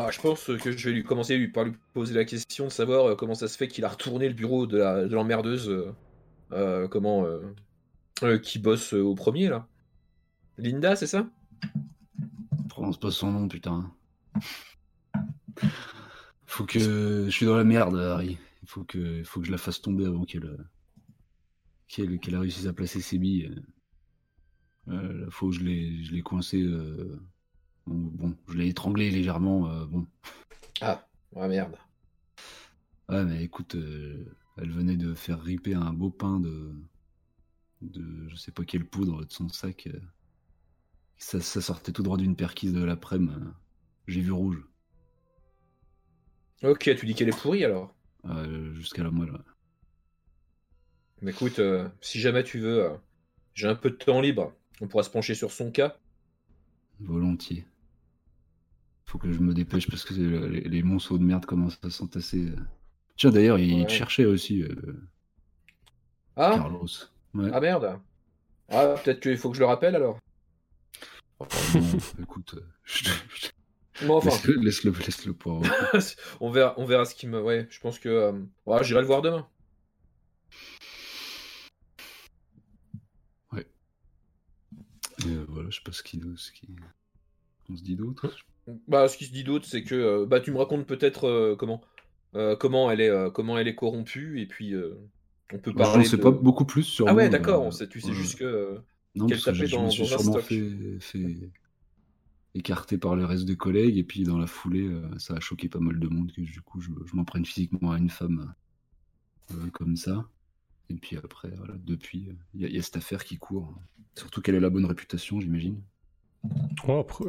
Bah, 0.00 0.10
Je 0.10 0.20
pense 0.20 0.44
que 0.44 0.76
je 0.76 0.88
vais 0.88 0.94
lui 0.94 1.04
commencer 1.04 1.46
par 1.48 1.64
lui 1.64 1.74
poser 1.92 2.14
la 2.14 2.24
question 2.24 2.66
de 2.66 2.70
savoir 2.70 3.16
comment 3.16 3.34
ça 3.34 3.48
se 3.48 3.56
fait 3.56 3.68
qu'il 3.68 3.84
a 3.84 3.88
retourné 3.88 4.28
le 4.28 4.34
bureau 4.34 4.66
de 4.66 4.78
l'emmerdeuse, 5.10 5.92
comment 6.90 7.26
qui 8.42 8.58
bosse 8.58 8.92
au 8.92 9.14
premier 9.14 9.48
là. 9.48 9.66
Linda, 10.58 10.96
c'est 10.96 11.06
ça? 11.06 11.28
Prononce 12.68 12.98
pas 12.98 13.10
son 13.10 13.32
nom, 13.32 13.48
putain. 13.48 13.90
Faut 16.46 16.64
que 16.64 16.78
je 16.78 17.30
suis 17.30 17.46
dans 17.46 17.56
la 17.56 17.64
merde, 17.64 17.96
Harry. 17.96 18.38
Il 18.62 18.68
faut 18.68 18.84
que, 18.84 19.22
faut 19.24 19.40
que 19.40 19.46
je 19.46 19.52
la 19.52 19.58
fasse 19.58 19.80
tomber 19.80 20.06
avant 20.06 20.24
qu'elle 20.24 20.56
qu'elle 21.88 22.18
qu'elle 22.20 22.36
réussisse 22.36 22.66
à 22.66 22.72
placer 22.72 23.00
ses 23.00 23.18
billes. 23.18 23.62
Euh, 24.88 25.26
faut 25.30 25.50
que 25.50 25.56
je 25.56 25.64
l'ai 25.64 26.02
je 26.04 26.20
coincé. 26.22 26.60
Euh, 26.60 27.20
bon, 27.94 28.36
je 28.48 28.54
l'ai 28.54 28.68
étranglé 28.68 29.10
légèrement. 29.10 29.68
Euh, 29.68 29.86
bon. 29.86 30.06
Ah, 30.80 31.06
ouais, 31.32 31.48
merde. 31.48 31.76
Ouais, 33.08 33.24
mais 33.24 33.42
écoute, 33.42 33.74
elle 33.74 34.70
venait 34.70 34.96
de 34.96 35.14
faire 35.14 35.42
riper 35.42 35.74
un 35.74 35.92
beau 35.92 36.10
pain 36.10 36.38
de 36.40 36.72
de 37.82 38.28
je 38.28 38.36
sais 38.36 38.52
pas 38.52 38.64
quelle 38.64 38.84
poudre 38.84 39.24
de 39.24 39.32
son 39.32 39.48
sac. 39.48 39.88
Ça, 41.16 41.40
ça 41.40 41.60
sortait 41.60 41.92
tout 41.92 42.02
droit 42.02 42.16
d'une 42.16 42.36
perquise 42.36 42.72
de 42.72 42.82
l'après-midi. 42.82 43.34
J'ai 44.06 44.20
vu 44.20 44.32
rouge. 44.32 44.62
Ok, 46.62 46.94
tu 46.96 47.06
dis 47.06 47.14
qu'elle 47.14 47.28
est 47.28 47.38
pourrie 47.38 47.64
alors 47.64 47.94
euh, 48.26 48.72
Jusqu'à 48.74 49.02
la 49.02 49.10
moelle. 49.10 49.32
Mais 51.22 51.30
écoute, 51.30 51.58
euh, 51.58 51.88
si 52.00 52.20
jamais 52.20 52.42
tu 52.42 52.58
veux, 52.58 52.84
euh, 52.84 52.96
j'ai 53.54 53.66
un 53.66 53.74
peu 53.74 53.90
de 53.90 53.96
temps 53.96 54.20
libre. 54.20 54.52
On 54.80 54.88
pourra 54.88 55.02
se 55.02 55.10
pencher 55.10 55.34
sur 55.34 55.52
son 55.52 55.70
cas. 55.70 55.98
Volontiers. 57.00 57.66
Faut 59.10 59.18
que 59.18 59.32
je 59.32 59.40
me 59.40 59.52
dépêche 59.52 59.88
parce 59.88 60.04
que 60.04 60.14
les, 60.14 60.82
monceaux 60.84 61.18
de 61.18 61.24
merde 61.24 61.44
commencent 61.44 61.80
à 61.82 61.90
s'entasser. 61.90 62.52
Tiens, 63.16 63.30
d'ailleurs, 63.30 63.58
il 63.58 63.88
cherchait 63.88 64.24
aussi. 64.24 64.64
ah 66.36 66.52
Carlos. 66.54 66.86
Ah 67.52 67.60
merde. 67.60 67.98
Ah, 68.68 68.94
peut-être 69.02 69.18
qu'il 69.18 69.36
faut 69.36 69.50
que 69.50 69.56
je 69.56 69.62
le 69.62 69.66
rappelle 69.66 69.96
alors. 69.96 70.16
Oh, 71.40 71.46
non, 71.74 71.80
écoute, 72.22 72.54
je, 72.84 73.10
laisse-le, 74.62 74.92
laisse-le, 74.92 75.32
pour. 75.32 75.60
on 76.40 76.52
verra, 76.52 76.74
on 76.76 76.84
verra 76.84 77.04
ce 77.04 77.16
qui 77.16 77.26
me. 77.26 77.42
Ouais, 77.42 77.66
je 77.68 77.80
pense 77.80 77.98
que. 77.98 78.08
Euh... 78.08 78.82
j'irai 78.82 79.00
le 79.00 79.08
voir 79.08 79.22
demain. 79.22 79.44
Ouais. 83.50 83.66
Euh, 85.26 85.44
voilà, 85.48 85.68
je 85.68 85.78
sais 85.78 85.82
pas 85.84 85.90
ce 85.90 86.04
qui, 86.04 86.22
ce 86.36 86.52
qui... 86.52 86.76
on 87.68 87.76
se 87.76 87.82
dit 87.82 87.96
d'autre. 87.96 88.32
Bah, 88.88 89.08
ce 89.08 89.16
qui 89.16 89.26
se 89.26 89.32
dit 89.32 89.44
d'autre, 89.44 89.66
c'est 89.66 89.82
que 89.82 89.94
euh, 89.94 90.26
bah, 90.26 90.40
tu 90.40 90.52
me 90.52 90.58
racontes 90.58 90.86
peut-être 90.86 91.26
euh, 91.26 91.56
comment, 91.56 91.80
comment 92.58 92.90
elle 92.90 93.00
est, 93.00 93.32
comment 93.32 93.58
elle 93.58 93.68
est 93.68 93.74
corrompue, 93.74 94.40
et 94.40 94.46
puis 94.46 94.74
on 95.52 95.58
peut 95.58 95.72
parler. 95.72 96.04
Je 96.04 96.10
sais 96.10 96.18
pas 96.18 96.30
beaucoup 96.30 96.64
plus 96.64 96.84
sur. 96.84 97.08
Ah 97.08 97.14
ouais, 97.14 97.28
d'accord. 97.28 97.70
tu 97.90 98.00
sais 98.00 98.12
juste 98.12 98.38
que. 98.38 98.78
Non, 99.16 99.26
qu'elle 99.26 99.42
tapait 99.42 99.66
dans, 99.66 99.82
dans 99.82 100.14
un 100.14 100.18
stock. 100.18 100.40
Fait, 100.40 101.00
fait 101.00 101.50
écarté 102.54 102.98
par 102.98 103.16
le 103.16 103.24
reste 103.24 103.44
des 103.44 103.56
collègues. 103.56 103.98
Et 103.98 104.04
puis 104.04 104.24
dans 104.24 104.38
la 104.38 104.46
foulée, 104.46 104.86
euh, 104.86 105.18
ça 105.18 105.34
a 105.34 105.40
choqué 105.40 105.68
pas 105.68 105.80
mal 105.80 105.98
de 105.98 106.08
monde 106.08 106.32
que 106.32 106.40
du 106.40 106.60
coup 106.60 106.80
je, 106.80 106.90
m'en 107.12 107.24
prenne 107.24 107.44
physiquement 107.44 107.92
à 107.92 107.98
une 107.98 108.10
femme 108.10 108.54
euh, 109.52 109.70
comme 109.72 109.96
ça. 109.96 110.28
Et 110.88 110.94
puis 110.94 111.16
après, 111.16 111.50
voilà, 111.56 111.74
depuis, 111.84 112.30
il 112.54 112.68
y, 112.68 112.78
a 112.78 112.82
cette 112.82 112.96
affaire 112.96 113.24
qui 113.24 113.38
court. 113.38 113.72
Surtout 114.16 114.40
qu'elle 114.40 114.56
a 114.56 114.60
la 114.60 114.70
bonne 114.70 114.86
réputation, 114.86 115.40
j'imagine. 115.40 115.80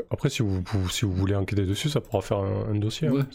Après, 0.10 0.30
si, 0.30 0.42
vous, 0.42 0.64
si 0.90 1.06
vous 1.06 1.14
voulez 1.14 1.36
enquêter 1.36 1.66
dessus, 1.66 1.90
ça 1.90 2.02
pourra 2.02 2.22
faire 2.22 2.38
un, 2.38 2.76
dossier. 2.76 3.08
Hein. 3.08 3.28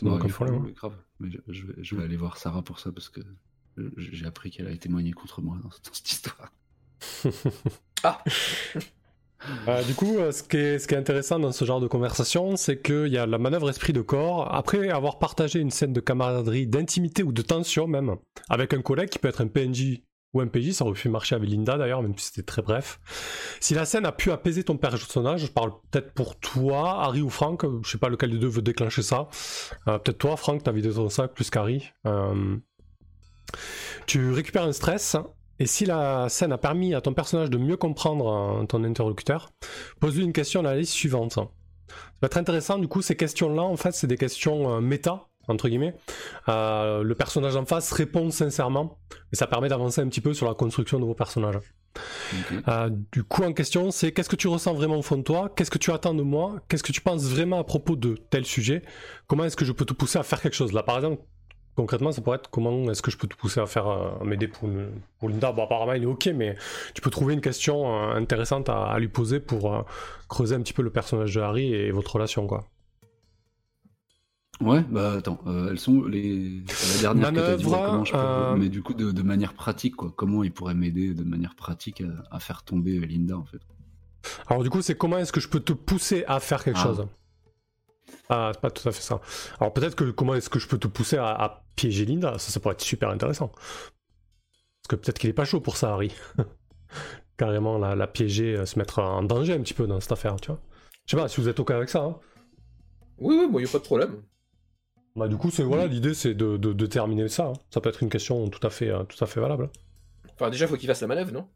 Grave. 0.74 0.96
Mais 1.20 1.30
je, 1.48 1.96
vais, 1.96 2.04
aller 2.04 2.16
voir 2.16 2.38
Sarah 2.38 2.62
pour 2.62 2.78
ça 2.78 2.92
parce 2.92 3.08
que 3.08 3.20
j'ai 3.96 4.26
appris 4.26 4.50
qu'elle 4.50 4.68
a 4.68 4.76
témoigné 4.76 5.12
contre 5.12 5.42
moi 5.42 5.58
dans 5.62 5.70
cette 5.70 6.10
histoire. 6.10 6.52
ah 8.02 8.22
euh, 9.68 9.82
du 9.84 9.94
coup, 9.94 10.16
euh, 10.18 10.32
ce 10.32 10.42
qui, 10.42 10.56
est, 10.56 10.78
ce 10.78 10.88
qui 10.88 10.94
est 10.94 10.98
intéressant 10.98 11.38
dans 11.38 11.52
ce 11.52 11.64
genre 11.64 11.80
de 11.80 11.86
conversation, 11.86 12.56
c'est 12.56 12.80
qu'il 12.80 13.08
y 13.08 13.18
a 13.18 13.26
la 13.26 13.38
manœuvre 13.38 13.68
esprit 13.68 13.92
de 13.92 14.00
corps. 14.00 14.52
Après 14.54 14.88
avoir 14.88 15.18
partagé 15.18 15.60
une 15.60 15.70
scène 15.70 15.92
de 15.92 16.00
camaraderie, 16.00 16.66
d'intimité 16.66 17.22
ou 17.22 17.32
de 17.32 17.42
tension 17.42 17.86
même, 17.86 18.16
avec 18.48 18.72
un 18.72 18.82
collègue 18.82 19.10
qui 19.10 19.18
peut 19.18 19.28
être 19.28 19.42
un 19.42 19.46
PNJ 19.46 20.00
ou 20.34 20.40
un 20.40 20.46
PJ, 20.46 20.72
ça 20.72 20.84
aurait 20.84 20.94
pu 20.94 21.08
marcher 21.08 21.34
avec 21.34 21.48
Linda 21.48 21.78
d'ailleurs, 21.78 22.02
même 22.02 22.16
si 22.18 22.26
c'était 22.26 22.42
très 22.42 22.62
bref. 22.62 23.00
Si 23.60 23.74
la 23.74 23.84
scène 23.84 24.04
a 24.04 24.12
pu 24.12 24.30
apaiser 24.30 24.64
ton 24.64 24.76
personnage, 24.76 25.42
je 25.42 25.46
parle 25.46 25.72
peut-être 25.90 26.12
pour 26.12 26.38
toi, 26.38 27.02
Harry 27.02 27.22
ou 27.22 27.30
Franck, 27.30 27.64
je 27.82 27.90
sais 27.90 27.98
pas 27.98 28.08
lequel 28.08 28.30
des 28.30 28.38
deux 28.38 28.48
veut 28.48 28.62
déclencher 28.62 29.02
ça. 29.02 29.28
Euh, 29.88 29.98
peut-être 29.98 30.18
toi, 30.18 30.36
Franck, 30.36 30.62
t'as 30.62 30.72
vidé 30.72 30.90
ton 30.92 31.08
sac 31.08 31.32
plus 31.32 31.50
qu'Harry. 31.50 31.90
tu 34.06 34.32
récupères 34.32 34.64
un 34.64 34.72
stress 34.72 35.16
et 35.58 35.66
si 35.66 35.86
la 35.86 36.28
scène 36.28 36.52
a 36.52 36.58
permis 36.58 36.94
à 36.94 37.00
ton 37.00 37.14
personnage 37.14 37.48
de 37.48 37.56
mieux 37.56 37.76
comprendre 37.76 38.66
ton 38.68 38.84
interlocuteur, 38.84 39.50
pose-lui 40.00 40.24
une 40.24 40.32
question 40.32 40.60
à 40.60 40.64
la 40.64 40.76
liste 40.76 40.92
suivante. 40.92 41.38
Ça 41.88 42.20
va 42.20 42.26
être 42.26 42.36
intéressant, 42.36 42.78
du 42.78 42.88
coup, 42.88 43.02
ces 43.02 43.16
questions-là, 43.16 43.62
en 43.62 43.76
fait, 43.76 43.92
c'est 43.92 44.06
des 44.06 44.16
questions 44.16 44.76
euh, 44.76 44.80
méta, 44.80 45.28
entre 45.48 45.68
guillemets. 45.68 45.94
Euh, 46.48 47.02
le 47.02 47.14
personnage 47.14 47.56
en 47.56 47.66
face 47.66 47.92
répond 47.92 48.30
sincèrement, 48.30 48.98
et 49.32 49.36
ça 49.36 49.46
permet 49.46 49.68
d'avancer 49.68 50.00
un 50.00 50.08
petit 50.08 50.20
peu 50.20 50.34
sur 50.34 50.46
la 50.46 50.54
construction 50.54 50.98
de 50.98 51.04
vos 51.04 51.14
personnages. 51.14 51.60
Euh, 52.68 52.90
du 53.12 53.24
coup, 53.24 53.42
en 53.42 53.52
question, 53.52 53.90
c'est 53.90 54.12
qu'est-ce 54.12 54.28
que 54.28 54.36
tu 54.36 54.48
ressens 54.48 54.74
vraiment 54.74 54.98
au 54.98 55.02
fond 55.02 55.16
de 55.16 55.22
toi? 55.22 55.50
Qu'est-ce 55.54 55.70
que 55.70 55.78
tu 55.78 55.90
attends 55.92 56.14
de 56.14 56.22
moi? 56.22 56.56
Qu'est-ce 56.68 56.82
que 56.82 56.92
tu 56.92 57.00
penses 57.00 57.24
vraiment 57.24 57.58
à 57.58 57.64
propos 57.64 57.96
de 57.96 58.16
tel 58.30 58.44
sujet? 58.44 58.82
Comment 59.26 59.44
est-ce 59.44 59.56
que 59.56 59.64
je 59.64 59.72
peux 59.72 59.84
te 59.84 59.94
pousser 59.94 60.18
à 60.18 60.22
faire 60.22 60.40
quelque 60.40 60.54
chose? 60.54 60.72
Là, 60.72 60.82
par 60.82 60.96
exemple, 60.96 61.22
concrètement, 61.74 62.12
ça 62.12 62.20
pourrait 62.20 62.36
être 62.36 62.50
comment 62.50 62.90
est-ce 62.90 63.00
que 63.00 63.10
je 63.10 63.16
peux 63.16 63.26
te 63.26 63.36
pousser 63.36 63.60
à 63.60 63.66
faire 63.66 63.88
euh, 63.88 64.24
m'aider 64.24 64.48
pour, 64.48 64.68
pour, 65.18 65.28
Linda 65.28 65.52
Bon, 65.52 65.64
apparemment, 65.64 65.94
il 65.94 66.02
est 66.02 66.06
ok, 66.06 66.26
mais 66.34 66.56
tu 66.94 67.00
peux 67.00 67.10
trouver 67.10 67.34
une 67.34 67.40
question 67.40 67.90
intéressante 68.10 68.68
à, 68.68 68.98
lui 68.98 69.08
poser 69.08 69.40
pour 69.40 69.86
creuser 70.28 70.54
un 70.54 70.60
petit 70.60 70.74
peu 70.74 70.82
le 70.82 70.90
personnage 70.90 71.34
de 71.34 71.40
Harry 71.40 71.72
et 71.72 71.90
votre 71.90 72.14
relation, 72.14 72.46
quoi. 72.46 72.64
Ouais, 74.60 74.82
bah 74.90 75.12
attends, 75.18 75.38
euh, 75.46 75.68
elles 75.70 75.78
sont 75.78 76.04
les 76.04 76.62
la 77.02 77.12
dernière 77.12 77.32
Manœuvre, 77.32 78.04
euh, 78.14 78.56
mais 78.56 78.70
du 78.70 78.82
coup 78.82 78.94
de, 78.94 79.22
manière 79.22 79.52
pratique 79.52 79.96
quoi. 79.96 80.12
Comment 80.16 80.42
il 80.44 80.52
pourrait 80.52 80.74
m'aider 80.74 81.12
de 81.12 81.24
manière 81.24 81.54
pratique 81.54 82.02
à, 82.30 82.40
faire 82.40 82.62
tomber 82.62 82.98
Linda 83.00 83.36
en 83.36 83.44
fait? 83.44 83.60
Alors 84.46 84.62
du 84.62 84.70
coup, 84.70 84.80
c'est 84.80 84.96
comment 84.96 85.18
est-ce 85.18 85.32
que 85.32 85.40
je 85.40 85.48
peux 85.48 85.60
te 85.60 85.74
pousser 85.74 86.24
à 86.26 86.40
faire 86.40 86.64
quelque 86.64 86.78
ah. 86.80 86.82
chose? 86.82 87.06
Ah, 88.30 88.50
c'est 88.54 88.60
pas 88.60 88.70
tout 88.70 88.88
à 88.88 88.92
fait 88.92 89.02
ça. 89.02 89.20
Alors 89.60 89.74
peut-être 89.74 89.94
que 89.94 90.04
comment 90.04 90.34
est-ce 90.34 90.48
que 90.48 90.58
je 90.58 90.68
peux 90.68 90.78
te 90.78 90.88
pousser 90.88 91.18
à, 91.18 91.62
piéger 91.76 92.06
Linda? 92.06 92.38
Ça, 92.38 92.50
ça 92.50 92.58
pourrait 92.58 92.74
être 92.74 92.82
super 92.82 93.10
intéressant. 93.10 93.48
Parce 93.48 94.88
que 94.88 94.96
peut-être 94.96 95.18
qu'il 95.18 95.28
est 95.28 95.34
pas 95.34 95.44
chaud 95.44 95.60
pour 95.60 95.76
ça, 95.76 95.92
Harry. 95.92 96.12
Carrément 97.36 97.76
la, 97.76 98.06
piéger, 98.06 98.56
euh, 98.56 98.64
se 98.64 98.78
mettre 98.78 99.00
en 99.00 99.22
danger 99.22 99.52
un 99.52 99.60
petit 99.60 99.74
peu 99.74 99.86
dans 99.86 100.00
cette 100.00 100.12
affaire, 100.12 100.36
tu 100.36 100.50
vois. 100.50 100.60
Je 101.04 101.10
sais 101.10 101.16
pas 101.22 101.28
si 101.28 101.40
vous 101.40 101.48
êtes 101.48 101.60
ok 101.60 101.70
avec 101.72 101.90
ça. 101.90 102.02
Hein. 102.02 102.16
Oui, 103.18 103.36
oui, 103.38 103.48
moi, 103.50 103.60
il 103.60 103.68
a 103.68 103.70
pas 103.70 103.78
de 103.78 103.84
problème. 103.84 104.22
Bah, 105.16 105.28
du 105.28 105.36
coup, 105.36 105.50
c'est 105.50 105.62
voilà, 105.62 105.86
l'idée 105.86 106.12
c'est 106.12 106.34
de, 106.34 106.86
terminer 106.86 107.28
ça. 107.28 107.46
Hein. 107.46 107.52
Ça 107.70 107.80
peut 107.80 107.88
être 107.88 108.02
une 108.02 108.10
question 108.10 108.48
tout 108.48 108.64
à 108.66 108.70
fait, 108.70 108.90
euh, 108.90 109.04
tout 109.04 109.22
à 109.24 109.26
fait 109.26 109.40
valable. 109.40 109.70
Enfin, 110.34 110.50
déjà, 110.50 110.66
faut 110.66 110.76
qu'il 110.76 110.86
fasse 110.86 111.00
la 111.00 111.06
manœuvre, 111.06 111.32
non? 111.32 111.48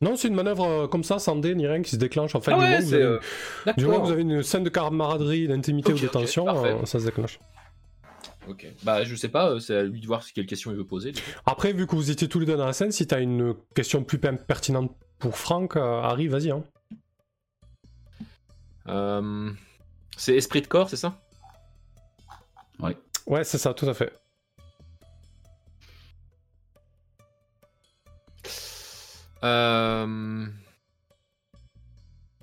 Non, 0.00 0.14
c'est 0.16 0.28
une 0.28 0.36
manœuvre 0.36 0.64
euh, 0.64 0.86
comme 0.86 1.02
ça, 1.02 1.18
sans 1.18 1.34
dé 1.34 1.56
ni 1.56 1.66
rien, 1.66 1.82
qui 1.82 1.90
se 1.90 1.96
déclenche. 1.96 2.36
En 2.36 2.40
fait, 2.40 2.52
ah 2.52 3.72
du, 3.76 3.84
moment 3.84 4.00
que 4.00 4.06
vous 4.06 4.12
avez 4.12 4.22
une 4.22 4.44
scène 4.44 4.62
de 4.62 4.68
camaraderie, 4.68 5.48
d'intimité 5.48 5.92
ou 5.92 5.98
de 5.98 6.06
tension, 6.06 6.46
ça 6.86 7.00
se 7.00 7.04
déclenche. 7.04 7.40
Ok. 8.48 8.66
Bah, 8.84 9.02
je 9.02 9.14
sais 9.16 9.28
pas, 9.28 9.58
c'est 9.58 9.76
à 9.76 9.82
lui 9.82 10.00
de 10.00 10.06
voir 10.06 10.24
quelle 10.32 10.46
question 10.46 10.70
il 10.70 10.76
veut 10.76 10.86
poser. 10.86 11.12
Après, 11.44 11.72
vu 11.72 11.88
que 11.88 11.96
vous 11.96 12.12
étiez 12.12 12.28
tous 12.28 12.38
les 12.38 12.46
deux 12.46 12.56
dans 12.56 12.64
la 12.64 12.72
scène, 12.72 12.92
si 12.92 13.06
t'as 13.06 13.20
une 13.20 13.54
question 13.74 14.04
plus 14.04 14.18
pertinente 14.18 14.92
pour 15.18 15.36
Franck, 15.36 15.76
Harry, 15.76 16.28
vas-y. 16.28 16.52
Hein. 16.52 16.62
Euh, 18.86 19.50
c'est 20.16 20.36
esprit 20.36 20.62
de 20.62 20.68
corps, 20.68 20.88
c'est 20.88 20.96
ça? 20.96 21.20
Ouais. 22.80 22.96
Ouais, 23.26 23.44
c'est 23.44 23.58
ça, 23.58 23.74
tout 23.74 23.88
à 23.88 23.94
fait. 23.94 24.12
Euh... 29.44 30.46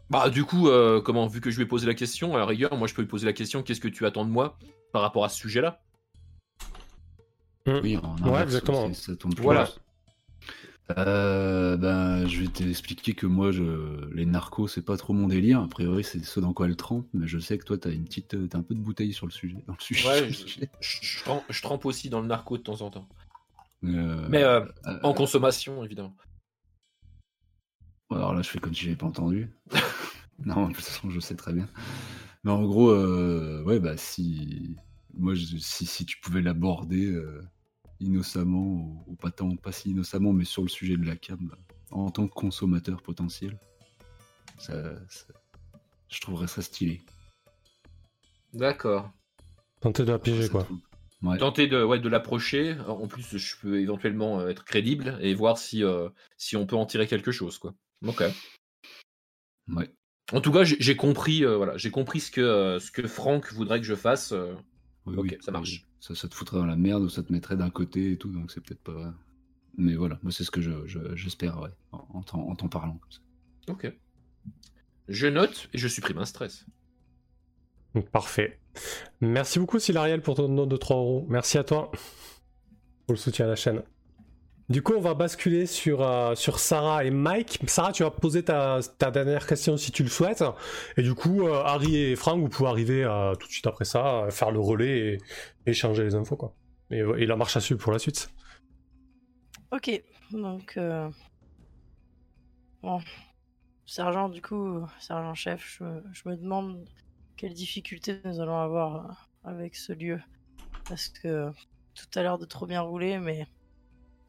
Bah 0.10 0.30
du 0.30 0.44
coup, 0.46 0.70
euh, 0.70 1.02
comment 1.02 1.28
vu 1.28 1.42
que 1.42 1.50
je 1.50 1.58
lui 1.58 1.64
ai 1.64 1.68
posé 1.68 1.88
la 1.88 1.94
question, 1.94 2.36
à 2.36 2.40
la 2.40 2.46
rigueur, 2.46 2.76
moi 2.78 2.88
je 2.88 2.94
peux 2.94 3.02
lui 3.02 3.10
poser 3.10 3.26
la 3.26 3.34
question 3.34 3.64
qu'est-ce 3.64 3.82
que 3.82 3.88
tu 3.88 4.06
attends 4.06 4.26
de 4.26 4.30
moi 4.30 4.58
par 4.94 5.02
rapport 5.02 5.26
à 5.26 5.30
ce 5.30 5.38
sujet-là? 5.38 5.82
Mmh. 7.66 7.80
Oui, 7.82 8.00
ouais, 8.24 8.44
exactement. 8.44 8.90
voilà. 9.40 9.68
Euh, 10.92 11.78
ben, 11.78 12.28
je 12.28 12.42
vais 12.42 12.48
t'expliquer 12.48 13.14
que 13.14 13.26
moi, 13.26 13.52
je... 13.52 14.08
les 14.14 14.26
narcos, 14.26 14.68
c'est 14.68 14.84
pas 14.84 14.98
trop 14.98 15.14
mon 15.14 15.28
délire. 15.28 15.62
A 15.62 15.68
priori, 15.68 16.04
c'est 16.04 16.24
ce 16.24 16.40
dans 16.40 16.54
quoi 16.54 16.68
elle 16.68 16.76
trempe, 16.76 17.08
mais 17.14 17.28
je 17.28 17.40
sais 17.40 17.58
que 17.58 17.66
toi, 17.66 17.78
t'as 17.78 17.92
une 17.92 18.06
petite, 18.06 18.50
t'as 18.50 18.58
un 18.58 18.62
peu 18.62 18.76
de 18.76 18.80
bouteille 18.80 19.14
sur 19.14 19.26
le 19.26 19.32
sujet. 19.32 19.64
Dans 19.68 19.74
le 19.74 19.84
sujet. 19.84 20.08
Ouais, 20.08 20.30
je, 20.82 21.62
trempe, 21.62 21.86
aussi 21.86 22.10
dans 22.10 22.22
le 22.22 22.28
narco 22.28 22.58
de 22.58 22.64
temps 22.64 22.82
en 22.82 22.92
temps. 22.92 23.10
Euh, 23.84 24.28
mais 24.30 24.44
euh, 24.44 24.66
en 25.04 25.14
consommation, 25.14 25.84
évidemment. 25.84 26.16
Alors 28.12 28.36
là, 28.36 28.44
je 28.44 28.50
fais 28.50 28.60
comme 28.60 28.74
si 28.74 28.84
j'avais 28.84 28.96
pas 28.96 29.08
entendu. 29.08 29.50
non, 30.46 30.70
de 30.70 30.74
toute 30.74 30.84
façon, 30.84 31.10
je 31.10 31.20
sais 31.20 31.36
très 31.36 31.54
bien. 31.54 31.68
Mais 32.44 32.52
en 32.52 32.64
gros, 32.64 32.94
ouais, 33.64 33.80
bah 33.80 33.98
si, 33.98 34.76
moi, 35.16 35.34
si, 35.36 35.88
si 35.88 36.06
tu 36.06 36.20
pouvais 36.20 36.44
l'aborder 36.44 37.20
innocemment, 38.06 39.04
ou, 39.08 39.16
pas 39.16 39.32
tant, 39.32 39.56
pas 39.56 39.72
si 39.72 39.92
innocemment, 39.92 40.34
mais 40.34 40.46
sur 40.46 40.62
le 40.62 40.70
sujet 40.70 40.98
de 40.98 41.06
la 41.06 41.16
cam, 41.16 41.56
en 41.92 42.10
tant 42.12 42.28
que 42.28 42.34
consommateur 42.34 43.02
potentiel. 43.02 43.58
je 44.70 46.22
trouverais 46.22 46.48
ça 46.48 46.62
stylé. 46.62 47.02
D'accord. 48.54 49.12
Tenter 49.82 50.06
de 50.06 50.12
la 50.12 50.20
piéger, 50.20 50.50
quoi. 50.50 50.68
Tenter 51.40 51.68
de, 51.68 51.84
ouais, 51.84 52.00
de 52.00 52.10
l'approcher. 52.10 52.76
En 52.88 53.08
plus, 53.08 53.38
je 53.38 53.56
peux 53.58 53.80
éventuellement 53.80 54.40
euh, 54.40 54.50
être 54.50 54.64
crédible 54.64 55.18
et 55.22 55.34
voir 55.34 55.58
si, 55.58 55.84
euh, 55.84 56.10
si 56.38 56.56
on 56.56 56.66
peut 56.66 56.76
en 56.76 56.86
tirer 56.86 57.08
quelque 57.08 57.32
chose, 57.32 57.58
quoi. 57.58 57.74
Ok. 58.06 58.24
Ouais. 59.70 59.90
En 60.32 60.42
tout 60.42 60.52
cas, 60.52 60.64
j'ai 60.64 60.96
compris, 60.96 61.44
euh, 61.44 61.58
voilà, 61.58 61.78
j'ai 61.78 61.92
compris 61.92 62.20
ce 62.20 62.32
que, 62.32 62.78
ce 62.80 62.92
que 62.92 63.08
Franck 63.08 63.52
voudrait 63.54 63.80
que 63.80 63.86
je 63.86 63.96
fasse. 63.96 64.34
Ok, 65.06 65.38
ça 65.42 65.52
marche 65.52 65.86
ça, 66.00 66.28
te 66.28 66.36
foutrait 66.36 66.58
dans 66.58 66.66
la 66.66 66.76
merde 66.76 67.04
ou 67.04 67.10
ça 67.10 67.24
te 67.24 67.32
mettrait 67.32 67.56
d'un 67.56 67.70
côté 67.70 68.12
et 68.12 68.18
tout, 68.18 68.30
donc 68.30 68.52
c'est 68.52 68.62
peut-être 68.62 68.84
pas. 68.84 69.14
Mais 69.78 69.96
voilà, 69.96 70.20
moi 70.24 70.32
c'est 70.32 70.44
ce 70.44 70.52
que 70.52 70.62
j'espère, 71.16 71.60
ouais, 71.60 71.72
en, 71.92 72.22
t'en 72.24 72.70
parlant 72.70 72.98
comme 72.98 73.12
ça. 73.12 73.20
Ok. 73.68 73.94
Je 75.08 75.28
note 75.28 75.70
et 75.74 75.78
je 75.78 75.88
supprime 75.88 76.20
un 76.20 76.26
stress. 76.26 76.66
Parfait. 78.12 78.60
Merci 79.22 79.60
beaucoup, 79.60 79.80
Silariel, 79.80 80.22
pour 80.22 80.36
ton 80.36 80.50
note 80.50 80.70
de 80.70 80.78
3 80.78 80.98
euros. 80.98 81.26
Merci 81.30 81.58
à 81.58 81.64
toi 81.64 81.92
pour 83.06 83.14
le 83.14 83.18
soutien 83.18 83.46
à 83.46 83.50
la 83.50 83.56
chaîne. 83.56 83.84
Du 84.68 84.82
coup, 84.82 84.94
on 84.94 85.00
va 85.02 85.14
basculer 85.14 85.68
sur, 85.68 86.02
euh, 86.02 86.34
sur 86.34 86.58
Sarah 86.58 87.06
et 87.06 87.12
Mike. 87.12 87.60
Sarah, 87.68 87.92
tu 87.92 88.02
vas 88.02 88.10
poser 88.10 88.44
ta, 88.44 88.80
dernière 89.12 89.46
question 89.46 89.78
si 89.78 89.92
tu 89.92 90.02
le 90.02 90.10
souhaites. 90.10 90.44
Et 90.98 91.04
du 91.04 91.14
coup, 91.14 91.48
euh, 91.48 91.62
Harry 91.64 91.98
et 91.98 92.16
Franck, 92.16 92.40
vous 92.40 92.50
pouvez 92.50 92.70
arriver 92.70 93.04
euh, 93.04 93.36
tout 93.36 93.48
de 93.48 93.52
suite 93.52 93.68
après 93.68 93.86
ça, 93.86 94.26
faire 94.32 94.50
le 94.50 94.60
relais 94.60 94.98
et, 94.98 95.18
échanger 95.68 96.04
les 96.04 96.16
infos. 96.16 96.36
Quoi. 96.36 96.56
Et, 96.90 97.26
la 97.28 97.36
marche 97.36 97.56
à 97.56 97.62
suivre 97.62 97.80
pour 97.80 97.92
la 97.92 98.00
suite. 98.00 98.32
Ok, 99.72 100.02
donc... 100.32 100.80
Bon. 102.82 103.00
Sergent, 103.88 104.30
du 104.30 104.42
coup, 104.42 104.84
sergent-chef, 105.00 105.78
je, 105.80 105.86
je, 106.12 106.28
me 106.28 106.36
demande 106.36 106.84
quelles 107.38 107.54
difficultés 107.54 108.20
nous 108.26 108.40
allons 108.40 108.58
avoir 108.58 109.30
avec 109.44 109.76
ce 109.76 109.94
lieu. 109.94 110.20
Parce 110.90 111.10
que 111.10 111.52
tout 111.94 112.06
a 112.16 112.24
l'air 112.24 112.40
de 112.40 112.46
trop 112.46 112.66
bien 112.66 112.82
rouler, 112.82 113.20
mais 113.20 113.48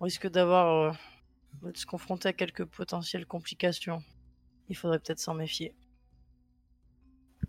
on 0.01 0.05
risque 0.05 0.29
d'avoir 0.29 0.95
euh, 1.63 1.71
de 1.71 1.77
se 1.77 1.87
confronter 1.87 2.29
à 2.29 2.33
quelques 2.33 2.65
potentielles 2.65 3.27
complications. 3.27 4.03
Il 4.69 4.77
faudrait 4.77 4.99
peut-être 4.99 5.19
s'en 5.19 5.35
méfier. 5.35 5.75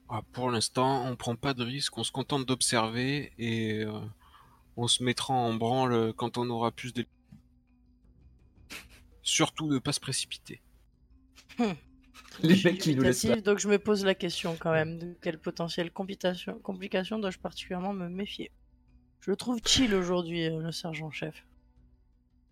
Ah, 0.10 0.22
pour 0.32 0.52
l'instant, 0.52 1.06
on 1.06 1.16
prend 1.16 1.36
pas 1.36 1.54
de 1.54 1.64
risque, 1.64 1.98
on 1.98 2.04
se 2.04 2.12
contente 2.12 2.46
d'observer 2.46 3.34
et 3.38 3.84
euh, 3.84 4.00
on 4.78 4.88
se 4.88 5.04
mettra 5.04 5.34
en 5.34 5.54
branle 5.54 6.14
quand 6.14 6.38
on 6.38 6.50
aura 6.50 6.72
plus 6.72 6.94
de. 6.94 7.06
Surtout 9.22 9.68
ne 9.68 9.80
pas 9.80 9.92
se 9.92 10.00
précipiter. 10.00 10.62
Hum. 11.60 11.76
Les 12.42 12.62
mecs 12.64 12.80
qui 12.80 12.96
nous 12.96 13.04
laissent 13.04 13.26
Donc 13.26 13.60
je 13.60 13.68
me 13.68 13.80
pose 13.80 14.06
la 14.06 14.16
question 14.16 14.56
quand 14.60 14.72
même 14.72 15.00
de 15.00 15.18
quelles 15.22 15.40
potentielles 15.40 15.92
complications, 15.92 16.60
complications 16.60 17.20
dois-je 17.20 17.40
particulièrement 17.40 17.94
me 17.94 18.10
méfier? 18.10 18.52
Je 19.22 19.32
le 19.32 19.38
trouve 19.38 19.60
chill 19.66 19.94
aujourd'hui, 19.96 20.46
euh, 20.46 20.62
le 20.62 20.72
sergent-chef. 20.72 21.46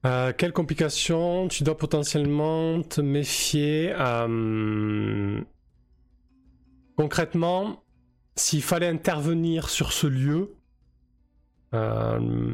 Euh, 0.05 0.33
quelles 0.37 0.53
complications 0.53 1.47
tu 1.47 1.63
dois 1.63 1.77
potentiellement 1.77 2.83
te 2.83 3.01
méfier 3.01 3.91
euh, 3.97 5.41
Concrètement, 6.95 7.83
s'il 8.35 8.61
fallait 8.61 8.87
intervenir 8.87 9.67
sur 9.67 9.91
ce 9.91 10.05
lieu, 10.05 10.53
euh, 11.73 12.53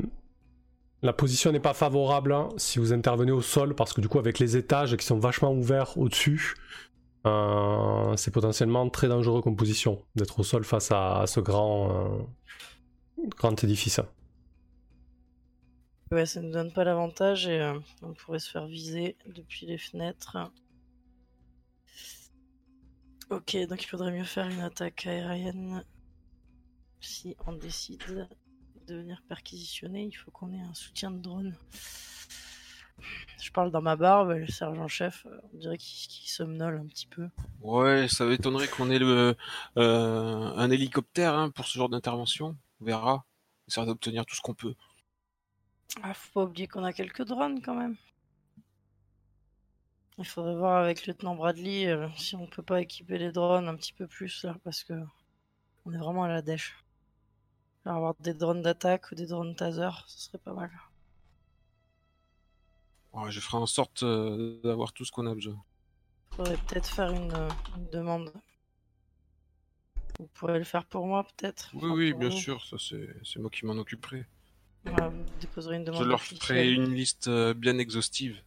la 1.01 1.13
position 1.13 1.51
n'est 1.51 1.59
pas 1.59 1.73
favorable 1.73 2.31
hein, 2.31 2.49
si 2.55 2.79
vous 2.79 2.93
intervenez 2.93 3.33
au 3.33 3.41
sol, 3.41 3.75
parce 3.75 3.91
que 3.91 3.99
du 3.99 4.07
coup, 4.07 4.19
avec 4.19 4.39
les 4.39 4.55
étages 4.55 4.95
qui 4.95 5.05
sont 5.05 5.19
vachement 5.19 5.51
ouverts 5.51 5.97
au-dessus, 5.97 6.55
c'est 8.15 8.31
potentiellement 8.31 8.89
très 8.89 9.07
dangereux 9.07 9.41
comme 9.41 9.55
position 9.55 10.01
d'être 10.15 10.39
au 10.39 10.43
sol 10.43 10.63
face 10.63 10.89
à, 10.91 11.25
ce 11.27 11.39
grand, 11.39 12.25
grand 13.37 13.63
édifice. 13.63 13.99
Ouais, 16.11 16.25
ça 16.25 16.41
ne 16.41 16.51
donne 16.51 16.73
pas 16.73 16.83
l'avantage 16.83 17.47
et 17.47 17.61
euh, 17.61 17.79
on 18.01 18.13
pourrait 18.13 18.39
se 18.39 18.51
faire 18.51 18.67
viser 18.67 19.15
depuis 19.27 19.65
les 19.65 19.77
fenêtres. 19.77 20.37
Ok, 23.29 23.55
donc 23.69 23.81
il 23.81 23.87
faudrait 23.87 24.11
mieux 24.11 24.25
faire 24.25 24.47
une 24.47 24.59
attaque 24.59 25.07
aérienne. 25.07 25.85
Si 26.99 27.37
on 27.47 27.53
décide 27.53 28.27
de 28.87 28.95
venir 28.95 29.23
perquisitionner, 29.29 30.03
il 30.03 30.11
faut 30.11 30.31
qu'on 30.31 30.51
ait 30.51 30.59
un 30.59 30.73
soutien 30.73 31.11
de 31.11 31.19
drone. 31.19 31.55
Je 33.41 33.49
parle 33.51 33.71
dans 33.71 33.81
ma 33.81 33.95
barbe, 33.95 34.31
le 34.31 34.47
sergent-chef, 34.47 35.25
euh, 35.25 35.39
on 35.53 35.57
dirait 35.57 35.77
qu'il 35.77 36.29
somnole 36.29 36.77
un 36.77 36.87
petit 36.87 37.07
peu. 37.07 37.29
Ouais, 37.61 38.07
ça 38.09 38.25
m'étonnerait 38.25 38.67
qu'on 38.67 38.91
ait 38.91 38.99
le, 38.99 39.35
euh, 39.77 40.53
un 40.55 40.69
hélicoptère 40.69 41.35
hein, 41.35 41.49
pour 41.51 41.67
ce 41.67 41.77
genre 41.77 41.89
d'intervention. 41.89 42.57
On 42.81 42.85
verra. 42.85 43.25
On 43.65 43.67
essaiera 43.69 43.85
d'obtenir 43.85 44.25
tout 44.25 44.35
ce 44.35 44.41
qu'on 44.41 44.53
peut. 44.53 44.75
Ah, 46.01 46.13
faut 46.13 46.31
pas 46.33 46.43
oublier 46.45 46.67
qu'on 46.67 46.83
a 46.83 46.93
quelques 46.93 47.23
drones 47.23 47.61
quand 47.61 47.75
même. 47.75 47.95
Il 50.17 50.25
faudrait 50.25 50.55
voir 50.55 50.83
avec 50.83 51.05
le 51.05 51.13
lieutenant 51.13 51.35
Bradley 51.35 51.87
euh, 51.87 52.07
si 52.15 52.35
on 52.35 52.47
peut 52.47 52.63
pas 52.63 52.81
équiper 52.81 53.17
les 53.17 53.31
drones 53.31 53.67
un 53.67 53.75
petit 53.75 53.93
peu 53.93 54.07
plus 54.07 54.43
là, 54.43 54.55
parce 54.63 54.83
que 54.83 54.93
on 55.85 55.93
est 55.93 55.97
vraiment 55.97 56.23
à 56.23 56.27
la 56.27 56.41
dèche. 56.41 56.75
avoir 57.85 58.15
des 58.19 58.33
drones 58.33 58.61
d'attaque 58.61 59.11
ou 59.11 59.15
des 59.15 59.25
drones 59.25 59.55
taser, 59.55 59.89
ce 60.07 60.19
serait 60.19 60.37
pas 60.37 60.53
mal. 60.53 60.71
je 63.29 63.39
ferai 63.39 63.57
en 63.57 63.65
sorte 63.65 64.03
euh, 64.03 64.61
d'avoir 64.63 64.93
tout 64.93 65.05
ce 65.05 65.11
qu'on 65.11 65.25
a 65.25 65.33
besoin. 65.33 65.61
Faudrait 66.35 66.57
peut-être 66.67 66.87
faire 66.87 67.11
une, 67.11 67.33
euh, 67.33 67.49
une 67.77 67.89
demande 67.89 68.31
Vous 70.19 70.27
pourrez 70.35 70.59
le 70.59 70.65
faire 70.65 70.85
pour 70.85 71.07
moi, 71.07 71.23
peut-être 71.23 71.71
Oui, 71.73 71.89
oui, 71.89 72.13
bien 72.13 72.31
sûr, 72.31 72.63
ça 72.65 72.77
c'est 72.79 73.39
moi 73.39 73.49
qui 73.49 73.65
m'en 73.65 73.73
occuperai. 73.73 74.25
Vous 74.85 75.23
déposerez 75.39 75.75
une 75.77 75.83
demande. 75.83 76.03
Je 76.03 76.07
leur 76.07 76.21
ferai 76.21 76.71
une 76.71 76.93
liste 76.93 77.27
euh, 77.27 77.53
bien 77.53 77.77
exhaustive. 77.77 78.41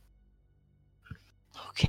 Ok. 1.71 1.87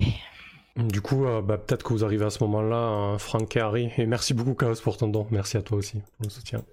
Du 0.76 1.02
coup, 1.02 1.26
euh, 1.26 1.42
bah, 1.42 1.58
peut-être 1.58 1.84
que 1.84 1.94
vous 1.94 2.04
arrivez 2.04 2.26
à 2.26 2.30
ce 2.30 2.44
moment-là, 2.44 2.78
hein, 2.78 3.18
Franck 3.18 3.56
et 3.56 3.62
Harry. 3.62 3.92
Et 3.98 4.06
merci 4.06 4.34
beaucoup, 4.34 4.54
Chaos, 4.54 4.76
pour 4.82 4.98
ton 4.98 5.08
don. 5.08 5.28
Merci 5.32 5.58
à 5.58 5.62
toi 5.62 5.78
aussi 5.78 6.00
pour 6.00 6.26
le 6.26 6.30
soutien. 6.30 6.64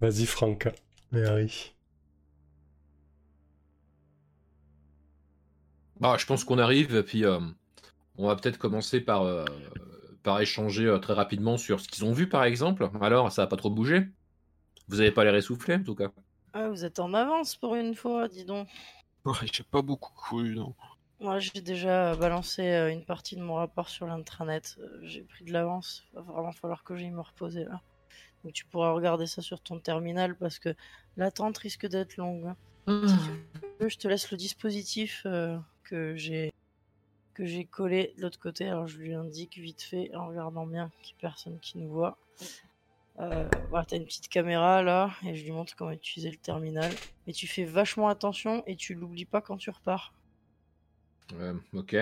Vas-y, 0.00 0.26
Franck 0.26 0.68
et 1.14 1.22
Harry. 1.22 1.74
Bah, 6.00 6.16
je 6.18 6.26
pense 6.26 6.44
qu'on 6.44 6.58
arrive, 6.58 7.02
puis 7.02 7.24
euh, 7.24 7.40
on 8.18 8.26
va 8.26 8.36
peut-être 8.36 8.58
commencer 8.58 9.00
par, 9.00 9.22
euh, 9.22 9.44
par 10.22 10.40
échanger 10.40 10.94
très 11.00 11.14
rapidement 11.14 11.56
sur 11.56 11.80
ce 11.80 11.88
qu'ils 11.88 12.04
ont 12.04 12.12
vu, 12.12 12.28
par 12.28 12.44
exemple. 12.44 12.88
Alors, 13.00 13.32
ça 13.32 13.42
n'a 13.42 13.48
pas 13.48 13.56
trop 13.56 13.70
bougé 13.70 14.06
Vous 14.88 14.96
n'avez 14.96 15.10
pas 15.10 15.24
l'air 15.24 15.34
essoufflé, 15.34 15.74
en 15.74 15.82
tout 15.82 15.94
cas 15.94 16.12
ah, 16.52 16.68
Vous 16.68 16.84
êtes 16.84 16.98
en 16.98 17.12
avance 17.14 17.56
pour 17.56 17.74
une 17.74 17.94
fois, 17.94 18.28
dis 18.28 18.44
donc. 18.44 18.68
Ouais, 19.24 19.34
j'ai 19.52 19.64
pas 19.64 19.82
beaucoup 19.82 20.12
cru, 20.14 20.54
non. 20.54 20.74
Moi, 21.18 21.38
j'ai 21.38 21.62
déjà 21.62 22.14
balancé 22.14 22.62
euh, 22.62 22.92
une 22.92 23.04
partie 23.04 23.36
de 23.36 23.40
mon 23.40 23.54
rapport 23.54 23.88
sur 23.88 24.06
l'intranet. 24.06 24.76
Euh, 24.78 25.00
j'ai 25.02 25.22
pris 25.22 25.44
de 25.44 25.52
l'avance. 25.52 26.04
Va 26.12 26.20
vraiment 26.20 26.52
falloir 26.52 26.84
que 26.84 26.94
j'aille 26.94 27.10
me 27.10 27.22
reposer 27.22 27.64
là. 27.64 27.80
Donc 28.44 28.52
tu 28.52 28.64
pourras 28.66 28.92
regarder 28.92 29.26
ça 29.26 29.42
sur 29.42 29.60
ton 29.60 29.80
terminal 29.80 30.36
parce 30.36 30.58
que 30.60 30.74
l'attente 31.16 31.58
risque 31.58 31.86
d'être 31.86 32.16
longue. 32.16 32.46
Hein. 32.46 32.56
Ah. 32.86 33.86
je 33.88 33.96
te 33.96 34.06
laisse 34.06 34.30
le 34.30 34.36
dispositif 34.36 35.22
euh, 35.26 35.58
que 35.82 36.14
j'ai 36.14 36.52
que 37.34 37.44
j'ai 37.44 37.64
collé 37.64 38.14
de 38.16 38.22
l'autre 38.22 38.38
côté. 38.38 38.68
Alors 38.68 38.86
je 38.86 38.98
lui 38.98 39.14
indique 39.14 39.58
vite 39.58 39.82
fait 39.82 40.14
en 40.14 40.28
regardant 40.28 40.66
bien 40.66 40.92
qu'il 41.02 41.16
n'y 41.16 41.20
a 41.20 41.22
personne 41.22 41.58
qui 41.60 41.78
nous 41.78 41.88
voit. 41.88 42.18
Euh, 43.18 43.48
voilà, 43.70 43.86
t'as 43.86 43.96
une 43.96 44.04
petite 44.04 44.28
caméra 44.28 44.82
là 44.82 45.10
et 45.24 45.34
je 45.34 45.44
lui 45.44 45.50
montre 45.50 45.74
comment 45.74 45.92
utiliser 45.92 46.30
le 46.30 46.36
terminal. 46.36 46.92
Mais 47.26 47.32
tu 47.32 47.46
fais 47.46 47.64
vachement 47.64 48.08
attention 48.08 48.62
et 48.66 48.76
tu 48.76 48.94
l'oublies 48.94 49.24
pas 49.24 49.40
quand 49.40 49.56
tu 49.56 49.70
repars. 49.70 50.12
Euh, 51.34 51.54
ok. 51.72 51.96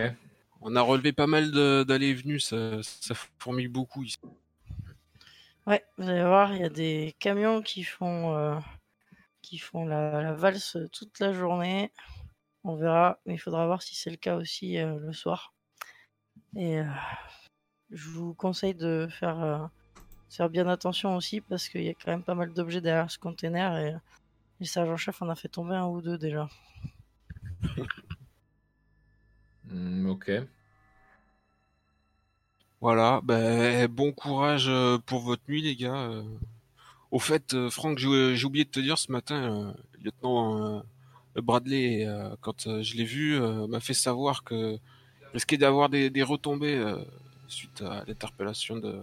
On 0.60 0.74
a 0.76 0.80
relevé 0.80 1.12
pas 1.12 1.26
mal 1.26 1.50
d'allées 1.84 2.08
et 2.08 2.14
venues, 2.14 2.40
ça, 2.40 2.82
ça 2.82 3.14
fourmille 3.38 3.68
beaucoup 3.68 4.02
ici. 4.02 4.18
Ouais, 5.66 5.84
vous 5.98 6.08
allez 6.08 6.24
voir, 6.24 6.54
il 6.54 6.60
y 6.60 6.64
a 6.64 6.68
des 6.68 7.14
camions 7.18 7.62
qui 7.62 7.84
font, 7.84 8.36
euh, 8.36 8.58
qui 9.42 9.58
font 9.58 9.86
la, 9.86 10.32
valse 10.32 10.76
toute 10.92 11.20
la 11.20 11.32
journée. 11.32 11.92
On 12.64 12.76
verra, 12.76 13.18
mais 13.26 13.34
il 13.34 13.38
faudra 13.38 13.66
voir 13.66 13.82
si 13.82 13.94
c'est 13.94 14.10
le 14.10 14.16
cas 14.16 14.36
aussi 14.36 14.78
euh, 14.78 14.98
le 14.98 15.12
soir. 15.12 15.54
Et 16.56 16.80
je 17.90 18.08
vous 18.10 18.34
conseille 18.34 18.74
de 18.74 19.08
faire, 19.10 19.70
faire 20.34 20.50
bien 20.50 20.66
attention 20.66 21.16
aussi 21.16 21.40
parce 21.40 21.68
qu'il 21.68 21.84
y 21.84 21.88
a 21.88 21.94
quand 21.94 22.10
même 22.10 22.22
pas 22.22 22.34
mal 22.34 22.52
d'objets 22.52 22.80
derrière 22.80 23.10
ce 23.10 23.18
container 23.18 23.76
et 23.78 23.94
le 24.60 24.66
sergent-chef 24.66 25.22
en 25.22 25.28
a 25.28 25.36
fait 25.36 25.48
tomber 25.48 25.76
un 25.76 25.86
ou 25.86 26.00
deux 26.00 26.18
déjà. 26.18 26.48
Hmm, 29.66 30.10
ok. 30.10 30.30
Voilà, 32.82 33.22
ben, 33.24 33.88
bon 33.88 34.12
courage 34.12 34.66
euh, 34.68 34.98
pour 34.98 35.20
votre 35.20 35.42
nuit, 35.48 35.62
les 35.62 35.74
gars. 35.74 35.96
Euh. 35.96 36.22
Au 37.10 37.18
fait, 37.18 37.54
euh, 37.54 37.70
Franck, 37.70 37.96
j'ai 37.98 38.44
oublié 38.44 38.66
de 38.66 38.70
te 38.70 38.78
dire 38.78 38.98
ce 38.98 39.10
matin, 39.10 39.74
lieutenant 40.02 40.84
Bradley, 41.34 42.06
quand 42.42 42.82
je 42.82 42.94
l'ai 42.94 43.04
vu, 43.04 43.40
m'a 43.40 43.80
fait 43.80 43.94
savoir 43.94 44.44
que 44.44 44.78
risquait 45.32 45.56
d'avoir 45.56 45.88
des, 45.88 46.22
retombées 46.22 46.94
suite 47.48 47.80
à 47.80 48.04
l'interpellation 48.06 48.76
de 48.76 49.00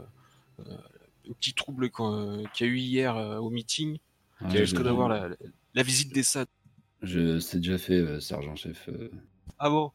au 1.30 1.34
petit 1.34 1.54
trouble 1.54 1.90
qu'il 1.90 2.68
y 2.68 2.70
a 2.70 2.74
eu 2.74 2.78
hier 2.78 3.16
au 3.42 3.50
meeting. 3.50 3.98
Ouais, 4.42 4.60
risque 4.60 4.82
d'avoir 4.82 5.08
la, 5.08 5.30
la, 5.76 5.84
visite 5.84 6.14
des 6.14 6.24
SAD? 6.24 6.48
Je 7.04 7.40
c'est 7.40 7.58
déjà 7.58 7.78
fait, 7.78 8.20
sergent-chef. 8.20 8.90
Ah 9.60 9.70
bon? 9.70 9.92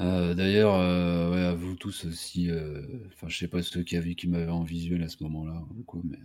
Euh, 0.00 0.34
d'ailleurs, 0.34 0.74
euh, 0.74 1.30
ouais, 1.32 1.44
à 1.44 1.54
vous 1.54 1.74
tous 1.74 2.04
aussi, 2.04 2.50
euh, 2.50 2.82
enfin, 3.06 3.28
je 3.28 3.38
sais 3.38 3.48
pas 3.48 3.62
ceux 3.62 3.82
qui, 3.82 3.96
avaient, 3.96 4.14
qui 4.14 4.28
m'avaient 4.28 4.50
en 4.50 4.62
visuel 4.62 5.02
à 5.02 5.08
ce 5.08 5.22
moment-là, 5.24 5.64
mais 6.04 6.18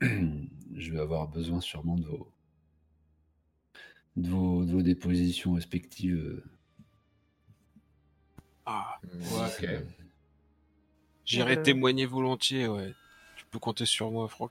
je 0.74 0.92
vais 0.92 0.98
avoir 0.98 1.28
besoin 1.28 1.60
sûrement 1.60 1.96
de 1.96 2.04
vos, 2.04 2.32
de 4.16 4.28
vos, 4.28 4.64
de 4.64 4.72
vos 4.72 4.82
dépositions 4.82 5.52
respectives. 5.52 6.42
Ah, 8.66 8.98
ouais, 9.04 9.46
ok. 9.46 9.68
J'irai 11.24 11.62
témoigner 11.62 12.06
volontiers, 12.06 12.66
ouais. 12.66 12.92
Tu 13.52 13.58
peux 13.58 13.60
compter 13.60 13.84
sur 13.84 14.10
moi, 14.10 14.28
Franck. 14.28 14.50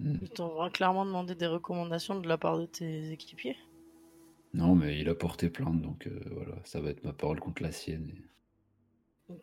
Tu 0.00 0.30
t'en 0.30 0.70
clairement 0.70 1.04
demander 1.04 1.34
des 1.34 1.46
recommandations 1.46 2.18
de 2.18 2.26
la 2.26 2.38
part 2.38 2.58
de 2.58 2.64
tes 2.64 3.12
équipiers 3.12 3.56
non, 4.54 4.74
mais 4.74 4.98
il 4.98 5.10
a 5.10 5.14
porté 5.14 5.50
plainte, 5.50 5.82
donc 5.82 6.06
euh, 6.06 6.18
voilà, 6.30 6.56
ça 6.64 6.80
va 6.80 6.88
être 6.88 7.04
ma 7.04 7.12
parole 7.12 7.40
contre 7.40 7.62
la 7.62 7.72
sienne. 7.72 8.10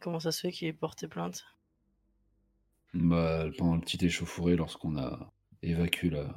Comment 0.01 0.19
ça 0.19 0.31
se 0.31 0.41
fait 0.41 0.51
qu'il 0.51 0.67
ait 0.67 0.73
porté 0.73 1.07
plainte? 1.07 1.45
Bah, 2.95 3.45
pendant 3.59 3.75
le 3.75 3.81
petit 3.81 4.03
échauffouré, 4.03 4.55
lorsqu'on 4.55 4.97
a 4.97 5.31
évacué 5.61 6.09
la 6.09 6.35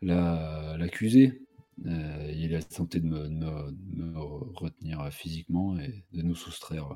l'accusé, 0.00 1.42
euh, 1.86 2.32
il 2.36 2.54
a 2.54 2.62
tenté 2.62 3.00
de 3.00 3.06
me, 3.06 4.18
retenir 4.54 5.12
physiquement 5.12 5.76
et 5.80 6.04
de 6.12 6.22
nous 6.22 6.36
soustraire 6.36 6.88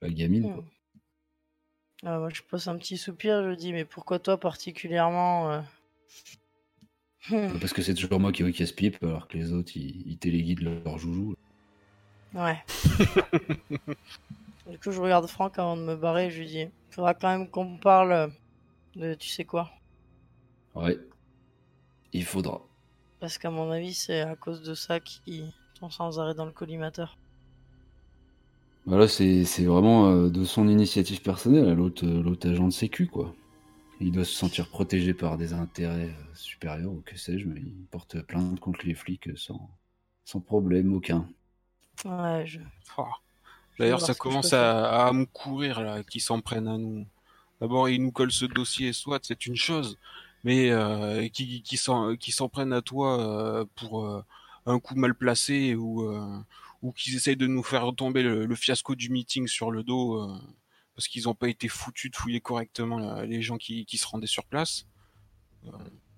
la 0.00 0.08
gamine. 0.08 0.54
Hmm. 0.54 0.64
Ah, 2.04 2.18
moi, 2.18 2.30
je 2.30 2.42
pose 2.42 2.68
un 2.68 2.78
petit 2.78 2.96
soupir, 2.96 3.50
je 3.50 3.54
dis, 3.54 3.72
mais 3.72 3.84
pourquoi 3.84 4.18
toi 4.18 4.38
particulièrement 4.38 5.50
euh? 5.50 5.60
Parce 7.60 7.72
que 7.72 7.82
c'est 7.82 7.94
toujours 7.94 8.18
moi 8.18 8.32
qui 8.32 8.50
casse 8.52 8.72
pipe, 8.72 9.02
alors 9.02 9.28
que 9.28 9.36
les 9.36 9.52
autres, 9.52 9.76
ils, 9.76 10.16
téléguident 10.18 10.82
leur 10.84 10.98
joujou. 10.98 11.36
Ouais. 12.32 12.58
du 14.70 14.78
coup, 14.78 14.90
je 14.90 15.00
regarde 15.00 15.26
Franck 15.26 15.58
avant 15.58 15.76
de 15.76 15.82
me 15.82 15.96
barrer, 15.96 16.30
je 16.30 16.40
lui 16.40 16.46
dis 16.46 16.66
faudra 16.90 17.14
quand 17.14 17.28
même 17.28 17.48
qu'on 17.48 17.78
parle 17.78 18.32
de 18.96 19.14
tu 19.14 19.28
sais 19.28 19.44
quoi? 19.44 19.70
Ouais. 20.74 20.98
Il 22.12 22.24
faudra. 22.24 22.62
Parce 23.20 23.38
qu'à 23.38 23.50
mon 23.50 23.70
avis, 23.70 23.94
c'est 23.94 24.22
à 24.22 24.34
cause 24.34 24.62
de 24.62 24.74
ça 24.74 24.98
qu'ils 25.00 25.52
sont 25.78 25.90
sans 25.90 26.18
arrêt 26.18 26.34
dans 26.34 26.46
le 26.46 26.52
collimateur. 26.52 27.18
Voilà, 28.86 29.08
c'est 29.08 29.44
vraiment 29.64 30.08
euh, 30.08 30.30
de 30.30 30.44
son 30.44 30.68
initiative 30.68 31.20
personnelle, 31.22 31.74
l'autre 31.74 32.48
agent 32.48 32.66
de 32.66 32.72
sécu, 32.72 33.06
quoi. 33.06 33.34
Il 34.00 34.12
doit 34.12 34.24
se 34.24 34.32
sentir 34.32 34.68
protégé 34.68 35.12
par 35.12 35.36
des 35.36 35.52
intérêts 35.52 36.08
euh, 36.08 36.34
supérieurs 36.34 36.90
ou 36.90 37.02
que 37.04 37.18
sais-je, 37.18 37.46
mais 37.46 37.60
il 37.60 37.84
porte 37.90 38.20
plainte 38.22 38.58
contre 38.58 38.86
les 38.86 38.94
flics 38.94 39.28
sans, 39.36 39.70
sans 40.24 40.40
problème 40.40 40.94
aucun. 40.94 41.28
Ouais, 42.06 42.46
je. 42.46 42.60
Oh. 42.96 43.04
D'ailleurs, 43.78 44.00
ça 44.00 44.14
commence 44.14 44.54
à, 44.54 45.10
me 45.12 45.26
courir 45.26 45.80
là, 45.80 46.02
qu'ils 46.02 46.22
s'en 46.22 46.40
prennent 46.40 46.68
à 46.68 46.78
nous. 46.78 47.06
D'abord, 47.60 47.90
ils 47.90 48.02
nous 48.02 48.10
collent 48.10 48.32
ce 48.32 48.46
dossier, 48.46 48.94
soit 48.94 49.20
c'est 49.22 49.46
une 49.46 49.56
chose, 49.56 49.98
mais 50.44 50.70
euh, 50.70 51.28
qui, 51.28 51.62
qui 51.62 51.76
s'en 51.76 52.48
prennent 52.50 52.72
à 52.72 52.82
toi 52.82 53.20
euh, 53.20 53.64
pour 53.76 54.24
un 54.66 54.78
coup 54.80 54.94
mal 54.94 55.14
placé 55.14 55.74
ou 55.74 56.10
ou 56.82 56.92
qu'ils 56.92 57.16
essayent 57.16 57.36
de 57.36 57.46
nous 57.46 57.62
faire 57.62 57.84
retomber 57.84 58.22
le, 58.22 58.54
fiasco 58.54 58.94
du 58.94 59.10
meeting 59.10 59.46
sur 59.46 59.70
le 59.70 59.82
dos 59.82 60.30
parce 61.00 61.08
qu'ils 61.08 61.24
n'ont 61.24 61.34
pas 61.34 61.48
été 61.48 61.66
foutus 61.68 62.10
de 62.10 62.16
fouiller 62.16 62.40
correctement 62.40 63.22
les 63.22 63.40
gens 63.40 63.56
qui, 63.56 63.86
se 63.90 64.06
rendaient 64.06 64.26
sur 64.26 64.44
place. 64.44 64.86
Euh, 65.66 65.70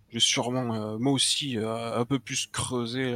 je 0.08 0.14
vais 0.14 0.20
sûrement, 0.20 0.74
euh, 0.74 0.98
moi 0.98 1.12
aussi, 1.12 1.56
euh, 1.56 1.96
un 1.96 2.04
peu 2.04 2.18
plus 2.18 2.48
creuser 2.48 3.14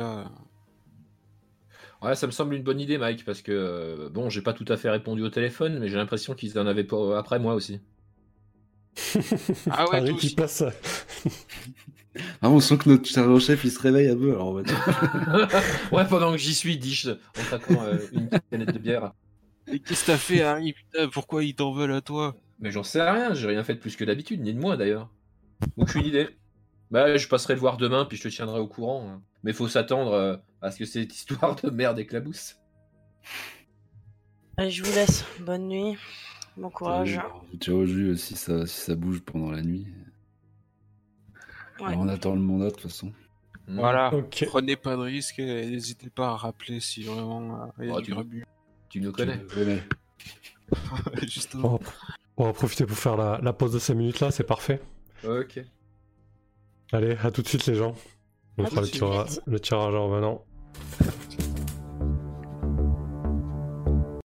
Ouais, 2.03 2.15
ça 2.15 2.27
me 2.27 2.33
semble 2.33 2.55
une 2.55 2.63
bonne 2.63 2.79
idée, 2.79 2.99
Mike, 2.99 3.25
parce 3.25 3.43
que 3.43 4.09
bon, 4.13 4.31
j'ai 4.31 4.43
pas 4.43 4.53
tout 4.53 4.67
à 4.69 4.77
fait 4.77 4.91
répondu 4.91 5.23
au 5.23 5.31
téléphone, 5.31 5.79
mais 5.81 5.89
j'ai 5.89 5.97
l'impression 5.97 6.35
qu'ils 6.35 6.59
en 6.59 6.67
avaient 6.67 6.85
pas 6.85 7.19
après 7.19 7.39
moi 7.39 7.55
aussi. 7.55 7.81
ah 9.71 9.91
ouais, 9.91 10.15
qui 10.15 10.35
passe. 10.35 10.63
ah, 12.43 12.51
on 12.51 12.61
sent 12.61 12.79
que 12.79 12.89
notre 12.89 13.09
sergent 13.09 13.39
chef 13.39 13.65
il 13.65 13.71
se 13.71 13.81
réveille 13.81 14.09
un 14.09 14.17
peu, 14.17 14.33
alors 14.33 14.49
on 14.49 14.53
va 14.55 14.63
ouais, 15.93 16.05
pendant 16.09 16.33
que 16.33 16.39
j'y 16.39 16.55
suis, 16.55 16.79
Dish, 16.79 17.07
en 17.07 17.43
traquant 17.45 17.83
une 18.13 18.29
canette 18.51 18.73
de 18.73 18.79
bière. 18.79 19.13
Et 19.69 19.81
qu'est-ce 19.81 20.03
que 20.03 20.13
t'as 20.13 20.17
fait, 20.17 20.43
Harry 20.43 20.73
Putain, 20.73 21.09
pourquoi 21.09 21.43
ils 21.43 21.55
t'en 21.55 21.73
veulent 21.73 21.93
à 21.93 22.01
toi? 22.01 22.37
Mais 22.61 22.71
j'en 22.71 22.83
sais 22.83 23.03
rien, 23.03 23.35
j'ai 23.35 23.49
rien 23.49 23.65
fait 23.65 23.75
de 23.75 23.81
plus 23.81 23.97
que 23.97 24.05
d'habitude, 24.05 24.41
ni 24.41 24.55
de 24.55 24.61
moi 24.61 24.77
d'ailleurs. 24.77 25.11
Aucune 25.77 26.05
idée. 26.05 26.29
Bah, 26.91 27.17
je 27.17 27.27
passerai 27.29 27.55
le 27.55 27.61
voir 27.61 27.77
demain, 27.77 28.05
puis 28.05 28.17
je 28.17 28.23
te 28.23 28.29
tiendrai 28.29 28.61
au 28.61 28.69
courant. 28.69 29.09
Hein. 29.09 29.23
Mais 29.43 29.53
faut 29.53 29.69
s'attendre 29.69 30.13
euh, 30.13 30.37
à 30.63 30.71
ce 30.71 30.79
que 30.79 30.85
cette 30.85 31.15
histoire 31.15 31.57
de 31.57 31.71
merde 31.71 31.99
éclabousse. 31.99 32.57
Allez, 34.57 34.71
je 34.71 34.85
vous 34.85 34.95
laisse. 34.95 35.25
Bonne 35.41 35.69
nuit. 35.69 35.97
Bon 36.57 36.71
courage. 36.71 37.21
Ciao, 37.61 37.85
jus 37.85 38.17
si 38.17 38.37
ça, 38.37 38.67
si 38.67 38.81
ça 38.81 38.95
bouge 38.95 39.21
pendant 39.21 39.51
la 39.51 39.63
nuit. 39.63 39.87
On 41.81 42.09
attend 42.09 42.35
le 42.35 42.41
mandat 42.41 42.67
de 42.67 42.71
toute 42.71 42.83
façon. 42.83 43.13
Mm. 43.69 43.79
Voilà, 43.79 44.13
prenez 44.47 44.77
pas 44.77 44.97
de 44.97 45.03
risques 45.03 45.39
et 45.39 45.67
n'hésitez 45.67 46.11
pas 46.11 46.29
à 46.29 46.37
rappeler 46.37 46.81
si 46.81 47.03
vraiment 47.03 47.63
euh, 47.63 47.67
il 47.81 47.87
y 47.87 47.91
a 47.91 47.95
oh, 47.95 48.01
du 48.01 48.13
rebut. 48.13 48.47
Tu 48.89 49.01
nous 49.01 49.13
connais. 49.13 49.39
Tu 49.39 49.55
connais. 49.55 49.83
Justement. 51.23 51.81
On 52.37 52.45
va, 52.45 52.53
profiter 52.53 52.85
pour 52.85 52.97
faire 52.97 53.17
la, 53.17 53.53
pause 53.53 53.73
de 53.73 53.79
5 53.79 53.95
minutes 53.95 54.21
là, 54.21 54.31
c'est 54.31 54.45
parfait. 54.45 54.81
Ok. 55.27 55.61
Allez, 56.93 57.17
à 57.23 57.31
tout 57.31 57.43
de 57.43 57.49
suite 57.49 57.67
les 57.67 57.75
gens. 57.75 57.95
On 58.59 58.67
fera 58.67 58.83
le, 58.83 59.51
le 59.51 59.61
tirage 59.61 59.95
en 59.95 60.09
revenant. 60.09 60.45